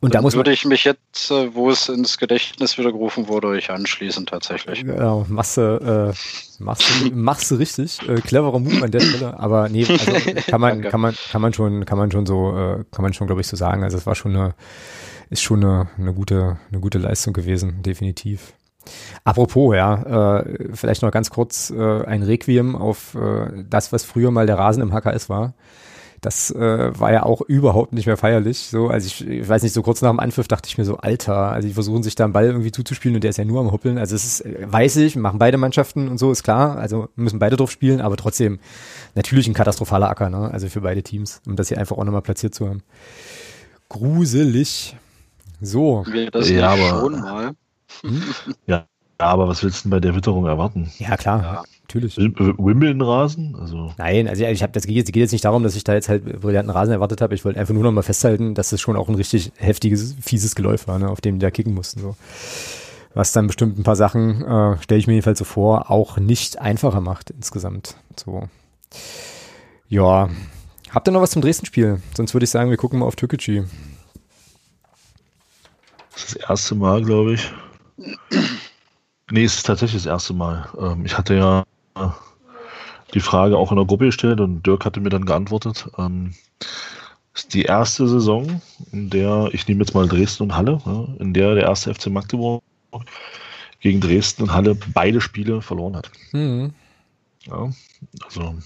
Und 0.00 0.14
da 0.14 0.18
dann 0.18 0.22
muss 0.22 0.34
man, 0.34 0.40
würde 0.40 0.52
ich 0.52 0.64
mich 0.64 0.84
jetzt, 0.84 1.30
äh, 1.30 1.54
wo 1.54 1.70
es 1.70 1.88
ins 1.88 2.18
Gedächtnis 2.18 2.76
wieder 2.76 2.90
gerufen 2.92 3.28
wurde, 3.28 3.48
euch 3.48 3.70
anschließen 3.70 4.26
tatsächlich. 4.26 4.84
Genau, 4.84 5.24
machst 5.28 5.56
du, 5.56 6.12
äh, 6.12 6.62
machst 6.62 6.84
du, 6.88 7.10
machst 7.14 7.50
du 7.50 7.54
richtig. 7.54 8.00
Äh, 8.08 8.16
cleverer 8.20 8.58
Move 8.58 8.84
an 8.84 8.90
der 8.90 9.00
Stelle. 9.00 9.38
Aber 9.38 9.68
nee, 9.68 9.86
also 9.88 10.12
kann 10.48 10.60
man, 10.60 10.82
kann 10.82 11.00
man, 11.00 11.14
kann 11.30 11.40
man 11.40 11.52
schon, 11.54 11.84
kann 11.86 11.98
man 11.98 12.10
schon 12.10 12.26
so, 12.26 12.50
äh, 12.56 12.84
kann 12.90 13.02
man 13.02 13.12
schon, 13.14 13.26
glaube 13.26 13.40
ich, 13.42 13.46
so 13.46 13.56
sagen. 13.56 13.84
Also 13.84 13.96
es 13.96 14.06
war 14.06 14.14
schon 14.16 14.34
eine, 14.36 14.54
ist 15.30 15.42
schon 15.42 15.62
eine, 15.64 15.88
eine 15.96 16.12
gute, 16.12 16.58
eine 16.70 16.80
gute 16.80 16.98
Leistung 16.98 17.32
gewesen, 17.32 17.82
definitiv. 17.82 18.52
Apropos, 19.24 19.74
ja, 19.74 20.38
äh, 20.40 20.68
vielleicht 20.74 21.02
noch 21.02 21.10
ganz 21.10 21.30
kurz 21.30 21.70
äh, 21.70 22.04
ein 22.04 22.22
Requiem 22.22 22.76
auf 22.76 23.14
äh, 23.14 23.64
das, 23.68 23.92
was 23.92 24.04
früher 24.04 24.30
mal 24.30 24.46
der 24.46 24.58
Rasen 24.58 24.82
im 24.82 24.92
HKS 24.92 25.28
war. 25.28 25.54
Das 26.22 26.50
äh, 26.50 27.00
war 27.00 27.12
ja 27.12 27.22
auch 27.22 27.40
überhaupt 27.40 27.94
nicht 27.94 28.04
mehr 28.04 28.18
feierlich. 28.18 28.58
So, 28.58 28.88
also 28.88 29.06
ich, 29.06 29.26
ich 29.26 29.48
weiß 29.48 29.62
nicht, 29.62 29.72
so 29.72 29.80
kurz 29.82 30.02
nach 30.02 30.10
dem 30.10 30.20
Anpfiff 30.20 30.48
dachte 30.48 30.68
ich 30.68 30.76
mir 30.76 30.84
so, 30.84 30.98
Alter, 30.98 31.34
also 31.50 31.66
die 31.66 31.72
versuchen 31.72 32.02
sich 32.02 32.14
da 32.14 32.24
einen 32.24 32.34
Ball 32.34 32.44
irgendwie 32.44 32.72
zuzuspielen 32.72 33.14
und 33.14 33.22
der 33.24 33.30
ist 33.30 33.38
ja 33.38 33.46
nur 33.46 33.58
am 33.60 33.72
Huppeln. 33.72 33.96
Also 33.96 34.16
es 34.16 34.24
ist, 34.24 34.40
äh, 34.44 34.66
weiß 34.70 34.96
ich, 34.96 35.16
machen 35.16 35.38
beide 35.38 35.56
Mannschaften 35.56 36.08
und 36.08 36.18
so, 36.18 36.30
ist 36.30 36.42
klar. 36.42 36.76
Also 36.76 37.08
müssen 37.16 37.38
beide 37.38 37.56
drauf 37.56 37.70
spielen, 37.70 38.02
aber 38.02 38.16
trotzdem 38.18 38.58
natürlich 39.14 39.48
ein 39.48 39.54
katastrophaler 39.54 40.10
Acker, 40.10 40.28
ne? 40.28 40.50
Also 40.52 40.68
für 40.68 40.82
beide 40.82 41.02
Teams, 41.02 41.40
um 41.46 41.56
das 41.56 41.68
hier 41.68 41.78
einfach 41.78 41.96
auch 41.96 42.04
nochmal 42.04 42.20
platziert 42.22 42.54
zu 42.54 42.68
haben. 42.68 42.82
Gruselig. 43.88 44.96
So. 45.62 46.04
Wir 46.06 46.30
das 46.30 46.50
Ja, 46.50 46.70
aber- 46.70 47.00
schon 47.00 47.20
mal. 47.20 47.52
Ja, 48.66 48.86
aber 49.18 49.48
was 49.48 49.62
willst 49.62 49.80
du 49.80 49.82
denn 49.84 49.90
bei 49.90 50.00
der 50.00 50.14
Witterung 50.14 50.46
erwarten? 50.46 50.90
Ja, 50.98 51.16
klar, 51.16 51.42
Ja. 51.42 51.62
natürlich. 51.82 52.16
Wim- 52.16 52.56
Wimbledon-Rasen? 52.58 53.56
Also, 53.60 53.92
Nein, 53.98 54.28
also 54.28 54.44
ich 54.44 54.62
habe 54.62 54.72
das 54.72 54.86
geht 54.86 54.96
jetzt, 54.96 55.12
geht 55.12 55.20
jetzt 55.20 55.32
nicht 55.32 55.44
darum, 55.44 55.62
dass 55.62 55.76
ich 55.76 55.84
da 55.84 55.94
jetzt 55.94 56.08
halt 56.08 56.40
brillanten 56.40 56.70
Rasen 56.70 56.92
erwartet 56.92 57.20
habe. 57.20 57.34
Ich 57.34 57.44
wollte 57.44 57.60
einfach 57.60 57.74
nur 57.74 57.82
noch 57.82 57.92
mal 57.92 58.02
festhalten, 58.02 58.54
dass 58.54 58.72
es 58.72 58.80
schon 58.80 58.96
auch 58.96 59.08
ein 59.08 59.14
richtig 59.14 59.52
heftiges, 59.56 60.14
fieses 60.20 60.54
Geläuf 60.54 60.88
war, 60.88 60.98
ne, 60.98 61.08
auf 61.10 61.20
dem 61.20 61.38
die 61.38 61.42
da 61.44 61.50
kicken 61.50 61.74
mussten. 61.74 62.00
So. 62.00 62.16
Was 63.12 63.32
dann 63.32 63.48
bestimmt 63.48 63.78
ein 63.78 63.82
paar 63.82 63.96
Sachen, 63.96 64.42
äh, 64.44 64.80
stelle 64.82 64.98
ich 65.00 65.06
mir 65.06 65.14
jedenfalls 65.14 65.38
so 65.40 65.44
vor, 65.44 65.90
auch 65.90 66.16
nicht 66.16 66.60
einfacher 66.60 67.00
macht 67.00 67.30
insgesamt. 67.30 67.96
So. 68.16 68.48
Ja. 69.88 70.30
Habt 70.90 71.08
ihr 71.08 71.12
noch 71.12 71.20
was 71.20 71.32
zum 71.32 71.42
Dresden-Spiel? 71.42 72.00
Sonst 72.16 72.34
würde 72.34 72.44
ich 72.44 72.50
sagen, 72.50 72.70
wir 72.70 72.76
gucken 72.76 73.00
mal 73.00 73.06
auf 73.06 73.16
Türkgücü. 73.16 73.64
das 76.12 76.24
ist 76.24 76.36
das 76.36 76.48
erste 76.50 76.74
Mal, 76.74 77.02
glaube 77.04 77.34
ich. 77.34 77.52
Nee, 79.30 79.44
es 79.44 79.56
ist 79.56 79.66
tatsächlich 79.66 80.02
das 80.02 80.10
erste 80.10 80.34
Mal. 80.34 80.68
Ähm, 80.78 81.04
ich 81.04 81.16
hatte 81.16 81.34
ja 81.34 81.64
äh, 81.94 82.08
die 83.14 83.20
Frage 83.20 83.56
auch 83.56 83.70
in 83.70 83.76
der 83.76 83.86
Gruppe 83.86 84.06
gestellt 84.06 84.40
und 84.40 84.66
Dirk 84.66 84.84
hatte 84.84 85.00
mir 85.00 85.10
dann 85.10 85.24
geantwortet. 85.24 85.88
Ähm, 85.98 86.34
es 87.34 87.44
ist 87.44 87.54
die 87.54 87.62
erste 87.62 88.08
Saison, 88.08 88.60
in 88.92 89.08
der, 89.10 89.50
ich 89.52 89.68
nehme 89.68 89.80
jetzt 89.80 89.94
mal 89.94 90.08
Dresden 90.08 90.44
und 90.44 90.56
Halle, 90.56 90.80
in 91.18 91.32
der 91.32 91.54
der 91.54 91.64
erste 91.64 91.94
FC 91.94 92.08
Magdeburg 92.08 92.62
gegen 93.80 94.00
Dresden 94.00 94.42
und 94.44 94.52
Halle 94.52 94.74
beide 94.74 95.20
Spiele 95.20 95.62
verloren 95.62 95.96
hat. 95.96 96.10
Mhm. 96.32 96.72
Ja, 97.46 97.70
also 98.24 98.56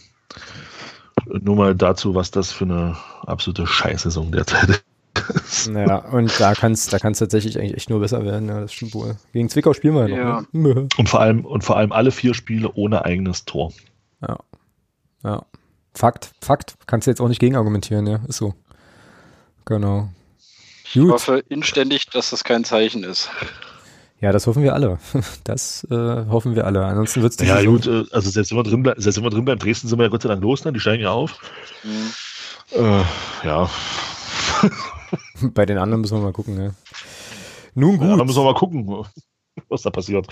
nur 1.28 1.56
mal 1.56 1.74
dazu, 1.74 2.14
was 2.14 2.30
das 2.30 2.52
für 2.52 2.64
eine 2.64 2.96
absolute 3.26 3.66
Scheißsaison 3.66 4.32
derzeit 4.32 4.82
Naja, 5.70 5.96
und 6.10 6.32
da 6.40 6.54
kann 6.54 6.72
es 6.72 6.86
da 6.86 6.98
kann's 6.98 7.18
tatsächlich 7.18 7.58
eigentlich 7.58 7.74
echt 7.76 7.90
nur 7.90 8.00
besser 8.00 8.24
werden. 8.24 8.48
Ja, 8.48 8.60
das 8.60 8.72
stimmt 8.72 8.94
wohl. 8.94 9.16
Gegen 9.32 9.48
Zwickau 9.48 9.72
spielen 9.72 9.94
wir 9.94 10.08
ja 10.08 10.16
Ja. 10.16 10.40
noch. 10.42 10.52
Ne? 10.52 10.88
Und 10.98 11.08
vor 11.08 11.20
allem, 11.20 11.44
und 11.44 11.64
vor 11.64 11.76
allem 11.76 11.92
alle 11.92 12.10
vier 12.10 12.34
Spiele 12.34 12.70
ohne 12.74 13.04
eigenes 13.04 13.44
Tor. 13.44 13.72
Ja. 14.20 14.38
Ja. 15.22 15.46
Fakt, 15.94 16.32
Fakt. 16.40 16.74
Kannst 16.86 17.06
du 17.06 17.10
jetzt 17.10 17.20
auch 17.20 17.28
nicht 17.28 17.40
gegen 17.40 17.56
argumentieren, 17.56 18.06
ja. 18.06 18.20
Ist 18.28 18.38
so. 18.38 18.54
Genau. 19.64 20.08
Ich 20.92 21.00
hoffe 21.00 21.42
inständig, 21.48 22.06
dass 22.10 22.30
das 22.30 22.44
kein 22.44 22.64
Zeichen 22.64 23.02
ist. 23.04 23.28
Ja, 24.20 24.32
das 24.32 24.46
hoffen 24.46 24.62
wir 24.62 24.74
alle. 24.74 24.98
Das 25.44 25.84
äh, 25.90 26.26
hoffen 26.28 26.54
wir 26.54 26.66
alle. 26.66 26.84
Ansonsten 26.84 27.22
wird's 27.22 27.36
die 27.36 27.46
Ja, 27.46 27.56
Saison- 27.56 27.74
gut, 27.74 27.86
äh, 27.86 28.04
also 28.12 28.30
selbst 28.30 28.50
wenn 28.52 28.58
wir 28.58 28.62
drin 28.64 28.82
bleiben, 28.82 29.00
selbst 29.00 29.16
wenn 29.18 29.24
wir 29.24 29.30
drin 29.30 29.44
bleiben, 29.44 29.58
Dresden 29.60 29.88
sind 29.88 29.98
wir 29.98 30.04
ja 30.04 30.10
Gott 30.10 30.22
sei 30.22 30.28
Dank 30.28 30.42
los, 30.42 30.64
ne? 30.64 30.72
Die 30.72 30.80
steigen 30.80 31.02
ja 31.02 31.10
auf. 31.10 31.38
Hm. 31.82 32.80
Äh, 32.84 33.02
ja. 33.46 33.68
Bei 35.54 35.66
den 35.66 35.78
anderen 35.78 36.00
müssen 36.00 36.16
wir 36.16 36.22
mal 36.22 36.32
gucken, 36.32 36.60
ja. 36.60 36.70
Nun 37.74 38.00
ja, 38.00 38.08
dann 38.08 38.18
gut, 38.18 38.26
müssen 38.26 38.38
wir 38.38 38.44
mal 38.44 38.54
gucken, 38.54 39.04
was 39.68 39.82
da 39.82 39.90
passiert. 39.90 40.26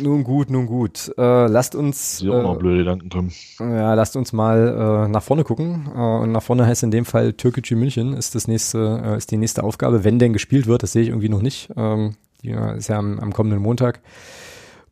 nun 0.00 0.24
gut, 0.24 0.50
nun 0.50 0.66
gut. 0.66 1.12
Äh, 1.16 1.46
lasst 1.46 1.74
uns, 1.74 2.18
Sie 2.18 2.30
auch 2.30 2.54
äh, 2.54 2.58
blöde 2.58 2.78
Gedanken 2.78 3.08
kommen. 3.08 3.32
ja, 3.58 3.94
lasst 3.94 4.16
uns 4.16 4.32
mal 4.32 5.06
äh, 5.06 5.08
nach 5.08 5.22
vorne 5.22 5.44
gucken. 5.44 5.88
Äh, 5.94 5.98
und 5.98 6.32
nach 6.32 6.42
vorne 6.42 6.66
heißt 6.66 6.82
in 6.82 6.90
dem 6.90 7.04
Fall 7.04 7.32
Türkgücü 7.32 7.76
München 7.76 8.14
ist 8.14 8.34
das 8.34 8.48
nächste, 8.48 9.02
äh, 9.04 9.16
ist 9.16 9.30
die 9.30 9.36
nächste 9.36 9.62
Aufgabe, 9.64 10.04
wenn 10.04 10.18
denn 10.18 10.32
gespielt 10.32 10.66
wird. 10.66 10.82
Das 10.82 10.92
sehe 10.92 11.02
ich 11.02 11.08
irgendwie 11.08 11.28
noch 11.28 11.42
nicht. 11.42 11.70
Ähm, 11.76 12.16
die 12.42 12.50
äh, 12.50 12.76
ist 12.76 12.88
ja 12.88 12.98
am, 12.98 13.18
am 13.18 13.32
kommenden 13.32 13.60
Montag. 13.60 14.00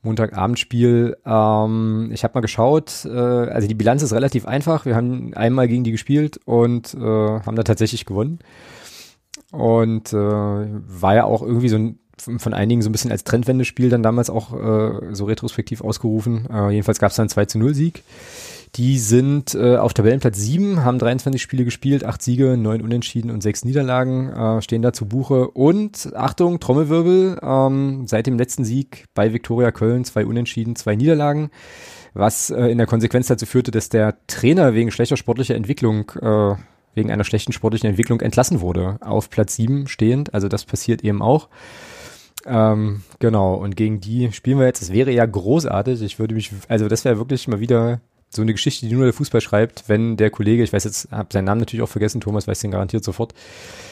Montagabendspiel. 0.02 1.16
Ähm, 1.24 2.10
ich 2.12 2.24
habe 2.24 2.34
mal 2.34 2.40
geschaut, 2.40 3.04
äh, 3.04 3.10
also 3.10 3.68
die 3.68 3.74
Bilanz 3.74 4.02
ist 4.02 4.12
relativ 4.12 4.46
einfach. 4.46 4.84
Wir 4.84 4.96
haben 4.96 5.32
einmal 5.34 5.68
gegen 5.68 5.84
die 5.84 5.92
gespielt 5.92 6.40
und 6.44 6.94
äh, 6.94 6.98
haben 7.00 7.56
da 7.56 7.62
tatsächlich 7.62 8.04
gewonnen. 8.04 8.40
Und 9.52 10.12
äh, 10.12 10.16
war 10.16 11.14
ja 11.14 11.24
auch 11.24 11.42
irgendwie 11.42 11.68
so 11.68 11.76
ein 11.76 11.98
von 12.18 12.54
einigen 12.54 12.82
so 12.82 12.88
ein 12.88 12.92
bisschen 12.92 13.10
als 13.10 13.24
Trendwendespiel 13.24 13.88
dann 13.88 14.02
damals 14.02 14.30
auch 14.30 14.52
äh, 14.52 15.14
so 15.14 15.24
retrospektiv 15.24 15.80
ausgerufen. 15.80 16.46
Äh, 16.52 16.70
jedenfalls 16.70 17.00
gab 17.00 17.10
es 17.10 17.16
dann 17.16 17.24
einen 17.24 17.30
2 17.30 17.46
zu 17.46 17.58
0 17.58 17.74
Sieg. 17.74 18.04
Die 18.76 18.98
sind 18.98 19.54
äh, 19.54 19.76
auf 19.76 19.92
Tabellenplatz 19.92 20.38
7, 20.38 20.82
haben 20.82 20.98
23 20.98 21.42
Spiele 21.42 21.64
gespielt, 21.64 22.04
8 22.04 22.22
Siege, 22.22 22.56
9 22.56 22.80
Unentschieden 22.80 23.30
und 23.30 23.42
6 23.42 23.66
Niederlagen, 23.66 24.30
äh, 24.30 24.62
stehen 24.62 24.80
da 24.80 24.94
zu 24.94 25.06
Buche. 25.06 25.48
Und 25.48 26.12
Achtung, 26.14 26.58
Trommelwirbel, 26.58 27.38
ähm, 27.42 28.06
seit 28.06 28.26
dem 28.26 28.38
letzten 28.38 28.64
Sieg 28.64 29.06
bei 29.14 29.34
Viktoria 29.34 29.72
Köln, 29.72 30.04
zwei 30.04 30.24
Unentschieden, 30.24 30.74
zwei 30.74 30.96
Niederlagen, 30.96 31.50
was 32.14 32.48
äh, 32.48 32.66
in 32.68 32.78
der 32.78 32.86
Konsequenz 32.86 33.26
dazu 33.26 33.44
führte, 33.44 33.72
dass 33.72 33.90
der 33.90 34.16
Trainer 34.26 34.72
wegen 34.72 34.90
schlechter 34.90 35.18
sportlicher 35.18 35.54
Entwicklung, 35.54 36.10
äh, 36.22 36.54
wegen 36.94 37.10
einer 37.10 37.24
schlechten 37.24 37.52
sportlichen 37.52 37.88
Entwicklung 37.88 38.20
entlassen 38.20 38.60
wurde, 38.60 38.98
auf 39.00 39.30
Platz 39.30 39.56
7 39.56 39.86
stehend. 39.88 40.34
Also 40.34 40.48
das 40.48 40.64
passiert 40.64 41.02
eben 41.02 41.22
auch. 41.22 41.48
Ähm, 42.44 43.02
genau, 43.20 43.54
und 43.54 43.76
gegen 43.76 44.00
die 44.00 44.32
spielen 44.32 44.58
wir 44.58 44.66
jetzt. 44.66 44.82
Das 44.82 44.92
wäre 44.92 45.12
ja 45.12 45.24
großartig. 45.24 46.02
Ich 46.02 46.18
würde 46.18 46.34
mich, 46.34 46.50
also 46.68 46.88
das 46.88 47.04
wäre 47.04 47.18
wirklich 47.18 47.46
mal 47.48 47.60
wieder 47.60 48.00
so 48.30 48.42
eine 48.42 48.52
Geschichte, 48.52 48.86
die 48.88 48.94
nur 48.94 49.04
der 49.04 49.12
Fußball 49.12 49.40
schreibt, 49.42 49.84
wenn 49.88 50.16
der 50.16 50.30
Kollege, 50.30 50.62
ich 50.62 50.72
weiß 50.72 50.84
jetzt, 50.84 51.10
habe 51.12 51.28
seinen 51.32 51.44
Namen 51.44 51.60
natürlich 51.60 51.82
auch 51.82 51.88
vergessen, 51.88 52.20
Thomas 52.20 52.48
weiß 52.48 52.60
den 52.60 52.70
garantiert 52.70 53.04
sofort, 53.04 53.34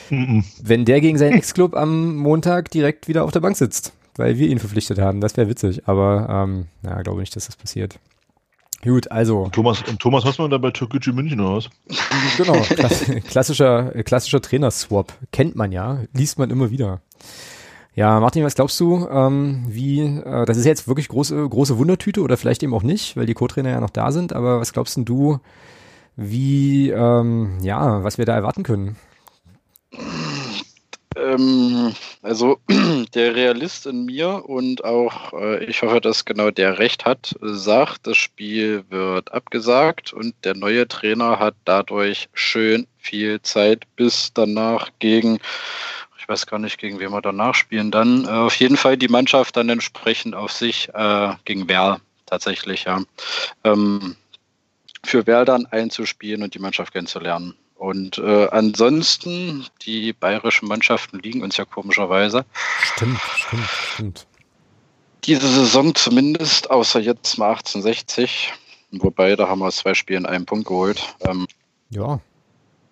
Mhm. 0.08 0.44
wenn 0.62 0.84
der 0.84 1.00
gegen 1.00 1.18
seinen 1.18 1.32
Ex-Club 1.38 1.76
am 1.76 2.16
Montag 2.16 2.70
direkt 2.70 3.06
wieder 3.06 3.22
auf 3.24 3.30
der 3.32 3.40
Bank 3.40 3.56
sitzt, 3.56 3.92
weil 4.16 4.38
wir 4.38 4.48
ihn 4.48 4.58
verpflichtet 4.58 4.98
haben. 4.98 5.20
Das 5.20 5.36
wäre 5.36 5.48
witzig, 5.48 5.86
aber 5.86 6.26
ähm, 6.28 6.66
ja, 6.82 7.00
glaube 7.02 7.20
nicht, 7.20 7.36
dass 7.36 7.46
das 7.46 7.56
passiert. 7.56 7.98
Gut, 8.82 9.10
also 9.10 9.48
Thomas, 9.52 9.82
und 9.82 10.00
Thomas 10.00 10.24
Hossmann 10.24 10.50
da 10.50 10.56
bei 10.56 10.70
Türkgücü 10.70 11.12
München 11.12 11.40
oder 11.40 11.56
was? 11.56 11.70
genau, 12.38 12.54
klass 12.60 13.04
klassischer, 13.28 13.90
klassischer 14.04 14.40
Trainerswap 14.40 15.12
kennt 15.32 15.54
man 15.54 15.70
ja, 15.70 16.00
liest 16.14 16.38
man 16.38 16.50
immer 16.50 16.70
wieder. 16.70 17.00
Ja, 17.94 18.20
Martin, 18.20 18.44
was 18.44 18.54
glaubst 18.54 18.80
du, 18.80 19.06
ähm, 19.10 19.64
wie, 19.68 20.00
äh, 20.00 20.46
das 20.46 20.56
ist 20.56 20.64
jetzt 20.64 20.88
wirklich 20.88 21.08
große, 21.08 21.46
große 21.46 21.76
Wundertüte 21.76 22.22
oder 22.22 22.38
vielleicht 22.38 22.62
eben 22.62 22.72
auch 22.72 22.82
nicht, 22.82 23.16
weil 23.16 23.26
die 23.26 23.34
Co-Trainer 23.34 23.70
ja 23.70 23.80
noch 23.80 23.90
da 23.90 24.12
sind, 24.12 24.32
aber 24.32 24.60
was 24.60 24.72
glaubst 24.72 24.96
denn 24.96 25.04
du, 25.04 25.40
wie, 26.16 26.90
ähm, 26.90 27.58
ja, 27.62 28.02
was 28.02 28.16
wir 28.16 28.24
da 28.24 28.34
erwarten 28.34 28.62
können? 28.62 28.96
Ähm, 31.20 31.94
also 32.22 32.58
der 33.14 33.34
Realist 33.34 33.86
in 33.86 34.04
mir 34.06 34.48
und 34.48 34.84
auch 34.84 35.32
äh, 35.34 35.64
ich 35.64 35.82
hoffe, 35.82 36.00
dass 36.00 36.24
genau 36.24 36.50
der 36.50 36.78
Recht 36.78 37.04
hat, 37.04 37.34
sagt, 37.40 38.06
das 38.06 38.16
Spiel 38.16 38.84
wird 38.88 39.32
abgesagt 39.32 40.12
und 40.12 40.34
der 40.44 40.54
neue 40.54 40.88
Trainer 40.88 41.38
hat 41.38 41.54
dadurch 41.64 42.28
schön 42.32 42.86
viel 42.98 43.40
Zeit 43.42 43.84
bis 43.96 44.32
danach 44.32 44.90
gegen, 44.98 45.38
ich 46.18 46.28
weiß 46.28 46.46
gar 46.46 46.58
nicht, 46.58 46.78
gegen 46.78 47.00
wen 47.00 47.10
wir 47.10 47.22
danach 47.22 47.54
spielen, 47.54 47.90
dann 47.90 48.24
äh, 48.24 48.28
auf 48.28 48.54
jeden 48.56 48.76
Fall 48.76 48.96
die 48.96 49.08
Mannschaft 49.08 49.56
dann 49.56 49.68
entsprechend 49.68 50.34
auf 50.34 50.52
sich 50.52 50.88
äh, 50.94 51.32
gegen 51.44 51.68
Werl 51.68 51.98
tatsächlich, 52.26 52.84
ja. 52.84 53.02
Ähm, 53.64 54.16
für 55.04 55.26
Werdern 55.26 55.66
einzuspielen 55.66 56.42
und 56.42 56.54
die 56.54 56.58
Mannschaft 56.58 56.92
kennenzulernen. 56.92 57.54
Und 57.80 58.18
äh, 58.18 58.46
ansonsten, 58.50 59.64
die 59.86 60.12
bayerischen 60.12 60.68
Mannschaften 60.68 61.18
liegen 61.18 61.42
uns 61.42 61.56
ja 61.56 61.64
komischerweise. 61.64 62.44
Stimmt, 62.82 63.18
stimmt, 63.34 63.68
stimmt. 63.70 64.26
Diese 65.24 65.48
Saison 65.48 65.94
zumindest, 65.94 66.70
außer 66.70 67.00
jetzt 67.00 67.38
mal 67.38 67.52
1860, 67.52 68.52
wobei 68.90 69.34
da 69.34 69.48
haben 69.48 69.60
wir 69.60 69.70
zwei 69.70 69.94
Spielen 69.94 70.26
einen 70.26 70.44
Punkt 70.44 70.68
geholt. 70.68 71.02
Ähm, 71.20 71.46
ja. 71.88 72.20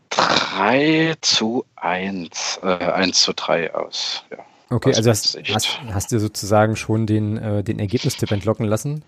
3 0.08 1.16
zu 1.20 1.66
1, 1.76 2.60
äh, 2.62 2.66
1 2.66 3.20
zu 3.20 3.34
3 3.34 3.74
aus. 3.74 4.24
Ja. 4.30 4.38
Okay, 4.70 4.94
also 4.94 5.10
hast, 5.10 5.38
hast, 5.52 5.80
hast 5.92 6.12
du 6.12 6.18
sozusagen 6.18 6.76
schon 6.76 7.04
den, 7.04 7.36
äh, 7.36 7.62
den 7.62 7.78
Ergebnistipp 7.78 8.30
entlocken 8.30 8.64
lassen. 8.64 9.04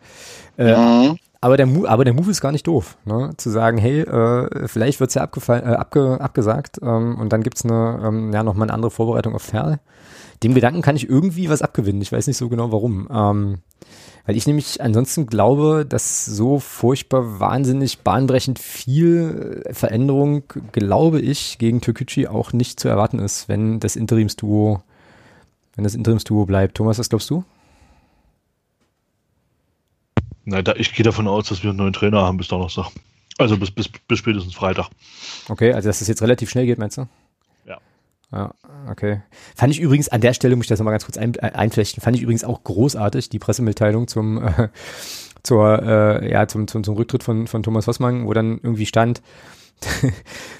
Äh, 0.59 0.77
mhm. 0.77 1.19
Aber 1.43 1.57
der, 1.57 1.69
aber 1.87 2.05
der 2.05 2.13
Move 2.13 2.31
ist 2.31 2.43
gar 2.43 2.53
nicht 2.53 2.67
doof, 2.67 2.99
ne? 3.07 3.31
zu 3.39 3.49
sagen, 3.49 3.79
hey, 3.79 4.01
äh, 4.01 4.69
vielleicht 4.69 5.01
wird's 5.01 5.15
ja 5.15 5.23
abgefallen, 5.23 5.65
äh, 5.65 5.75
abge, 5.75 6.21
abgesagt 6.21 6.79
ähm, 6.83 7.17
und 7.19 7.33
dann 7.33 7.43
gibt's 7.43 7.65
eine, 7.65 7.99
ähm, 8.05 8.33
ja, 8.33 8.43
nochmal 8.43 8.67
eine 8.67 8.75
andere 8.75 8.91
Vorbereitung 8.91 9.35
auf 9.35 9.43
Ferl. 9.43 9.81
Dem 10.43 10.55
Gedanken 10.55 10.83
kann 10.83 10.97
ich 10.97 11.09
irgendwie 11.09 11.49
was 11.49 11.63
abgewinnen. 11.63 12.03
Ich 12.03 12.13
weiß 12.13 12.27
nicht 12.27 12.37
so 12.37 12.49
genau 12.51 12.73
warum. 12.73 13.09
Ähm, 13.11 13.59
weil 14.27 14.37
ich 14.37 14.47
nämlich 14.47 14.83
ansonsten 14.83 15.27
glaube, 15.27 15.87
dass 15.87 16.27
so 16.27 16.59
furchtbar 16.59 17.41
wahnsinnig 17.41 18.01
bahnbrechend 18.01 18.59
viel 18.59 19.65
Veränderung, 19.71 20.45
glaube 20.73 21.21
ich, 21.21 21.59
gegen 21.59 21.81
Türkücü 21.81 22.27
auch 22.27 22.53
nicht 22.53 22.79
zu 22.81 22.89
erwarten 22.89 23.19
ist, 23.19 23.49
wenn 23.49 23.81
das 23.81 23.97
Interimsduo, 23.97 24.83
wenn 25.75 25.85
das 25.85 25.95
Interimsduo 25.95 26.45
bleibt. 26.45 26.77
Thomas, 26.77 26.99
was 26.99 27.09
glaubst 27.09 27.31
du? 27.31 27.45
Na, 30.45 30.63
da, 30.63 30.75
ich 30.77 30.95
gehe 30.95 31.05
davon 31.05 31.29
aus, 31.29 31.49
dass 31.49 31.63
wir 31.63 31.71
einen 31.71 31.79
neuen 31.79 31.93
Trainer 31.93 32.23
haben 32.23 32.37
bis 32.37 32.49
Donnerstag. 32.49 32.91
Also 33.39 33.57
bis, 33.57 33.71
bis, 33.71 33.89
bis 33.89 34.19
spätestens 34.19 34.55
Freitag. 34.55 34.89
Okay, 35.49 35.73
also 35.73 35.89
dass 35.89 36.01
es 36.01 36.09
jetzt 36.09 36.23
relativ 36.23 36.51
schnell 36.51 36.67
geht, 36.67 36.79
meinst 36.79 36.99
du? 36.99 37.07
Ja. 37.65 37.79
Ja, 38.33 38.53
okay. 38.91 39.23
Fand 39.57 39.73
ich 39.73 39.81
übrigens, 39.81 40.09
an 40.09 40.21
der 40.21 40.35
Stelle 40.35 40.57
muss 40.57 40.67
ich 40.67 40.69
das 40.69 40.79
nochmal 40.79 40.93
ganz 40.93 41.05
kurz 41.05 41.17
ein, 41.17 41.35
äh, 41.37 41.53
einflechten, 41.53 42.03
fand 42.03 42.17
ich 42.17 42.23
übrigens 42.23 42.45
auch 42.45 42.63
großartig, 42.65 43.29
die 43.29 43.39
Pressemitteilung 43.39 44.09
zum, 44.09 44.39
äh, 44.47 44.69
zur, 45.43 45.83
äh, 45.83 46.31
ja, 46.31 46.47
zum, 46.49 46.69
zum, 46.69 46.85
zum 46.85 46.97
Rücktritt 46.97 47.23
von, 47.23 47.47
von 47.47 47.63
Thomas 47.63 47.87
Hossmann, 47.87 48.27
wo 48.27 48.35
dann 48.35 48.61
irgendwie 48.63 48.87
stand, 48.87 49.23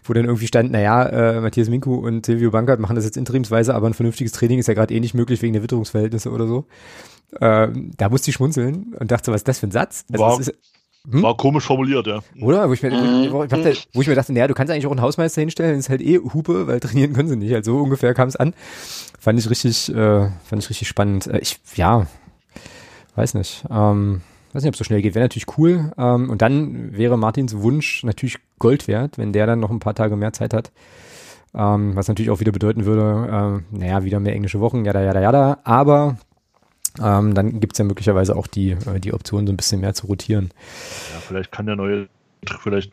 wo 0.05 0.15
dann 0.15 0.25
irgendwie 0.25 0.47
stand, 0.47 0.73
naja, 0.73 1.05
äh, 1.05 1.41
Matthias 1.41 1.69
Minku 1.69 1.95
und 1.95 2.25
Silvio 2.25 2.51
Bankert 2.51 2.81
machen 2.81 2.97
das 2.97 3.05
jetzt 3.05 3.19
interimsweise, 3.19 3.75
aber 3.75 3.89
ein 3.89 3.95
vernünftiges 3.95 4.33
Training 4.33 4.59
ist 4.59 4.69
ja 4.69 4.75
gerade 4.75 4.95
eh 4.95 5.01
nicht 5.01 5.15
möglich 5.15 5.43
wegen 5.43 5.53
der 5.53 5.63
Witterungsverhältnisse 5.63 6.31
oder 6.31 6.47
so. 6.47 6.67
Äh, 7.39 7.69
da 7.97 8.09
musste 8.09 8.31
ich 8.31 8.37
schmunzeln 8.37 8.95
und 8.99 9.11
dachte, 9.11 9.31
was 9.31 9.41
ist 9.41 9.49
das 9.49 9.59
für 9.59 9.69
ein 9.69 9.71
Satz? 9.71 10.05
Also 10.11 10.25
war, 10.25 10.41
ist, 10.41 10.53
hm? 11.09 11.23
war 11.23 11.37
komisch 11.37 11.65
formuliert, 11.65 12.07
ja. 12.07 12.21
Oder? 12.41 12.69
Wo 12.69 12.73
ich, 12.73 12.83
mir, 12.83 12.91
wo, 13.31 13.45
ich 13.45 13.51
dachte, 13.51 13.75
wo 13.93 14.03
ich 14.03 14.09
mir 14.09 14.15
dachte, 14.15 14.33
naja, 14.33 14.49
du 14.49 14.55
kannst 14.55 14.73
eigentlich 14.73 14.87
auch 14.87 14.91
einen 14.91 15.01
Hausmeister 15.01 15.41
hinstellen, 15.41 15.79
ist 15.79 15.89
halt 15.89 16.03
eh 16.03 16.19
Hupe, 16.19 16.67
weil 16.67 16.81
trainieren 16.81 17.13
können 17.13 17.29
sie 17.29 17.37
nicht. 17.37 17.55
Also 17.55 17.73
so 17.73 17.83
ungefähr 17.83 18.13
kam 18.15 18.29
es 18.29 18.37
an. 18.37 18.55
Fand 19.19 19.39
ich 19.39 19.49
richtig, 19.49 19.89
äh, 19.91 20.29
fand 20.45 20.63
ich 20.63 20.69
richtig 20.69 20.89
spannend. 20.89 21.27
Äh, 21.27 21.39
ich, 21.39 21.59
ja, 21.75 22.07
weiß 23.17 23.35
nicht. 23.35 23.65
Ähm, 23.71 24.21
weiß 24.53 24.63
nicht, 24.63 24.69
ob 24.69 24.75
es 24.75 24.79
so 24.79 24.85
schnell 24.85 25.03
geht. 25.03 25.15
Wäre 25.15 25.25
natürlich 25.25 25.59
cool. 25.59 25.93
Ähm, 25.97 26.29
und 26.29 26.43
dann 26.43 26.97
wäre 26.97 27.17
Martins 27.17 27.57
Wunsch 27.57 28.05
natürlich 28.05 28.39
Gold 28.59 28.87
wert, 28.89 29.17
wenn 29.17 29.33
der 29.33 29.47
dann 29.47 29.61
noch 29.61 29.71
ein 29.71 29.81
paar 29.81 29.95
Tage 29.95 30.17
mehr 30.17 30.33
Zeit 30.33 30.53
hat. 30.53 30.71
Ähm, 31.55 31.97
was 31.97 32.09
natürlich 32.09 32.31
auch 32.31 32.41
wieder 32.41 32.53
bedeuten 32.53 32.85
würde, 32.85 33.63
äh, 33.73 33.77
naja, 33.77 34.05
wieder 34.05 34.21
mehr 34.21 34.35
englische 34.35 34.61
Wochen, 34.61 34.85
jada, 34.85 35.03
jada, 35.03 35.21
jada. 35.21 35.59
Aber 35.65 36.19
ähm, 37.01 37.35
dann 37.35 37.61
gibt 37.61 37.75
es 37.75 37.79
ja 37.79 37.85
möglicherweise 37.85 38.37
auch 38.37 38.47
die, 38.47 38.73
äh, 38.73 39.01
die 39.01 39.13
Option, 39.13 39.47
so 39.47 39.53
ein 39.53 39.57
bisschen 39.57 39.81
mehr 39.81 39.95
zu 39.95 40.07
rotieren. 40.07 40.51
Ja, 41.13 41.21
vielleicht 41.21 41.53
kann 41.53 41.67
der 41.67 41.77
neue, 41.77 42.09
vielleicht, 42.63 42.93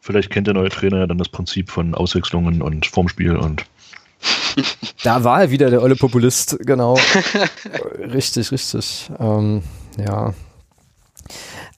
vielleicht 0.00 0.30
kennt 0.30 0.46
der 0.46 0.54
neue 0.54 0.68
Trainer 0.68 0.98
ja 0.98 1.06
dann 1.06 1.18
das 1.18 1.28
Prinzip 1.28 1.70
von 1.70 1.94
Auswechslungen 1.94 2.62
und 2.62 2.86
Formspiel 2.86 3.36
und 3.36 3.64
da 5.02 5.24
war 5.24 5.42
er 5.42 5.50
wieder 5.50 5.70
der 5.70 5.82
olle 5.82 5.96
Populist, 5.96 6.58
genau. 6.60 6.96
richtig, 7.98 8.52
richtig. 8.52 9.10
Ähm, 9.18 9.62
ja. 9.96 10.34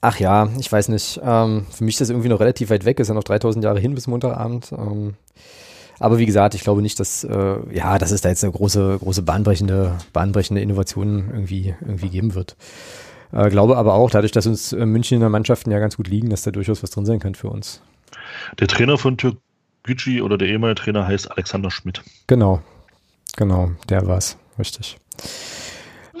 Ach 0.01 0.19
ja, 0.19 0.49
ich 0.59 0.71
weiß 0.71 0.89
nicht. 0.89 1.19
Ähm, 1.23 1.65
für 1.71 1.83
mich 1.83 1.95
ist 1.95 2.01
das 2.01 2.09
irgendwie 2.09 2.29
noch 2.29 2.39
relativ 2.39 2.69
weit 2.69 2.85
weg. 2.85 2.99
Ist 2.99 3.07
ja 3.07 3.13
noch 3.13 3.23
3000 3.23 3.63
Jahre 3.63 3.79
hin 3.79 3.95
bis 3.95 4.07
Montagabend. 4.07 4.71
Ähm, 4.71 5.15
aber 5.99 6.17
wie 6.17 6.25
gesagt, 6.25 6.55
ich 6.55 6.61
glaube 6.61 6.81
nicht, 6.81 6.99
dass, 6.99 7.23
äh, 7.23 7.57
ja, 7.71 7.97
dass 7.97 8.11
es 8.11 8.21
da 8.21 8.29
jetzt 8.29 8.43
eine 8.43 8.53
große, 8.53 8.99
große 8.99 9.21
bahnbrechende, 9.21 9.97
bahnbrechende 10.13 10.61
Innovation 10.61 11.29
irgendwie, 11.31 11.75
irgendwie 11.81 12.09
geben 12.09 12.35
wird. 12.35 12.55
Äh, 13.31 13.49
glaube 13.49 13.77
aber 13.77 13.93
auch, 13.93 14.09
dadurch, 14.11 14.31
dass 14.31 14.47
uns 14.47 14.73
äh, 14.73 14.85
Münchner 14.85 15.29
Mannschaften 15.29 15.71
ja 15.71 15.79
ganz 15.79 15.97
gut 15.97 16.07
liegen, 16.07 16.29
dass 16.29 16.43
da 16.43 16.51
durchaus 16.51 16.83
was 16.83 16.91
drin 16.91 17.05
sein 17.05 17.19
kann 17.19 17.35
für 17.35 17.49
uns. 17.49 17.81
Der 18.59 18.67
Trainer 18.67 18.97
von 18.97 19.17
Türkgücü 19.17 20.21
oder 20.21 20.37
der 20.37 20.47
ehemalige 20.47 20.81
Trainer 20.81 21.07
heißt 21.07 21.31
Alexander 21.31 21.71
Schmidt. 21.71 22.01
Genau, 22.27 22.61
genau, 23.35 23.71
der 23.89 24.07
war's, 24.07 24.37
richtig. 24.59 24.97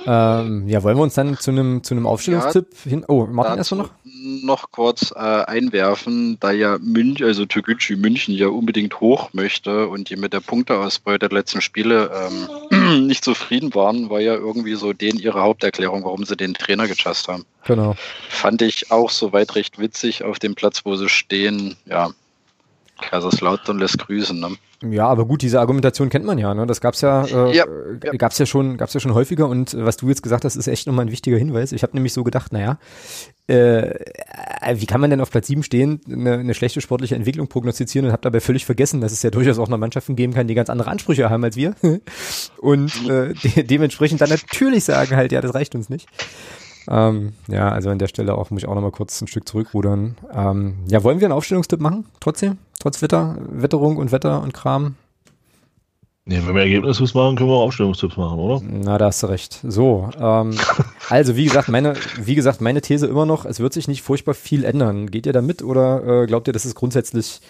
Ähm, 0.07 0.67
ja, 0.67 0.83
wollen 0.83 0.97
wir 0.97 1.03
uns 1.03 1.15
dann 1.15 1.37
zu 1.37 1.51
einem 1.51 1.83
zu 1.83 1.95
einem 1.95 2.05
Aufstellungstipp 2.05 2.67
ja, 2.83 2.89
hin? 2.89 3.05
Oh, 3.07 3.25
Martin, 3.25 3.57
erst 3.57 3.71
noch? 3.71 3.89
Noch 4.25 4.71
kurz 4.71 5.11
äh, 5.11 5.19
einwerfen, 5.19 6.37
da 6.39 6.51
ja 6.51 6.77
München, 6.81 7.27
also 7.27 7.45
Türkgücü 7.45 7.95
München 7.95 8.33
ja 8.33 8.47
unbedingt 8.47 8.99
hoch 8.99 9.29
möchte 9.33 9.87
und 9.87 10.09
die 10.09 10.15
mit 10.15 10.33
der 10.33 10.39
Punkteausbeute 10.39 11.29
der 11.29 11.37
letzten 11.37 11.61
Spiele 11.61 12.09
ähm, 12.71 13.05
nicht 13.07 13.23
zufrieden 13.23 13.73
waren, 13.75 14.09
war 14.09 14.19
ja 14.19 14.33
irgendwie 14.33 14.73
so 14.73 14.93
denen 14.93 15.19
ihre 15.19 15.41
Haupterklärung, 15.41 16.03
warum 16.03 16.25
sie 16.25 16.35
den 16.35 16.55
Trainer 16.55 16.87
gechast 16.87 17.27
haben. 17.27 17.45
Genau. 17.65 17.95
Fand 18.29 18.63
ich 18.63 18.91
auch 18.91 19.11
soweit 19.11 19.55
recht 19.55 19.77
witzig 19.77 20.23
auf 20.23 20.39
dem 20.39 20.55
Platz, 20.55 20.81
wo 20.85 20.95
sie 20.95 21.09
stehen. 21.09 21.75
Ja, 21.85 22.09
Kaiserslautern 23.01 23.77
lässt 23.77 23.97
grüßen. 23.97 24.39
Ne? 24.39 24.49
Ja, 24.91 25.07
aber 25.07 25.25
gut, 25.25 25.41
diese 25.41 25.59
Argumentation 25.59 26.09
kennt 26.09 26.25
man 26.25 26.37
ja. 26.37 26.53
Ne? 26.53 26.65
Das 26.65 26.81
gab's 26.81 27.01
ja, 27.01 27.25
äh, 27.25 27.55
ja, 27.55 27.65
ja. 28.03 28.11
gab's 28.13 28.37
ja 28.37 28.45
schon, 28.45 28.77
gab's 28.77 28.93
ja 28.93 28.99
schon 28.99 29.13
häufiger. 29.13 29.47
Und 29.47 29.75
was 29.77 29.97
du 29.97 30.07
jetzt 30.07 30.23
gesagt 30.23 30.45
hast, 30.45 30.55
ist 30.55 30.67
echt 30.67 30.87
nochmal 30.87 31.05
ein 31.05 31.11
wichtiger 31.11 31.37
Hinweis. 31.37 31.71
Ich 31.71 31.83
habe 31.83 31.93
nämlich 31.93 32.13
so 32.13 32.23
gedacht, 32.23 32.53
naja, 32.53 32.77
äh, 33.47 33.93
wie 34.73 34.85
kann 34.85 35.01
man 35.01 35.09
denn 35.09 35.21
auf 35.21 35.29
Platz 35.29 35.47
7 35.47 35.63
stehen, 35.63 36.01
eine, 36.07 36.33
eine 36.33 36.53
schlechte 36.53 36.81
sportliche 36.81 37.15
Entwicklung 37.15 37.47
prognostizieren 37.47 38.07
und 38.07 38.11
habe 38.11 38.21
dabei 38.21 38.39
völlig 38.39 38.65
vergessen, 38.65 39.01
dass 39.01 39.11
es 39.11 39.21
ja 39.23 39.29
durchaus 39.29 39.59
auch 39.59 39.67
noch 39.67 39.77
Mannschaften 39.77 40.15
geben 40.15 40.33
kann, 40.33 40.47
die 40.47 40.55
ganz 40.55 40.69
andere 40.69 40.89
Ansprüche 40.89 41.29
haben 41.29 41.43
als 41.43 41.55
wir. 41.55 41.75
und 42.57 43.09
äh, 43.09 43.33
de 43.33 43.63
dementsprechend 43.63 44.21
dann 44.21 44.29
natürlich 44.29 44.83
sagen 44.83 45.15
halt, 45.15 45.31
ja, 45.31 45.41
das 45.41 45.53
reicht 45.53 45.75
uns 45.75 45.89
nicht. 45.89 46.07
Ähm, 46.87 47.33
ja, 47.47 47.69
also 47.69 47.89
an 47.89 47.99
der 47.99 48.07
Stelle 48.07 48.35
auch 48.35 48.51
muss 48.51 48.61
ich 48.61 48.67
auch 48.67 48.75
nochmal 48.75 48.91
kurz 48.91 49.21
ein 49.21 49.27
Stück 49.27 49.47
zurückrudern. 49.47 50.17
Ähm, 50.31 50.75
ja, 50.87 51.03
wollen 51.03 51.19
wir 51.19 51.27
einen 51.27 51.33
Aufstellungstipp 51.33 51.79
machen? 51.79 52.05
Trotzdem? 52.19 52.57
Trotz 52.85 53.01
Wetter, 53.01 53.35
Wetterung 53.39 53.97
und 53.97 54.11
Wetter 54.11 54.43
und 54.43 54.53
Kram? 54.53 54.93
Nee, 56.25 56.39
wenn 56.45 56.53
wir 56.53 56.61
Ergebnistipps 56.61 57.15
machen, 57.15 57.35
können 57.35 57.49
wir 57.49 57.55
auch 57.55 57.63
Aufstellungstipps 57.63 58.15
machen, 58.15 58.37
oder? 58.37 58.61
Na, 58.63 58.99
da 58.99 59.05
hast 59.05 59.23
du 59.23 59.27
recht. 59.27 59.59
So, 59.63 60.11
ähm, 60.19 60.55
also 61.09 61.35
wie 61.35 61.45
gesagt, 61.45 61.67
meine, 61.67 61.95
wie 62.17 62.35
gesagt, 62.35 62.61
meine 62.61 62.81
These 62.81 63.07
immer 63.07 63.25
noch, 63.25 63.45
es 63.45 63.59
wird 63.59 63.73
sich 63.73 63.87
nicht 63.87 64.03
furchtbar 64.03 64.35
viel 64.35 64.63
ändern. 64.63 65.09
Geht 65.09 65.25
ihr 65.25 65.33
da 65.33 65.41
mit 65.41 65.63
oder 65.63 66.21
äh, 66.21 66.27
glaubt 66.27 66.45
ihr, 66.45 66.53
dass 66.53 66.63
es 66.63 66.75
grundsätzlich, 66.75 67.41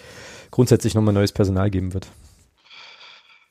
grundsätzlich 0.52 0.94
nochmal 0.94 1.12
neues 1.12 1.32
Personal 1.32 1.68
geben 1.70 1.92
wird? 1.92 2.06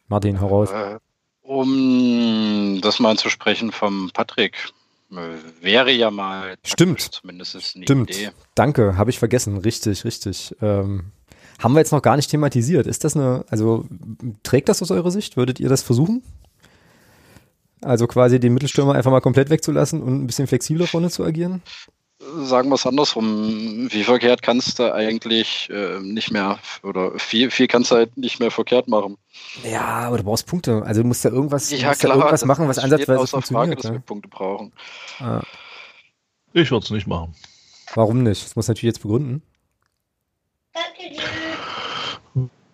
Martin, 0.08 0.40
heraus. 0.40 0.72
Äh, 0.72 0.98
um 1.44 2.80
das 2.82 3.00
mal 3.00 3.16
zu 3.16 3.30
sprechen 3.30 3.72
vom 3.72 4.10
Patrick 4.12 4.74
wäre 5.62 5.92
ja 5.92 6.10
mal 6.10 6.56
Stimmt. 6.66 7.02
zumindest 7.02 7.56
eine 7.76 7.84
Stimmt. 7.84 8.10
Idee. 8.10 8.32
Danke, 8.56 8.98
habe 8.98 9.12
ich 9.12 9.20
vergessen. 9.20 9.58
Richtig, 9.58 10.04
richtig. 10.04 10.56
Ähm, 10.64 11.12
haben 11.60 11.74
wir 11.74 11.80
jetzt 11.80 11.92
noch 11.92 12.02
gar 12.02 12.16
nicht 12.16 12.30
thematisiert. 12.30 12.88
Ist 12.88 13.04
das 13.04 13.16
eine, 13.16 13.46
also 13.50 13.86
trägt 14.44 14.70
das 14.70 14.82
aus 14.82 14.92
eurer 14.92 15.12
Sicht? 15.12 15.38
Würdet 15.38 15.60
ihr 15.60 15.70
das 15.70 15.84
versuchen? 15.84 16.24
Also 17.82 18.08
quasi 18.08 18.40
den 18.40 18.54
Mittelstürmer 18.54 18.94
einfach 18.94 19.12
mal 19.12 19.22
komplett 19.22 19.50
wegzulassen 19.50 20.02
und 20.02 20.24
ein 20.24 20.28
bisschen 20.28 20.48
flexibler 20.48 20.88
vorne 20.88 21.10
zu 21.10 21.24
agieren? 21.24 21.62
sagen 22.44 22.70
wir 22.70 22.76
es 22.76 22.86
andersrum, 22.86 23.88
wie 23.92 24.04
verkehrt 24.04 24.42
kannst 24.42 24.80
du 24.80 24.94
eigentlich 24.94 25.70
äh, 25.72 26.00
nicht 26.00 26.32
mehr 26.32 26.60
oder 26.84 27.18
viel, 27.18 27.52
viel 27.52 27.68
kannst 27.68 27.92
du 27.92 27.96
halt 27.96 28.18
nicht 28.18 28.40
mehr 28.40 28.52
verkehrt 28.52 28.88
machen. 28.88 29.18
Ja, 29.64 29.86
aber 29.86 30.18
du 30.18 30.24
brauchst 30.24 30.48
Punkte. 30.48 30.84
Also 30.86 31.02
du 31.02 31.08
musst 31.08 31.24
ja 31.24 31.32
irgendwas, 31.32 31.70
ja, 31.72 31.94
klar, 31.94 32.14
ja 32.14 32.20
irgendwas 32.20 32.46
machen, 32.46 32.68
was 32.68 32.80
ansatzweise 32.80 33.28
funktioniert. 33.28 33.68
Frage, 33.68 33.76
dass 33.76 33.92
wir 33.92 34.00
Punkte 34.00 34.30
brauchen. 34.30 34.74
Ah. 35.20 35.42
Ich 36.54 36.72
würde 36.72 36.86
es 36.86 36.92
nicht 36.92 37.08
machen. 37.08 37.36
Warum 37.94 38.24
nicht? 38.24 38.44
Das 38.44 38.56
muss 38.56 38.68
natürlich 38.68 38.96
jetzt 38.96 39.02
begründen. 39.02 39.42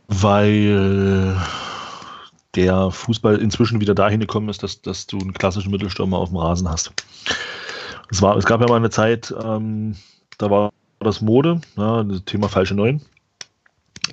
Weil 0.07 1.38
der 2.56 2.91
Fußball 2.91 3.38
inzwischen 3.38 3.80
wieder 3.80 3.95
dahin 3.95 4.19
gekommen 4.19 4.49
ist, 4.49 4.64
dass, 4.64 4.82
dass 4.82 5.07
du 5.07 5.18
einen 5.19 5.34
klassischen 5.34 5.72
Mittelstürmer 5.72 6.18
auf 6.18 6.30
dem 6.30 6.38
Rasen 6.38 6.69
hast. 6.69 6.91
Es, 8.10 8.22
war, 8.22 8.36
es 8.36 8.45
gab 8.45 8.60
ja 8.61 8.68
mal 8.68 8.76
eine 8.76 8.90
Zeit, 8.90 9.34
ähm, 9.44 9.95
da 10.38 10.49
war 10.49 10.72
das 10.99 11.22
Mode, 11.22 11.61
ja, 11.78 12.03
das 12.03 12.26
Thema 12.26 12.49
falsche 12.49 12.76
Neun. 12.76 13.02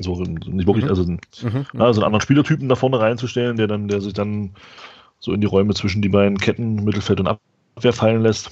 So 0.00 0.14
nicht 0.22 0.66
wirklich, 0.66 0.84
mhm. 0.84 0.90
also 0.90 1.04
mhm. 1.04 1.66
Ja, 1.72 1.92
so 1.92 2.00
einen 2.00 2.04
anderen 2.04 2.20
Spielertypen 2.20 2.68
da 2.68 2.76
vorne 2.76 3.00
reinzustellen, 3.00 3.56
der 3.56 3.66
dann, 3.66 3.88
der 3.88 4.00
sich 4.00 4.12
dann 4.12 4.54
so 5.18 5.32
in 5.32 5.40
die 5.40 5.46
Räume 5.46 5.74
zwischen 5.74 6.02
die 6.02 6.08
beiden 6.08 6.38
Ketten, 6.38 6.84
Mittelfeld 6.84 7.20
und 7.20 7.26
Abwehr 7.26 7.92
fallen 7.92 8.22
lässt, 8.22 8.50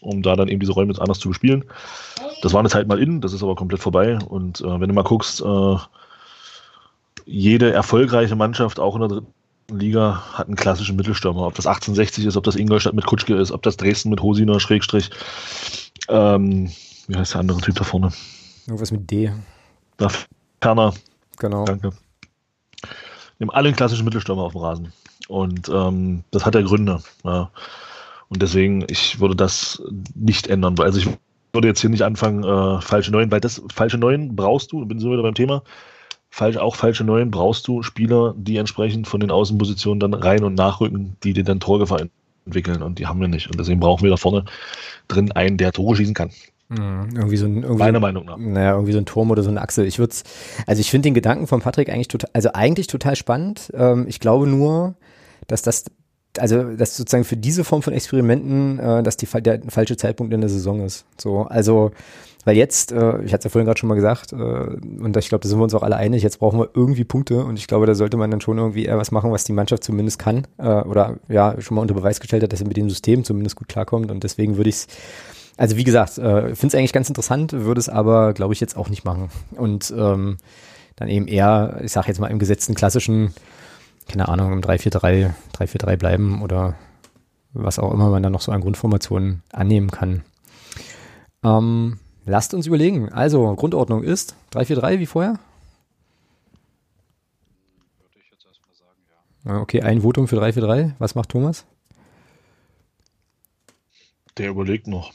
um 0.00 0.22
da 0.22 0.36
dann 0.36 0.48
eben 0.48 0.60
diese 0.60 0.72
Räume 0.72 0.92
jetzt 0.92 1.00
anders 1.00 1.18
zu 1.18 1.28
bespielen. 1.28 1.64
Das 2.42 2.52
war 2.52 2.60
eine 2.60 2.68
Zeit 2.68 2.86
mal 2.86 3.00
in, 3.00 3.20
das 3.20 3.32
ist 3.32 3.42
aber 3.42 3.54
komplett 3.54 3.80
vorbei. 3.80 4.18
Und 4.28 4.60
äh, 4.60 4.80
wenn 4.80 4.88
du 4.88 4.94
mal 4.94 5.02
guckst, 5.02 5.40
äh, 5.40 5.76
jede 7.24 7.72
erfolgreiche 7.72 8.36
Mannschaft, 8.36 8.78
auch 8.78 8.94
in 8.94 9.00
der 9.00 9.08
dritten 9.08 9.32
Liga, 9.70 10.22
hat 10.32 10.46
einen 10.46 10.56
klassischen 10.56 10.96
Mittelstürmer. 10.96 11.46
Ob 11.46 11.54
das 11.54 11.66
1860 11.66 12.26
ist, 12.26 12.36
ob 12.36 12.44
das 12.44 12.56
Ingolstadt 12.56 12.94
mit 12.94 13.06
Kutschke 13.06 13.34
ist, 13.34 13.50
ob 13.50 13.62
das 13.62 13.76
Dresden 13.76 14.10
mit 14.10 14.22
Hosiner, 14.22 14.60
Schrägstrich. 14.60 15.10
Ähm, 16.08 16.70
wie 17.08 17.16
heißt 17.16 17.34
der 17.34 17.40
andere 17.40 17.60
Typ 17.60 17.74
da 17.74 17.84
vorne? 17.84 18.12
Irgendwas 18.66 18.92
mit 18.92 19.10
D. 19.10 19.32
Da, 19.96 20.08
Ferner. 20.60 20.94
Genau. 21.38 21.64
Danke. 21.64 21.92
Haben 23.40 23.50
alle 23.50 23.68
einen 23.68 23.76
klassischen 23.76 24.04
Mittelstürmer 24.04 24.42
auf 24.42 24.52
dem 24.52 24.62
Rasen. 24.62 24.92
Und 25.28 25.68
ähm, 25.68 26.24
das 26.30 26.46
hat 26.46 26.54
ja 26.54 26.62
Gründe. 26.62 27.02
Ja. 27.24 27.50
Und 28.28 28.42
deswegen, 28.42 28.84
ich 28.88 29.20
würde 29.20 29.36
das 29.36 29.82
nicht 30.14 30.46
ändern. 30.46 30.78
Also 30.80 30.98
ich 30.98 31.08
würde 31.56 31.66
jetzt 31.66 31.80
hier 31.80 31.90
nicht 31.90 32.02
anfangen, 32.02 32.44
äh, 32.44 32.80
falsche 32.80 33.10
Neuen, 33.10 33.32
weil 33.32 33.40
das 33.40 33.60
falsche 33.74 33.98
Neuen 33.98 34.36
brauchst 34.36 34.70
du, 34.70 34.86
bin 34.86 35.00
so 35.00 35.10
wieder 35.10 35.22
beim 35.22 35.34
Thema, 35.34 35.64
falsch, 36.30 36.56
auch 36.58 36.76
falsche 36.76 37.02
Neuen 37.02 37.30
brauchst 37.30 37.66
du 37.66 37.82
Spieler, 37.82 38.34
die 38.36 38.58
entsprechend 38.58 39.08
von 39.08 39.20
den 39.20 39.30
Außenpositionen 39.30 39.98
dann 39.98 40.14
rein 40.14 40.44
und 40.44 40.54
nachrücken, 40.54 41.16
die 41.24 41.32
dir 41.32 41.44
dann 41.44 41.58
Torgefahr 41.58 42.02
entwickeln. 42.44 42.82
Und 42.82 42.98
die 42.98 43.06
haben 43.06 43.20
wir 43.20 43.28
nicht. 43.28 43.50
Und 43.50 43.58
deswegen 43.58 43.80
brauchen 43.80 44.04
wir 44.04 44.10
da 44.10 44.16
vorne 44.16 44.44
drin 45.08 45.32
einen, 45.32 45.56
der 45.56 45.72
Tore 45.72 45.96
schießen 45.96 46.14
kann. 46.14 46.30
Mhm, 46.68 47.10
irgendwie 47.14 47.36
so 47.36 47.46
ein, 47.46 47.62
irgendwie 47.62 47.78
Meiner 47.78 48.00
Meinung 48.00 48.24
nach. 48.26 48.36
Naja, 48.38 48.72
irgendwie 48.72 48.92
so 48.92 48.98
ein 48.98 49.06
Turm 49.06 49.30
oder 49.30 49.42
so 49.42 49.50
eine 49.50 49.60
Achse. 49.60 49.86
Ich 49.86 49.98
würde 49.98 50.14
also 50.66 50.80
ich 50.80 50.90
finde 50.90 51.08
den 51.08 51.14
Gedanken 51.14 51.46
von 51.46 51.60
Patrick 51.60 51.88
eigentlich 51.88 52.08
total, 52.08 52.30
also 52.32 52.50
eigentlich 52.52 52.88
total 52.88 53.16
spannend. 53.16 53.72
Ähm, 53.74 54.06
ich 54.08 54.20
glaube 54.20 54.46
nur, 54.46 54.94
dass 55.46 55.62
das, 55.62 55.84
also 56.40 56.62
dass 56.76 56.96
sozusagen 56.96 57.24
für 57.24 57.36
diese 57.36 57.64
Form 57.64 57.82
von 57.82 57.92
Experimenten, 57.92 58.78
äh, 58.78 59.02
dass 59.02 59.16
die 59.16 59.26
der 59.26 59.60
falsche 59.68 59.96
Zeitpunkt 59.96 60.32
in 60.32 60.40
der 60.40 60.50
Saison 60.50 60.84
ist. 60.84 61.04
So, 61.18 61.42
also 61.42 61.92
weil 62.44 62.56
jetzt, 62.56 62.92
äh, 62.92 63.22
ich 63.22 63.32
hatte 63.32 63.38
es 63.38 63.44
ja 63.44 63.50
vorhin 63.50 63.66
gerade 63.66 63.78
schon 63.78 63.88
mal 63.88 63.96
gesagt, 63.96 64.32
äh, 64.32 64.36
und 64.36 65.16
ich 65.16 65.28
glaube, 65.28 65.42
da 65.42 65.48
sind 65.48 65.58
wir 65.58 65.64
uns 65.64 65.74
auch 65.74 65.82
alle 65.82 65.96
einig, 65.96 66.22
jetzt 66.22 66.38
brauchen 66.38 66.60
wir 66.60 66.70
irgendwie 66.74 67.02
Punkte 67.02 67.44
und 67.44 67.58
ich 67.58 67.66
glaube, 67.66 67.86
da 67.86 67.94
sollte 67.96 68.16
man 68.16 68.30
dann 68.30 68.40
schon 68.40 68.56
irgendwie 68.56 68.84
eher 68.84 68.98
was 68.98 69.10
machen, 69.10 69.32
was 69.32 69.42
die 69.42 69.52
Mannschaft 69.52 69.82
zumindest 69.82 70.20
kann 70.20 70.46
äh, 70.58 70.62
oder 70.62 71.16
ja 71.28 71.60
schon 71.60 71.74
mal 71.74 71.82
unter 71.82 71.94
Beweis 71.94 72.20
gestellt 72.20 72.44
hat, 72.44 72.52
dass 72.52 72.60
sie 72.60 72.64
mit 72.64 72.76
dem 72.76 72.88
System 72.88 73.24
zumindest 73.24 73.56
gut 73.56 73.68
klarkommt 73.68 74.12
und 74.12 74.22
deswegen 74.22 74.56
würde 74.56 74.70
ich 74.70 74.76
es 74.76 74.86
also 75.56 75.76
wie 75.76 75.84
gesagt, 75.84 76.18
äh, 76.18 76.54
finde 76.54 76.66
es 76.68 76.74
eigentlich 76.74 76.92
ganz 76.92 77.08
interessant, 77.08 77.52
würde 77.52 77.80
es 77.80 77.88
aber, 77.88 78.34
glaube 78.34 78.52
ich, 78.52 78.60
jetzt 78.60 78.76
auch 78.76 78.90
nicht 78.90 79.04
machen. 79.04 79.30
Und 79.52 79.92
ähm, 79.96 80.36
dann 80.96 81.08
eben 81.08 81.26
eher, 81.26 81.80
ich 81.82 81.92
sage 81.92 82.08
jetzt 82.08 82.20
mal 82.20 82.28
im 82.28 82.38
gesetzten 82.38 82.74
klassischen, 82.74 83.32
keine 84.08 84.28
Ahnung, 84.28 84.52
im 84.52 84.60
3-4-3, 84.60 85.32
3-4-3 85.54 85.96
bleiben 85.96 86.42
oder 86.42 86.76
was 87.52 87.78
auch 87.78 87.92
immer 87.92 88.10
man 88.10 88.22
dann 88.22 88.32
noch 88.32 88.40
so 88.40 88.52
an 88.52 88.60
Grundformationen 88.60 89.42
annehmen 89.52 89.90
kann. 89.90 90.22
Ähm, 91.42 91.98
lasst 92.24 92.54
uns 92.54 92.66
überlegen. 92.66 93.12
Also, 93.12 93.54
Grundordnung 93.54 94.02
ist 94.02 94.36
3-4-3 94.52 94.98
wie 94.98 95.06
vorher? 95.06 95.38
Würde 97.98 98.18
ich 98.18 98.30
jetzt 98.30 98.46
erstmal 98.46 98.74
sagen, 98.74 99.00
ja. 99.46 99.60
Okay, 99.60 99.82
ein 99.82 100.02
Votum 100.02 100.28
für 100.28 100.36
3-4-3. 100.36 100.92
Was 100.98 101.14
macht 101.14 101.30
Thomas? 101.30 101.64
Der 104.36 104.50
überlegt 104.50 104.86
noch. 104.86 105.12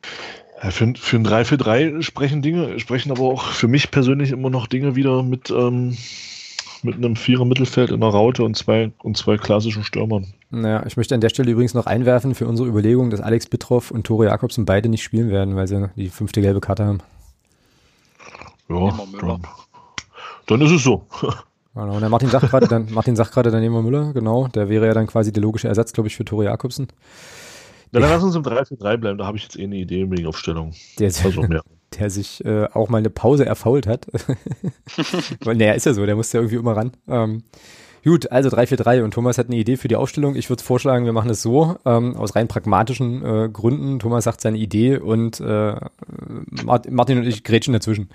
Ja, 0.00 0.42
für, 0.70 0.94
für 0.96 1.16
ein 1.16 1.26
3-4-3 1.26 2.02
sprechen 2.02 2.42
Dinge, 2.42 2.78
sprechen 2.78 3.10
aber 3.10 3.22
auch 3.22 3.44
für 3.44 3.68
mich 3.68 3.90
persönlich 3.90 4.30
immer 4.30 4.50
noch 4.50 4.66
Dinge 4.66 4.94
wieder 4.94 5.22
mit, 5.22 5.50
ähm, 5.50 5.96
mit 6.82 6.96
einem 6.96 7.16
Vierer 7.16 7.44
Mittelfeld 7.44 7.90
in 7.90 8.00
der 8.00 8.10
Raute 8.10 8.44
und 8.44 8.56
zwei, 8.56 8.92
und 9.02 9.16
zwei 9.16 9.36
klassischen 9.36 9.84
Stürmern. 9.84 10.34
Naja, 10.50 10.84
ich 10.86 10.96
möchte 10.96 11.14
an 11.14 11.20
der 11.20 11.30
Stelle 11.30 11.50
übrigens 11.50 11.74
noch 11.74 11.86
einwerfen 11.86 12.34
für 12.34 12.46
unsere 12.46 12.68
Überlegung, 12.68 13.10
dass 13.10 13.20
Alex 13.20 13.46
Bittroff 13.46 13.90
und 13.90 14.06
Tore 14.06 14.26
Jakobsen 14.26 14.64
beide 14.64 14.88
nicht 14.88 15.02
spielen 15.02 15.30
werden, 15.30 15.56
weil 15.56 15.66
sie 15.66 15.90
die 15.96 16.10
fünfte 16.10 16.40
gelbe 16.40 16.60
Karte 16.60 16.84
haben. 16.84 16.98
Ja, 18.68 18.92
dann, 19.20 19.42
dann 20.46 20.60
ist 20.60 20.72
es 20.72 20.82
so. 20.82 21.06
Genau, 21.74 21.94
und 21.94 22.02
der 22.02 22.10
Martin 22.10 22.28
sagt 22.28 22.50
gerade, 22.50 22.68
dann 22.68 22.92
Martin 22.92 23.16
sagt 23.16 23.32
gerade, 23.32 23.50
dann 23.50 23.62
nehmen 23.62 23.74
wir 23.74 23.80
Müller, 23.80 24.12
genau, 24.12 24.46
der 24.48 24.68
wäre 24.68 24.84
ja 24.84 24.92
dann 24.92 25.06
quasi 25.06 25.32
der 25.32 25.42
logische 25.42 25.68
Ersatz, 25.68 25.94
glaube 25.94 26.08
ich, 26.08 26.16
für 26.16 26.24
Tore 26.24 26.44
Jakobsen. 26.44 26.88
Ja, 27.92 28.00
dann 28.00 28.10
lass 28.10 28.22
uns 28.22 28.34
im 28.34 28.42
3-4-3 28.42 28.96
bleiben, 28.96 29.18
da 29.18 29.26
habe 29.26 29.36
ich 29.36 29.42
jetzt 29.44 29.58
eh 29.58 29.64
eine 29.64 29.76
Idee 29.76 30.10
wegen 30.10 30.26
Aufstellung. 30.26 30.72
Der, 30.98 31.08
Also, 31.08 31.42
ja. 31.50 31.60
der 31.98 32.10
sich 32.10 32.44
äh, 32.44 32.64
auch 32.72 32.88
mal 32.88 32.98
eine 32.98 33.10
Pause 33.10 33.44
erfault 33.46 33.86
hat. 33.86 34.06
Naja, 35.44 35.72
ist 35.72 35.86
ja 35.86 35.94
so, 35.94 36.04
der 36.06 36.16
muss 36.16 36.32
ja 36.32 36.40
irgendwie 36.40 36.56
immer 36.56 36.76
ran. 36.76 36.92
Ähm, 37.08 37.42
gut, 38.04 38.30
also 38.32 38.48
3-4-3 38.50 39.02
und 39.02 39.12
Thomas 39.14 39.38
hat 39.38 39.46
eine 39.46 39.56
Idee 39.56 39.76
für 39.76 39.88
die 39.88 39.96
Aufstellung. 39.96 40.36
Ich 40.36 40.48
würde 40.50 40.62
vorschlagen, 40.62 41.04
wir 41.04 41.12
machen 41.12 41.30
es 41.30 41.42
so, 41.42 41.76
ähm, 41.84 42.16
aus 42.16 42.34
rein 42.34 42.48
pragmatischen 42.48 43.24
äh, 43.24 43.48
Gründen. 43.50 43.98
Thomas 43.98 44.24
sagt 44.24 44.40
seine 44.40 44.58
Idee 44.58 44.98
und 44.98 45.40
äh, 45.40 45.76
Mart- 46.64 46.90
Martin 46.90 47.18
und 47.18 47.26
ich 47.26 47.44
grätschen 47.44 47.72
dazwischen. 47.74 48.10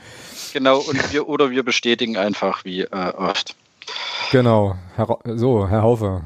Genau, 0.53 0.79
und 0.79 1.13
wir, 1.13 1.27
oder 1.29 1.49
wir 1.51 1.63
bestätigen 1.63 2.17
einfach 2.17 2.65
wie 2.65 2.81
äh, 2.81 3.13
oft. 3.17 3.55
Genau, 4.31 4.75
Herr, 4.95 5.17
so, 5.35 5.67
Herr 5.67 5.81
Haufe. 5.81 6.21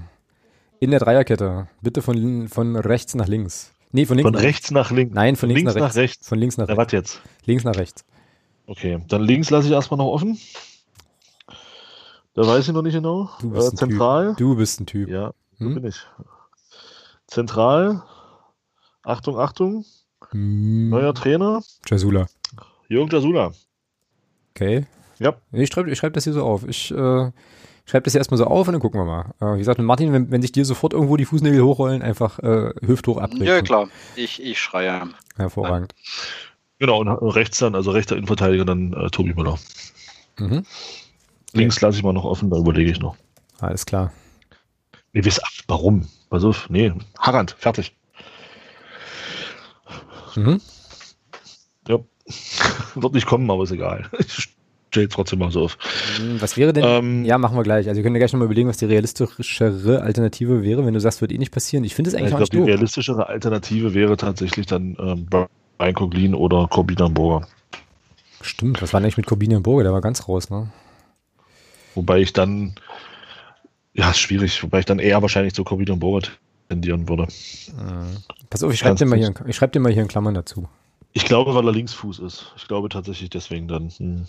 In 0.84 0.90
der 0.90 0.99
Dreierkette, 0.99 1.68
bitte 1.82 2.02
von, 2.02 2.48
von 2.48 2.76
rechts 2.76 3.14
nach 3.14 3.28
links. 3.28 3.72
Nee, 3.91 4.08
von 4.08 4.18
links 4.18 4.26
Von 4.28 4.34
nach 4.34 4.41
rechts 4.41 4.72
nach 4.72 4.90
links. 4.90 5.14
Nein, 5.14 5.36
von 5.36 5.48
links, 5.48 5.60
links 5.60 5.76
nach, 5.76 5.80
nach 5.82 5.86
rechts. 5.95 5.98
rechts. 5.98 6.28
Von 6.28 6.40
links 6.40 6.58
nach 6.58 6.68
Na, 6.68 6.74
rechts. 6.74 6.88
was 6.88 6.91
jetzt? 6.91 7.22
Links 7.45 7.64
nach 7.64 7.76
rechts. 7.76 8.03
Okay, 8.66 8.99
dann 9.08 9.22
links 9.22 9.52
lasse 9.52 9.68
ich 9.68 9.74
erstmal 9.74 9.99
noch 9.99 10.08
offen. 10.08 10.40
Da 12.34 12.48
weiß 12.48 12.68
ich 12.68 12.74
noch 12.74 12.82
nicht 12.82 12.94
genau. 12.95 13.30
Du 13.41 13.52
bist 13.52 13.68
Äh, 13.68 13.72
ein 13.74 13.78
zentral. 13.78 14.28
Typ. 14.30 14.38
Du 14.38 14.56
bist 14.56 14.80
ein 14.80 14.86
Typ. 14.88 15.08
Ja, 15.10 15.34
Hm? 15.60 15.76
bin 15.76 15.86
ich. 15.86 15.98
Zentral. 17.28 18.02
Achtung, 19.03 19.38
Achtung. 19.40 19.86
Hm, 20.32 20.90
Neuer 20.90 21.14
Trainer. 21.14 21.62
Jasula. 21.88 22.26
Jürgen 22.88 23.12
Jasula. 23.12 23.52
Okay. 24.56 24.88
Ja. 25.20 25.36
Ich 25.52 25.70
schreibe 25.70 25.91
ich 25.91 25.98
schreib 25.99 26.14
das 26.14 26.24
hier 26.24 26.34
so 26.34 26.44
auf. 26.44 26.68
Ich 26.68 26.90
äh, 26.91 27.32
schreibe 27.86 28.03
das 28.03 28.14
hier 28.14 28.20
erstmal 28.20 28.38
so 28.38 28.45
auf 28.45 28.68
und 28.68 28.74
dann 28.74 28.82
gucken 28.82 28.99
wir 28.99 29.06
mal. 29.06 29.34
Äh, 29.40 29.56
wie 29.56 29.60
gesagt, 29.60 29.78
mit 29.78 29.88
Martin, 29.88 30.14
wenn, 30.14 30.32
wenn 30.32 30.41
sich 30.41 30.52
dir 30.52 30.66
sofort 30.66 30.94
irgendwo 30.94 31.18
die 31.18 31.26
Fußnägel 31.26 31.62
hochrollen, 31.62 32.02
einfach 32.02 32.40
äh, 32.40 32.74
hüfthoch 32.86 33.18
abdrehen. 33.18 33.44
Ja, 33.44 33.62
klar. 33.62 33.90
Ich, 34.16 34.41
ich 34.41 34.60
schreie. 34.60 35.10
Hervorragend. 35.36 35.95
Genau, 36.80 36.99
und 36.99 37.08
rechts 37.36 37.60
dann, 37.60 37.76
also 37.76 37.91
rechter 37.91 38.16
Innenverteidiger, 38.16 38.66
dann 38.66 38.94
äh, 38.94 39.10
Tobi 39.10 39.34
Müller. 39.34 39.60
Mhm. 40.40 40.66
Links 41.53 41.80
lasse 41.82 41.98
ich 41.98 42.03
mal 42.03 42.14
noch 42.14 42.26
offen, 42.26 42.49
da 42.49 42.58
überlege 42.58 42.90
ich 42.90 42.99
noch. 42.99 43.16
Alles 43.60 43.86
klar. 43.86 44.12
Nee, 45.14 45.24
wisst 45.24 45.44
ab, 45.44 45.52
warum? 45.68 46.08
Pass 46.30 46.44
auf, 46.44 46.70
nee, 46.70 46.91
Harand, 47.20 47.52
fertig. 47.60 47.95
Mhm. 50.36 50.62
Ja. 51.88 51.99
Wird 52.95 53.14
nicht 53.14 53.28
kommen, 53.28 53.49
aber 53.52 53.64
ist 53.64 53.72
egal. 53.72 54.10
Ich 54.18 54.49
stelle 54.92 55.08
trotzdem 55.08 55.40
mal 55.40 55.52
so 55.52 55.64
auf. 55.64 55.78
Hm, 56.18 56.42
Was 56.42 56.58
wäre 56.58 56.74
denn? 56.74 56.84
Ähm, 56.86 57.26
ja, 57.26 57.38
machen 57.38 57.58
wir 57.58 57.64
gleich. 57.64 57.88
Also 57.88 57.98
wir 57.98 58.04
können 58.04 58.16
ja 58.16 58.20
gleich 58.20 58.34
nochmal 58.34 58.46
überlegen, 58.46 58.68
was 58.68 58.78
die 58.78 58.86
realistischere 58.86 60.02
Alternative 60.02 60.64
wäre, 60.64 60.86
wenn 60.86 60.94
du 60.94 61.00
sagst, 61.00 61.22
wird 61.22 61.32
eh 61.32 61.38
nicht 61.38 61.52
passieren. 61.52 61.84
Ich 61.84 61.96
finde 61.96 62.10
es 62.10 62.14
Ich 62.14 62.20
eigentlich 62.20 62.34
auch 62.34 62.40
glaube, 62.40 62.56
nicht 62.58 62.68
die 62.68 62.72
realistischere 62.72 63.28
Alternative 63.28 63.94
wäre 63.94 64.18
tatsächlich 64.18 64.66
dann 64.66 64.98
ähm, 65.00 65.28
Brian 65.78 65.94
Coglin 65.94 66.36
oder 66.36 66.68
Corbin 66.68 67.14
Burger. 67.14 67.48
Stimmt, 68.42 68.82
was 68.82 68.92
war 68.92 69.00
denn 69.00 69.06
eigentlich 69.06 69.18
mit 69.18 69.28
Corbinian 69.28 69.64
Burger? 69.64 69.84
Der 69.84 69.94
war 69.94 70.02
ganz 70.02 70.28
raus, 70.28 70.50
ne? 70.50 70.70
Wobei 71.96 72.20
ich 72.20 72.34
dann, 72.34 72.76
ja, 73.94 74.10
ist 74.10 74.20
schwierig, 74.20 74.62
wobei 74.64 74.80
ich 74.80 74.86
dann 74.86 75.00
eher 75.00 75.22
wahrscheinlich 75.22 75.54
zu 75.54 75.64
Corbin 75.64 76.00
Burger 76.00 76.28
tendieren 76.68 77.08
würde. 77.08 77.28
Pass 78.50 78.64
auf, 78.64 78.74
ich 78.74 78.80
schreibe 78.80 78.96
dir, 78.96 79.06
mal 79.06 79.18
hier 79.18 79.34
ich 79.46 79.56
schreib 79.56 79.72
dir 79.72 79.80
mal 79.80 79.92
hier 79.92 80.02
in 80.02 80.08
Klammern 80.08 80.34
dazu. 80.34 80.68
Ich 81.14 81.26
glaube, 81.26 81.54
weil 81.54 81.66
er 81.66 81.74
Linksfuß 81.74 82.20
ist. 82.20 82.54
Ich 82.56 82.68
glaube 82.68 82.90
tatsächlich 82.90 83.30
deswegen 83.30 83.68
dann. 83.68 83.90
Hm. 83.90 84.26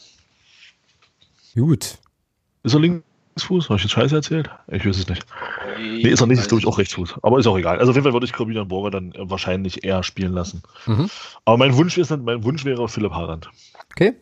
Gut. 1.55 1.99
Ist 2.63 2.75
er 2.75 2.81
Linksfuß? 2.81 3.69
Habe 3.69 3.77
ich 3.77 3.83
jetzt 3.83 3.93
Scheiße 3.93 4.15
erzählt? 4.15 4.51
Ich 4.69 4.87
weiß 4.87 4.99
es 4.99 5.09
nicht. 5.09 5.27
Nee, 5.79 6.09
ist 6.09 6.21
er 6.21 6.27
nicht, 6.27 6.41
ist 6.41 6.49
glaube 6.49 6.61
ich 6.61 6.67
auch 6.67 6.79
Rechtsfuß. 6.79 7.17
Aber 7.23 7.39
ist 7.39 7.47
auch 7.47 7.59
egal. 7.59 7.79
Also 7.79 7.91
auf 7.91 7.97
jeden 7.97 8.05
Fall 8.05 8.13
würde 8.13 8.27
ich 8.27 8.33
Corbin 8.33 8.67
Burger 8.69 8.91
dann 8.91 9.13
äh, 9.13 9.31
wahrscheinlich 9.31 9.85
eher 9.85 10.03
spielen 10.03 10.33
lassen. 10.33 10.63
Mhm. 10.87 11.11
Aber 11.45 11.57
mein 11.57 11.77
Wunsch, 11.77 11.99
ist, 11.99 12.11
mein 12.11 12.45
Wunsch 12.45 12.65
wäre 12.65 12.89
Philipp 12.89 13.13
Harand. 13.13 13.51
Okay. 13.93 14.15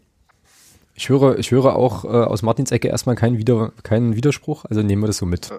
Ich 0.94 1.08
höre, 1.08 1.38
ich 1.38 1.50
höre 1.50 1.76
auch 1.76 2.04
äh, 2.04 2.08
aus 2.08 2.42
Martins 2.42 2.72
Ecke 2.72 2.88
erstmal 2.88 3.16
keinen, 3.16 3.38
Wider, 3.38 3.72
keinen 3.82 4.16
Widerspruch, 4.16 4.66
also 4.66 4.82
nehmen 4.82 5.02
wir 5.02 5.06
das 5.06 5.16
so 5.16 5.26
mit. 5.26 5.50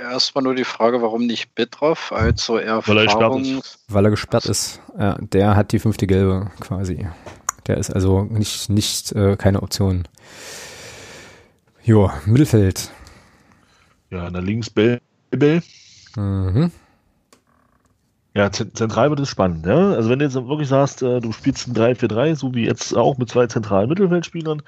Erstmal 0.00 0.42
nur 0.42 0.54
die 0.54 0.64
Frage, 0.64 1.00
warum 1.00 1.26
nicht 1.26 1.54
Bitroff? 1.54 2.12
Also 2.12 2.54
Weil 2.54 2.66
er 2.66 2.76
gesperrt 2.80 3.06
Erfahrung. 3.06 3.62
Weil 3.88 4.04
er 4.04 4.10
gesperrt 4.10 4.46
ist. 4.46 4.80
Ja, 4.98 5.16
der 5.20 5.54
hat 5.54 5.72
die 5.72 5.78
fünfte 5.78 6.06
Gelbe 6.06 6.50
quasi. 6.60 7.06
Der 7.66 7.76
ist 7.78 7.90
also 7.90 8.24
nicht, 8.24 8.68
nicht 8.70 9.12
äh, 9.12 9.36
keine 9.36 9.62
Option. 9.62 10.04
Jo, 11.84 12.10
Mittelfeld. 12.26 12.90
Ja, 14.10 14.30
der 14.30 14.42
links 14.42 14.70
Bell. 14.70 15.00
Bell. 15.30 15.62
Mhm. 16.16 16.70
Ja, 18.34 18.50
zent- 18.50 18.76
zentral 18.76 19.10
wird 19.10 19.20
es 19.20 19.28
spannend. 19.28 19.66
Ja? 19.66 19.92
Also 19.92 20.08
wenn 20.10 20.18
du 20.18 20.24
jetzt 20.24 20.34
wirklich 20.34 20.68
sagst, 20.68 21.02
äh, 21.02 21.20
du 21.20 21.32
spielst 21.32 21.68
ein 21.68 21.74
3-4-3, 21.74 22.34
so 22.34 22.54
wie 22.54 22.64
jetzt 22.64 22.96
auch 22.96 23.18
mit 23.18 23.28
zwei 23.28 23.46
zentralen 23.46 23.88
Mittelfeldspielern, 23.88 24.62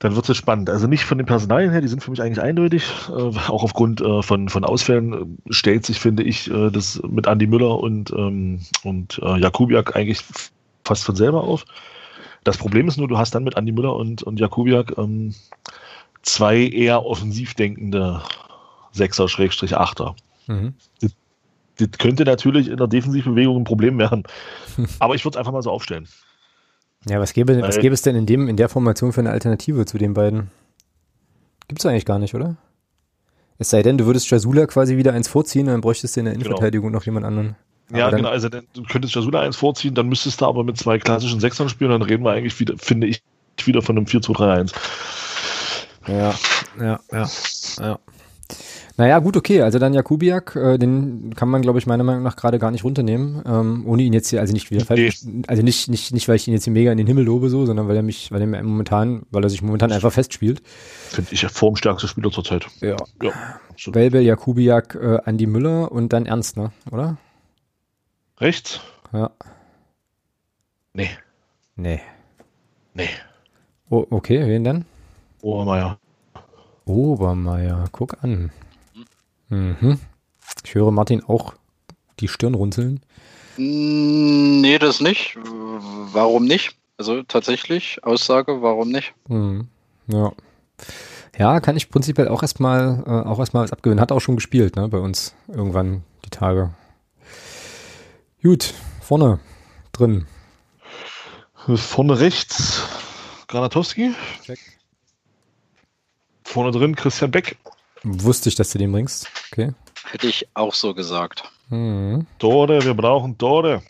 dann 0.00 0.16
wird 0.16 0.28
es 0.28 0.36
spannend. 0.36 0.68
Also 0.68 0.88
nicht 0.88 1.04
von 1.04 1.18
den 1.18 1.26
Personalien 1.28 1.70
her, 1.70 1.80
die 1.80 1.86
sind 1.88 2.02
für 2.02 2.10
mich 2.10 2.20
eigentlich 2.20 2.42
eindeutig. 2.42 2.84
Äh, 3.08 3.12
auch 3.12 3.62
aufgrund 3.62 4.00
äh, 4.00 4.22
von, 4.22 4.48
von 4.48 4.64
Ausfällen 4.64 5.12
äh, 5.12 5.52
stellt 5.52 5.86
sich, 5.86 6.00
finde 6.00 6.24
ich, 6.24 6.50
äh, 6.50 6.70
das 6.70 7.00
mit 7.08 7.26
Andy 7.28 7.46
Müller 7.46 7.78
und, 7.78 8.10
ähm, 8.10 8.60
und 8.82 9.20
äh, 9.22 9.38
Jakubiak 9.38 9.94
eigentlich 9.94 10.24
fast 10.84 11.04
von 11.04 11.16
selber 11.16 11.44
auf. 11.44 11.64
Das 12.44 12.56
Problem 12.58 12.88
ist 12.88 12.96
nur, 12.96 13.08
du 13.08 13.18
hast 13.18 13.34
dann 13.34 13.44
mit 13.44 13.56
Andy 13.56 13.72
Müller 13.72 13.94
und, 13.94 14.22
und 14.22 14.40
Jakubiak 14.40 14.98
ähm, 14.98 15.34
zwei 16.22 16.58
eher 16.58 17.04
offensiv 17.04 17.54
denkende 17.54 18.22
Sechser-Achter. 18.92 20.16
Mhm. 20.46 20.74
Das, 21.00 21.12
das 21.78 21.88
könnte 21.98 22.24
natürlich 22.24 22.68
in 22.68 22.76
der 22.76 22.88
Defensivbewegung 22.88 23.58
ein 23.58 23.64
Problem 23.64 23.98
werden. 23.98 24.24
Aber 24.98 25.14
ich 25.14 25.24
würde 25.24 25.36
es 25.36 25.38
einfach 25.38 25.52
mal 25.52 25.62
so 25.62 25.70
aufstellen. 25.70 26.08
Ja, 27.08 27.18
was 27.20 27.32
gäbe, 27.32 27.60
was 27.62 27.78
gäbe 27.78 27.94
es 27.94 28.02
denn 28.02 28.14
in, 28.14 28.26
dem, 28.26 28.48
in 28.48 28.56
der 28.56 28.68
Formation 28.68 29.12
für 29.12 29.20
eine 29.20 29.30
Alternative 29.30 29.86
zu 29.86 29.98
den 29.98 30.14
beiden? 30.14 30.50
Gibt 31.66 31.80
es 31.80 31.86
eigentlich 31.86 32.04
gar 32.04 32.18
nicht, 32.18 32.34
oder? 32.34 32.56
Es 33.58 33.70
sei 33.70 33.82
denn, 33.82 33.98
du 33.98 34.06
würdest 34.06 34.30
Jasula 34.30 34.66
quasi 34.66 34.96
wieder 34.96 35.12
eins 35.12 35.28
vorziehen, 35.28 35.66
dann 35.66 35.80
bräuchtest 35.80 36.16
du 36.16 36.20
in 36.20 36.26
der 36.26 36.34
genau. 36.34 36.46
Innenverteidigung 36.46 36.88
genau. 36.88 36.98
noch 36.98 37.06
jemand 37.06 37.26
anderen. 37.26 37.56
Ja, 37.90 38.10
genau, 38.10 38.28
also 38.28 38.48
du 38.48 38.60
könntest 38.88 39.14
Jasula 39.14 39.40
eins 39.40 39.56
vorziehen, 39.56 39.94
dann 39.94 40.08
müsstest 40.08 40.40
du 40.40 40.46
aber 40.46 40.64
mit 40.64 40.78
zwei 40.78 40.98
klassischen 40.98 41.40
Sechsern 41.40 41.68
spielen, 41.68 41.90
dann 41.90 42.02
reden 42.02 42.24
wir 42.24 42.32
eigentlich 42.32 42.58
wieder, 42.58 42.74
finde 42.78 43.06
ich, 43.06 43.22
wieder 43.64 43.82
von 43.82 43.96
einem 43.96 44.06
4-2-3-1. 44.06 44.72
Ja, 46.08 46.34
ja, 46.80 47.00
ja, 47.12 47.28
ja. 47.78 47.98
Naja, 48.96 49.18
gut, 49.20 49.36
okay. 49.36 49.62
Also 49.62 49.78
dann 49.78 49.94
Jakubiak, 49.94 50.54
äh, 50.54 50.78
den 50.78 51.34
kann 51.34 51.48
man, 51.48 51.62
glaube 51.62 51.78
ich, 51.78 51.86
meiner 51.86 52.04
Meinung 52.04 52.22
nach 52.22 52.36
gerade 52.36 52.58
gar 52.58 52.70
nicht 52.70 52.84
runternehmen. 52.84 53.42
Ähm, 53.46 53.84
ohne 53.86 54.02
ihn 54.02 54.12
jetzt 54.12 54.28
hier, 54.28 54.40
also 54.40 54.52
nicht 54.52 54.70
wieder 54.70 54.84
falsch. 54.84 55.22
Also 55.46 55.62
nicht, 55.62 55.88
nicht, 55.88 56.12
nicht, 56.12 56.28
weil 56.28 56.36
ich 56.36 56.46
ihn 56.46 56.54
jetzt 56.54 56.64
hier 56.64 56.72
mega 56.72 56.92
in 56.92 56.98
den 56.98 57.06
Himmel 57.06 57.24
lobe, 57.24 57.48
so, 57.48 57.64
sondern 57.64 57.88
weil 57.88 57.96
er 57.96 58.02
mich, 58.02 58.30
weil 58.30 58.42
er 58.42 58.62
momentan, 58.62 59.22
weil 59.30 59.42
er 59.42 59.50
sich 59.50 59.62
momentan 59.62 59.92
einfach 59.92 60.12
festspielt. 60.12 60.62
Finde 61.08 61.32
ich 61.32 61.42
ja 61.42 61.48
formstärkste 61.48 62.06
Spieler 62.06 62.30
zurzeit. 62.30 62.66
Ja. 62.80 62.96
ja 63.22 63.32
Welbel, 63.86 64.20
Jakubiak, 64.20 64.94
äh, 64.94 65.18
Andi 65.24 65.46
Müller 65.46 65.90
und 65.90 66.12
dann 66.12 66.26
Ernst, 66.26 66.56
ne? 66.56 66.70
Oder? 66.90 67.16
Rechts? 68.42 68.80
Ja. 69.12 69.30
Nee. 70.94 71.10
Nee. 71.76 72.00
Nee. 72.92 73.08
Oh, 73.88 74.04
okay, 74.10 74.44
wen 74.48 74.64
denn? 74.64 74.84
Obermeier. 75.42 75.96
Obermeier, 76.84 77.84
guck 77.92 78.24
an. 78.24 78.50
Mhm. 79.48 80.00
Ich 80.64 80.74
höre 80.74 80.90
Martin 80.90 81.22
auch 81.22 81.54
die 82.18 82.26
Stirn 82.26 82.54
runzeln. 82.54 82.98
Nee, 83.56 84.78
das 84.80 85.00
nicht. 85.00 85.36
Warum 85.36 86.44
nicht? 86.44 86.76
Also 86.96 87.22
tatsächlich, 87.22 88.02
Aussage, 88.02 88.60
warum 88.60 88.88
nicht? 88.88 89.14
Mhm. 89.28 89.68
Ja. 90.08 90.32
Ja, 91.38 91.60
kann 91.60 91.76
ich 91.76 91.90
prinzipiell 91.90 92.26
auch 92.26 92.42
erstmal 92.42 93.04
äh, 93.06 93.28
auch 93.28 93.38
erstmal 93.38 93.62
was 93.62 93.72
abgewinnen. 93.72 94.00
Hat 94.00 94.10
auch 94.10 94.20
schon 94.20 94.34
gespielt, 94.34 94.74
ne, 94.74 94.88
bei 94.88 94.98
uns 94.98 95.36
irgendwann 95.46 96.02
die 96.24 96.30
Tage. 96.30 96.74
Gut, 98.42 98.74
vorne 99.00 99.38
drin. 99.92 100.26
Vorne 101.76 102.18
rechts 102.18 102.82
Granatowski. 103.46 104.14
Check. 104.42 104.58
Vorne 106.42 106.72
drin 106.72 106.96
Christian 106.96 107.30
Beck. 107.30 107.56
Wusste 108.02 108.48
ich, 108.48 108.56
dass 108.56 108.70
du 108.70 108.78
den 108.78 108.90
bringst. 108.90 109.28
Okay. 109.52 109.74
Hätte 110.10 110.26
ich 110.26 110.48
auch 110.54 110.74
so 110.74 110.92
gesagt. 110.92 111.44
Mhm. 111.68 112.26
Tore, 112.40 112.84
wir 112.84 112.94
brauchen 112.94 113.38
Tore. 113.38 113.82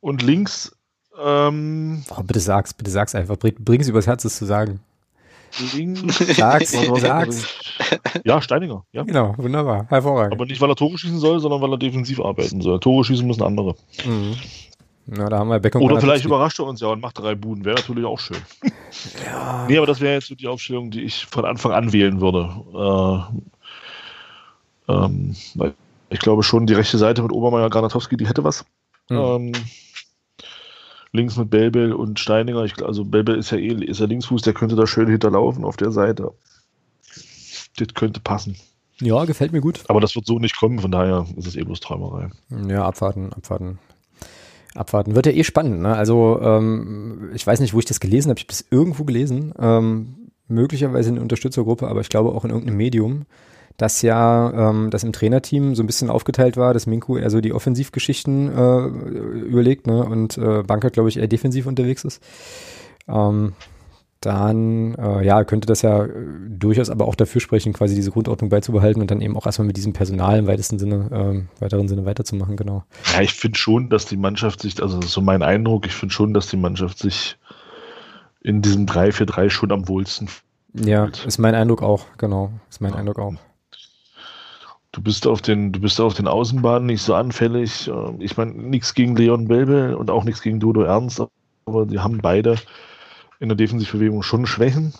Und 0.00 0.20
links. 0.20 0.76
Ähm, 1.18 2.04
oh, 2.10 2.22
bitte 2.22 2.40
sag's, 2.40 2.74
bitte 2.74 2.90
sag's 2.90 3.14
einfach. 3.14 3.36
Bring 3.38 3.80
es 3.80 3.88
übers 3.88 4.06
Herz, 4.06 4.26
es 4.26 4.36
zu 4.36 4.44
sagen. 4.44 4.80
Sag's, 5.50 6.76
sag's. 7.00 7.46
Ja, 8.24 8.40
Steininger. 8.40 8.84
Ja. 8.92 9.02
Genau, 9.02 9.34
wunderbar. 9.36 9.86
Hervorragend. 9.88 10.34
Aber 10.34 10.46
nicht, 10.46 10.60
weil 10.60 10.70
er 10.70 10.76
Tore 10.76 10.98
schießen 10.98 11.18
soll, 11.18 11.40
sondern 11.40 11.60
weil 11.60 11.72
er 11.72 11.78
defensiv 11.78 12.20
arbeiten 12.20 12.60
soll. 12.60 12.80
Tore 12.80 13.04
schießen 13.04 13.26
müssen 13.26 13.42
andere. 13.42 13.74
Mhm. 14.04 14.36
Na, 15.10 15.28
da 15.28 15.38
haben 15.38 15.48
wir 15.48 15.58
Beckham 15.58 15.82
Oder 15.82 16.00
vielleicht 16.00 16.26
überrascht 16.26 16.58
er 16.58 16.66
uns 16.66 16.82
ja 16.82 16.88
und 16.88 17.00
macht 17.00 17.18
drei 17.18 17.34
Buden. 17.34 17.64
Wäre 17.64 17.76
natürlich 17.76 18.04
auch 18.04 18.20
schön. 18.20 18.38
Ja. 19.22 19.66
nee, 19.68 19.76
aber 19.76 19.86
das 19.86 20.00
wäre 20.00 20.14
jetzt 20.14 20.28
so 20.28 20.34
die 20.34 20.48
Aufstellung, 20.48 20.90
die 20.90 21.02
ich 21.02 21.26
von 21.26 21.44
Anfang 21.44 21.72
an 21.72 21.92
wählen 21.92 22.22
würde. 22.22 23.28
Äh, 24.88 24.92
ähm, 24.92 25.36
weil 25.54 25.74
ich 26.08 26.18
glaube 26.20 26.42
schon, 26.42 26.66
die 26.66 26.72
rechte 26.72 26.96
Seite 26.96 27.22
mit 27.22 27.32
Obermeier 27.32 27.68
Granatowski, 27.68 28.16
die 28.16 28.26
hätte 28.26 28.44
was. 28.44 28.64
Mhm. 29.10 29.16
Ähm, 29.16 29.52
links 31.12 31.36
mit 31.36 31.50
Belbel 31.50 31.92
und 31.92 32.18
Steininger. 32.18 32.64
Ich, 32.64 32.84
also 32.84 33.04
Belbel 33.04 33.36
ist 33.36 33.50
ja 33.50 33.58
eh 33.58 33.84
ist 33.84 34.00
ja 34.00 34.06
Linksfuß, 34.06 34.42
der 34.42 34.54
könnte 34.54 34.76
da 34.76 34.86
schön 34.86 35.08
hinterlaufen 35.08 35.64
auf 35.64 35.76
der 35.76 35.90
Seite. 35.90 36.32
Das 37.76 37.88
könnte 37.94 38.20
passen. 38.20 38.56
Ja, 39.00 39.24
gefällt 39.24 39.52
mir 39.52 39.60
gut. 39.60 39.84
Aber 39.88 40.00
das 40.00 40.16
wird 40.16 40.26
so 40.26 40.38
nicht 40.38 40.58
kommen, 40.58 40.80
von 40.80 40.90
daher 40.90 41.26
ist 41.36 41.46
es 41.46 41.56
eh 41.56 41.62
bloß 41.62 41.80
Träumerei. 41.80 42.30
Ja, 42.68 42.84
abwarten, 42.84 43.32
abwarten 43.32 43.78
abwarten. 44.78 45.14
Wird 45.14 45.26
ja 45.26 45.32
eh 45.32 45.44
spannend. 45.44 45.80
Ne? 45.82 45.94
Also 45.94 46.40
ähm, 46.40 47.30
ich 47.34 47.46
weiß 47.46 47.60
nicht, 47.60 47.74
wo 47.74 47.78
ich 47.78 47.84
das 47.84 48.00
gelesen 48.00 48.30
habe. 48.30 48.38
Ich 48.38 48.44
habe 48.44 48.52
das 48.52 48.64
irgendwo 48.70 49.04
gelesen. 49.04 49.52
Ähm, 49.58 50.30
möglicherweise 50.46 51.10
in 51.10 51.16
der 51.16 51.22
Unterstützergruppe, 51.22 51.88
aber 51.88 52.00
ich 52.00 52.08
glaube 52.08 52.30
auch 52.30 52.44
in 52.44 52.50
irgendeinem 52.50 52.78
Medium, 52.78 53.26
dass 53.78 54.02
ja 54.02 54.70
ähm, 54.70 54.90
das 54.90 55.04
im 55.04 55.12
Trainerteam 55.12 55.74
so 55.74 55.82
ein 55.82 55.86
bisschen 55.86 56.10
aufgeteilt 56.10 56.56
war, 56.56 56.74
dass 56.74 56.86
Minku 56.86 57.16
eher 57.16 57.30
so 57.30 57.40
die 57.40 57.52
Offensivgeschichten 57.52 58.48
äh, 58.48 58.86
überlegt 59.38 59.86
ne? 59.86 60.04
und 60.04 60.36
äh, 60.36 60.64
Bankert, 60.64 60.92
glaube 60.92 61.08
ich, 61.08 61.16
eher 61.16 61.28
defensiv 61.28 61.66
unterwegs 61.66 62.04
ist. 62.04 62.22
Ähm, 63.08 63.54
dann 64.20 64.94
äh, 64.96 65.24
ja, 65.24 65.44
könnte 65.44 65.66
das 65.66 65.82
ja 65.82 66.04
äh, 66.04 66.10
durchaus 66.48 66.90
aber 66.90 67.06
auch 67.06 67.14
dafür 67.14 67.40
sprechen, 67.40 67.72
quasi 67.72 67.94
diese 67.94 68.10
Grundordnung 68.10 68.50
beizubehalten 68.50 69.00
und 69.00 69.12
dann 69.12 69.20
eben 69.20 69.36
auch 69.36 69.46
erstmal 69.46 69.66
mit 69.66 69.76
diesem 69.76 69.92
Personal 69.92 70.40
im 70.40 70.48
weitesten 70.48 70.80
Sinne, 70.80 71.08
ähm, 71.12 71.48
weiteren 71.60 71.86
Sinne 71.86 72.04
weiterzumachen, 72.04 72.56
genau. 72.56 72.82
Ja, 73.14 73.20
ich 73.20 73.32
finde 73.32 73.56
schon, 73.56 73.90
dass 73.90 74.06
die 74.06 74.16
Mannschaft 74.16 74.60
sich, 74.60 74.82
also 74.82 75.00
so 75.00 75.20
mein 75.20 75.44
Eindruck, 75.44 75.86
ich 75.86 75.94
finde 75.94 76.12
schon, 76.12 76.34
dass 76.34 76.48
die 76.48 76.56
Mannschaft 76.56 76.98
sich 76.98 77.38
in 78.42 78.60
diesem 78.60 78.86
3-4-3 78.86 79.50
schon 79.50 79.70
am 79.70 79.86
wohlsten. 79.86 80.28
Ja, 80.74 81.10
ist 81.24 81.38
mein 81.38 81.54
Eindruck 81.54 81.82
auch, 81.82 82.06
genau. 82.18 82.50
Ist 82.68 82.80
mein 82.80 82.92
ja. 82.92 82.98
Eindruck 82.98 83.20
auch. 83.20 83.34
Du 84.92 85.02
bist 85.02 85.26
auf 85.26 85.42
den, 85.42 85.72
du 85.72 85.80
bist 85.80 86.00
auf 86.00 86.14
den 86.14 86.28
Außenbahnen 86.28 86.86
nicht 86.86 87.02
so 87.02 87.14
anfällig. 87.14 87.88
Ähm, 87.88 88.20
ich 88.20 88.36
meine, 88.36 88.52
nichts 88.52 88.94
gegen 88.94 89.16
Leon 89.16 89.48
Belbe 89.48 89.96
und 89.96 90.10
auch 90.10 90.24
nichts 90.24 90.42
gegen 90.42 90.60
Dodo 90.60 90.82
Ernst, 90.82 91.22
aber 91.66 91.86
die 91.86 91.98
haben 91.98 92.18
beide 92.18 92.56
in 93.40 93.48
der 93.48 93.56
Defensivbewegung 93.56 94.22
schon 94.22 94.46
Schwächen. 94.46 94.94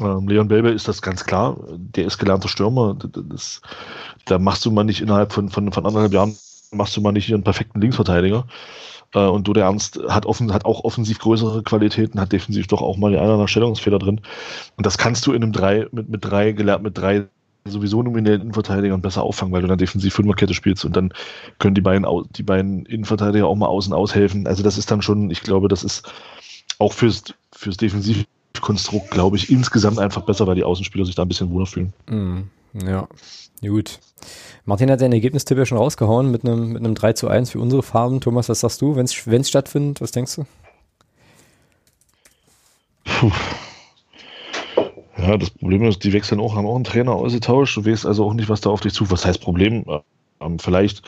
Ähm, 0.00 0.28
Leon 0.28 0.48
Belbe 0.48 0.70
ist 0.70 0.88
das 0.88 1.02
ganz 1.02 1.24
klar. 1.24 1.56
Der 1.68 2.06
ist 2.06 2.18
gelernter 2.18 2.48
Stürmer. 2.48 2.94
Das, 2.94 3.60
da 4.24 4.38
machst 4.38 4.64
du 4.64 4.70
mal 4.70 4.84
nicht 4.84 5.02
innerhalb 5.02 5.32
von, 5.32 5.50
von, 5.50 5.70
von 5.70 5.86
anderthalb 5.86 6.12
Jahren, 6.12 6.36
machst 6.72 6.96
du 6.96 7.00
mal 7.00 7.12
nicht 7.12 7.32
einen 7.32 7.44
perfekten 7.44 7.80
Linksverteidiger. 7.80 8.46
Äh, 9.14 9.26
und 9.26 9.46
der 9.54 9.64
Ernst, 9.64 10.00
hat, 10.08 10.26
offen, 10.26 10.52
hat 10.52 10.64
auch 10.64 10.84
offensiv 10.84 11.18
größere 11.18 11.62
Qualitäten, 11.62 12.20
hat 12.20 12.32
defensiv 12.32 12.66
doch 12.66 12.82
auch 12.82 12.96
mal 12.96 13.10
die 13.10 13.18
einen 13.18 13.48
Stellungsfehler 13.48 13.98
drin. 13.98 14.20
Und 14.76 14.86
das 14.86 14.98
kannst 14.98 15.26
du 15.26 15.32
in 15.32 15.42
einem 15.42 15.52
drei, 15.52 15.86
mit, 15.92 16.08
mit 16.08 16.24
drei 16.24 16.52
gelernt, 16.52 16.82
mit 16.82 16.96
drei 16.96 17.28
sowieso 17.66 18.02
nominellen 18.02 18.42
Innenverteidigern 18.42 19.00
besser 19.00 19.22
auffangen, 19.22 19.52
weil 19.52 19.62
du 19.62 19.68
dann 19.68 19.78
defensiv 19.78 20.14
Fünferkette 20.14 20.52
spielst 20.52 20.84
und 20.84 20.94
dann 20.94 21.12
können 21.58 21.74
die 21.74 21.80
beiden, 21.80 22.06
die 22.36 22.42
beiden 22.42 22.84
Innenverteidiger 22.84 23.46
auch 23.46 23.54
mal 23.54 23.68
außen 23.68 23.94
aushelfen. 23.94 24.46
Also 24.46 24.62
das 24.62 24.76
ist 24.76 24.90
dann 24.90 25.00
schon, 25.00 25.30
ich 25.30 25.40
glaube, 25.40 25.68
das 25.68 25.82
ist 25.82 26.06
auch 26.78 26.92
fürs, 26.92 27.24
fürs 27.52 27.78
Defensivkonstrukt, 27.78 29.10
glaube 29.10 29.36
ich, 29.36 29.50
insgesamt 29.50 29.98
einfach 29.98 30.22
besser, 30.22 30.46
weil 30.46 30.56
die 30.56 30.64
Außenspieler 30.64 31.06
sich 31.06 31.14
da 31.14 31.22
ein 31.22 31.28
bisschen 31.28 31.50
wohler 31.50 31.64
fühlen. 31.64 31.94
Mm, 32.06 32.40
ja, 32.86 33.08
gut. 33.62 33.98
Martin 34.66 34.90
hat 34.90 35.00
seinen 35.00 35.12
Ergebnistipp 35.12 35.56
ja 35.56 35.64
schon 35.64 35.78
rausgehauen 35.78 36.30
mit 36.30 36.44
einem, 36.44 36.72
mit 36.72 36.84
einem 36.84 36.94
3 36.94 37.14
zu 37.14 37.28
1 37.28 37.50
für 37.50 37.60
unsere 37.60 37.82
Farben. 37.82 38.20
Thomas, 38.20 38.50
was 38.50 38.60
sagst 38.60 38.82
du, 38.82 38.94
wenn 38.96 39.06
es 39.06 39.48
stattfindet? 39.48 40.02
Was 40.02 40.10
denkst 40.10 40.36
du? 40.36 40.44
Puh. 43.04 43.32
Ja, 45.26 45.38
das 45.38 45.50
Problem 45.50 45.84
ist, 45.84 46.04
die 46.04 46.12
wechseln 46.12 46.38
auch, 46.38 46.54
haben 46.54 46.66
auch 46.66 46.74
einen 46.74 46.84
Trainer 46.84 47.12
ausgetauscht. 47.12 47.76
Du 47.76 47.86
weißt 47.86 48.04
also 48.04 48.26
auch 48.26 48.34
nicht, 48.34 48.48
was 48.50 48.60
da 48.60 48.70
auf 48.70 48.80
dich 48.80 48.92
zu. 48.92 49.10
Was 49.10 49.24
heißt 49.24 49.40
Problem? 49.40 49.84
Ähm, 50.40 50.58
vielleicht 50.58 51.02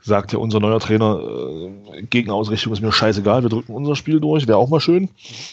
sagt 0.00 0.32
ja 0.32 0.38
unser 0.40 0.58
neuer 0.58 0.80
Trainer, 0.80 1.20
äh, 1.22 2.02
Gegenausrichtung 2.02 2.72
ist 2.72 2.80
mir 2.80 2.90
scheißegal, 2.90 3.42
wir 3.42 3.50
drücken 3.50 3.72
unser 3.72 3.94
Spiel 3.94 4.18
durch, 4.18 4.48
wäre 4.48 4.58
auch 4.58 4.68
mal 4.68 4.80
schön. 4.80 5.08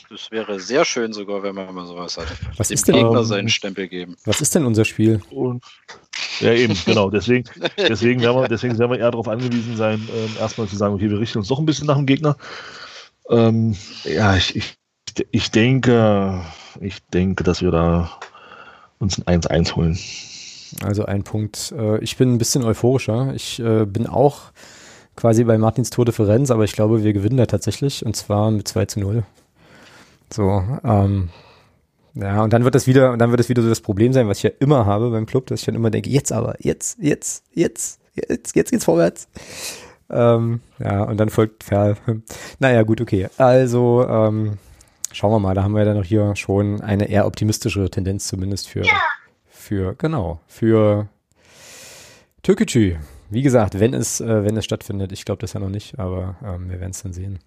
Das 0.10 0.31
wäre 0.31 0.60
sehr 0.60 0.86
schön 0.86 1.14
sogar, 1.14 1.44
wenn 1.44 1.53
man 1.53 1.72
mal 1.76 1.86
sowas 1.86 2.18
hat. 2.18 2.26
Was 2.57 2.69
Dem 2.69 2.73
ist 2.73 2.88
denn, 2.88 2.95
Gegner 2.95 3.19
ähm, 3.19 3.26
seinen 3.26 3.49
Stempel 3.49 3.88
geben. 3.88 4.15
Was 4.26 4.41
ist 4.41 4.56
denn 4.56 4.65
unser 4.65 4.86
Spiel? 4.86 5.22
Und, 5.30 5.64
ja, 6.40 6.52
eben, 6.53 6.76
genau. 6.86 7.11
Deswegen, 7.11 7.48
deswegen, 7.77 8.22
werden 8.22 8.41
wir, 8.41 8.48
deswegen 8.48 8.80
werden 8.80 8.91
wir 8.91 8.99
eher 8.99 9.11
darauf 9.11 9.27
angewiesen 9.27 9.77
sein, 9.77 10.02
äh, 10.10 10.40
erstmal 10.40 10.68
zu 10.68 10.76
sagen, 10.76 10.95
okay, 10.95 11.11
wir 11.11 11.19
richten 11.19 11.38
uns 11.38 11.48
doch 11.48 11.60
ein 11.60 11.65
bisschen 11.65 11.86
nach 11.86 11.98
dem 11.98 12.07
Gegner. 12.07 12.36
Ähm, 13.30 13.76
ja, 14.03 14.36
ich, 14.36 14.56
ich, 14.56 14.79
ich 15.32 15.52
denke, 15.52 16.41
ich 16.80 17.04
denke, 17.08 17.44
dass 17.44 17.62
wir 17.62 17.72
da 17.72 18.12
uns 19.00 19.22
ein 19.26 19.41
1-1 19.41 19.76
holen. 19.76 19.98
Also 20.84 21.06
ein 21.06 21.24
Punkt. 21.24 21.74
Äh, 21.78 22.00
ich 22.04 22.18
bin 22.18 22.34
ein 22.34 22.38
bisschen 22.38 22.64
euphorischer. 22.64 23.34
Ich 23.34 23.60
äh, 23.60 23.86
bin 23.86 24.08
auch 24.08 24.52
quasi 25.16 25.44
bei 25.44 25.58
Martins 25.58 25.90
Tordifferenz, 25.90 26.52
aber 26.52 26.64
ich 26.64 26.74
glaube, 26.74 27.04
wir 27.04 27.14
gewinnen 27.14 27.38
da 27.38 27.46
tatsächlich 27.46 28.06
und 28.06 28.16
zwar 28.16 28.52
mit 28.52 28.68
2 28.68 28.86
zu 28.86 29.00
0. 29.00 29.24
So, 30.32 30.64
ähm, 30.84 31.30
ja, 32.14 32.44
und 32.44 32.54
dann 32.54 32.64
wird 32.64 32.76
das 32.76 32.88
wieder, 32.88 33.12
und 33.12 33.20
dann 33.20 33.32
wird 33.32 33.40
es 33.40 33.50
wieder 33.50 33.62
so 33.62 33.70
das 33.70 33.82
Problem 33.82 34.14
sein, 34.14 34.28
was 34.28 34.38
ich 34.38 34.44
ja 34.44 34.52
immer 34.60 34.86
habe 34.86 35.10
beim 35.10 35.26
Club, 35.26 35.48
dass 35.48 35.62
ich 35.62 35.66
dann 35.66 35.76
immer 35.76 35.90
denke, 35.90 36.10
jetzt 36.10 36.32
aber, 36.32 36.56
jetzt, 36.60 37.00
jetzt, 37.02 37.44
jetzt, 37.54 38.00
jetzt, 38.16 38.56
jetzt 38.56 38.72
geht's 38.72 38.86
vorwärts. 38.86 39.28
Ähm, 40.10 40.62
ja, 40.80 41.04
und 41.04 41.18
dann 41.18 41.30
folgt 41.30 41.64
Ferl. 41.64 41.96
Naja, 42.60 42.84
gut, 42.84 43.02
okay. 43.02 43.28
Also, 43.38 44.06
ähm, 44.08 44.58
schauen 45.11 45.31
wir 45.31 45.40
mal, 45.40 45.56
da 45.56 45.64
haben 45.64 45.73
wir 45.73 45.80
ja 45.80 45.86
dann 45.86 45.98
noch 45.98 46.06
hier 46.06 46.36
schon 46.36 46.81
eine 46.81 47.10
eher 47.10 47.26
optimistische 47.26 47.90
Tendenz 47.90 48.27
zumindest 48.27 48.68
für, 48.68 48.86
ja. 48.86 48.94
für, 49.49 49.95
genau, 49.95 50.40
für 50.48 51.07
Türkgücü. 52.44 52.98
Wie 53.30 53.41
gesagt, 53.41 53.80
wenn 53.80 53.94
es, 53.94 54.22
äh, 54.22 54.44
wenn 54.44 54.57
es 54.57 54.65
stattfindet, 54.65 55.11
ich 55.11 55.26
glaube 55.26 55.41
das 55.41 55.53
ja 55.53 55.60
noch 55.60 55.69
nicht, 55.69 55.99
aber 55.99 56.36
ähm, 56.44 56.69
wir 56.69 56.80
werden 56.80 56.91
es 56.91 57.03
dann 57.03 57.14
sehen. 57.14 57.40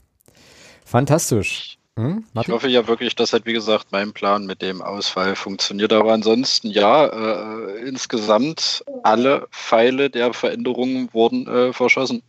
Fantastisch. 0.85 1.79
Hm, 1.97 2.25
ich 2.41 2.49
hoffe 2.49 2.69
ja 2.69 2.87
wirklich, 2.89 3.15
dass 3.17 3.35
halt, 3.35 3.45
wie 3.45 3.53
gesagt, 3.53 3.89
mein 3.91 4.13
Plan 4.15 4.47
mit 4.47 4.63
dem 4.63 4.81
Ausfall 4.81 5.37
funktioniert. 5.37 5.93
Aber 5.93 6.13
ansonsten, 6.13 6.71
ja, 6.71 7.07
äh, 7.07 7.87
insgesamt 7.87 8.83
alle 9.03 9.47
Pfeile 9.51 10.09
der 10.09 10.33
Veränderungen 10.33 11.13
wurden 11.13 11.47
äh, 11.47 11.73
verschossen. 11.75 12.23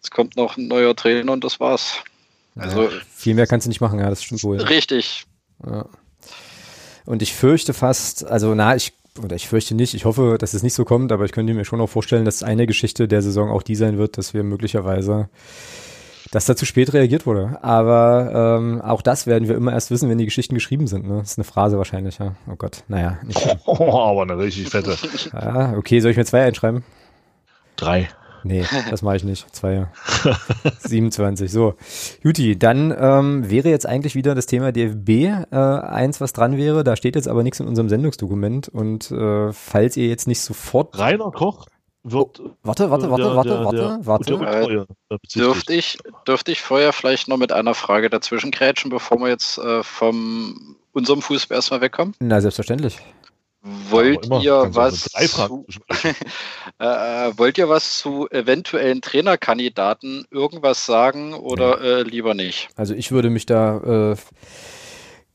Es 0.00 0.10
kommt 0.10 0.36
noch 0.36 0.56
ein 0.56 0.68
neuer 0.68 0.94
Trainer 0.94 1.32
und 1.32 1.42
das 1.42 1.58
war's. 1.58 2.04
Also, 2.56 2.84
ja, 2.84 2.90
viel 3.14 3.34
mehr 3.34 3.46
kannst 3.46 3.66
du 3.66 3.68
nicht 3.68 3.80
machen, 3.80 3.98
ja, 3.98 4.08
das 4.08 4.22
stimmt 4.22 4.42
wohl. 4.44 4.60
Richtig. 4.60 5.24
Ja. 5.66 5.86
Und 7.04 7.22
ich 7.22 7.34
fürchte 7.34 7.74
fast, 7.74 8.26
also 8.26 8.54
na, 8.54 8.76
ich 8.76 8.92
oder 9.22 9.36
ich 9.36 9.48
fürchte 9.48 9.74
nicht, 9.74 9.94
ich 9.94 10.04
hoffe, 10.04 10.36
dass 10.38 10.54
es 10.54 10.62
nicht 10.62 10.74
so 10.74 10.84
kommt, 10.84 11.12
aber 11.12 11.24
ich 11.24 11.32
könnte 11.32 11.54
mir 11.54 11.64
schon 11.64 11.80
auch 11.80 11.88
vorstellen, 11.88 12.24
dass 12.24 12.42
eine 12.42 12.66
Geschichte 12.66 13.06
der 13.06 13.22
Saison 13.22 13.50
auch 13.50 13.62
die 13.62 13.76
sein 13.76 13.96
wird, 13.96 14.18
dass 14.18 14.34
wir 14.34 14.42
möglicherweise 14.42 15.28
dass 16.34 16.46
da 16.46 16.56
zu 16.56 16.66
spät 16.66 16.92
reagiert 16.92 17.26
wurde. 17.26 17.58
Aber 17.62 18.58
ähm, 18.58 18.82
auch 18.82 19.02
das 19.02 19.28
werden 19.28 19.46
wir 19.46 19.54
immer 19.54 19.72
erst 19.72 19.92
wissen, 19.92 20.10
wenn 20.10 20.18
die 20.18 20.24
Geschichten 20.24 20.54
geschrieben 20.54 20.88
sind. 20.88 21.06
Ne? 21.06 21.18
Das 21.18 21.32
ist 21.32 21.38
eine 21.38 21.44
Phrase 21.44 21.78
wahrscheinlich, 21.78 22.18
ja. 22.18 22.34
Oh 22.50 22.56
Gott, 22.56 22.82
naja. 22.88 23.18
Oh, 23.66 24.00
aber 24.00 24.22
eine 24.22 24.36
richtig 24.36 24.68
fette. 24.68 24.96
Ja, 25.32 25.74
okay, 25.76 26.00
soll 26.00 26.10
ich 26.10 26.16
mir 26.16 26.24
zwei 26.24 26.42
einschreiben? 26.42 26.82
Drei. 27.76 28.08
Nee, 28.44 28.64
das 28.90 29.02
mache 29.02 29.16
ich 29.16 29.24
nicht. 29.24 29.54
Zwei. 29.54 29.88
27. 30.80 31.50
So. 31.50 31.74
Juti, 32.22 32.58
dann 32.58 32.94
ähm, 32.96 33.50
wäre 33.50 33.70
jetzt 33.70 33.86
eigentlich 33.86 34.14
wieder 34.14 34.34
das 34.34 34.46
Thema 34.46 34.70
DFB 34.70 35.08
äh, 35.08 35.56
eins, 35.56 36.20
was 36.20 36.32
dran 36.32 36.56
wäre. 36.56 36.84
Da 36.84 36.96
steht 36.96 37.16
jetzt 37.16 37.28
aber 37.28 37.42
nichts 37.42 37.60
in 37.60 37.66
unserem 37.66 37.88
Sendungsdokument. 37.88 38.68
Und 38.68 39.10
äh, 39.10 39.52
falls 39.52 39.96
ihr 39.96 40.06
jetzt 40.06 40.28
nicht 40.28 40.40
sofort. 40.40 40.96
Rainer 40.98 41.30
Koch 41.30 41.66
wird. 42.04 42.40
Oh, 42.40 42.50
warte, 42.62 42.90
warte, 42.90 43.10
warte, 43.10 43.22
der, 43.22 43.34
warte, 43.34 43.48
der, 43.48 44.06
warte, 44.06 44.24
der, 44.24 44.40
warte. 44.40 44.86
Äh, 45.10 45.16
dürfte 45.34 45.74
ich, 45.74 45.98
dürfte 46.28 46.52
ich 46.52 46.60
vorher 46.60 46.92
vielleicht 46.92 47.28
noch 47.28 47.38
mit 47.38 47.50
einer 47.50 47.74
Frage 47.74 48.10
dazwischen 48.10 48.50
grätschen, 48.50 48.90
bevor 48.90 49.18
wir 49.18 49.28
jetzt 49.28 49.58
äh, 49.58 49.82
vom 49.82 50.76
unserem 50.92 51.22
Fußball 51.22 51.56
erstmal 51.56 51.80
wegkommen? 51.80 52.14
Na, 52.20 52.40
selbstverständlich. 52.40 52.98
Wollt 53.88 54.26
ja, 54.26 54.40
ihr 54.40 54.74
was 54.74 55.04
zu, 55.04 55.66
äh, 56.80 57.28
äh, 57.28 57.38
wollt 57.38 57.56
ihr 57.56 57.68
was 57.68 57.98
zu 57.98 58.28
eventuellen 58.30 59.00
Trainerkandidaten 59.00 60.26
irgendwas 60.30 60.86
sagen 60.86 61.34
oder 61.34 61.84
ja. 61.84 61.98
äh, 61.98 62.02
lieber 62.02 62.34
nicht? 62.34 62.68
Also 62.74 62.94
ich 62.94 63.12
würde 63.12 63.30
mich 63.30 63.46
da 63.46 64.12
äh, 64.12 64.16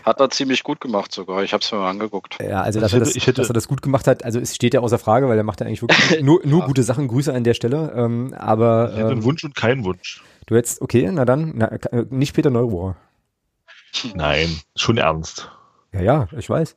Hat 0.03 0.19
er 0.19 0.29
ziemlich 0.29 0.63
gut 0.63 0.81
gemacht 0.81 1.11
sogar. 1.13 1.43
Ich 1.43 1.53
habe 1.53 1.63
es 1.63 1.71
mir 1.71 1.79
mal 1.79 1.89
angeguckt. 1.89 2.37
Ja, 2.41 2.61
also 2.61 2.79
dass, 2.79 2.91
hätte, 2.91 3.03
er 3.03 3.11
das, 3.11 3.33
dass 3.35 3.49
er 3.49 3.53
das 3.53 3.67
gut 3.67 3.81
gemacht 3.81 4.07
hat, 4.07 4.23
also 4.25 4.39
es 4.39 4.55
steht 4.55 4.73
ja 4.73 4.81
außer 4.81 4.99
Frage, 4.99 5.29
weil 5.29 5.37
er 5.37 5.43
macht 5.43 5.61
ja 5.61 5.65
eigentlich 5.65 5.81
wirklich 5.81 6.21
nur, 6.21 6.41
nur 6.45 6.61
ja. 6.61 6.65
gute 6.65 6.83
Sachen. 6.83 7.07
Grüße 7.07 7.33
an 7.33 7.43
der 7.43 7.53
Stelle. 7.53 7.93
Ähm, 7.95 8.33
aber 8.37 8.89
ich 8.89 8.97
hätte 8.97 9.07
einen 9.07 9.17
ähm, 9.19 9.23
Wunsch 9.23 9.43
und 9.43 9.55
keinen 9.55 9.83
Wunsch. 9.85 10.21
Du 10.45 10.55
hättest, 10.55 10.81
okay, 10.81 11.09
na 11.11 11.25
dann, 11.25 11.53
na, 11.55 11.71
nicht 12.09 12.33
Peter 12.33 12.49
Neurohr. 12.49 12.95
Nein, 14.15 14.49
schon 14.75 14.97
ernst. 14.97 15.49
Ja, 15.93 16.01
ja, 16.01 16.27
ich 16.37 16.49
weiß. 16.49 16.75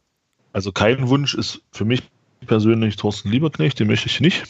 Also 0.52 0.72
kein 0.72 1.08
Wunsch 1.08 1.34
ist 1.34 1.62
für 1.72 1.84
mich 1.84 2.02
persönlich 2.46 2.96
Thorsten 2.96 3.30
Lieberknecht, 3.30 3.80
den 3.80 3.88
möchte 3.88 4.06
ich 4.06 4.20
nicht. 4.20 4.44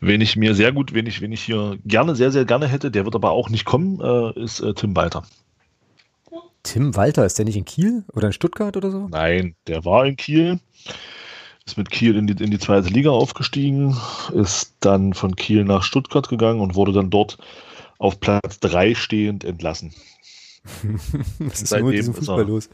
Wen 0.00 0.20
ich 0.20 0.36
mir 0.36 0.54
sehr 0.54 0.72
gut, 0.72 0.94
wen 0.94 1.06
ich, 1.06 1.20
wen 1.20 1.32
ich 1.32 1.42
hier 1.42 1.78
gerne, 1.84 2.16
sehr, 2.16 2.30
sehr 2.30 2.46
gerne 2.46 2.66
hätte, 2.66 2.90
der 2.90 3.04
wird 3.04 3.14
aber 3.14 3.30
auch 3.30 3.50
nicht 3.50 3.66
kommen, 3.66 4.00
äh, 4.00 4.42
ist 4.42 4.60
äh, 4.60 4.72
Tim 4.72 4.96
Walter. 4.96 5.22
Tim 6.62 6.96
Walter, 6.96 7.24
ist 7.24 7.38
der 7.38 7.44
nicht 7.44 7.56
in 7.56 7.64
Kiel 7.64 8.04
oder 8.12 8.28
in 8.28 8.32
Stuttgart 8.32 8.76
oder 8.76 8.90
so? 8.90 9.08
Nein, 9.08 9.54
der 9.66 9.84
war 9.84 10.06
in 10.06 10.16
Kiel, 10.16 10.60
ist 11.66 11.78
mit 11.78 11.90
Kiel 11.90 12.16
in 12.16 12.26
die, 12.26 12.42
in 12.42 12.50
die 12.50 12.58
zweite 12.58 12.88
Liga 12.88 13.10
aufgestiegen, 13.10 13.96
ist 14.34 14.74
dann 14.80 15.14
von 15.14 15.36
Kiel 15.36 15.64
nach 15.64 15.82
Stuttgart 15.82 16.28
gegangen 16.28 16.60
und 16.60 16.74
wurde 16.74 16.92
dann 16.92 17.10
dort 17.10 17.38
auf 17.98 18.20
Platz 18.20 18.60
3 18.60 18.94
stehend 18.94 19.44
entlassen. 19.44 19.92
Was 21.38 21.62
ist 21.62 21.72
mit 21.72 21.94
diesem 21.94 22.14
Fußball 22.14 22.40
er, 22.40 22.44
los? 22.44 22.68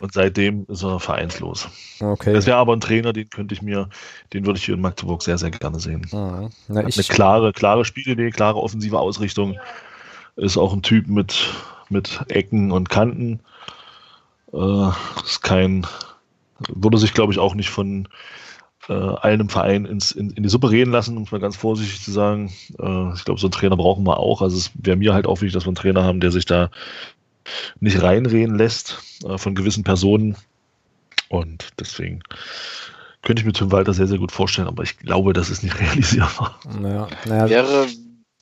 Und 0.00 0.12
seitdem 0.12 0.66
ist 0.68 0.82
er 0.82 1.00
vereinslos. 1.00 1.68
Okay. 2.00 2.34
Das 2.34 2.46
wäre 2.46 2.58
aber 2.58 2.74
ein 2.74 2.80
Trainer, 2.80 3.12
den 3.12 3.30
könnte 3.30 3.54
ich 3.54 3.62
mir, 3.62 3.88
den 4.32 4.44
würde 4.44 4.58
ich 4.58 4.64
hier 4.64 4.74
in 4.74 4.80
Magdeburg 4.80 5.22
sehr, 5.22 5.38
sehr 5.38 5.50
gerne 5.50 5.80
sehen. 5.80 6.06
Ah, 6.12 6.50
na, 6.68 6.80
eine 6.80 6.90
klare, 6.90 7.52
klare 7.52 7.84
Spielidee, 7.84 8.30
klare 8.30 8.58
offensive 8.58 8.98
Ausrichtung. 8.98 9.58
Ist 10.36 10.58
auch 10.58 10.72
ein 10.74 10.82
Typ 10.82 11.06
mit, 11.06 11.48
mit 11.94 12.20
Ecken 12.28 12.72
und 12.72 12.90
Kanten. 12.90 13.40
Äh, 14.52 14.90
ist 15.24 15.42
kein, 15.42 15.86
würde 16.68 16.98
sich, 16.98 17.14
glaube 17.14 17.32
ich, 17.32 17.38
auch 17.38 17.54
nicht 17.54 17.70
von 17.70 18.08
äh, 18.88 19.16
einem 19.22 19.48
Verein 19.48 19.86
ins, 19.86 20.12
in, 20.12 20.30
in 20.30 20.42
die 20.42 20.48
Suppe 20.48 20.70
reden 20.70 20.90
lassen, 20.90 21.16
um 21.16 21.22
es 21.22 21.32
mal 21.32 21.40
ganz 21.40 21.56
vorsichtig 21.56 22.02
zu 22.02 22.12
sagen. 22.12 22.52
Äh, 22.78 23.14
ich 23.14 23.24
glaube, 23.24 23.40
so 23.40 23.46
einen 23.46 23.52
Trainer 23.52 23.76
brauchen 23.76 24.06
wir 24.06 24.18
auch. 24.18 24.42
Also 24.42 24.58
es 24.58 24.70
wäre 24.74 24.96
mir 24.96 25.14
halt 25.14 25.26
auch 25.26 25.40
wichtig, 25.40 25.54
dass 25.54 25.64
wir 25.64 25.68
einen 25.68 25.76
Trainer 25.76 26.04
haben, 26.04 26.20
der 26.20 26.30
sich 26.30 26.44
da 26.44 26.70
nicht 27.80 28.02
reinreden 28.02 28.56
lässt 28.56 28.98
äh, 29.24 29.38
von 29.38 29.54
gewissen 29.54 29.84
Personen. 29.84 30.36
Und 31.28 31.70
deswegen 31.80 32.22
könnte 33.22 33.40
ich 33.40 33.46
mir 33.46 33.52
Tim 33.52 33.72
Walter 33.72 33.94
sehr, 33.94 34.06
sehr 34.06 34.18
gut 34.18 34.32
vorstellen, 34.32 34.68
aber 34.68 34.82
ich 34.82 34.98
glaube, 34.98 35.32
das 35.32 35.50
ist 35.50 35.62
nicht 35.62 35.80
realisierbar. 35.80 36.60
Naja, 36.78 37.08
naja. 37.26 37.48
Wäre 37.48 37.86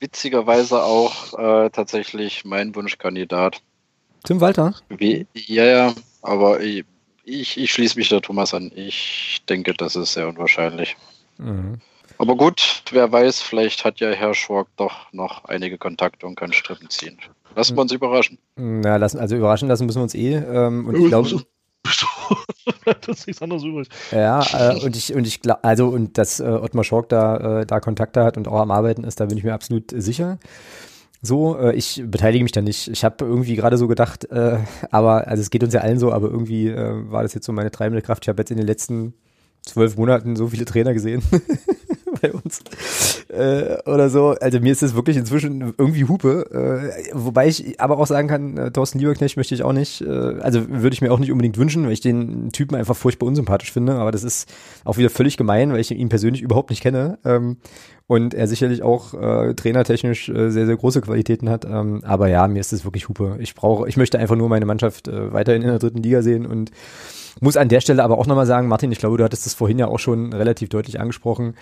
witzigerweise 0.02 0.82
auch 0.82 1.38
äh, 1.38 1.70
tatsächlich 1.70 2.44
mein 2.44 2.74
Wunschkandidat. 2.74 3.62
Tim 4.24 4.40
Walter? 4.40 4.74
Wie, 4.88 5.26
ja, 5.34 5.64
ja, 5.64 5.94
aber 6.20 6.60
ich, 6.60 6.84
ich, 7.24 7.56
ich, 7.56 7.72
schließe 7.72 7.98
mich 7.98 8.08
der 8.08 8.20
Thomas 8.20 8.52
an. 8.52 8.70
Ich 8.74 9.42
denke, 9.48 9.72
das 9.72 9.96
ist 9.96 10.12
sehr 10.12 10.28
unwahrscheinlich. 10.28 10.96
Mhm. 11.38 11.80
Aber 12.18 12.36
gut, 12.36 12.82
wer 12.90 13.10
weiß, 13.10 13.40
vielleicht 13.40 13.84
hat 13.84 14.00
ja 14.00 14.10
Herr 14.10 14.34
Schork 14.34 14.68
doch 14.76 15.12
noch 15.12 15.44
einige 15.46 15.78
Kontakte 15.78 16.26
und 16.26 16.36
kann 16.36 16.52
Strippen 16.52 16.90
ziehen. 16.90 17.18
Lassen 17.56 17.76
wir 17.76 17.82
uns 17.82 17.92
überraschen. 17.92 18.38
Na, 18.56 18.96
lassen, 18.96 19.18
also 19.18 19.36
überraschen 19.36 19.68
lassen 19.68 19.86
müssen 19.86 19.98
wir 19.98 20.04
uns 20.04 20.14
eh. 20.14 20.34
Ähm, 20.34 20.86
und 20.86 20.96
ich 20.96 21.06
glaube. 21.06 21.42
das 22.84 23.18
ist 23.18 23.26
nichts 23.26 23.42
anderes 23.42 23.64
übrig. 23.64 23.88
Ja, 24.10 24.42
äh, 24.52 24.84
und 24.84 24.96
ich, 24.96 25.14
und 25.14 25.26
ich 25.26 25.40
glaube, 25.40 25.64
also, 25.64 25.88
und 25.88 26.18
dass 26.18 26.40
äh, 26.40 26.44
Ottmar 26.44 26.84
Schork 26.84 27.08
da, 27.08 27.60
äh, 27.60 27.66
da 27.66 27.80
Kontakte 27.80 28.24
hat 28.24 28.36
und 28.36 28.48
auch 28.48 28.60
am 28.60 28.70
Arbeiten 28.70 29.04
ist, 29.04 29.20
da 29.20 29.26
bin 29.26 29.38
ich 29.38 29.44
mir 29.44 29.54
absolut 29.54 29.92
sicher. 29.94 30.38
So, 31.20 31.56
äh, 31.56 31.74
ich 31.74 32.02
beteilige 32.04 32.42
mich 32.42 32.52
da 32.52 32.62
nicht. 32.62 32.88
Ich 32.88 33.04
habe 33.04 33.24
irgendwie 33.24 33.54
gerade 33.54 33.78
so 33.78 33.86
gedacht, 33.86 34.24
äh, 34.30 34.58
aber, 34.90 35.28
also 35.28 35.40
es 35.40 35.50
geht 35.50 35.62
uns 35.62 35.72
ja 35.72 35.80
allen 35.80 35.98
so, 35.98 36.12
aber 36.12 36.28
irgendwie 36.28 36.68
äh, 36.68 37.10
war 37.10 37.22
das 37.22 37.34
jetzt 37.34 37.46
so 37.46 37.52
meine 37.52 37.70
treibende 37.70 38.02
Kraft. 38.02 38.24
Ich 38.24 38.28
habe 38.28 38.40
jetzt 38.40 38.50
in 38.50 38.56
den 38.56 38.66
letzten 38.66 39.14
zwölf 39.62 39.96
Monaten 39.96 40.34
so 40.34 40.48
viele 40.48 40.64
Trainer 40.64 40.92
gesehen 40.92 41.22
bei 42.22 42.32
uns 42.32 42.60
äh, 43.28 43.76
oder 43.84 44.08
so. 44.08 44.30
Also 44.40 44.60
mir 44.60 44.72
ist 44.72 44.82
das 44.82 44.94
wirklich 44.94 45.16
inzwischen 45.16 45.74
irgendwie 45.76 46.04
Hupe. 46.04 46.92
Äh, 46.94 47.10
wobei 47.12 47.48
ich 47.48 47.80
aber 47.80 47.98
auch 47.98 48.06
sagen 48.06 48.28
kann, 48.28 48.56
äh, 48.56 48.70
Thorsten 48.70 48.98
Lieberknecht 48.98 49.36
möchte 49.36 49.54
ich 49.54 49.62
auch 49.62 49.72
nicht, 49.72 50.00
äh, 50.00 50.08
also 50.40 50.68
würde 50.68 50.94
ich 50.94 51.02
mir 51.02 51.12
auch 51.12 51.18
nicht 51.18 51.32
unbedingt 51.32 51.58
wünschen, 51.58 51.84
weil 51.84 51.92
ich 51.92 52.00
den 52.00 52.50
Typen 52.52 52.76
einfach 52.76 52.96
furchtbar 52.96 53.26
unsympathisch 53.26 53.72
finde. 53.72 53.94
Aber 53.94 54.12
das 54.12 54.24
ist 54.24 54.48
auch 54.84 54.96
wieder 54.96 55.10
völlig 55.10 55.36
gemein, 55.36 55.72
weil 55.72 55.80
ich 55.80 55.90
ihn 55.90 56.08
persönlich 56.08 56.42
überhaupt 56.42 56.70
nicht 56.70 56.82
kenne. 56.82 57.18
Ähm, 57.24 57.56
und 58.06 58.34
er 58.34 58.46
sicherlich 58.46 58.82
auch 58.82 59.14
äh, 59.14 59.54
trainertechnisch 59.54 60.28
äh, 60.28 60.50
sehr, 60.50 60.66
sehr 60.66 60.76
große 60.76 61.00
Qualitäten 61.00 61.48
hat. 61.48 61.64
Ähm, 61.64 62.02
aber 62.04 62.28
ja, 62.28 62.46
mir 62.46 62.60
ist 62.60 62.72
das 62.72 62.84
wirklich 62.84 63.08
Hupe. 63.08 63.36
Ich 63.40 63.54
brauche, 63.54 63.88
ich 63.88 63.96
möchte 63.96 64.18
einfach 64.18 64.36
nur 64.36 64.48
meine 64.48 64.66
Mannschaft 64.66 65.08
äh, 65.08 65.32
weiterhin 65.32 65.62
in 65.62 65.68
der 65.68 65.78
dritten 65.78 66.02
Liga 66.02 66.22
sehen 66.22 66.46
und 66.46 66.70
muss 67.40 67.56
an 67.56 67.68
der 67.68 67.80
Stelle 67.80 68.04
aber 68.04 68.18
auch 68.18 68.26
nochmal 68.26 68.46
sagen, 68.46 68.68
Martin, 68.68 68.92
ich 68.92 68.98
glaube, 68.98 69.16
du 69.16 69.24
hattest 69.24 69.46
das 69.46 69.54
vorhin 69.54 69.78
ja 69.78 69.86
auch 69.86 69.98
schon 69.98 70.32
relativ 70.32 70.68
deutlich 70.68 71.00
angesprochen. 71.00 71.54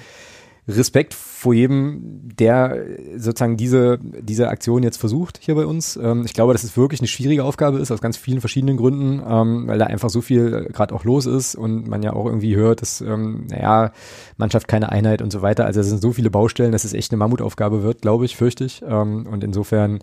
Respekt 0.69 1.15
vor 1.15 1.55
jedem, 1.55 2.29
der 2.39 2.85
sozusagen 3.17 3.57
diese, 3.57 3.99
diese 4.03 4.49
Aktion 4.49 4.83
jetzt 4.83 4.99
versucht 4.99 5.39
hier 5.41 5.55
bei 5.55 5.67
uns. 5.67 5.97
Ähm, 5.97 6.25
ich 6.25 6.35
glaube, 6.35 6.53
dass 6.53 6.65
es 6.65 6.77
wirklich 6.77 7.01
eine 7.01 7.09
schwierige 7.09 7.45
Aufgabe 7.45 7.79
ist, 7.79 7.91
aus 7.91 8.01
ganz 8.01 8.17
vielen 8.17 8.41
verschiedenen 8.41 8.77
Gründen, 8.77 9.23
ähm, 9.27 9.67
weil 9.67 9.79
da 9.79 9.87
einfach 9.87 10.11
so 10.11 10.21
viel 10.21 10.69
gerade 10.73 10.95
auch 10.95 11.05
los 11.05 11.27
ist 11.27 11.55
und 11.55 11.89
man 11.89 12.03
ja 12.03 12.13
auch 12.13 12.27
irgendwie 12.27 12.57
hört, 12.57 12.83
dass, 12.83 13.01
ähm, 13.01 13.47
naja, 13.49 13.93
Mannschaft 14.37 14.69
keine 14.69 14.91
Einheit 14.93 15.23
und 15.23 15.33
so 15.33 15.43
weiter. 15.43 15.65
Also 15.65 15.81
es 15.81 15.89
sind 15.89 16.03
so 16.03 16.13
viele 16.13 16.31
Baustellen, 16.31 16.73
dass 16.73 16.85
es 16.85 16.93
echt 16.93 17.11
eine 17.13 17.19
Mammutaufgabe 17.19 17.83
wird, 17.83 18.03
glaube 18.03 18.25
ich, 18.25 18.37
fürchte 18.37 18.65
ich. 18.65 18.83
Und 18.83 19.45
insofern 19.45 20.01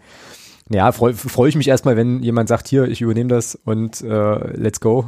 ja, 0.69 0.91
freue 0.91 1.13
freu 1.13 1.47
ich 1.47 1.55
mich 1.55 1.67
erstmal, 1.67 1.95
wenn 1.95 2.21
jemand 2.21 2.49
sagt, 2.49 2.67
hier, 2.67 2.85
ich 2.85 3.01
übernehme 3.01 3.29
das 3.29 3.55
und 3.55 4.01
äh, 4.01 4.57
let's 4.57 4.79
go. 4.81 5.05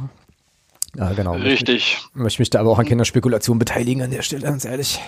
Ja, 0.96 1.12
genau. 1.12 1.34
Richtig. 1.34 1.98
Ich 2.14 2.14
möchte 2.14 2.42
mich 2.42 2.50
da 2.50 2.60
aber 2.60 2.70
auch 2.70 2.78
an 2.78 2.86
keiner 2.86 3.04
Spekulation 3.04 3.58
beteiligen 3.58 4.02
an 4.02 4.10
der 4.10 4.22
Stelle, 4.22 4.42
ganz 4.42 4.64
ehrlich. 4.64 5.00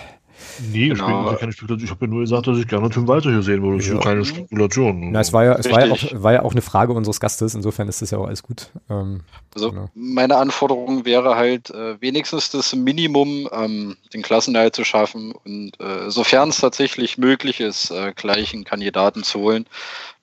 Nee, 0.71 0.89
Genau. 0.89 1.31
ich, 1.33 1.39
keine 1.39 1.51
Spekulation. 1.51 1.85
ich 1.85 1.91
habe 1.91 2.05
ja 2.05 2.11
nur 2.11 2.21
gesagt, 2.21 2.47
dass 2.47 2.57
ich 2.57 2.67
gerne 2.67 2.89
Tim 2.89 3.07
Walter 3.07 3.29
hier 3.31 3.41
sehen 3.41 3.61
würde. 3.63 3.77
Das 3.77 3.87
ist 3.87 3.93
Ja. 3.93 3.99
keine 3.99 4.23
Spekulation. 4.25 5.11
Na, 5.11 5.19
es 5.19 5.33
war 5.33 5.43
ja, 5.43 5.53
es 5.55 5.69
war 5.69 5.85
ja, 5.85 5.91
auch, 5.91 5.99
war 6.23 6.33
ja 6.33 6.41
auch 6.43 6.51
eine 6.51 6.61
Frage 6.61 6.93
unseres 6.93 7.19
Gastes, 7.19 7.55
insofern 7.55 7.87
ist 7.87 8.01
das 8.01 8.11
ja 8.11 8.17
auch 8.17 8.27
alles 8.27 8.43
gut. 8.43 8.69
Ähm, 8.89 9.21
Also 9.55 9.69
Genau. 9.71 9.89
meine 9.93 10.37
Anforderung 10.37 11.05
wäre 11.05 11.35
halt 11.35 11.69
äh, 11.69 11.99
wenigstens 12.01 12.49
das 12.49 12.73
Minimum, 12.75 13.47
ähm, 13.51 13.97
den 14.13 14.21
Klassenerhalt 14.23 14.75
zu 14.75 14.83
schaffen 14.83 15.31
und 15.31 15.79
äh, 15.79 16.09
sofern 16.09 16.49
es 16.49 16.57
tatsächlich 16.59 17.17
möglich 17.17 17.59
ist, 17.59 17.91
äh, 17.91 18.13
gleich 18.15 18.53
einen 18.53 18.63
Kandidaten 18.63 19.23
zu 19.23 19.39
holen, 19.39 19.65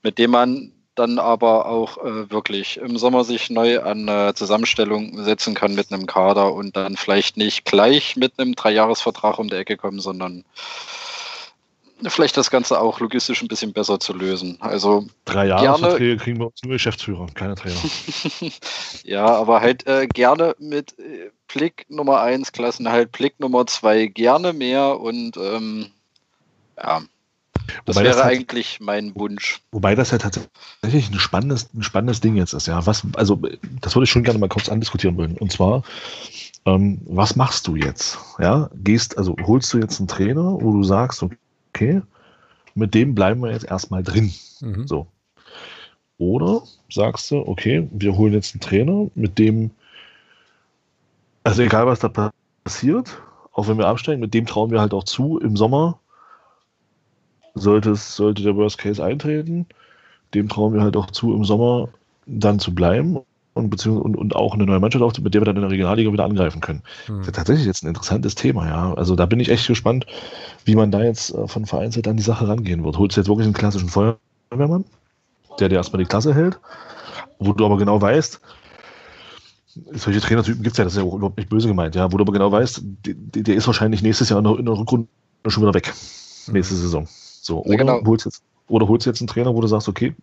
mit 0.03 0.19
dem 0.19 0.31
man 0.33 0.73
dann 1.01 1.19
aber 1.19 1.67
auch 1.67 1.99
äh, 1.99 2.31
wirklich 2.31 2.77
im 2.77 2.99
Sommer 2.99 3.25
sich 3.25 3.49
neu 3.49 3.81
an 3.81 4.07
äh, 4.07 4.35
Zusammenstellung 4.35 5.25
setzen 5.25 5.55
kann 5.55 5.75
mit 5.75 5.91
einem 5.91 6.07
Kader 6.07 6.53
und 6.53 6.77
dann 6.77 6.97
vielleicht 6.97 7.39
nicht 7.39 7.65
gleich 7.65 8.17
mit 8.17 8.39
einem 8.39 8.55
Dreijahresvertrag 8.55 9.39
um 9.39 9.49
die 9.49 9.57
Ecke 9.57 9.79
kommen, 9.79 10.01
sondern 10.01 10.45
vielleicht 12.07 12.37
das 12.37 12.51
Ganze 12.51 12.81
auch 12.81 13.01
logistisch 13.01 13.41
ein 13.43 13.49
bisschen 13.49 13.73
besser 13.73 13.99
zu 13.99 14.13
lösen. 14.13 14.59
Also 14.61 15.07
Drei. 15.25 15.47
Jahresverträge 15.47 16.17
kriegen 16.19 16.39
wir 16.39 16.47
uns 16.47 16.63
nur 16.63 16.73
Geschäftsführer, 16.73 17.27
keine 17.35 17.55
Trainer. 17.55 17.77
Ja, 19.05 19.25
aber 19.27 19.61
halt 19.61 19.87
äh, 19.87 20.07
gerne 20.07 20.55
mit 20.59 20.99
äh, 20.99 21.31
Blick 21.49 21.87
Nummer 21.89 22.21
1, 22.21 22.53
Klassenhalt, 22.53 23.13
Blick 23.13 23.41
Nummer 23.41 23.67
2 23.67 24.07
gerne 24.07 24.53
mehr 24.53 25.01
und 25.01 25.37
ähm, 25.39 25.91
ja, 26.77 27.03
das 27.85 27.97
Wobei 27.97 28.05
das 28.05 28.17
wäre 28.17 28.25
halt- 28.27 28.37
eigentlich 28.39 28.79
mein 28.81 29.15
Wunsch. 29.15 29.61
Wobei 29.73 29.95
das 29.95 30.11
ja 30.11 30.19
tatsächlich 30.19 31.11
ein 31.11 31.19
spannendes, 31.19 31.69
ein 31.75 31.83
spannendes 31.83 32.21
Ding 32.21 32.37
jetzt 32.37 32.53
ist, 32.53 32.67
ja. 32.67 32.85
Was, 32.87 33.07
also, 33.15 33.41
das 33.81 33.95
würde 33.95 34.05
ich 34.05 34.11
schon 34.11 34.23
gerne 34.25 34.39
mal 34.39 34.49
kurz 34.49 34.69
andiskutieren 34.69 35.17
wollen. 35.17 35.37
Und 35.39 35.53
zwar, 35.53 35.83
ähm, 36.67 37.01
was 37.07 37.37
machst 37.37 37.67
du 37.67 37.77
jetzt? 37.77 38.19
Ja, 38.39 38.71
gehst, 38.75 39.17
also 39.19 39.37
holst 39.43 39.73
du 39.73 39.79
jetzt 39.79 39.99
einen 40.01 40.09
Trainer, 40.09 40.59
wo 40.61 40.73
du 40.73 40.83
sagst, 40.83 41.25
okay, 41.73 42.03
mit 42.75 42.95
dem 42.95 43.15
bleiben 43.15 43.41
wir 43.43 43.51
jetzt 43.53 43.65
erstmal 43.67 44.03
drin. 44.03 44.33
mhm. 44.61 44.87
So. 44.87 45.07
Oder 46.19 46.63
sagst 46.91 47.31
du, 47.31 47.39
okay, 47.47 47.89
wir 47.93 48.15
holen 48.17 48.35
jetzt 48.35 48.55
einen 48.55 48.61
Trainer, 48.61 49.09
mit 49.15 49.39
dem, 49.39 49.71
also 51.45 51.63
egal 51.63 51.87
was 51.87 52.01
da 52.01 52.31
passiert, 52.65 53.23
auch 53.53 53.69
wenn 53.69 53.79
wir 53.79 53.87
absteigen, 53.87 54.21
mit 54.21 54.35
dem 54.35 54.45
trauen 54.47 54.71
wir 54.71 54.81
halt 54.81 54.93
auch 54.93 55.05
zu, 55.05 55.39
im 55.39 55.57
Sommer 55.57 55.99
sollte, 57.55 57.91
es, 57.91 58.17
sollte 58.17 58.43
der 58.43 58.57
Worst 58.57 58.79
Case 58.79 59.03
eintreten, 59.03 59.67
dem 60.35 60.49
trauen 60.49 60.75
wir 60.75 60.83
halt 60.83 60.97
auch 60.97 61.11
zu, 61.11 61.35
im 61.35 61.45
Sommer 61.45 61.89
dann 62.27 62.59
zu 62.59 62.75
bleiben 62.75 63.19
und, 63.55 63.71
beziehungsweise, 63.71 64.05
und, 64.05 64.17
und 64.17 64.37
auch 64.37 64.55
eine 64.55 64.65
neue 64.65 64.81
Mannschaft 64.81 65.03
aufzubauen, 65.03 65.25
mit 65.25 65.35
der 65.35 65.41
wir 65.41 65.47
dann 65.47 65.57
in 65.57 65.63
der 65.63 65.71
Regionalliga 65.71 66.13
wieder 66.13 66.25
angreifen 66.25 66.61
können. 66.61 66.83
Mhm. 67.09 67.19
Das 67.19 67.21
ist 67.21 67.27
ja 67.27 67.33
tatsächlich 67.33 67.67
jetzt 67.67 67.83
ein 67.83 67.89
interessantes 67.89 68.35
Thema, 68.35 68.67
ja. 68.67 68.95
Also 68.95 69.17
da 69.17 69.27
bin 69.27 69.41
ich 69.41 69.49
echt 69.49 69.67
gespannt, 69.67 70.07
wie 70.65 70.77
man 70.77 70.91
da 70.91 71.03
jetzt 71.03 71.35
äh, 71.35 71.49
von 71.49 71.67
Vereinsseite 71.67 72.11
an 72.11 72.17
die 72.17 72.23
Sache 72.23 72.47
rangehen 72.47 72.85
wird. 72.85 72.99
Holst 72.99 73.17
du 73.17 73.21
jetzt 73.21 73.29
wirklich 73.29 73.47
einen 73.47 73.55
klassischen 73.55 73.89
Feuerwehrmann, 73.89 74.85
der 75.59 75.69
dir 75.69 75.77
erstmal 75.77 76.03
die 76.03 76.09
Klasse 76.09 76.35
hält, 76.35 76.59
wo 77.39 77.53
du 77.53 77.65
aber 77.65 77.77
genau 77.77 78.01
weißt, 78.01 78.41
solche 79.93 80.21
Trainertypen 80.21 80.63
gibt 80.63 80.75
es 80.75 80.79
ja, 80.79 80.85
das 80.85 80.95
ist 80.95 80.99
ja 80.99 81.05
auch 81.05 81.15
überhaupt 81.15 81.37
nicht 81.37 81.49
böse 81.49 81.69
gemeint, 81.69 81.95
ja, 81.95 82.11
wo 82.13 82.17
du 82.17 82.23
aber 82.23 82.33
genau 82.33 82.51
weißt, 82.51 82.83
der, 83.07 83.43
der 83.43 83.55
ist 83.55 83.67
wahrscheinlich 83.67 84.03
nächstes 84.03 84.29
Jahr 84.29 84.39
in 84.39 84.45
der, 84.45 84.59
in 84.59 84.65
der 84.65 84.77
Rückrunde 84.77 85.07
schon 85.47 85.63
wieder 85.63 85.75
weg. 85.75 85.93
Nächste 86.49 86.75
Saison. 86.75 87.07
So, 87.43 87.63
oder, 87.65 87.77
genau. 87.77 88.01
holst 88.05 88.27
jetzt, 88.27 88.43
oder 88.69 88.89
holst 88.89 89.07
jetzt 89.07 89.21
einen 89.21 89.29
Trainer, 89.29 89.55
wo 89.55 89.61
du 89.61 89.67
sagst, 89.67 89.89
okay, 89.89 90.15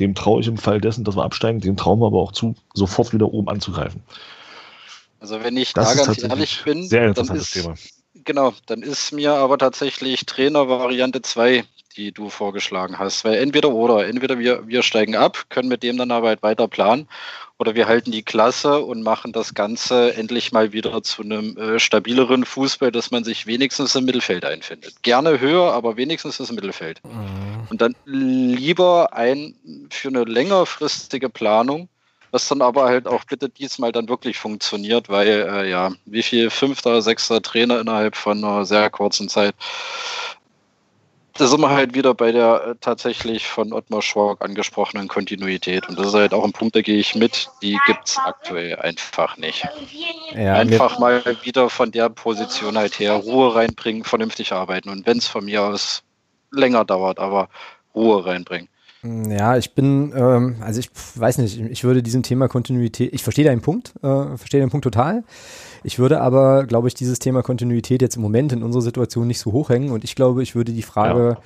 dem 0.00 0.14
traue 0.14 0.40
ich 0.40 0.46
im 0.46 0.56
Fall 0.56 0.80
dessen, 0.80 1.04
dass 1.04 1.16
wir 1.16 1.24
absteigen, 1.24 1.60
dem 1.60 1.76
trauen 1.76 1.98
wir 2.00 2.06
aber 2.06 2.18
auch 2.18 2.32
zu, 2.32 2.54
sofort 2.74 3.12
wieder 3.12 3.32
oben 3.32 3.48
anzugreifen. 3.48 4.02
Also 5.20 5.42
wenn 5.42 5.56
ich 5.56 5.72
Das 5.72 5.96
da 5.96 6.04
ganz 6.04 6.22
ehrlich 6.22 6.62
bin, 6.64 6.86
Sehr 6.88 7.00
dann 7.00 7.08
interessantes 7.08 7.54
ist, 7.54 7.62
Thema. 7.62 7.74
Genau, 8.28 8.52
dann 8.66 8.82
ist 8.82 9.10
mir 9.10 9.32
aber 9.32 9.58
tatsächlich 9.58 10.24
Trainer 10.26 10.68
Variante 10.68 11.22
2, 11.22 11.64
die 11.96 12.12
du 12.12 12.28
vorgeschlagen 12.28 12.98
hast. 12.98 13.24
Weil 13.24 13.34
entweder 13.34 13.70
oder, 13.70 14.06
entweder 14.06 14.38
wir, 14.38 14.68
wir 14.68 14.82
steigen 14.84 15.16
ab, 15.16 15.46
können 15.48 15.68
mit 15.68 15.82
dem 15.82 15.96
dann 15.96 16.12
aber 16.12 16.28
halt 16.28 16.42
weiter 16.44 16.68
planen, 16.68 17.08
oder 17.58 17.74
wir 17.74 17.88
halten 17.88 18.12
die 18.12 18.22
Klasse 18.22 18.80
und 18.84 19.02
machen 19.02 19.32
das 19.32 19.54
Ganze 19.54 20.14
endlich 20.14 20.52
mal 20.52 20.72
wieder 20.72 21.02
zu 21.02 21.22
einem 21.22 21.56
äh, 21.56 21.80
stabileren 21.80 22.44
Fußball, 22.44 22.92
dass 22.92 23.10
man 23.10 23.24
sich 23.24 23.46
wenigstens 23.46 23.96
im 23.96 24.04
Mittelfeld 24.04 24.44
einfindet. 24.44 25.02
Gerne 25.02 25.40
höher, 25.40 25.72
aber 25.72 25.96
wenigstens 25.96 26.36
das 26.36 26.52
Mittelfeld. 26.52 27.00
Mhm. 27.02 27.66
Und 27.68 27.80
dann 27.80 27.96
lieber 28.04 29.12
ein 29.12 29.56
für 29.90 30.08
eine 30.08 30.22
längerfristige 30.22 31.30
Planung, 31.30 31.88
was 32.30 32.48
dann 32.48 32.62
aber 32.62 32.84
halt 32.84 33.06
auch 33.06 33.24
bitte 33.24 33.48
diesmal 33.48 33.92
dann 33.92 34.08
wirklich 34.08 34.38
funktioniert, 34.38 35.08
weil 35.08 35.28
äh, 35.28 35.70
ja, 35.70 35.92
wie 36.04 36.22
viel 36.22 36.50
fünfter, 36.50 37.02
sechster 37.02 37.40
Trainer 37.42 37.80
innerhalb 37.80 38.16
von 38.16 38.44
einer 38.44 38.64
sehr 38.64 38.90
kurzen 38.90 39.28
Zeit. 39.28 39.54
Da 41.34 41.46
sind 41.46 41.60
wir 41.60 41.70
halt 41.70 41.94
wieder 41.94 42.14
bei 42.14 42.32
der 42.32 42.66
äh, 42.66 42.74
tatsächlich 42.80 43.46
von 43.46 43.72
Ottmar 43.72 44.02
Schork 44.02 44.44
angesprochenen 44.44 45.06
Kontinuität. 45.06 45.88
Und 45.88 45.96
das 45.96 46.08
ist 46.08 46.14
halt 46.14 46.34
auch 46.34 46.44
ein 46.44 46.52
Punkt, 46.52 46.74
da 46.74 46.82
gehe 46.82 46.98
ich 46.98 47.14
mit. 47.14 47.48
Die 47.62 47.78
gibt 47.86 48.08
es 48.08 48.18
aktuell 48.18 48.74
einfach 48.76 49.36
nicht. 49.36 49.64
Ja, 50.34 50.54
einfach 50.54 50.98
mal 50.98 51.22
wieder 51.42 51.70
von 51.70 51.92
der 51.92 52.08
Position 52.08 52.76
halt 52.76 52.98
her 52.98 53.12
Ruhe 53.12 53.54
reinbringen, 53.54 54.02
vernünftig 54.02 54.52
arbeiten. 54.52 54.88
Und 54.88 55.06
wenn 55.06 55.18
es 55.18 55.28
von 55.28 55.44
mir 55.44 55.62
aus 55.62 56.02
länger 56.50 56.84
dauert, 56.84 57.20
aber 57.20 57.48
Ruhe 57.94 58.26
reinbringen. 58.26 58.68
Ja, 59.04 59.56
ich 59.56 59.74
bin, 59.74 60.12
ähm, 60.16 60.56
also 60.60 60.80
ich 60.80 60.90
weiß 61.14 61.38
nicht, 61.38 61.60
ich 61.60 61.84
würde 61.84 62.02
diesem 62.02 62.24
Thema 62.24 62.48
Kontinuität, 62.48 63.14
ich 63.14 63.22
verstehe 63.22 63.44
deinen 63.44 63.60
Punkt, 63.60 63.94
äh, 64.02 64.36
verstehe 64.36 64.60
den 64.60 64.70
Punkt 64.70 64.82
total. 64.82 65.22
Ich 65.84 66.00
würde 66.00 66.20
aber, 66.20 66.66
glaube 66.66 66.88
ich, 66.88 66.94
dieses 66.94 67.20
Thema 67.20 67.42
Kontinuität 67.42 68.02
jetzt 68.02 68.16
im 68.16 68.22
Moment 68.22 68.52
in 68.52 68.64
unserer 68.64 68.82
Situation 68.82 69.28
nicht 69.28 69.38
so 69.38 69.52
hochhängen 69.52 69.90
und 69.92 70.02
ich 70.02 70.16
glaube, 70.16 70.42
ich 70.42 70.56
würde 70.56 70.72
die 70.72 70.82
Frage, 70.82 71.36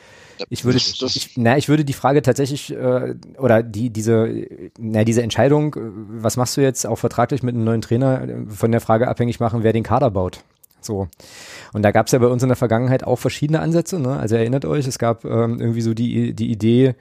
ich 0.49 0.65
würde, 0.65 0.79
Das- 0.79 0.97
das- 0.99 1.15
ich, 1.17 1.33
na, 1.37 1.59
ich 1.59 1.69
würde 1.69 1.85
die 1.85 1.93
Frage 1.93 2.23
tatsächlich 2.23 2.73
äh, 2.75 3.15
oder 3.37 3.63
die 3.63 3.91
diese, 3.91 4.31
na, 4.79 5.05
diese 5.05 5.23
Entscheidung, 5.23 5.75
äh, 5.75 5.81
was 6.23 6.39
machst 6.39 6.57
du 6.57 6.63
jetzt 6.63 6.87
auch 6.87 6.97
vertraglich 6.99 7.43
mit 7.43 7.55
einem 7.55 7.65
neuen 7.65 7.83
Trainer, 7.83 8.23
äh, 8.23 8.35
von 8.49 8.73
der 8.73 8.81
Frage 8.81 9.09
abhängig 9.09 9.41
machen, 9.41 9.63
wer 9.63 9.75
den 9.75 9.83
Kader 9.83 10.11
baut. 10.11 10.41
So. 10.81 11.07
Und 11.75 11.83
da 11.83 11.93
gab 11.93 12.07
es 12.07 12.13
ja 12.13 12.19
bei 12.19 12.27
uns 12.29 12.43
in 12.43 12.49
der 12.49 12.57
Vergangenheit 12.57 13.05
auch 13.05 13.17
verschiedene 13.19 13.61
Ansätze. 13.61 14.01
Ne? 14.01 14.17
Also 14.19 14.37
erinnert 14.37 14.65
euch, 14.65 14.87
es 14.89 14.99
gab 14.99 15.25
ähm, 15.27 15.61
irgendwie 15.61 15.83
so 15.83 15.93
die, 15.95 16.33
die 16.33 16.51
Idee, 16.51 16.95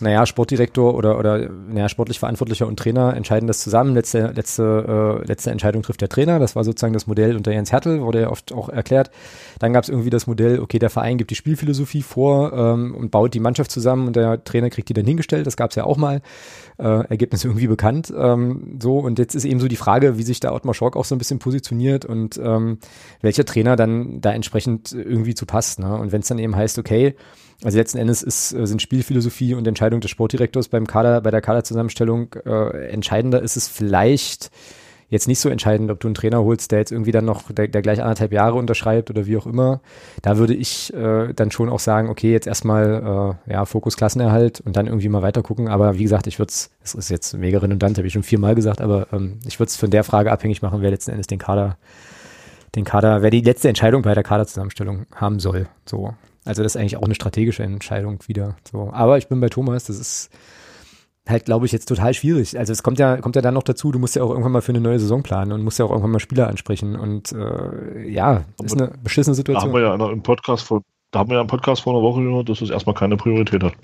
naja, 0.00 0.26
Sportdirektor 0.26 0.94
oder, 0.94 1.18
oder 1.18 1.48
naja, 1.48 1.88
sportlich 1.88 2.20
Verantwortlicher 2.20 2.66
und 2.66 2.78
Trainer 2.78 3.16
entscheiden 3.16 3.48
das 3.48 3.58
zusammen. 3.58 3.94
Letzte, 3.94 4.28
letzte, 4.28 5.20
äh, 5.22 5.26
letzte 5.26 5.50
Entscheidung 5.50 5.82
trifft 5.82 6.00
der 6.00 6.08
Trainer. 6.08 6.38
Das 6.38 6.54
war 6.54 6.62
sozusagen 6.62 6.92
das 6.92 7.08
Modell 7.08 7.36
unter 7.36 7.52
Jens 7.52 7.72
Hertel, 7.72 8.02
wurde 8.02 8.20
ja 8.20 8.30
oft 8.30 8.52
auch 8.52 8.68
erklärt. 8.68 9.10
Dann 9.58 9.72
gab 9.72 9.82
es 9.82 9.88
irgendwie 9.88 10.10
das 10.10 10.28
Modell, 10.28 10.60
okay, 10.60 10.78
der 10.78 10.90
Verein 10.90 11.18
gibt 11.18 11.30
die 11.30 11.34
Spielphilosophie 11.34 12.02
vor 12.02 12.52
ähm, 12.52 12.94
und 12.94 13.10
baut 13.10 13.34
die 13.34 13.40
Mannschaft 13.40 13.72
zusammen 13.72 14.06
und 14.06 14.14
der 14.16 14.44
Trainer 14.44 14.70
kriegt 14.70 14.88
die 14.88 14.94
dann 14.94 15.06
hingestellt. 15.06 15.46
Das 15.46 15.56
gab 15.56 15.70
es 15.70 15.76
ja 15.76 15.84
auch 15.84 15.96
mal. 15.96 16.20
Äh, 16.78 17.08
Ergebnis 17.08 17.44
irgendwie 17.44 17.66
bekannt. 17.66 18.12
Ähm, 18.16 18.78
so, 18.80 18.98
und 19.00 19.18
jetzt 19.18 19.34
ist 19.34 19.44
eben 19.44 19.58
so 19.58 19.66
die 19.66 19.74
Frage, 19.74 20.16
wie 20.16 20.22
sich 20.22 20.38
da 20.38 20.52
Ottmar 20.52 20.74
Schork 20.74 20.96
auch 20.96 21.04
so 21.04 21.16
ein 21.16 21.18
bisschen 21.18 21.40
positioniert 21.40 22.04
und 22.04 22.38
ähm, 22.40 22.78
welcher 23.20 23.44
Trainer 23.44 23.74
dann 23.74 24.20
da 24.20 24.32
entsprechend 24.32 24.92
irgendwie 24.92 25.34
zu 25.34 25.44
passt. 25.44 25.80
Ne? 25.80 25.92
Und 25.92 26.12
wenn 26.12 26.20
es 26.20 26.28
dann 26.28 26.38
eben 26.38 26.54
heißt, 26.54 26.78
okay, 26.78 27.16
also 27.64 27.76
letzten 27.76 27.98
Endes 27.98 28.22
ist, 28.22 28.52
äh, 28.52 28.66
sind 28.66 28.82
Spielphilosophie 28.82 29.54
und 29.54 29.66
Entscheidung 29.66 30.00
des 30.00 30.10
Sportdirektors 30.10 30.68
beim 30.68 30.86
Kader, 30.86 31.20
bei 31.20 31.30
der 31.30 31.40
Kaderzusammenstellung 31.40 32.34
äh, 32.46 32.88
entscheidender, 32.88 33.42
ist 33.42 33.56
es 33.56 33.68
vielleicht 33.68 34.50
jetzt 35.10 35.26
nicht 35.26 35.40
so 35.40 35.48
entscheidend, 35.48 35.90
ob 35.90 36.00
du 36.00 36.08
einen 36.08 36.14
Trainer 36.14 36.44
holst, 36.44 36.70
der 36.70 36.80
jetzt 36.80 36.92
irgendwie 36.92 37.12
dann 37.12 37.24
noch, 37.24 37.50
der, 37.50 37.68
der 37.68 37.82
gleich 37.82 38.00
anderthalb 38.00 38.32
Jahre 38.32 38.56
unterschreibt 38.56 39.10
oder 39.10 39.26
wie 39.26 39.36
auch 39.36 39.46
immer. 39.46 39.80
Da 40.22 40.36
würde 40.36 40.54
ich 40.54 40.92
äh, 40.94 41.32
dann 41.32 41.50
schon 41.50 41.68
auch 41.70 41.80
sagen, 41.80 42.10
okay, 42.10 42.30
jetzt 42.30 42.46
erstmal 42.46 43.38
äh, 43.46 43.52
ja, 43.52 43.64
Fokus 43.64 43.96
Klassenerhalt 43.96 44.60
und 44.60 44.76
dann 44.76 44.86
irgendwie 44.86 45.08
mal 45.08 45.22
weiter 45.22 45.42
gucken. 45.42 45.68
Aber 45.68 45.98
wie 45.98 46.02
gesagt, 46.02 46.26
ich 46.26 46.38
würde 46.38 46.50
es, 46.50 46.70
es 46.84 46.94
ist 46.94 47.08
jetzt 47.08 47.34
mega 47.34 47.58
redundant, 47.58 47.96
habe 47.96 48.06
ich 48.06 48.12
schon 48.12 48.22
viermal 48.22 48.54
gesagt, 48.54 48.80
aber 48.80 49.08
ähm, 49.12 49.38
ich 49.46 49.58
würde 49.58 49.68
es 49.68 49.76
von 49.76 49.90
der 49.90 50.04
Frage 50.04 50.30
abhängig 50.30 50.62
machen, 50.62 50.82
wer 50.82 50.90
letzten 50.90 51.12
Endes 51.12 51.26
den 51.26 51.38
Kader, 51.38 51.78
den 52.74 52.84
Kader, 52.84 53.22
wer 53.22 53.30
die 53.30 53.40
letzte 53.40 53.68
Entscheidung 53.68 54.02
bei 54.02 54.14
der 54.14 54.24
Kaderzusammenstellung 54.24 55.06
haben 55.14 55.40
soll. 55.40 55.68
So. 55.86 56.14
Also 56.48 56.62
das 56.62 56.74
ist 56.74 56.80
eigentlich 56.80 56.96
auch 56.96 57.02
eine 57.02 57.14
strategische 57.14 57.62
Entscheidung 57.62 58.18
wieder. 58.26 58.56
So. 58.70 58.90
Aber 58.92 59.18
ich 59.18 59.28
bin 59.28 59.40
bei 59.40 59.48
Thomas, 59.48 59.84
das 59.84 59.98
ist 59.98 60.30
halt, 61.28 61.44
glaube 61.44 61.66
ich, 61.66 61.72
jetzt 61.72 61.86
total 61.86 62.14
schwierig. 62.14 62.58
Also 62.58 62.72
es 62.72 62.82
kommt 62.82 62.98
ja, 62.98 63.18
kommt 63.18 63.36
ja 63.36 63.42
dann 63.42 63.54
noch 63.54 63.62
dazu, 63.62 63.92
du 63.92 63.98
musst 63.98 64.16
ja 64.16 64.22
auch 64.22 64.30
irgendwann 64.30 64.52
mal 64.52 64.62
für 64.62 64.72
eine 64.72 64.80
neue 64.80 64.98
Saison 64.98 65.22
planen 65.22 65.52
und 65.52 65.62
musst 65.62 65.78
ja 65.78 65.84
auch 65.84 65.90
irgendwann 65.90 66.12
mal 66.12 66.20
Spieler 66.20 66.48
ansprechen. 66.48 66.96
Und 66.96 67.32
äh, 67.32 68.08
ja, 68.08 68.44
ist 68.62 68.80
eine 68.80 68.92
beschissene 69.02 69.34
Da 69.36 69.38
haben 69.38 69.70
Situation. 69.70 69.72
wir 69.74 69.80
ja 69.82 70.10
im 70.10 70.22
Podcast 70.22 70.64
vor, 70.64 70.82
da 71.10 71.20
haben 71.20 71.28
wir 71.28 71.36
ja 71.36 71.42
im 71.42 71.46
Podcast 71.46 71.82
vor 71.82 71.94
einer 71.94 72.02
Woche 72.02 72.22
gehört, 72.22 72.48
dass 72.48 72.62
es 72.62 72.70
erstmal 72.70 72.94
keine 72.94 73.16
Priorität 73.16 73.62
hat. 73.62 73.74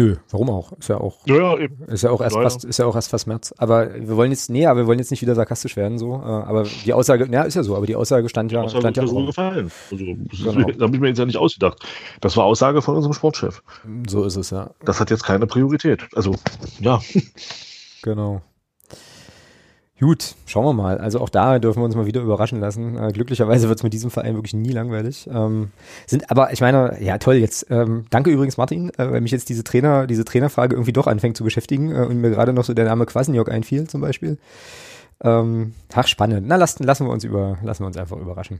Nö, 0.00 0.16
warum 0.30 0.50
auch? 0.50 0.72
Ist 0.72 0.88
ja 0.88 0.98
auch, 0.98 1.18
Ja, 1.26 1.56
ist 1.88 2.02
ja 2.02 2.10
auch 2.10 2.20
erst 2.20 2.36
fast, 2.36 2.64
ist 2.64 2.78
ja 2.78 2.86
auch 2.86 2.94
erst 2.94 3.10
fast 3.10 3.26
März. 3.26 3.52
Aber 3.58 3.92
wir 3.94 4.16
wollen 4.16 4.30
jetzt, 4.30 4.48
nee, 4.50 4.66
aber 4.66 4.80
wir 4.80 4.86
wollen 4.86 4.98
jetzt 4.98 5.10
nicht 5.10 5.20
wieder 5.22 5.34
sarkastisch 5.34 5.76
werden, 5.76 5.98
so. 5.98 6.14
Äh, 6.14 6.24
aber 6.24 6.64
die 6.84 6.92
Aussage, 6.92 7.28
ja, 7.30 7.42
ist 7.42 7.54
ja 7.54 7.62
so, 7.62 7.76
aber 7.76 7.86
die 7.86 7.96
Aussage 7.96 8.28
stand 8.28 8.50
ja, 8.52 8.62
Aussage 8.62 8.80
stand 8.80 8.96
ja 8.96 9.06
so 9.06 9.16
Raum. 9.16 9.26
gefallen. 9.26 9.70
Also, 9.90 10.04
das 10.30 10.38
Genau. 10.54 10.68
habe 10.80 10.94
ich 10.94 11.00
mir 11.00 11.08
jetzt 11.08 11.18
ja 11.18 11.26
nicht 11.26 11.36
ausgedacht. 11.36 11.84
Das 12.20 12.36
war 12.36 12.44
Aussage 12.44 12.80
von 12.82 12.96
unserem 12.96 13.12
Sportchef. 13.12 13.62
So 14.08 14.24
ist 14.24 14.36
es, 14.36 14.50
ja. 14.50 14.70
Das 14.84 15.00
hat 15.00 15.10
jetzt 15.10 15.24
keine 15.24 15.46
Priorität. 15.46 16.08
Also, 16.14 16.34
ja. 16.80 17.00
Genau. 18.02 18.40
Gut, 20.00 20.34
schauen 20.46 20.64
wir 20.64 20.72
mal. 20.72 20.96
Also 20.96 21.20
auch 21.20 21.28
da 21.28 21.58
dürfen 21.58 21.80
wir 21.80 21.84
uns 21.84 21.94
mal 21.94 22.06
wieder 22.06 22.22
überraschen 22.22 22.58
lassen. 22.58 22.96
Äh, 22.96 23.12
glücklicherweise 23.12 23.68
wird 23.68 23.80
es 23.80 23.82
mit 23.82 23.92
diesem 23.92 24.10
Verein 24.10 24.34
wirklich 24.34 24.54
nie 24.54 24.72
langweilig. 24.72 25.28
Ähm, 25.30 25.72
sind 26.06 26.30
aber, 26.30 26.54
ich 26.54 26.62
meine, 26.62 26.96
ja 27.02 27.18
toll, 27.18 27.34
jetzt 27.34 27.66
ähm, 27.70 28.06
danke 28.08 28.30
übrigens 28.30 28.56
Martin, 28.56 28.88
äh, 28.96 29.10
weil 29.10 29.20
mich 29.20 29.30
jetzt 29.30 29.50
diese 29.50 29.62
Trainer, 29.62 30.06
diese 30.06 30.24
Trainerfrage 30.24 30.74
irgendwie 30.74 30.94
doch 30.94 31.06
anfängt 31.06 31.36
zu 31.36 31.44
beschäftigen 31.44 31.94
äh, 31.94 32.06
und 32.06 32.18
mir 32.18 32.30
gerade 32.30 32.54
noch 32.54 32.64
so 32.64 32.72
der 32.72 32.86
Name 32.86 33.04
Kwasniok 33.04 33.50
einfiel 33.50 33.88
zum 33.88 34.00
Beispiel. 34.00 34.38
Ähm, 35.22 35.74
ach, 35.92 36.06
spannend. 36.06 36.46
Na, 36.48 36.56
lassen, 36.56 36.82
lassen 36.84 37.06
wir 37.06 37.12
uns 37.12 37.24
über, 37.24 37.58
lassen 37.62 37.82
wir 37.82 37.88
uns 37.88 37.98
einfach 37.98 38.16
überraschen. 38.16 38.58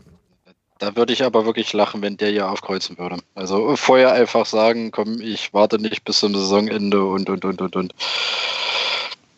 Da 0.79 0.95
würde 0.95 1.15
ich 1.15 1.25
aber 1.25 1.47
wirklich 1.47 1.73
lachen, 1.73 2.03
wenn 2.03 2.19
der 2.19 2.31
hier 2.31 2.51
aufkreuzen 2.51 2.99
würde. 2.99 3.17
Also 3.35 3.77
vorher 3.77 4.13
einfach 4.13 4.45
sagen, 4.45 4.91
komm, 4.91 5.23
ich 5.23 5.55
warte 5.55 5.79
nicht 5.79 6.05
bis 6.05 6.21
zum 6.21 6.35
Saisonende 6.35 7.03
und 7.03 7.31
und 7.31 7.47
und 7.47 7.63
und 7.63 7.77
und. 7.77 7.95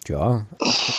Ja. 0.08 0.46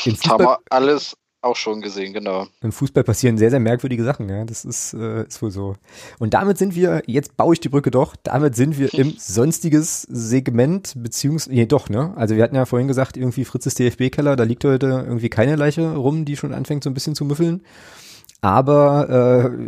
Im 0.05 0.15
Fußball, 0.15 0.31
haben 0.31 0.45
wir 0.45 0.59
alles 0.69 1.15
auch 1.43 1.55
schon 1.55 1.81
gesehen, 1.81 2.13
genau. 2.13 2.47
Im 2.61 2.71
Fußball 2.71 3.03
passieren 3.03 3.37
sehr, 3.37 3.49
sehr 3.49 3.59
merkwürdige 3.59 4.03
Sachen, 4.03 4.29
ja. 4.29 4.45
Das 4.45 4.65
ist, 4.65 4.93
äh, 4.93 5.25
ist 5.25 5.41
wohl 5.41 5.51
so. 5.51 5.75
Und 6.19 6.33
damit 6.33 6.57
sind 6.57 6.75
wir, 6.75 7.03
jetzt 7.05 7.35
baue 7.35 7.53
ich 7.53 7.59
die 7.59 7.69
Brücke 7.69 7.91
doch, 7.91 8.15
damit 8.23 8.55
sind 8.55 8.79
wir 8.79 8.93
im 8.93 9.11
sonstiges 9.17 10.03
Segment, 10.03 10.93
beziehungsweise, 10.95 11.53
nee, 11.53 11.65
doch, 11.65 11.89
ne? 11.89 12.13
Also 12.15 12.35
wir 12.35 12.43
hatten 12.43 12.55
ja 12.55 12.65
vorhin 12.65 12.87
gesagt, 12.87 13.17
irgendwie 13.17 13.45
Fritzes 13.45 13.75
DFB-Keller, 13.75 14.35
da 14.35 14.43
liegt 14.43 14.63
heute 14.63 14.87
irgendwie 14.87 15.29
keine 15.29 15.55
Leiche 15.55 15.93
rum, 15.95 16.25
die 16.25 16.37
schon 16.37 16.53
anfängt 16.53 16.83
so 16.83 16.89
ein 16.89 16.93
bisschen 16.93 17.15
zu 17.15 17.25
müffeln. 17.25 17.63
Aber 18.41 19.09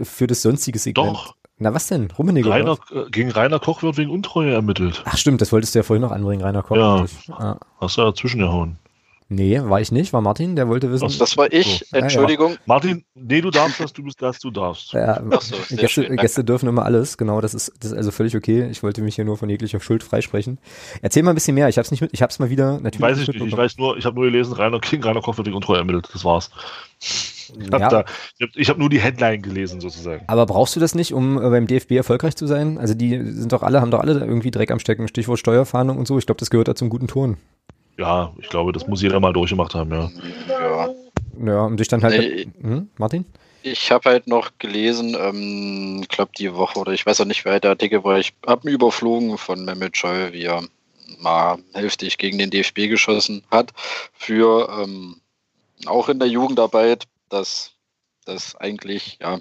äh, 0.02 0.06
für 0.06 0.28
das 0.28 0.41
sonstige 0.41 0.80
Segment. 0.80 1.10
Doch. 1.10 1.36
Na 1.57 1.74
was 1.74 1.88
denn? 1.88 2.12
Rummenigge? 2.12 2.49
Rainer, 2.49 2.78
äh, 2.91 3.10
gegen 3.10 3.32
Rainer 3.32 3.60
Koch 3.60 3.82
wird 3.82 3.98
wegen 3.98 4.12
Untreue 4.12 4.53
ermittelt. 4.53 5.03
Ach 5.06 5.18
stimmt, 5.18 5.40
das 5.40 5.53
wolltest 5.53 5.74
du 5.74 5.80
ja 5.80 5.84
vorhin 5.84 6.02
noch 6.02 6.12
anbringen, 6.12 6.41
Rainer 6.44 6.64
Koch. 6.64 6.76
Ja, 6.76 7.06
ah. 7.30 7.57
hast 7.80 7.98
du 7.98 8.02
ja 8.02 8.07
dazwischen 8.07 8.40
gehauen. 8.40 8.78
Nee, 9.27 9.60
war 9.60 9.81
ich 9.81 9.91
nicht, 9.91 10.14
war 10.14 10.22
Martin, 10.22 10.56
der 10.56 10.68
wollte 10.68 10.91
wissen. 10.91 11.11
Das 11.18 11.35
war 11.35 11.52
ich, 11.52 11.84
so. 11.89 11.97
Entschuldigung. 11.97 12.52
Ja, 12.52 12.56
ja. 12.56 12.61
Martin, 12.68 13.06
nee, 13.15 13.41
du 13.41 13.49
darfst 13.49 13.80
das, 13.80 13.91
du 13.91 14.03
bist 14.03 14.22
das, 14.22 14.38
du 14.38 14.52
darfst. 14.52 14.93
Ja, 14.93 15.19
so, 15.39 15.56
Gäste, 15.69 15.88
schön, 15.88 16.15
Gäste, 16.18 16.43
dürfen 16.43 16.69
immer 16.69 16.85
alles, 16.85 17.18
genau, 17.18 17.41
das 17.41 17.56
ist, 17.56 17.73
das 17.80 17.91
ist 17.91 17.97
also 17.97 18.11
völlig 18.11 18.35
okay. 18.35 18.68
Ich 18.69 18.84
wollte 18.84 19.02
mich 19.02 19.15
hier 19.15 19.26
nur 19.26 19.38
von 19.38 19.49
jeglicher 19.49 19.80
Schuld 19.80 20.03
freisprechen. 20.03 20.60
Erzähl 21.02 21.23
mal 21.23 21.31
ein 21.31 21.35
bisschen 21.35 21.56
mehr, 21.56 21.68
ich 21.69 21.80
hab's 21.80 21.89
nicht 21.89 22.02
mit, 22.02 22.14
ich 22.14 22.22
hab's 22.22 22.38
mal 22.38 22.52
wieder 22.52 22.80
natürlich. 22.80 23.02
Weiß 23.02 23.18
ich 23.18 23.27
nicht, 23.27 23.41
ich 23.41 23.57
weiß 23.57 23.77
nur, 23.80 23.97
ich 23.97 24.06
habe 24.06 24.15
nur 24.15 24.26
gelesen, 24.26 24.53
Rainer 24.53 24.80
King, 24.80 25.03
Rainer 25.03 25.22
Koch 25.22 25.38
wird 25.38 25.47
wegen 25.47 25.56
Untreue 25.56 25.80
ermittelt, 25.80 26.07
das 26.14 26.23
war's. 26.23 26.52
Ich 26.99 27.72
habe 27.72 27.80
ja. 27.80 27.89
hab, 27.91 28.06
hab 28.41 28.77
nur 28.77 28.89
die 28.89 28.99
Headline 28.99 29.41
gelesen 29.41 29.81
sozusagen. 29.81 30.23
Aber 30.27 30.45
brauchst 30.45 30.76
du 30.76 30.80
das 30.80 30.93
nicht, 30.93 31.14
um 31.14 31.38
äh, 31.38 31.49
beim 31.49 31.65
DFB 31.65 31.91
erfolgreich 31.91 32.35
zu 32.35 32.45
sein? 32.45 32.77
Also 32.77 32.93
die 32.93 33.19
sind 33.23 33.52
doch 33.52 33.64
alle, 33.64 33.81
haben 33.81 33.91
doch 33.91 34.02
alle 34.02 34.19
irgendwie 34.19 34.52
Dreck 34.52 34.69
am 34.69 34.80
Stecken, 34.80 35.07
Stichwort 35.07 35.39
Steuerfahndung 35.39 35.97
und 35.97 36.07
so. 36.07 36.19
Ich 36.19 36.27
glaube, 36.27 36.39
das 36.39 36.52
gehört 36.52 36.68
da 36.68 36.76
zum 36.76 36.89
guten 36.89 37.07
Ton. 37.07 37.38
Ja, 37.98 38.34
ich 38.42 38.50
glaube, 38.50 38.72
das 38.72 38.88
muss 38.88 39.02
jeder 39.02 39.20
mal 39.20 39.34
durchgemacht 39.34 39.74
haben, 39.74 39.92
ja. 39.92 40.12
Ja, 40.50 40.90
ja 41.46 41.62
und 41.66 41.80
dich 41.80 41.88
dann 41.88 42.04
halt. 42.04 42.20
Nee, 42.20 42.48
hm, 42.62 42.90
Martin? 42.98 43.26
Ich 43.62 43.92
habe 43.92 44.10
halt 44.10 44.28
noch 44.28 44.52
gelesen, 44.60 45.18
ähm, 45.20 46.02
ich 46.02 46.10
glaube 46.10 46.32
die 46.38 46.54
Woche 46.54 46.80
oder 46.80 46.92
ich 46.92 47.06
weiß 47.06 47.22
auch 47.22 47.26
nicht, 47.26 47.46
wer 47.46 47.60
der 47.60 47.72
Artikel 47.72 48.04
war, 48.04 48.20
ich 48.20 48.34
habe 48.46 48.70
ihn 48.70 48.76
überflogen 48.76 49.38
von 49.38 49.66
Mehmet 49.66 49.98
Scholl, 49.98 50.34
wie 50.34 50.44
er 50.44 50.64
mal 51.20 51.58
heftig 51.74 52.18
gegen 52.18 52.38
den 52.38 52.52
DFB 52.52 52.90
geschossen 52.90 53.44
hat, 53.50 53.72
für 54.14 54.70
ähm, 54.82 55.20
auch 55.88 56.10
in 56.10 56.20
der 56.20 56.28
Jugendarbeit, 56.28 57.06
dass 57.30 57.72
das 58.26 58.56
eigentlich, 58.56 59.18
ja, 59.22 59.40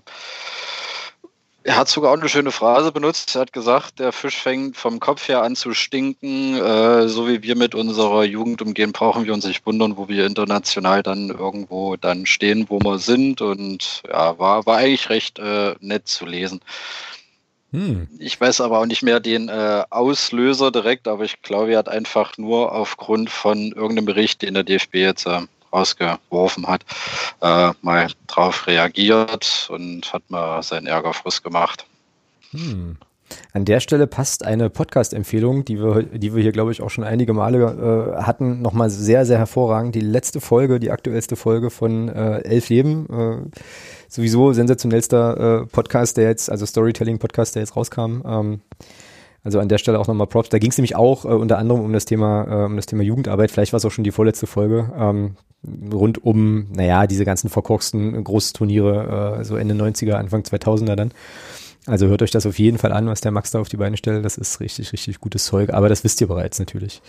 er 1.64 1.76
hat 1.76 1.88
sogar 1.88 2.12
auch 2.12 2.18
eine 2.18 2.28
schöne 2.28 2.52
Phrase 2.52 2.92
benutzt. 2.92 3.34
Er 3.34 3.40
hat 3.40 3.54
gesagt, 3.54 3.98
der 3.98 4.12
Fisch 4.12 4.36
fängt 4.36 4.76
vom 4.76 5.00
Kopf 5.00 5.28
her 5.28 5.42
an 5.42 5.56
zu 5.56 5.72
stinken. 5.72 6.56
Äh, 6.56 7.08
so 7.08 7.26
wie 7.26 7.42
wir 7.42 7.56
mit 7.56 7.74
unserer 7.74 8.22
Jugend 8.24 8.60
umgehen, 8.60 8.92
brauchen 8.92 9.24
wir 9.24 9.32
uns 9.32 9.46
nicht 9.46 9.64
wundern, 9.64 9.96
wo 9.96 10.06
wir 10.06 10.26
international 10.26 11.02
dann 11.02 11.30
irgendwo 11.30 11.96
dann 11.96 12.26
stehen, 12.26 12.66
wo 12.68 12.78
wir 12.80 12.98
sind. 12.98 13.40
Und 13.40 14.02
ja, 14.06 14.38
war, 14.38 14.66
war 14.66 14.76
eigentlich 14.76 15.08
recht 15.08 15.38
äh, 15.38 15.74
nett 15.80 16.06
zu 16.06 16.26
lesen. 16.26 16.60
Hm. 17.72 18.08
Ich 18.18 18.38
weiß 18.38 18.60
aber 18.60 18.78
auch 18.78 18.86
nicht 18.86 19.02
mehr 19.02 19.18
den 19.18 19.48
äh, 19.48 19.84
Auslöser 19.88 20.70
direkt, 20.70 21.08
aber 21.08 21.24
ich 21.24 21.40
glaube, 21.40 21.72
er 21.72 21.78
hat 21.78 21.88
einfach 21.88 22.36
nur 22.36 22.72
aufgrund 22.72 23.30
von 23.30 23.72
irgendeinem 23.72 24.04
Bericht, 24.04 24.42
den 24.42 24.52
der 24.52 24.64
DFB 24.64 24.96
jetzt 24.96 25.26
äh, 25.26 25.40
rausgeworfen 25.74 26.66
hat, 26.66 26.84
äh, 27.40 27.72
mal 27.82 28.08
drauf 28.26 28.66
reagiert 28.66 29.68
und 29.70 30.12
hat 30.12 30.22
mal 30.28 30.62
seinen 30.62 30.86
Ärger 30.86 31.12
frisch 31.12 31.42
gemacht. 31.42 31.84
Hm. 32.50 32.96
An 33.52 33.64
der 33.64 33.80
Stelle 33.80 34.06
passt 34.06 34.44
eine 34.44 34.70
Podcast-Empfehlung, 34.70 35.64
die 35.64 35.78
wir, 35.78 36.02
die 36.02 36.34
wir 36.34 36.42
hier, 36.42 36.52
glaube 36.52 36.72
ich, 36.72 36.82
auch 36.82 36.90
schon 36.90 37.04
einige 37.04 37.32
Male 37.32 38.14
äh, 38.18 38.22
hatten, 38.22 38.62
nochmal 38.62 38.90
sehr, 38.90 39.26
sehr 39.26 39.38
hervorragend. 39.38 39.94
Die 39.94 40.00
letzte 40.00 40.40
Folge, 40.40 40.78
die 40.78 40.90
aktuellste 40.90 41.36
Folge 41.36 41.70
von 41.70 42.08
äh, 42.08 42.40
Elf 42.40 42.68
Leben. 42.68 43.06
Äh, 43.10 43.60
sowieso 44.08 44.52
sensationellster 44.52 45.62
äh, 45.62 45.66
Podcast, 45.66 46.16
der 46.16 46.28
jetzt, 46.28 46.50
also 46.50 46.66
Storytelling-Podcast, 46.66 47.54
der 47.54 47.62
jetzt 47.62 47.76
rauskam. 47.76 48.22
Ähm, 48.26 48.60
also 49.44 49.60
an 49.60 49.68
der 49.68 49.78
Stelle 49.78 50.00
auch 50.00 50.06
nochmal 50.06 50.26
Props. 50.26 50.48
Da 50.48 50.58
ging 50.58 50.70
es 50.70 50.78
nämlich 50.78 50.96
auch 50.96 51.24
äh, 51.26 51.28
unter 51.28 51.58
anderem 51.58 51.82
um 51.82 51.92
das 51.92 52.06
Thema, 52.06 52.46
äh, 52.48 52.64
um 52.64 52.76
das 52.76 52.86
Thema 52.86 53.02
Jugendarbeit. 53.02 53.50
Vielleicht 53.50 53.72
war 53.72 53.78
es 53.78 53.84
auch 53.84 53.90
schon 53.90 54.04
die 54.04 54.10
vorletzte 54.10 54.46
Folge. 54.46 54.90
Ähm, 54.98 55.36
rund 55.92 56.24
um, 56.24 56.66
naja, 56.72 57.06
diese 57.06 57.24
ganzen 57.24 57.50
verkorksten 57.50 58.24
Großturniere, 58.24 59.38
äh, 59.40 59.44
so 59.44 59.56
Ende 59.56 59.74
90er, 59.74 60.14
Anfang 60.14 60.42
2000er 60.42 60.96
dann. 60.96 61.12
Also 61.86 62.06
hört 62.06 62.22
euch 62.22 62.30
das 62.30 62.46
auf 62.46 62.58
jeden 62.58 62.78
Fall 62.78 62.92
an, 62.92 63.06
was 63.06 63.20
der 63.20 63.30
Max 63.30 63.50
da 63.50 63.60
auf 63.60 63.68
die 63.68 63.76
Beine 63.76 63.98
stellt. 63.98 64.24
Das 64.24 64.38
ist 64.38 64.60
richtig, 64.60 64.94
richtig 64.94 65.20
gutes 65.20 65.44
Zeug. 65.44 65.70
Aber 65.74 65.90
das 65.90 66.02
wisst 66.02 66.22
ihr 66.22 66.28
bereits 66.28 66.58
natürlich. 66.58 67.02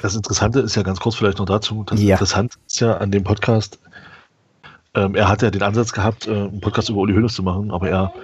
Das 0.00 0.14
Interessante 0.14 0.60
ist 0.60 0.74
ja 0.74 0.82
ganz 0.82 1.00
kurz 1.00 1.16
vielleicht 1.16 1.38
noch 1.38 1.44
dazu. 1.44 1.84
Das 1.84 2.00
ja. 2.00 2.14
Interessante 2.14 2.56
ist 2.66 2.80
ja 2.80 2.96
an 2.96 3.10
dem 3.10 3.24
Podcast, 3.24 3.78
ähm, 4.94 5.14
er 5.14 5.28
hat 5.28 5.42
ja 5.42 5.50
den 5.50 5.62
Ansatz 5.62 5.92
gehabt, 5.92 6.26
äh, 6.26 6.30
einen 6.30 6.60
Podcast 6.60 6.88
über 6.88 7.00
Uli 7.00 7.12
Hoeneß 7.12 7.34
zu 7.34 7.42
machen, 7.42 7.70
aber 7.70 7.90
er 7.90 8.14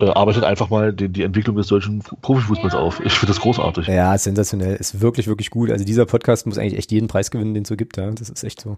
äh, 0.00 0.06
arbeitet 0.06 0.44
einfach 0.44 0.70
mal 0.70 0.92
die, 0.92 1.08
die 1.08 1.22
Entwicklung 1.22 1.56
des 1.56 1.68
deutschen 1.68 2.02
Profifußballs 2.22 2.74
auf. 2.74 3.00
Ich 3.04 3.14
finde 3.14 3.32
das 3.32 3.40
großartig. 3.40 3.86
Ja, 3.86 4.16
sensationell. 4.18 4.76
Ist 4.76 5.00
wirklich, 5.00 5.26
wirklich 5.26 5.50
gut. 5.50 5.70
Also 5.70 5.84
dieser 5.84 6.06
Podcast 6.06 6.46
muss 6.46 6.58
eigentlich 6.58 6.78
echt 6.78 6.92
jeden 6.92 7.08
Preis 7.08 7.30
gewinnen, 7.30 7.54
den 7.54 7.62
es 7.62 7.68
so 7.68 7.76
gibt. 7.76 7.96
Ja? 7.96 8.10
Das 8.10 8.28
ist 8.28 8.44
echt 8.44 8.60
so. 8.60 8.76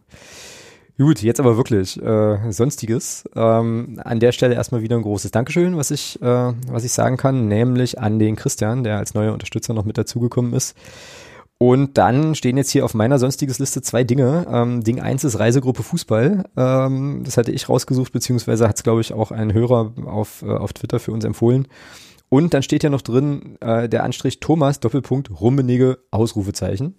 Gut, 0.99 1.23
jetzt 1.23 1.39
aber 1.39 1.57
wirklich 1.57 2.01
äh, 2.03 2.51
sonstiges. 2.51 3.25
Ähm, 3.37 4.01
an 4.03 4.19
der 4.19 4.33
Stelle 4.33 4.55
erstmal 4.55 4.83
wieder 4.83 4.97
ein 4.97 5.03
großes 5.03 5.31
Dankeschön, 5.31 5.77
was 5.77 5.93
ich, 5.93 6.21
äh, 6.21 6.25
was 6.25 6.83
ich 6.83 6.93
sagen 6.93 7.17
kann, 7.17 7.47
nämlich 7.47 8.01
an 8.01 8.19
den 8.19 8.35
Christian, 8.35 8.83
der 8.83 8.99
als 8.99 9.15
neuer 9.15 9.33
Unterstützer 9.33 9.75
noch 9.75 9.85
mit 9.85 9.97
dazugekommen 9.97 10.53
ist. 10.55 10.77
Und 11.59 11.99
dann 11.99 12.37
stehen 12.37 12.57
jetzt 12.57 12.71
hier 12.71 12.85
auf 12.85 12.95
meiner 12.95 13.19
sonstiges 13.19 13.59
Liste 13.59 13.83
zwei 13.83 14.05
Dinge. 14.05 14.47
Ähm, 14.49 14.85
Ding 14.85 15.01
eins 15.01 15.25
ist 15.25 15.41
Reisegruppe 15.41 15.83
Fußball. 15.83 16.45
Ähm, 16.57 17.23
das 17.25 17.37
hatte 17.37 17.51
ich 17.51 17.69
rausgesucht, 17.69 18.13
beziehungsweise 18.13 18.69
hat 18.69 18.77
es, 18.77 18.85
glaube 18.85 19.01
ich, 19.01 19.13
auch 19.13 19.33
ein 19.33 19.53
Hörer 19.53 19.93
auf, 20.07 20.43
äh, 20.43 20.51
auf 20.51 20.73
Twitter 20.73 21.01
für 21.01 21.11
uns 21.11 21.25
empfohlen. 21.25 21.67
Und 22.29 22.55
dann 22.55 22.63
steht 22.63 22.85
ja 22.85 22.91
noch 22.91 23.03
drin 23.03 23.57
äh, 23.61 23.89
der 23.89 24.05
Anstrich 24.05 24.39
Thomas 24.39 24.79
Doppelpunkt 24.79 25.31
Rummenige 25.41 25.99
Ausrufezeichen. 26.13 26.95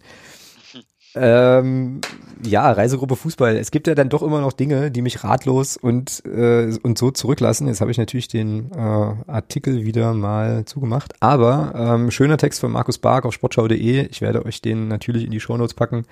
Ähm, 1.16 2.02
ja, 2.44 2.72
Reisegruppe 2.72 3.16
Fußball. 3.16 3.58
Es 3.58 3.72
gibt 3.72 3.88
ja 3.88 3.96
dann 3.96 4.10
doch 4.10 4.22
immer 4.22 4.42
noch 4.42 4.54
Dinge, 4.54 4.92
die 4.92 5.02
mich 5.02 5.24
ratlos 5.24 5.76
und, 5.76 6.24
äh, 6.26 6.72
und 6.84 6.98
so 6.98 7.12
zurücklassen. 7.12 7.68
Jetzt 7.68 7.82
habe 7.82 7.92
ich 7.92 7.98
natürlich 7.98 8.28
den 8.28 8.72
äh, 8.72 8.78
Artikel 8.78 9.86
wieder 9.86 10.14
mal 10.14 10.66
zugemacht. 10.66 11.14
Aber 11.20 11.74
ähm, 11.76 12.12
schöner 12.12 12.38
Text 12.38 12.60
von 12.60 12.72
Markus 12.72 13.00
Bark 13.00 13.26
auf 13.26 13.34
sportschau.de. 13.34 14.08
Ich 14.08 14.22
werde 14.22 14.46
euch 14.46 14.62
den 14.62 14.88
natürlich 14.88 15.26
in 15.26 15.32
die 15.32 15.40
Shownotes 15.40 15.74
packen. 15.74 16.06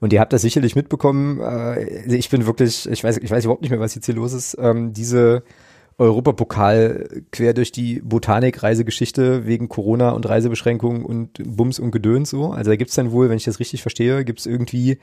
Und 0.00 0.12
ihr 0.12 0.20
habt 0.20 0.32
das 0.32 0.42
sicherlich 0.42 0.76
mitbekommen. 0.76 1.40
Äh, 1.40 2.14
ich 2.14 2.30
bin 2.30 2.46
wirklich, 2.46 2.88
ich 2.88 3.02
weiß, 3.02 3.18
ich 3.18 3.30
weiß 3.30 3.44
überhaupt 3.44 3.62
nicht 3.62 3.70
mehr, 3.70 3.80
was 3.80 3.94
jetzt 3.94 4.06
hier 4.06 4.14
los 4.14 4.32
ist. 4.32 4.56
Ähm, 4.60 4.92
diese 4.92 5.42
Europapokal 5.98 7.08
quer 7.32 7.54
durch 7.54 7.72
die 7.72 8.00
Botanik-Reisegeschichte 8.00 9.46
wegen 9.46 9.68
Corona 9.68 10.10
und 10.10 10.28
Reisebeschränkungen 10.28 11.04
und 11.04 11.42
Bums 11.44 11.80
und 11.80 11.90
Gedöns 11.90 12.30
so. 12.30 12.52
Also 12.52 12.70
da 12.70 12.76
gibt's 12.76 12.94
dann 12.94 13.10
wohl, 13.10 13.28
wenn 13.28 13.36
ich 13.36 13.44
das 13.44 13.58
richtig 13.58 13.82
verstehe, 13.82 14.24
gibt's 14.24 14.46
irgendwie 14.46 14.98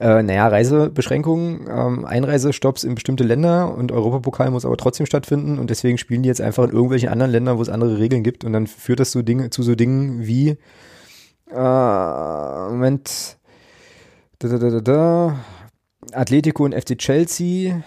äh, 0.00 0.22
naja, 0.22 0.48
Reisebeschränkungen, 0.48 1.68
ähm, 1.70 2.04
Einreisestopps 2.04 2.84
in 2.84 2.96
bestimmte 2.96 3.24
Länder 3.24 3.74
und 3.74 3.92
Europapokal 3.92 4.50
muss 4.50 4.66
aber 4.66 4.76
trotzdem 4.76 5.06
stattfinden 5.06 5.58
und 5.58 5.70
deswegen 5.70 5.96
spielen 5.96 6.22
die 6.22 6.28
jetzt 6.28 6.40
einfach 6.40 6.64
in 6.64 6.72
irgendwelchen 6.72 7.08
anderen 7.08 7.32
Ländern, 7.32 7.56
wo 7.56 7.62
es 7.62 7.68
andere 7.68 7.98
Regeln 7.98 8.22
gibt 8.22 8.44
und 8.44 8.52
dann 8.52 8.66
führt 8.66 9.00
das 9.00 9.12
so 9.12 9.22
Dinge, 9.22 9.50
zu 9.50 9.62
so 9.62 9.74
Dingen 9.74 10.26
wie 10.26 10.58
äh, 11.50 12.68
Moment 12.68 13.38
da, 14.40 14.48
da, 14.48 14.58
da, 14.58 14.70
da, 14.70 14.80
da, 14.80 15.44
Atletico 16.12 16.64
und 16.64 16.74
FC 16.74 16.98
Chelsea 16.98 17.82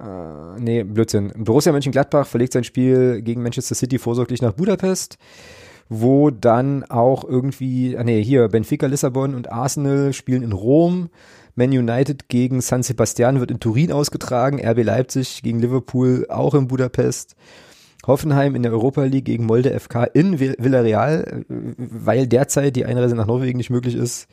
äh, 0.00 0.60
nee, 0.60 0.84
Blödsinn. 0.84 1.32
Borussia 1.36 1.72
Mönchengladbach 1.72 2.26
verlegt 2.26 2.52
sein 2.52 2.64
Spiel 2.64 3.22
gegen 3.22 3.42
Manchester 3.42 3.74
City 3.74 3.98
vorsorglich 3.98 4.42
nach 4.42 4.52
Budapest, 4.52 5.18
wo 5.88 6.30
dann 6.30 6.84
auch 6.84 7.24
irgendwie, 7.24 7.96
ah 7.96 8.04
nee, 8.04 8.22
hier 8.22 8.48
Benfica 8.48 8.86
Lissabon 8.86 9.34
und 9.34 9.50
Arsenal 9.50 10.12
spielen 10.12 10.42
in 10.42 10.52
Rom. 10.52 11.10
Man 11.54 11.70
United 11.70 12.28
gegen 12.28 12.60
San 12.60 12.84
Sebastian 12.84 13.40
wird 13.40 13.50
in 13.50 13.58
Turin 13.58 13.90
ausgetragen, 13.90 14.64
RB 14.64 14.84
Leipzig 14.84 15.42
gegen 15.42 15.58
Liverpool 15.58 16.26
auch 16.28 16.54
in 16.54 16.68
Budapest. 16.68 17.34
Hoffenheim 18.06 18.54
in 18.54 18.62
der 18.62 18.72
Europa 18.72 19.02
League 19.02 19.24
gegen 19.24 19.44
Molde 19.44 19.78
FK 19.78 20.04
in 20.04 20.38
Villarreal, 20.38 21.44
äh, 21.48 21.54
weil 21.76 22.28
derzeit 22.28 22.76
die 22.76 22.84
Einreise 22.84 23.16
nach 23.16 23.26
Norwegen 23.26 23.58
nicht 23.58 23.70
möglich 23.70 23.96
ist. 23.96 24.28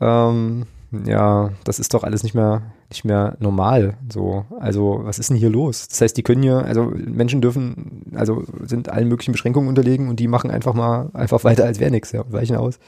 Ähm, 0.00 0.66
ja, 0.92 1.50
das 1.64 1.78
ist 1.78 1.94
doch 1.94 2.02
alles 2.02 2.22
nicht 2.22 2.34
mehr, 2.34 2.62
nicht 2.88 3.04
mehr 3.04 3.36
normal. 3.38 3.96
So, 4.12 4.44
also 4.58 5.00
was 5.02 5.18
ist 5.18 5.30
denn 5.30 5.36
hier 5.36 5.50
los? 5.50 5.86
Das 5.88 6.00
heißt, 6.00 6.16
die 6.16 6.22
können 6.22 6.42
hier, 6.42 6.64
also 6.64 6.92
Menschen 6.94 7.40
dürfen, 7.40 8.12
also 8.14 8.44
sind 8.62 8.88
allen 8.88 9.08
möglichen 9.08 9.32
Beschränkungen 9.32 9.68
unterlegen 9.68 10.08
und 10.08 10.18
die 10.18 10.28
machen 10.28 10.50
einfach 10.50 10.74
mal 10.74 11.10
einfach 11.14 11.44
weiter, 11.44 11.64
als 11.64 11.78
wäre 11.78 11.90
nichts, 11.90 12.12
ja, 12.12 12.22
und 12.22 12.32
weichen 12.32 12.56
aus. 12.56 12.78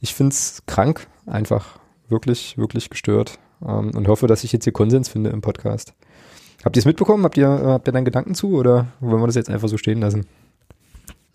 Ich 0.00 0.14
find's 0.14 0.62
krank, 0.66 1.08
einfach 1.26 1.78
wirklich, 2.08 2.56
wirklich 2.58 2.90
gestört 2.90 3.38
ähm, 3.66 3.90
und 3.94 4.08
hoffe, 4.08 4.26
dass 4.26 4.44
ich 4.44 4.52
jetzt 4.52 4.64
hier 4.64 4.72
Konsens 4.72 5.08
finde 5.08 5.30
im 5.30 5.40
Podcast. 5.40 5.94
Habt 6.64 6.76
ihr 6.76 6.80
es 6.80 6.86
mitbekommen? 6.86 7.24
Habt 7.24 7.36
ihr, 7.36 7.48
habt 7.48 7.88
ihr 7.88 7.92
dann 7.92 8.04
Gedanken 8.04 8.34
zu 8.34 8.56
oder 8.56 8.86
wollen 9.00 9.22
wir 9.22 9.26
das 9.26 9.36
jetzt 9.36 9.50
einfach 9.50 9.68
so 9.68 9.78
stehen 9.78 10.00
lassen, 10.00 10.26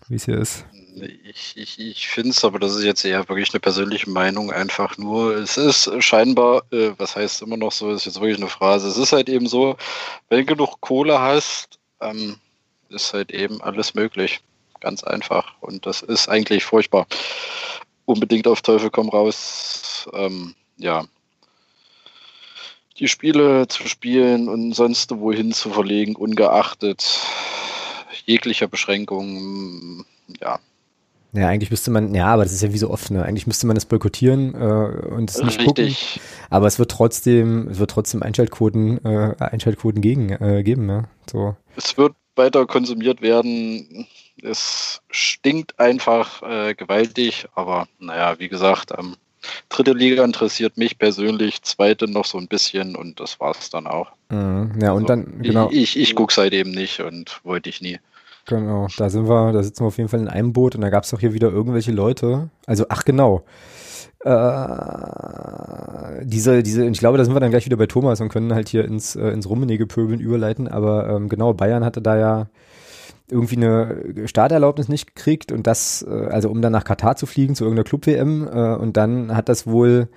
wie 0.08 0.16
es 0.16 0.24
hier 0.24 0.38
ist? 0.38 0.64
Ich, 0.94 1.56
ich, 1.56 1.78
ich 1.78 2.08
finde 2.08 2.30
es, 2.30 2.44
aber 2.44 2.58
das 2.58 2.74
ist 2.76 2.84
jetzt 2.84 3.04
eher 3.04 3.28
wirklich 3.28 3.52
eine 3.52 3.60
persönliche 3.60 4.10
Meinung, 4.10 4.52
einfach 4.52 4.98
nur, 4.98 5.36
es 5.36 5.56
ist 5.56 5.90
scheinbar, 6.02 6.64
äh, 6.70 6.90
was 6.98 7.16
heißt 7.16 7.42
immer 7.42 7.56
noch 7.56 7.72
so, 7.72 7.90
ist 7.90 8.04
jetzt 8.04 8.20
wirklich 8.20 8.36
eine 8.36 8.48
Phrase, 8.48 8.88
es 8.88 8.98
ist 8.98 9.12
halt 9.12 9.28
eben 9.28 9.46
so, 9.46 9.76
wenn 10.28 10.40
du 10.40 10.54
genug 10.54 10.80
Kohle 10.80 11.18
hast, 11.18 11.78
ähm, 12.00 12.36
ist 12.90 13.14
halt 13.14 13.30
eben 13.32 13.62
alles 13.62 13.94
möglich. 13.94 14.40
Ganz 14.80 15.04
einfach. 15.04 15.54
Und 15.60 15.86
das 15.86 16.02
ist 16.02 16.28
eigentlich 16.28 16.64
furchtbar. 16.64 17.06
Unbedingt 18.04 18.48
auf 18.48 18.62
Teufel 18.62 18.90
komm 18.90 19.08
raus, 19.08 20.08
ähm, 20.12 20.54
ja, 20.76 21.04
die 22.98 23.08
Spiele 23.08 23.68
zu 23.68 23.88
spielen 23.88 24.48
und 24.48 24.74
sonst 24.74 25.10
wohin 25.16 25.52
zu 25.52 25.70
verlegen, 25.70 26.16
ungeachtet 26.16 27.04
jeglicher 28.26 28.68
Beschränkungen, 28.68 30.04
ja, 30.40 30.58
ja, 31.32 31.48
eigentlich 31.48 31.70
müsste 31.70 31.90
man, 31.90 32.14
ja, 32.14 32.26
aber 32.26 32.42
das 32.42 32.52
ist 32.52 32.62
ja 32.62 32.72
wie 32.72 32.78
so 32.78 32.90
oft, 32.90 33.10
ne? 33.10 33.24
Eigentlich 33.24 33.46
müsste 33.46 33.66
man 33.66 33.74
das 33.74 33.86
boykottieren 33.86 34.54
äh, 34.54 35.14
und 35.14 35.30
es 35.30 35.42
nicht 35.42 35.60
Richtig. 35.60 36.14
gucken. 36.14 36.22
Aber 36.50 36.66
es 36.66 36.78
wird 36.78 36.90
trotzdem, 36.90 37.68
es 37.68 37.78
wird 37.78 37.90
trotzdem 37.90 38.22
Einschaltquoten, 38.22 39.02
äh, 39.04 39.34
Einschaltquoten 39.38 40.02
gegen, 40.02 40.30
äh, 40.30 40.62
geben, 40.62 40.84
ne? 40.84 41.08
So. 41.30 41.56
Es 41.76 41.96
wird 41.96 42.12
weiter 42.36 42.66
konsumiert 42.66 43.22
werden. 43.22 44.06
Es 44.42 45.00
stinkt 45.10 45.78
einfach 45.78 46.42
äh, 46.42 46.74
gewaltig, 46.74 47.46
aber 47.54 47.86
naja, 47.98 48.38
wie 48.38 48.48
gesagt, 48.48 48.92
ähm, 48.98 49.16
dritte 49.68 49.92
Liga 49.92 50.24
interessiert 50.24 50.76
mich 50.76 50.98
persönlich, 50.98 51.62
zweite 51.62 52.08
noch 52.08 52.26
so 52.26 52.38
ein 52.38 52.48
bisschen 52.48 52.94
und 52.94 53.20
das 53.20 53.40
war's 53.40 53.70
dann 53.70 53.86
auch. 53.86 54.12
Mhm, 54.30 54.72
ja, 54.80 54.92
und 54.92 55.04
also, 55.04 55.06
dann, 55.06 55.42
genau. 55.42 55.68
Ich, 55.70 55.96
ich, 55.96 56.10
ich 56.10 56.14
gucke 56.14 56.32
seitdem 56.32 56.72
nicht 56.72 57.00
und 57.00 57.40
wollte 57.42 57.68
ich 57.68 57.80
nie. 57.80 57.98
Genau, 58.46 58.88
da 58.96 59.08
sind 59.08 59.28
wir, 59.28 59.52
da 59.52 59.62
sitzen 59.62 59.84
wir 59.84 59.88
auf 59.88 59.98
jeden 59.98 60.08
Fall 60.08 60.20
in 60.20 60.28
einem 60.28 60.52
Boot 60.52 60.74
und 60.74 60.80
da 60.80 60.90
gab 60.90 61.04
es 61.04 61.14
auch 61.14 61.20
hier 61.20 61.32
wieder 61.32 61.50
irgendwelche 61.50 61.92
Leute. 61.92 62.50
Also, 62.66 62.86
ach 62.88 63.04
genau. 63.04 63.44
Äh, 64.24 66.24
diese, 66.24 66.62
diese, 66.62 66.86
ich 66.86 66.98
glaube, 66.98 67.18
da 67.18 67.24
sind 67.24 67.34
wir 67.34 67.40
dann 67.40 67.50
gleich 67.50 67.66
wieder 67.66 67.76
bei 67.76 67.86
Thomas 67.86 68.20
und 68.20 68.28
können 68.28 68.54
halt 68.54 68.68
hier 68.68 68.84
ins, 68.84 69.16
äh, 69.16 69.28
ins 69.28 69.48
Rummenige 69.48 69.86
Pöbeln 69.86 70.20
überleiten. 70.20 70.68
Aber 70.68 71.08
ähm, 71.08 71.28
genau, 71.28 71.54
Bayern 71.54 71.84
hatte 71.84 72.02
da 72.02 72.16
ja 72.16 72.46
irgendwie 73.30 73.56
eine 73.56 74.26
Starterlaubnis 74.26 74.88
nicht 74.88 75.14
gekriegt 75.14 75.52
und 75.52 75.66
das, 75.66 76.04
äh, 76.08 76.26
also 76.26 76.50
um 76.50 76.62
dann 76.62 76.72
nach 76.72 76.84
Katar 76.84 77.16
zu 77.16 77.26
fliegen 77.26 77.54
zu 77.54 77.64
irgendeiner 77.64 77.88
Club-WM 77.88 78.48
äh, 78.48 78.74
und 78.76 78.96
dann 78.96 79.36
hat 79.36 79.48
das 79.48 79.66
wohl 79.66 80.08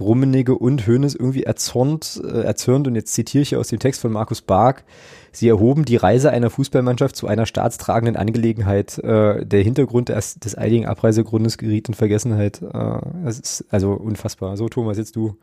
Rummenigge 0.00 0.54
und 0.54 0.86
Hoeneß 0.86 1.14
irgendwie 1.14 1.44
erzürnt, 1.44 2.20
äh, 2.24 2.42
erzürnt 2.42 2.86
und 2.86 2.94
jetzt 2.94 3.12
zitiere 3.12 3.42
ich 3.42 3.56
aus 3.56 3.68
dem 3.68 3.78
Text 3.78 4.00
von 4.00 4.12
Markus 4.12 4.42
Bark, 4.42 4.84
sie 5.32 5.48
erhoben 5.48 5.84
die 5.84 5.96
Reise 5.96 6.30
einer 6.30 6.50
Fußballmannschaft 6.50 7.16
zu 7.16 7.26
einer 7.26 7.46
staatstragenden 7.46 8.16
Angelegenheit. 8.16 8.98
Äh, 8.98 9.44
der 9.44 9.62
Hintergrund 9.62 10.08
des, 10.08 10.38
des 10.38 10.54
einigen 10.54 10.86
Abreisegrundes 10.86 11.58
geriet 11.58 11.88
in 11.88 11.94
Vergessenheit. 11.94 12.62
Äh, 12.62 12.98
das 13.24 13.38
ist 13.38 13.64
also 13.70 13.92
unfassbar. 13.92 14.56
So, 14.56 14.68
Thomas, 14.68 14.98
jetzt 14.98 15.16
du. 15.16 15.36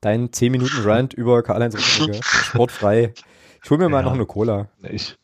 Dein 0.00 0.32
10 0.32 0.52
Minuten 0.52 0.82
Rant 0.82 1.14
über 1.14 1.42
Karl-Heinz 1.42 1.76
Rummenigge. 1.76 2.20
Sportfrei. 2.22 3.14
Ich 3.62 3.70
hol 3.70 3.78
mir 3.78 3.88
mal 3.88 4.00
ja, 4.00 4.04
noch 4.04 4.12
eine 4.12 4.26
Cola. 4.26 4.68
Ich, 4.82 5.16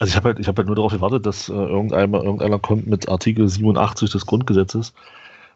also 0.00 0.10
ich 0.10 0.16
habe 0.16 0.30
halt, 0.30 0.40
ich 0.40 0.48
hab 0.48 0.56
halt 0.56 0.66
nur 0.66 0.74
darauf 0.74 0.92
gewartet, 0.92 1.26
dass 1.26 1.48
äh, 1.48 1.52
irgendeiner, 1.52 2.22
irgendeiner 2.22 2.58
kommt 2.58 2.88
mit 2.88 3.08
Artikel 3.08 3.48
87 3.48 4.10
des 4.10 4.26
Grundgesetzes, 4.26 4.92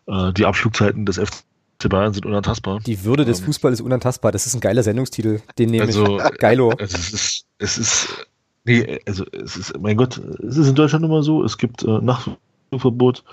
äh, 0.06 0.32
die 0.32 0.47
Abflugzeiten 0.47 1.05
des 1.05 1.18
FC 1.18 1.43
FC 1.81 1.89
Bayern 1.89 2.12
sind 2.12 2.27
unantastbar. 2.27 2.81
Die 2.81 3.05
Würde 3.05 3.24
des 3.24 3.40
ähm, 3.40 3.47
Fußballs 3.47 3.81
ist 3.81 3.85
unantastbar. 3.85 4.32
Das 4.32 4.47
ist 4.47 4.55
ein 4.55 4.61
geiler 4.61 4.82
Sendungstitel. 4.82 5.40
Den 5.59 5.70
nehme 5.70 5.85
also, 5.85 6.19
ich. 6.19 6.32
Geilo. 6.39 6.70
Also 6.70 6.97
es 6.97 7.12
ist, 7.12 7.47
es 7.59 7.78
ist, 7.78 8.27
nee, 8.65 9.01
also 9.07 9.24
es 9.32 9.57
ist, 9.57 9.81
mein 9.81 9.97
Gott, 9.97 10.19
es 10.47 10.57
ist 10.57 10.69
in 10.69 10.74
Deutschland 10.74 11.05
immer 11.05 11.23
so, 11.23 11.43
es 11.43 11.57
gibt 11.57 11.82
äh, 11.82 11.98
Nachtflugverbot. 12.01 13.24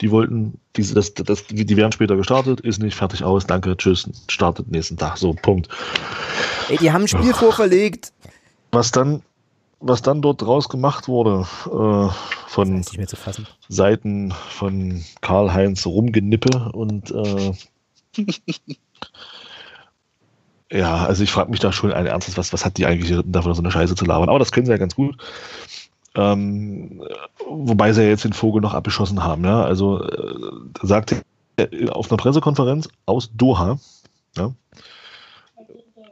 Die 0.00 0.10
wollten, 0.10 0.58
diese, 0.76 0.94
das, 0.94 1.12
das, 1.12 1.46
die 1.46 1.76
werden 1.76 1.92
später 1.92 2.16
gestartet, 2.16 2.60
ist 2.60 2.82
nicht 2.82 2.94
fertig 2.94 3.22
aus, 3.22 3.46
danke, 3.46 3.76
tschüss, 3.76 4.08
startet 4.28 4.70
nächsten 4.70 4.96
Tag, 4.96 5.18
so, 5.18 5.34
Punkt. 5.34 5.68
Ey, 6.70 6.78
die 6.78 6.90
haben 6.90 7.02
ein 7.02 7.08
Spiel 7.08 7.34
vorverlegt. 7.34 8.10
Was 8.72 8.92
dann, 8.92 9.22
was 9.80 10.00
dann 10.00 10.22
dort 10.22 10.40
draus 10.40 10.70
gemacht 10.70 11.06
wurde, 11.06 11.46
äh, 11.66 12.08
von 12.46 12.82
Seiten 13.68 14.32
von 14.32 15.04
Karl-Heinz 15.20 15.84
Rumgenippe 15.84 16.72
und 16.72 17.10
äh, 17.10 17.52
ja, 20.70 21.04
also 21.04 21.22
ich 21.22 21.30
frage 21.30 21.50
mich 21.50 21.60
da 21.60 21.72
schon 21.72 21.92
ein 21.92 22.06
ernstes, 22.06 22.36
was, 22.36 22.52
was 22.52 22.64
hat 22.64 22.78
die 22.78 22.86
eigentlich 22.86 23.20
davon, 23.24 23.54
so 23.54 23.62
eine 23.62 23.70
Scheiße 23.70 23.94
zu 23.94 24.04
labern? 24.04 24.28
Aber 24.28 24.38
das 24.38 24.52
können 24.52 24.66
sie 24.66 24.72
ja 24.72 24.78
ganz 24.78 24.94
gut. 24.94 25.16
Ähm, 26.14 27.02
wobei 27.48 27.92
sie 27.92 28.02
ja 28.02 28.08
jetzt 28.08 28.24
den 28.24 28.32
Vogel 28.32 28.60
noch 28.60 28.74
abgeschossen 28.74 29.22
haben. 29.22 29.44
Ja? 29.44 29.62
Also 29.62 30.02
äh, 30.02 30.34
sagte 30.82 31.22
auf 31.90 32.10
einer 32.10 32.16
Pressekonferenz 32.16 32.88
aus 33.06 33.30
Doha, 33.34 33.78
ja, 34.36 34.52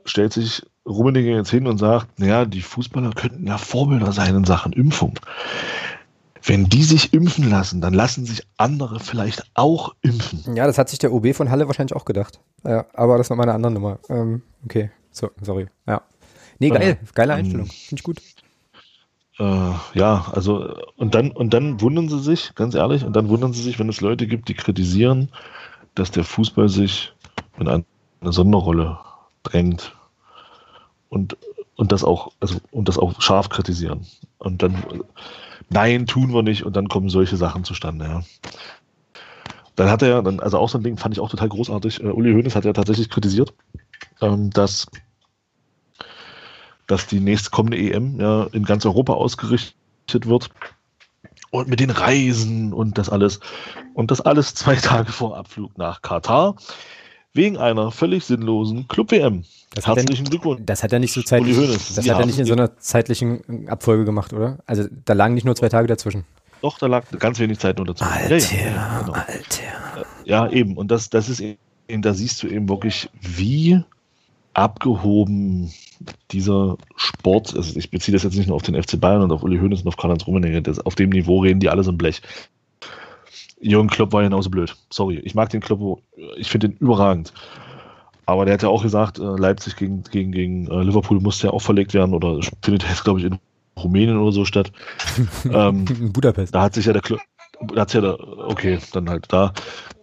stellt 0.04 0.32
sich 0.32 0.62
Rummenigge 0.86 1.34
jetzt 1.34 1.50
hin 1.50 1.66
und 1.66 1.78
sagt, 1.78 2.18
naja, 2.18 2.44
die 2.44 2.62
Fußballer 2.62 3.10
könnten 3.10 3.46
ja 3.46 3.58
Vorbilder 3.58 4.12
sein 4.12 4.34
in 4.34 4.44
Sachen 4.44 4.72
Impfung. 4.72 5.18
Wenn 6.48 6.64
die 6.64 6.82
sich 6.82 7.12
impfen 7.12 7.50
lassen, 7.50 7.82
dann 7.82 7.92
lassen 7.92 8.24
sich 8.24 8.42
andere 8.56 9.00
vielleicht 9.00 9.44
auch 9.52 9.94
impfen. 10.00 10.56
Ja, 10.56 10.66
das 10.66 10.78
hat 10.78 10.88
sich 10.88 10.98
der 10.98 11.12
OB 11.12 11.34
von 11.34 11.50
Halle 11.50 11.66
wahrscheinlich 11.66 11.94
auch 11.94 12.06
gedacht. 12.06 12.40
Ja, 12.64 12.86
aber 12.94 13.18
das 13.18 13.28
war 13.28 13.36
meine 13.36 13.52
andere 13.52 13.70
Nummer. 13.70 13.98
Ähm, 14.08 14.40
okay, 14.64 14.90
so, 15.10 15.30
sorry. 15.42 15.66
Ja. 15.86 16.00
Nee, 16.58 16.70
geil, 16.70 16.98
geile 17.14 17.34
ähm, 17.34 17.38
Einstellung. 17.40 17.66
Finde 17.66 18.00
ich 18.00 18.02
gut. 18.02 18.22
Äh, 19.38 19.72
ja, 19.92 20.24
also 20.32 20.74
und 20.96 21.14
dann 21.14 21.32
und 21.32 21.52
dann 21.52 21.82
wundern 21.82 22.08
sie 22.08 22.20
sich, 22.20 22.54
ganz 22.54 22.74
ehrlich, 22.74 23.04
und 23.04 23.14
dann 23.14 23.28
wundern 23.28 23.52
sie 23.52 23.62
sich, 23.62 23.78
wenn 23.78 23.90
es 23.90 24.00
Leute 24.00 24.26
gibt, 24.26 24.48
die 24.48 24.54
kritisieren, 24.54 25.28
dass 25.94 26.12
der 26.12 26.24
Fußball 26.24 26.70
sich 26.70 27.12
in 27.58 27.68
eine 27.68 27.84
Sonderrolle 28.22 28.98
drängt 29.42 29.94
und 31.10 31.36
und 31.76 31.92
das 31.92 32.04
auch 32.04 32.32
also 32.40 32.56
und 32.70 32.88
das 32.88 32.96
auch 32.96 33.20
scharf 33.20 33.50
kritisieren. 33.50 34.06
Und 34.38 34.62
dann 34.62 34.82
nein, 35.68 36.06
tun 36.06 36.32
wir 36.32 36.42
nicht 36.42 36.64
und 36.64 36.76
dann 36.76 36.88
kommen 36.88 37.08
solche 37.08 37.36
Sachen 37.36 37.64
zustande, 37.64 38.04
ja. 38.04 38.22
Dann 39.78 39.90
hat 39.90 40.02
er, 40.02 40.24
also 40.42 40.58
auch 40.58 40.68
so 40.68 40.76
ein 40.76 40.82
Ding 40.82 40.96
fand 40.96 41.14
ich 41.14 41.20
auch 41.20 41.30
total 41.30 41.48
großartig. 41.48 42.02
Uh, 42.02 42.10
Uli 42.10 42.32
Hoeneß 42.32 42.56
hat 42.56 42.64
ja 42.64 42.72
tatsächlich 42.72 43.10
kritisiert, 43.10 43.54
ähm, 44.20 44.50
dass, 44.50 44.88
dass 46.88 47.06
die 47.06 47.20
nächste 47.20 47.50
kommende 47.50 47.78
EM 47.78 48.18
ja 48.20 48.48
in 48.50 48.64
ganz 48.64 48.84
Europa 48.84 49.12
ausgerichtet 49.12 50.26
wird. 50.26 50.50
Und 51.50 51.68
mit 51.68 51.78
den 51.78 51.90
Reisen 51.90 52.72
und 52.72 52.98
das 52.98 53.08
alles. 53.08 53.38
Und 53.94 54.10
das 54.10 54.20
alles 54.20 54.54
zwei 54.54 54.74
Tage 54.76 55.12
vor 55.12 55.36
Abflug 55.36 55.78
nach 55.78 56.02
Katar. 56.02 56.56
Wegen 57.34 57.56
einer 57.56 57.90
völlig 57.90 58.24
sinnlosen 58.24 58.88
Club-WM. 58.88 59.44
Herzlichen 59.74 60.26
er, 60.26 60.30
Glückwunsch. 60.30 60.62
Das 60.64 60.82
hat 60.82 60.92
er 60.92 60.98
nicht 60.98 61.12
so 61.12 61.22
zeitlich, 61.22 61.56
das 61.56 62.08
hat 62.08 62.20
er 62.20 62.26
nicht 62.26 62.38
in 62.38 62.46
so 62.46 62.54
einer 62.54 62.76
zeitlichen 62.78 63.68
Abfolge 63.68 64.04
gemacht, 64.04 64.32
oder? 64.32 64.58
Also 64.66 64.84
da 65.04 65.12
lagen 65.12 65.34
nicht 65.34 65.44
nur 65.44 65.54
zwei 65.54 65.68
Tage 65.68 65.86
dazwischen. 65.86 66.24
Doch, 66.62 66.78
da 66.78 66.86
lag 66.86 67.04
ganz 67.18 67.38
wenig 67.38 67.58
Zeit 67.58 67.76
nur 67.76 67.86
dazwischen. 67.86 68.12
Alter, 68.12 68.36
ja, 68.36 68.70
ja, 68.70 68.98
genau. 69.00 69.12
Alter. 69.12 70.06
Ja, 70.24 70.48
eben. 70.50 70.76
Und 70.76 70.90
das, 70.90 71.10
das 71.10 71.28
ist 71.28 71.40
eben, 71.40 72.02
da 72.02 72.14
siehst 72.14 72.42
du 72.42 72.48
eben 72.48 72.68
wirklich, 72.68 73.10
wie 73.20 73.80
abgehoben 74.54 75.72
dieser 76.30 76.76
Sport, 76.96 77.54
also 77.54 77.78
ich 77.78 77.90
beziehe 77.90 78.12
das 78.12 78.24
jetzt 78.24 78.36
nicht 78.36 78.48
nur 78.48 78.56
auf 78.56 78.62
den 78.62 78.80
FC 78.80 79.00
Bayern 79.00 79.22
und 79.22 79.32
auf 79.32 79.42
Uli 79.42 79.58
Hoeneß 79.58 79.82
und 79.82 79.88
auf 79.88 79.96
Karl-Heinz 79.96 80.26
Rummenigge, 80.26 80.62
auf 80.84 80.94
dem 80.94 81.10
Niveau 81.10 81.40
reden 81.40 81.60
die 81.60 81.68
alle 81.68 81.84
so 81.84 81.92
ein 81.92 81.98
Blech. 81.98 82.22
Jürgen 83.60 83.88
Klopp 83.88 84.12
war 84.12 84.22
genauso 84.22 84.50
blöd. 84.50 84.76
Sorry, 84.90 85.18
ich 85.18 85.34
mag 85.34 85.50
den 85.50 85.60
Klopp, 85.60 86.02
ich 86.36 86.50
finde 86.50 86.68
den 86.68 86.78
überragend. 86.78 87.32
Aber 88.26 88.44
der 88.44 88.54
hat 88.54 88.62
ja 88.62 88.68
auch 88.68 88.82
gesagt, 88.82 89.18
äh, 89.18 89.22
Leipzig 89.22 89.76
gegen, 89.76 90.02
gegen, 90.02 90.32
gegen 90.32 90.66
äh, 90.70 90.82
Liverpool 90.82 91.18
musste 91.18 91.46
ja 91.46 91.52
auch 91.54 91.62
verlegt 91.62 91.94
werden 91.94 92.14
oder 92.14 92.38
findet 92.62 92.82
jetzt, 92.82 93.02
glaube 93.02 93.20
ich, 93.20 93.24
in 93.24 93.38
Rumänien 93.78 94.18
oder 94.18 94.32
so 94.32 94.44
statt. 94.44 94.70
ähm, 95.50 95.86
in 95.88 96.12
Budapest. 96.12 96.54
Da 96.54 96.62
hat 96.62 96.74
sich 96.74 96.84
ja 96.84 96.92
der 96.92 97.00
Klopp, 97.00 97.20
hat 97.74 97.94
ja 97.94 98.02
der, 98.02 98.20
okay, 98.20 98.78
dann 98.92 99.08
halt 99.08 99.26
da, 99.30 99.52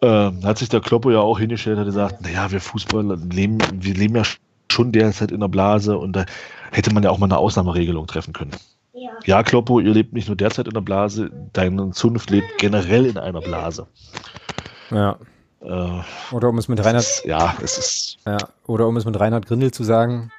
äh, 0.02 0.32
hat 0.44 0.58
sich 0.58 0.70
der 0.70 0.82
Kloppo 0.82 1.12
ja 1.12 1.20
auch 1.20 1.38
hingestellt, 1.38 1.78
hat 1.78 1.86
gesagt, 1.86 2.22
naja, 2.22 2.52
wir 2.52 2.60
Fußballer 2.60 3.18
leben, 3.32 3.60
wir 3.74 3.94
leben 3.94 4.16
ja 4.16 4.24
schon 4.72 4.92
derzeit 4.92 5.32
in 5.32 5.42
der 5.42 5.48
Blase 5.48 5.98
und 5.98 6.14
da 6.14 6.26
hätte 6.72 6.94
man 6.94 7.04
ja 7.04 7.12
auch 7.12 7.20
mal 7.20 7.28
eine 7.28 7.38
Ausnahmeregelung 7.38 8.08
treffen 8.08 8.34
können. 8.34 8.56
Ja, 9.26 9.42
Kloppo, 9.42 9.80
ihr 9.80 9.92
lebt 9.92 10.14
nicht 10.14 10.28
nur 10.28 10.38
derzeit 10.38 10.68
in 10.68 10.74
der 10.74 10.82
Blase, 10.82 11.32
deine 11.54 11.92
Zunft 11.92 12.30
lebt 12.30 12.58
generell 12.60 13.08
in 13.08 13.18
einer 13.18 13.42
Blase. 13.42 13.88
Ja. 14.92 15.18
Äh, 15.62 16.02
oder 16.32 16.50
um 16.50 16.58
es 16.60 16.68
mit 16.68 16.84
Reinhard. 16.84 17.04
Ist, 17.04 17.26
ja, 17.26 17.56
es 17.62 17.78
ist. 17.78 18.18
Ja, 18.28 18.38
oder 18.68 18.88
um 18.88 18.98
es 18.98 19.06
mit 19.06 19.20
Reinhard 19.20 19.48
Grindel 19.48 19.72
zu 19.72 19.84
sagen. 19.84 20.32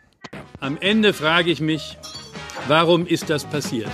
Am 0.60 0.78
Ende 0.80 1.12
frage 1.12 1.50
ich 1.50 1.60
mich, 1.60 1.98
warum 2.68 3.06
ist 3.06 3.28
das 3.28 3.44
passiert? 3.44 3.90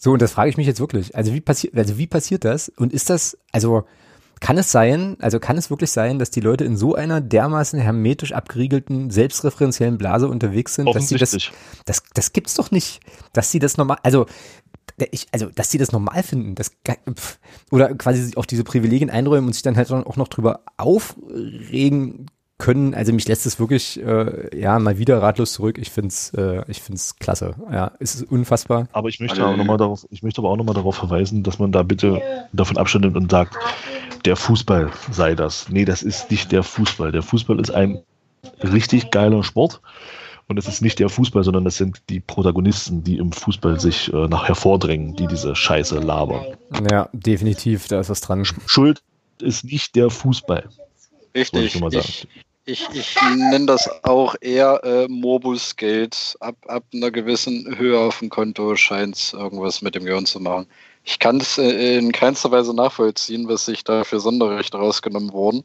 So, 0.00 0.12
und 0.12 0.22
das 0.22 0.32
frage 0.32 0.48
ich 0.48 0.56
mich 0.56 0.66
jetzt 0.66 0.80
wirklich. 0.80 1.14
Also 1.14 1.34
wie 1.34 1.40
passiert, 1.42 1.76
also 1.76 1.98
wie 1.98 2.06
passiert 2.06 2.44
das? 2.44 2.70
Und 2.70 2.94
ist 2.94 3.10
das, 3.10 3.36
also 3.52 3.84
kann 4.40 4.58
es 4.58 4.70
sein, 4.70 5.16
also 5.20 5.40
kann 5.40 5.56
es 5.56 5.70
wirklich 5.70 5.90
sein, 5.90 6.18
dass 6.18 6.30
die 6.30 6.40
Leute 6.40 6.64
in 6.64 6.76
so 6.76 6.94
einer 6.94 7.20
dermaßen 7.20 7.78
hermetisch 7.78 8.32
abgeriegelten, 8.32 9.10
selbstreferenziellen 9.10 9.98
Blase 9.98 10.28
unterwegs 10.28 10.74
sind, 10.74 10.94
dass 10.94 11.08
sie 11.08 11.16
das, 11.16 11.36
das, 11.84 12.02
das 12.14 12.32
gibt's 12.32 12.54
doch 12.54 12.70
nicht, 12.70 13.00
dass 13.32 13.50
sie 13.50 13.58
das 13.58 13.76
normal, 13.76 13.98
also 14.02 14.26
ich, 15.10 15.26
also, 15.32 15.46
dass 15.46 15.70
sie 15.70 15.78
das 15.78 15.92
normal 15.92 16.22
finden, 16.22 16.54
das, 16.54 16.72
oder 17.70 17.94
quasi 17.94 18.34
auch 18.36 18.46
diese 18.46 18.64
Privilegien 18.64 19.10
einräumen 19.10 19.46
und 19.46 19.52
sich 19.52 19.62
dann 19.62 19.76
halt 19.76 19.90
auch 19.92 20.16
noch 20.16 20.28
drüber 20.28 20.62
aufregen 20.76 22.26
können. 22.58 22.94
Also 22.94 23.12
mich 23.12 23.26
lässt 23.28 23.46
es 23.46 23.58
wirklich, 23.58 24.02
äh, 24.04 24.58
ja, 24.58 24.78
mal 24.78 24.98
wieder 24.98 25.22
ratlos 25.22 25.52
zurück. 25.52 25.78
Ich 25.78 25.90
find's, 25.90 26.34
äh, 26.34 26.62
ich 26.68 26.82
find's 26.82 27.16
klasse. 27.16 27.54
Ja, 27.72 27.92
es 28.00 28.16
ist 28.16 28.30
unfassbar. 28.30 28.88
Aber 28.92 29.08
ich 29.08 29.20
möchte, 29.20 29.46
auch 29.46 29.56
noch 29.56 29.64
mal 29.64 29.76
darauf, 29.76 30.06
ich 30.10 30.22
möchte 30.22 30.40
aber 30.40 30.50
auch 30.50 30.56
nochmal 30.56 30.74
darauf 30.74 30.96
verweisen, 30.96 31.42
dass 31.44 31.58
man 31.58 31.72
da 31.72 31.82
bitte 31.82 32.20
davon 32.52 32.76
Abstand 32.76 33.04
nimmt 33.04 33.16
und 33.16 33.30
sagt, 33.30 33.56
der 34.24 34.36
Fußball 34.36 34.90
sei 35.10 35.34
das. 35.34 35.68
Nee, 35.68 35.84
das 35.84 36.02
ist 36.02 36.30
nicht 36.30 36.50
der 36.50 36.64
Fußball. 36.64 37.12
Der 37.12 37.22
Fußball 37.22 37.60
ist 37.60 37.70
ein 37.70 38.02
richtig 38.62 39.10
geiler 39.10 39.42
Sport. 39.44 39.80
Und 40.48 40.58
es 40.58 40.66
ist 40.66 40.80
nicht 40.80 40.98
der 40.98 41.10
Fußball, 41.10 41.44
sondern 41.44 41.66
es 41.66 41.76
sind 41.76 42.00
die 42.08 42.20
Protagonisten, 42.20 43.04
die 43.04 43.18
im 43.18 43.32
Fußball 43.32 43.78
sich 43.78 44.10
äh, 44.12 44.28
nach 44.28 44.48
hervordrängen, 44.48 45.14
die 45.14 45.26
diese 45.26 45.54
Scheiße 45.54 45.98
labern. 45.98 46.56
Ja, 46.90 47.10
definitiv, 47.12 47.86
da 47.88 48.00
ist 48.00 48.08
was 48.08 48.22
dran. 48.22 48.46
Schuld 48.46 49.02
ist 49.42 49.64
nicht 49.64 49.94
der 49.94 50.08
Fußball. 50.08 50.70
Richtig. 51.34 51.74
Ich, 51.76 51.82
ich, 51.94 52.28
ich, 52.68 52.88
ich 52.92 53.16
nenne 53.36 53.66
das 53.66 53.88
auch 54.04 54.34
eher 54.40 54.82
äh, 54.84 55.08
Morbus-Geld. 55.08 56.36
Ab, 56.40 56.56
ab 56.66 56.84
einer 56.92 57.10
gewissen 57.10 57.78
Höhe 57.78 57.98
auf 57.98 58.18
dem 58.18 58.28
Konto 58.28 58.76
scheint 58.76 59.16
es 59.16 59.32
irgendwas 59.32 59.82
mit 59.82 59.94
dem 59.94 60.04
Gehirn 60.04 60.26
zu 60.26 60.40
machen 60.40 60.66
ich 61.08 61.18
kann 61.18 61.38
es 61.38 61.56
äh, 61.56 61.96
in 61.96 62.12
keinster 62.12 62.50
Weise 62.50 62.74
nachvollziehen, 62.74 63.48
was 63.48 63.64
sich 63.64 63.82
da 63.82 64.04
für 64.04 64.20
Sonderrechte 64.20 64.76
rausgenommen 64.76 65.32
wurden. 65.32 65.62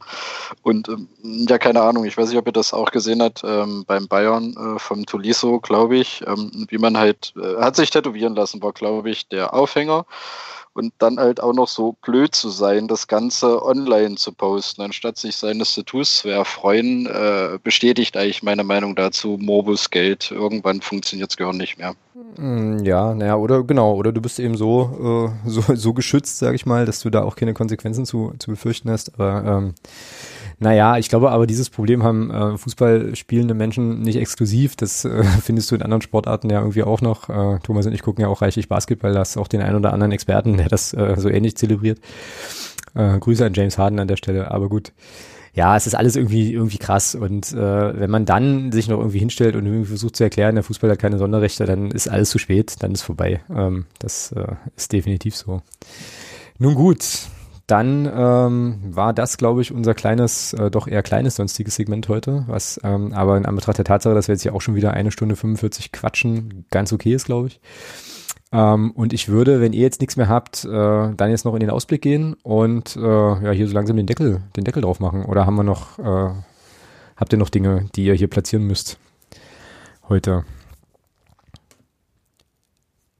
Und 0.62 0.88
ähm, 0.88 1.08
ja, 1.22 1.58
keine 1.58 1.82
Ahnung, 1.82 2.06
ich 2.06 2.16
weiß 2.16 2.30
nicht, 2.30 2.38
ob 2.38 2.46
ihr 2.46 2.52
das 2.52 2.72
auch 2.72 2.90
gesehen 2.90 3.22
habt 3.22 3.42
ähm, 3.44 3.84
beim 3.86 4.08
Bayern 4.08 4.54
äh, 4.56 4.78
vom 4.78 5.04
Tuliso, 5.04 5.60
glaube 5.60 5.98
ich, 5.98 6.24
ähm, 6.26 6.66
wie 6.68 6.78
man 6.78 6.96
halt, 6.96 7.34
äh, 7.36 7.60
hat 7.60 7.76
sich 7.76 7.90
tätowieren 7.90 8.34
lassen, 8.34 8.62
war, 8.62 8.72
glaube 8.72 9.10
ich, 9.10 9.28
der 9.28 9.52
Aufhänger 9.52 10.06
und 10.74 10.92
dann 10.98 11.18
halt 11.18 11.40
auch 11.40 11.54
noch 11.54 11.68
so 11.68 11.96
blöd 12.02 12.34
zu 12.34 12.50
sein, 12.50 12.88
das 12.88 13.06
Ganze 13.06 13.64
online 13.64 14.16
zu 14.16 14.32
posten, 14.32 14.82
anstatt 14.82 15.16
sich 15.16 15.36
seines 15.36 15.74
Tattoos 15.74 16.18
zu 16.18 16.28
erfreuen, 16.28 17.06
äh, 17.06 17.58
bestätigt 17.62 18.16
eigentlich 18.16 18.42
meine 18.42 18.64
Meinung 18.64 18.96
dazu, 18.96 19.38
Morbus 19.40 19.90
Geld. 19.90 20.30
Irgendwann 20.30 20.80
funktioniert 20.80 21.30
es 21.30 21.36
Gehirn 21.36 21.56
nicht 21.56 21.78
mehr. 21.78 21.94
Hm, 22.36 22.84
ja, 22.84 23.14
naja, 23.14 23.36
oder 23.36 23.62
genau, 23.62 23.94
oder 23.94 24.12
du 24.12 24.20
bist 24.20 24.40
eben 24.40 24.56
so, 24.56 25.30
äh, 25.46 25.48
so, 25.48 25.62
so 25.74 25.94
geschützt, 25.94 26.38
sag 26.38 26.54
ich 26.54 26.66
mal, 26.66 26.84
dass 26.86 27.00
du 27.00 27.10
da 27.10 27.22
auch 27.22 27.36
keine 27.36 27.54
Konsequenzen 27.54 28.04
zu, 28.04 28.34
zu 28.38 28.50
befürchten 28.50 28.90
hast. 28.90 29.14
Aber 29.14 29.44
ähm, 29.46 29.74
naja, 30.58 30.98
ich 30.98 31.08
glaube 31.08 31.30
aber, 31.30 31.46
dieses 31.46 31.70
Problem 31.70 32.02
haben 32.02 32.30
äh, 32.30 32.58
Fußball 32.58 33.16
spielende 33.16 33.54
Menschen 33.54 34.00
nicht 34.00 34.16
exklusiv. 34.16 34.76
Das 34.76 35.04
äh, 35.04 35.24
findest 35.42 35.70
du 35.70 35.74
in 35.74 35.82
anderen 35.82 36.02
Sportarten 36.02 36.50
ja 36.50 36.60
irgendwie 36.60 36.82
auch 36.82 37.00
noch. 37.00 37.28
Äh, 37.28 37.58
Thomas 37.62 37.86
und 37.86 37.92
ich 37.92 38.02
gucken 38.02 38.22
ja 38.22 38.28
auch 38.28 38.42
reichlich 38.42 38.68
Basketball. 38.68 39.12
Da 39.12 39.20
hast 39.20 39.36
auch 39.36 39.48
den 39.48 39.62
einen 39.62 39.76
oder 39.76 39.92
anderen 39.92 40.12
Experten, 40.12 40.56
der 40.56 40.68
das 40.68 40.92
äh, 40.94 41.14
so 41.18 41.28
ähnlich 41.28 41.56
zelebriert. 41.56 41.98
Äh, 42.94 43.18
Grüße 43.18 43.44
an 43.44 43.54
James 43.54 43.78
Harden 43.78 43.98
an 43.98 44.08
der 44.08 44.16
Stelle. 44.16 44.50
Aber 44.50 44.68
gut 44.68 44.92
ja, 45.54 45.76
es 45.76 45.86
ist 45.86 45.94
alles 45.94 46.16
irgendwie 46.16 46.52
irgendwie 46.52 46.78
krass 46.78 47.14
und 47.14 47.52
äh, 47.52 48.00
wenn 48.00 48.10
man 48.10 48.24
dann 48.24 48.72
sich 48.72 48.88
noch 48.88 48.98
irgendwie 48.98 49.20
hinstellt 49.20 49.54
und 49.54 49.64
irgendwie 49.64 49.86
versucht 49.86 50.16
zu 50.16 50.24
erklären, 50.24 50.56
der 50.56 50.64
Fußball 50.64 50.90
hat 50.90 50.98
keine 50.98 51.16
Sonderrechte, 51.16 51.64
dann 51.64 51.92
ist 51.92 52.08
alles 52.08 52.30
zu 52.30 52.38
spät, 52.38 52.74
dann 52.80 52.90
ist 52.90 53.02
vorbei. 53.02 53.40
Ähm, 53.54 53.86
das 54.00 54.32
äh, 54.32 54.56
ist 54.76 54.92
definitiv 54.92 55.36
so. 55.36 55.62
Nun 56.58 56.74
gut, 56.74 57.04
dann 57.66 58.10
ähm, 58.14 58.78
war 58.94 59.14
das, 59.14 59.38
glaube 59.38 59.62
ich, 59.62 59.72
unser 59.72 59.94
kleines, 59.94 60.52
äh, 60.52 60.70
doch 60.70 60.86
eher 60.86 61.02
kleines 61.02 61.36
sonstiges 61.36 61.76
Segment 61.76 62.08
heute, 62.08 62.44
was 62.46 62.78
ähm, 62.84 63.12
aber 63.14 63.36
in 63.38 63.46
Anbetracht 63.46 63.78
der 63.78 63.86
Tatsache, 63.86 64.14
dass 64.14 64.28
wir 64.28 64.34
jetzt 64.34 64.42
hier 64.42 64.54
auch 64.54 64.60
schon 64.60 64.74
wieder 64.74 64.92
eine 64.92 65.10
Stunde 65.10 65.36
45 65.36 65.90
quatschen, 65.92 66.66
ganz 66.70 66.92
okay 66.92 67.14
ist, 67.14 67.24
glaube 67.24 67.48
ich. 67.48 67.60
Ähm, 68.52 68.90
und 68.92 69.12
ich 69.12 69.28
würde, 69.28 69.60
wenn 69.60 69.72
ihr 69.72 69.80
jetzt 69.80 70.00
nichts 70.00 70.16
mehr 70.16 70.28
habt, 70.28 70.64
äh, 70.64 70.68
dann 70.68 71.30
jetzt 71.30 71.44
noch 71.44 71.54
in 71.54 71.60
den 71.60 71.70
Ausblick 71.70 72.02
gehen 72.02 72.34
und 72.42 72.96
äh, 72.96 73.00
ja, 73.00 73.50
hier 73.50 73.66
so 73.66 73.74
langsam 73.74 73.96
den 73.96 74.06
Deckel, 74.06 74.42
den 74.56 74.64
Deckel 74.64 74.82
drauf 74.82 75.00
machen. 75.00 75.24
Oder 75.24 75.46
haben 75.46 75.56
wir 75.56 75.64
noch, 75.64 75.98
äh, 75.98 76.34
habt 77.16 77.32
ihr 77.32 77.38
noch 77.38 77.50
Dinge, 77.50 77.88
die 77.96 78.04
ihr 78.04 78.14
hier 78.14 78.28
platzieren 78.28 78.66
müsst 78.66 78.98
heute? 80.08 80.44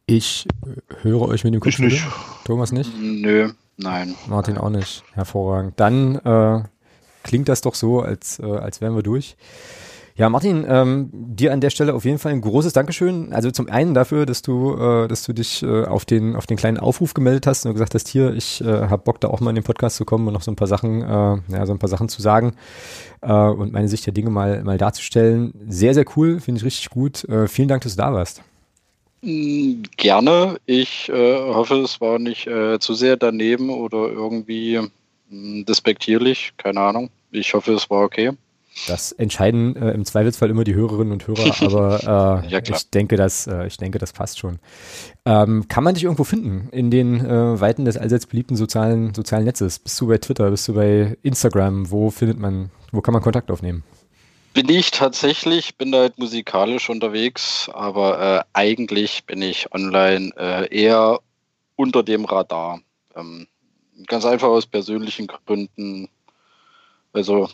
Ich 0.06 0.46
höre 1.00 1.22
euch 1.22 1.44
mit 1.44 1.54
dem 1.54 1.60
Kopf. 1.60 1.70
Ich 1.70 1.78
nicht. 1.78 2.06
Thomas 2.44 2.72
nicht? 2.72 2.92
Nö. 3.00 3.50
Nein. 3.76 4.14
Martin 4.28 4.58
auch 4.58 4.70
nicht. 4.70 5.02
Hervorragend. 5.12 5.74
Dann 5.76 6.16
äh, 6.16 6.62
klingt 7.22 7.48
das 7.48 7.60
doch 7.60 7.74
so, 7.74 8.00
als, 8.00 8.38
äh, 8.38 8.44
als 8.44 8.80
wären 8.80 8.94
wir 8.94 9.02
durch. 9.02 9.36
Ja, 10.16 10.28
Martin, 10.28 10.64
ähm, 10.68 11.10
dir 11.12 11.52
an 11.52 11.60
der 11.60 11.70
Stelle 11.70 11.92
auf 11.92 12.04
jeden 12.04 12.18
Fall 12.18 12.30
ein 12.30 12.40
großes 12.40 12.72
Dankeschön. 12.72 13.32
Also 13.32 13.50
zum 13.50 13.68
einen 13.68 13.94
dafür, 13.94 14.26
dass 14.26 14.42
du, 14.42 14.76
äh, 14.76 15.08
dass 15.08 15.24
du 15.24 15.32
dich 15.32 15.64
äh, 15.64 15.86
auf 15.86 16.04
den 16.04 16.36
auf 16.36 16.46
den 16.46 16.56
kleinen 16.56 16.78
Aufruf 16.78 17.14
gemeldet 17.14 17.48
hast 17.48 17.66
und 17.66 17.72
gesagt 17.72 17.96
hast, 17.96 18.06
hier, 18.06 18.32
ich 18.32 18.60
äh, 18.60 18.86
habe 18.86 19.02
Bock 19.02 19.20
da 19.20 19.26
auch 19.26 19.40
mal 19.40 19.50
in 19.50 19.56
den 19.56 19.64
Podcast 19.64 19.96
zu 19.96 20.04
kommen 20.04 20.28
und 20.28 20.32
noch 20.32 20.42
so 20.42 20.52
ein 20.52 20.56
paar 20.56 20.68
Sachen, 20.68 21.02
äh, 21.02 21.06
ja, 21.48 21.66
so 21.66 21.72
ein 21.72 21.80
paar 21.80 21.88
Sachen 21.88 22.08
zu 22.08 22.22
sagen 22.22 22.52
äh, 23.22 23.32
und 23.32 23.72
meine 23.72 23.88
Sicht 23.88 24.06
der 24.06 24.12
Dinge 24.12 24.30
mal 24.30 24.62
mal 24.62 24.78
darzustellen. 24.78 25.52
Sehr, 25.68 25.94
sehr 25.94 26.04
cool, 26.14 26.38
finde 26.38 26.60
ich 26.60 26.64
richtig 26.64 26.90
gut. 26.90 27.24
Äh, 27.24 27.48
vielen 27.48 27.66
Dank, 27.66 27.82
dass 27.82 27.96
du 27.96 28.02
da 28.02 28.12
warst. 28.12 28.40
Gerne. 29.96 30.58
Ich 30.66 31.08
äh, 31.08 31.38
hoffe, 31.38 31.76
es 31.76 32.00
war 32.00 32.18
nicht 32.18 32.46
äh, 32.46 32.78
zu 32.78 32.94
sehr 32.94 33.16
daneben 33.16 33.70
oder 33.70 34.08
irgendwie 34.08 34.78
mh, 34.78 34.88
mm, 35.30 35.64
despektierlich. 35.64 36.52
Keine 36.58 36.80
Ahnung. 36.80 37.10
Ich 37.30 37.54
hoffe, 37.54 37.72
es 37.72 37.88
war 37.88 38.02
okay. 38.02 38.32
Das 38.88 39.12
entscheiden 39.12 39.76
äh, 39.76 39.92
im 39.92 40.04
Zweifelsfall 40.04 40.50
immer 40.50 40.64
die 40.64 40.74
Hörerinnen 40.74 41.12
und 41.12 41.26
Hörer, 41.26 41.54
aber 41.60 42.42
äh, 42.44 42.48
ja, 42.48 42.58
ich 42.62 42.90
denke, 42.90 43.16
das, 43.16 43.46
äh, 43.46 43.66
ich 43.66 43.76
denke, 43.76 43.98
das 43.98 44.12
passt 44.12 44.40
schon. 44.40 44.58
Ähm, 45.24 45.68
kann 45.68 45.84
man 45.84 45.94
dich 45.94 46.04
irgendwo 46.04 46.24
finden 46.24 46.68
in 46.70 46.90
den 46.90 47.24
äh, 47.24 47.60
Weiten 47.60 47.84
des 47.84 47.96
allseits 47.96 48.26
beliebten 48.26 48.56
sozialen 48.56 49.14
sozialen 49.14 49.44
Netzes? 49.44 49.78
Bist 49.78 50.00
du 50.00 50.08
bei 50.08 50.18
Twitter? 50.18 50.50
Bist 50.50 50.68
du 50.68 50.74
bei 50.74 51.16
Instagram? 51.22 51.90
Wo 51.90 52.10
findet 52.10 52.38
man? 52.38 52.70
Wo 52.92 53.00
kann 53.00 53.14
man 53.14 53.22
Kontakt 53.22 53.50
aufnehmen? 53.50 53.84
Bin 54.54 54.68
ich 54.68 54.92
tatsächlich, 54.92 55.74
bin 55.74 55.90
da 55.90 55.98
halt 55.98 56.16
musikalisch 56.16 56.88
unterwegs, 56.88 57.68
aber 57.74 58.20
äh, 58.20 58.44
eigentlich 58.52 59.24
bin 59.24 59.42
ich 59.42 59.72
online 59.74 60.30
äh, 60.36 60.72
eher 60.72 61.18
unter 61.74 62.04
dem 62.04 62.24
Radar. 62.24 62.80
Ähm, 63.16 63.48
ganz 64.06 64.24
einfach 64.24 64.46
aus 64.46 64.64
persönlichen 64.64 65.26
Gründen. 65.26 66.08
Also 67.12 67.50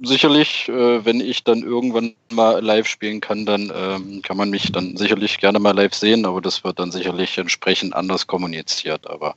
sicherlich, 0.00 0.70
äh, 0.70 1.04
wenn 1.04 1.20
ich 1.20 1.44
dann 1.44 1.62
irgendwann 1.62 2.14
mal 2.32 2.64
live 2.64 2.86
spielen 2.86 3.20
kann, 3.20 3.44
dann 3.44 3.70
ähm, 3.74 4.22
kann 4.22 4.38
man 4.38 4.48
mich 4.48 4.72
dann 4.72 4.96
sicherlich 4.96 5.36
gerne 5.36 5.58
mal 5.58 5.76
live 5.76 5.92
sehen, 5.92 6.24
aber 6.24 6.40
das 6.40 6.64
wird 6.64 6.78
dann 6.78 6.90
sicherlich 6.90 7.36
entsprechend 7.36 7.94
anders 7.94 8.26
kommuniziert. 8.26 9.06
Aber 9.06 9.36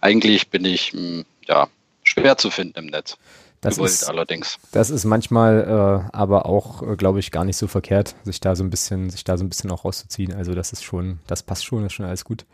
eigentlich 0.00 0.50
bin 0.50 0.64
ich 0.64 0.92
mh, 0.92 1.00
hm, 1.00 1.24
ja 1.48 1.66
schwer 2.04 2.36
zu 2.36 2.52
finden 2.52 2.78
im 2.78 2.86
Netz. 2.86 3.18
Das 3.64 3.76
gewollt 3.76 3.92
ist, 3.92 4.04
allerdings. 4.04 4.58
Das 4.72 4.90
ist 4.90 5.04
manchmal 5.04 6.06
äh, 6.12 6.16
aber 6.16 6.46
auch, 6.46 6.82
äh, 6.82 6.96
glaube 6.96 7.18
ich, 7.18 7.30
gar 7.30 7.44
nicht 7.44 7.56
so 7.56 7.66
verkehrt, 7.66 8.14
sich 8.24 8.38
da 8.40 8.54
so 8.54 8.62
ein 8.62 8.70
bisschen, 8.70 9.10
sich 9.10 9.24
da 9.24 9.38
so 9.38 9.44
ein 9.44 9.48
bisschen 9.48 9.70
auch 9.70 9.84
rauszuziehen. 9.84 10.34
Also 10.34 10.54
das 10.54 10.72
ist 10.72 10.84
schon, 10.84 11.18
das 11.26 11.42
passt 11.42 11.64
schon, 11.64 11.82
das 11.82 11.92
ist 11.92 11.94
schon 11.94 12.06
alles 12.06 12.24
gut. 12.24 12.44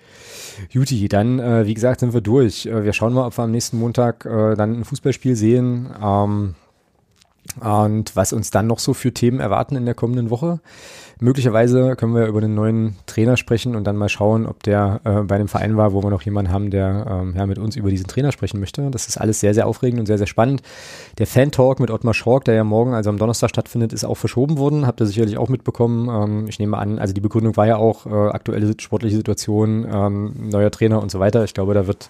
Juti, 0.71 1.09
dann, 1.09 1.41
äh, 1.41 1.67
wie 1.67 1.75
gesagt, 1.75 2.01
sind 2.01 2.15
wir 2.15 2.21
durch. 2.21 2.67
Äh, 2.67 2.85
wir 2.85 2.93
schauen 2.93 3.13
mal, 3.13 3.27
ob 3.27 3.37
wir 3.37 3.43
am 3.43 3.51
nächsten 3.51 3.79
Montag 3.79 4.25
äh, 4.25 4.55
dann 4.55 4.81
ein 4.81 4.85
Fußballspiel 4.85 5.35
sehen. 5.35 5.91
Ähm, 6.01 6.55
und 7.61 8.15
was 8.17 8.33
uns 8.33 8.51
dann 8.51 8.67
noch 8.67 8.79
so 8.79 8.95
für 8.95 9.13
Themen 9.13 9.41
erwarten 9.41 9.77
in 9.77 9.85
der 9.85 9.95
kommenden 9.95 10.31
Woche. 10.31 10.61
Möglicherweise 11.23 11.97
können 11.97 12.15
wir 12.15 12.27
über 12.27 12.41
den 12.41 12.55
neuen 12.55 12.97
Trainer 13.05 13.37
sprechen 13.37 13.77
und 13.77 13.85
dann 13.85 13.97
mal 13.97 14.09
schauen, 14.09 14.47
ob 14.47 14.63
der 14.63 15.03
äh, 15.05 15.23
bei 15.23 15.35
einem 15.35 15.49
Verein 15.49 15.77
war, 15.77 15.93
wo 15.93 16.03
wir 16.03 16.09
noch 16.09 16.23
jemanden 16.23 16.51
haben, 16.51 16.71
der 16.71 17.07
ähm, 17.11 17.35
ja, 17.37 17.45
mit 17.45 17.59
uns 17.59 17.77
über 17.77 17.91
diesen 17.91 18.07
Trainer 18.07 18.33
sprechen 18.33 18.59
möchte. 18.59 18.91
Das 18.91 19.07
ist 19.07 19.19
alles 19.19 19.39
sehr, 19.39 19.53
sehr 19.53 19.67
aufregend 19.67 20.01
und 20.01 20.07
sehr, 20.07 20.17
sehr 20.17 20.27
spannend. 20.27 20.63
Der 21.19 21.27
Fan-Talk 21.27 21.79
mit 21.79 21.91
Ottmar 21.91 22.15
Schork, 22.15 22.47
der 22.47 22.55
ja 22.55 22.65
morgen, 22.65 22.95
also 22.95 23.11
am 23.11 23.19
Donnerstag 23.19 23.51
stattfindet, 23.51 23.93
ist 23.93 24.05
auch 24.05 24.17
verschoben 24.17 24.57
worden. 24.57 24.87
Habt 24.87 25.01
ihr 25.01 25.07
sicherlich 25.07 25.37
auch 25.37 25.51
mitbekommen. 25.51 26.09
Ähm, 26.09 26.47
ich 26.49 26.59
nehme 26.59 26.79
an, 26.79 26.99
also 26.99 27.13
die 27.13 27.21
Begründung 27.21 27.55
war 27.59 27.67
ja 27.67 27.77
auch 27.77 28.07
äh, 28.07 28.31
aktuelle 28.31 28.73
sportliche 28.79 29.17
Situation, 29.17 29.87
ähm, 29.93 30.33
neuer 30.49 30.71
Trainer 30.71 31.03
und 31.03 31.11
so 31.11 31.21
weiter. 31.21 31.45
Ich 31.45 31.53
glaube, 31.53 31.75
da 31.75 31.87
wird 31.87 32.09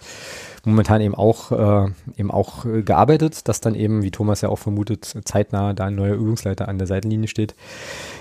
momentan 0.64 1.00
eben 1.00 1.14
auch, 1.14 1.52
äh, 1.52 1.90
eben 2.16 2.30
auch 2.30 2.64
äh, 2.64 2.82
gearbeitet, 2.82 3.48
dass 3.48 3.60
dann 3.60 3.74
eben, 3.74 4.02
wie 4.02 4.10
Thomas 4.10 4.40
ja 4.40 4.48
auch 4.48 4.58
vermutet, 4.58 5.14
zeitnah 5.24 5.72
da 5.72 5.86
ein 5.86 5.94
neuer 5.94 6.14
Übungsleiter 6.14 6.68
an 6.68 6.78
der 6.78 6.86
Seitenlinie 6.86 7.28
steht. 7.28 7.54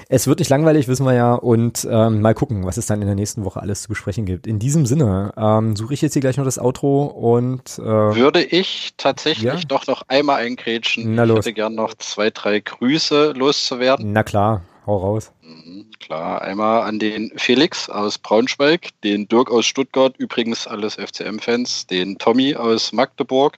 Es 0.07 0.25
wird 0.25 0.39
nicht 0.39 0.49
langweilig, 0.49 0.87
wissen 0.87 1.05
wir 1.05 1.13
ja, 1.13 1.35
und 1.35 1.87
ähm, 1.89 2.21
mal 2.21 2.33
gucken, 2.33 2.65
was 2.65 2.77
es 2.77 2.87
dann 2.87 3.01
in 3.01 3.07
der 3.07 3.15
nächsten 3.15 3.45
Woche 3.45 3.61
alles 3.61 3.83
zu 3.83 3.89
besprechen 3.89 4.25
gibt. 4.25 4.47
In 4.47 4.57
diesem 4.57 4.85
Sinne 4.85 5.31
ähm, 5.37 5.75
suche 5.75 5.93
ich 5.93 6.01
jetzt 6.01 6.13
hier 6.13 6.21
gleich 6.21 6.37
noch 6.37 6.45
das 6.45 6.57
Outro 6.57 7.05
und 7.05 7.77
äh, 7.77 7.83
würde 7.83 8.43
ich 8.43 8.93
tatsächlich 8.97 9.43
ja? 9.43 9.59
doch 9.67 9.85
noch 9.85 10.03
einmal 10.07 10.41
eingrätschen. 10.41 11.13
Na 11.13 11.25
los. 11.25 11.39
Ich 11.39 11.45
hätte 11.45 11.53
gern 11.53 11.75
noch 11.75 11.93
zwei, 11.95 12.31
drei 12.31 12.59
Grüße 12.59 13.33
loszuwerden. 13.35 14.11
Na 14.11 14.23
klar, 14.23 14.63
hau 14.89 14.97
raus. 14.97 15.31
Mhm, 15.41 15.85
klar, 15.99 16.41
einmal 16.41 16.81
an 16.83 16.99
den 16.99 17.31
Felix 17.37 17.89
aus 17.89 18.17
Braunschweig, 18.17 18.89
den 19.03 19.27
Dirk 19.27 19.51
aus 19.51 19.65
Stuttgart, 19.65 20.15
übrigens 20.17 20.67
alles 20.67 20.95
FCM-Fans, 20.95 21.87
den 21.87 22.17
Tommy 22.17 22.55
aus 22.55 22.91
Magdeburg 22.91 23.57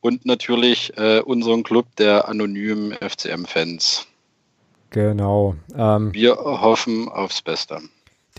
und 0.00 0.24
natürlich 0.26 0.96
äh, 0.96 1.20
unseren 1.20 1.62
Club 1.62 1.86
der 1.96 2.28
anonymen 2.28 2.92
FCM-Fans. 2.92 4.06
Genau. 4.90 5.56
Ähm, 5.76 6.14
Wir 6.14 6.36
hoffen 6.36 7.08
aufs 7.08 7.42
Beste. 7.42 7.80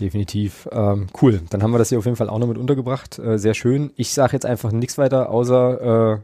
Definitiv. 0.00 0.68
Ähm, 0.72 1.06
cool. 1.20 1.40
Dann 1.50 1.62
haben 1.62 1.72
wir 1.72 1.78
das 1.78 1.88
hier 1.88 1.98
auf 1.98 2.04
jeden 2.04 2.16
Fall 2.16 2.28
auch 2.28 2.38
noch 2.38 2.46
mit 2.46 2.58
untergebracht. 2.58 3.18
Äh, 3.18 3.38
sehr 3.38 3.54
schön. 3.54 3.90
Ich 3.96 4.12
sage 4.12 4.34
jetzt 4.34 4.46
einfach 4.46 4.70
nichts 4.70 4.98
weiter, 4.98 5.30
außer, 5.30 6.14
äh, 6.14 6.18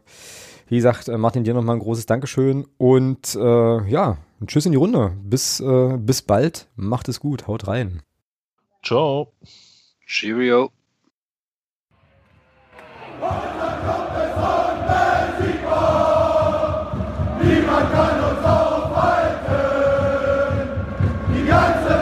wie 0.68 0.76
gesagt, 0.76 1.08
äh, 1.08 1.18
Martin, 1.18 1.44
dir 1.44 1.54
nochmal 1.54 1.76
ein 1.76 1.82
großes 1.82 2.06
Dankeschön. 2.06 2.66
Und 2.78 3.34
äh, 3.34 3.88
ja, 3.90 4.18
und 4.42 4.48
tschüss 4.48 4.66
in 4.66 4.72
die 4.72 4.78
Runde. 4.78 5.16
Bis, 5.22 5.60
äh, 5.60 5.96
bis 5.98 6.20
bald. 6.22 6.66
Macht 6.74 7.08
es 7.08 7.20
gut. 7.20 7.46
Haut 7.46 7.68
rein. 7.68 8.02
Ciao. 8.82 9.32
Cheerio. 10.04 10.72
Niemand 17.40 17.92
kann 17.92 18.18
uns 18.18 18.44
aufhalten. 18.44 19.52
Die 21.32 21.46
ganze 21.46 21.90
Welt. 21.90 22.01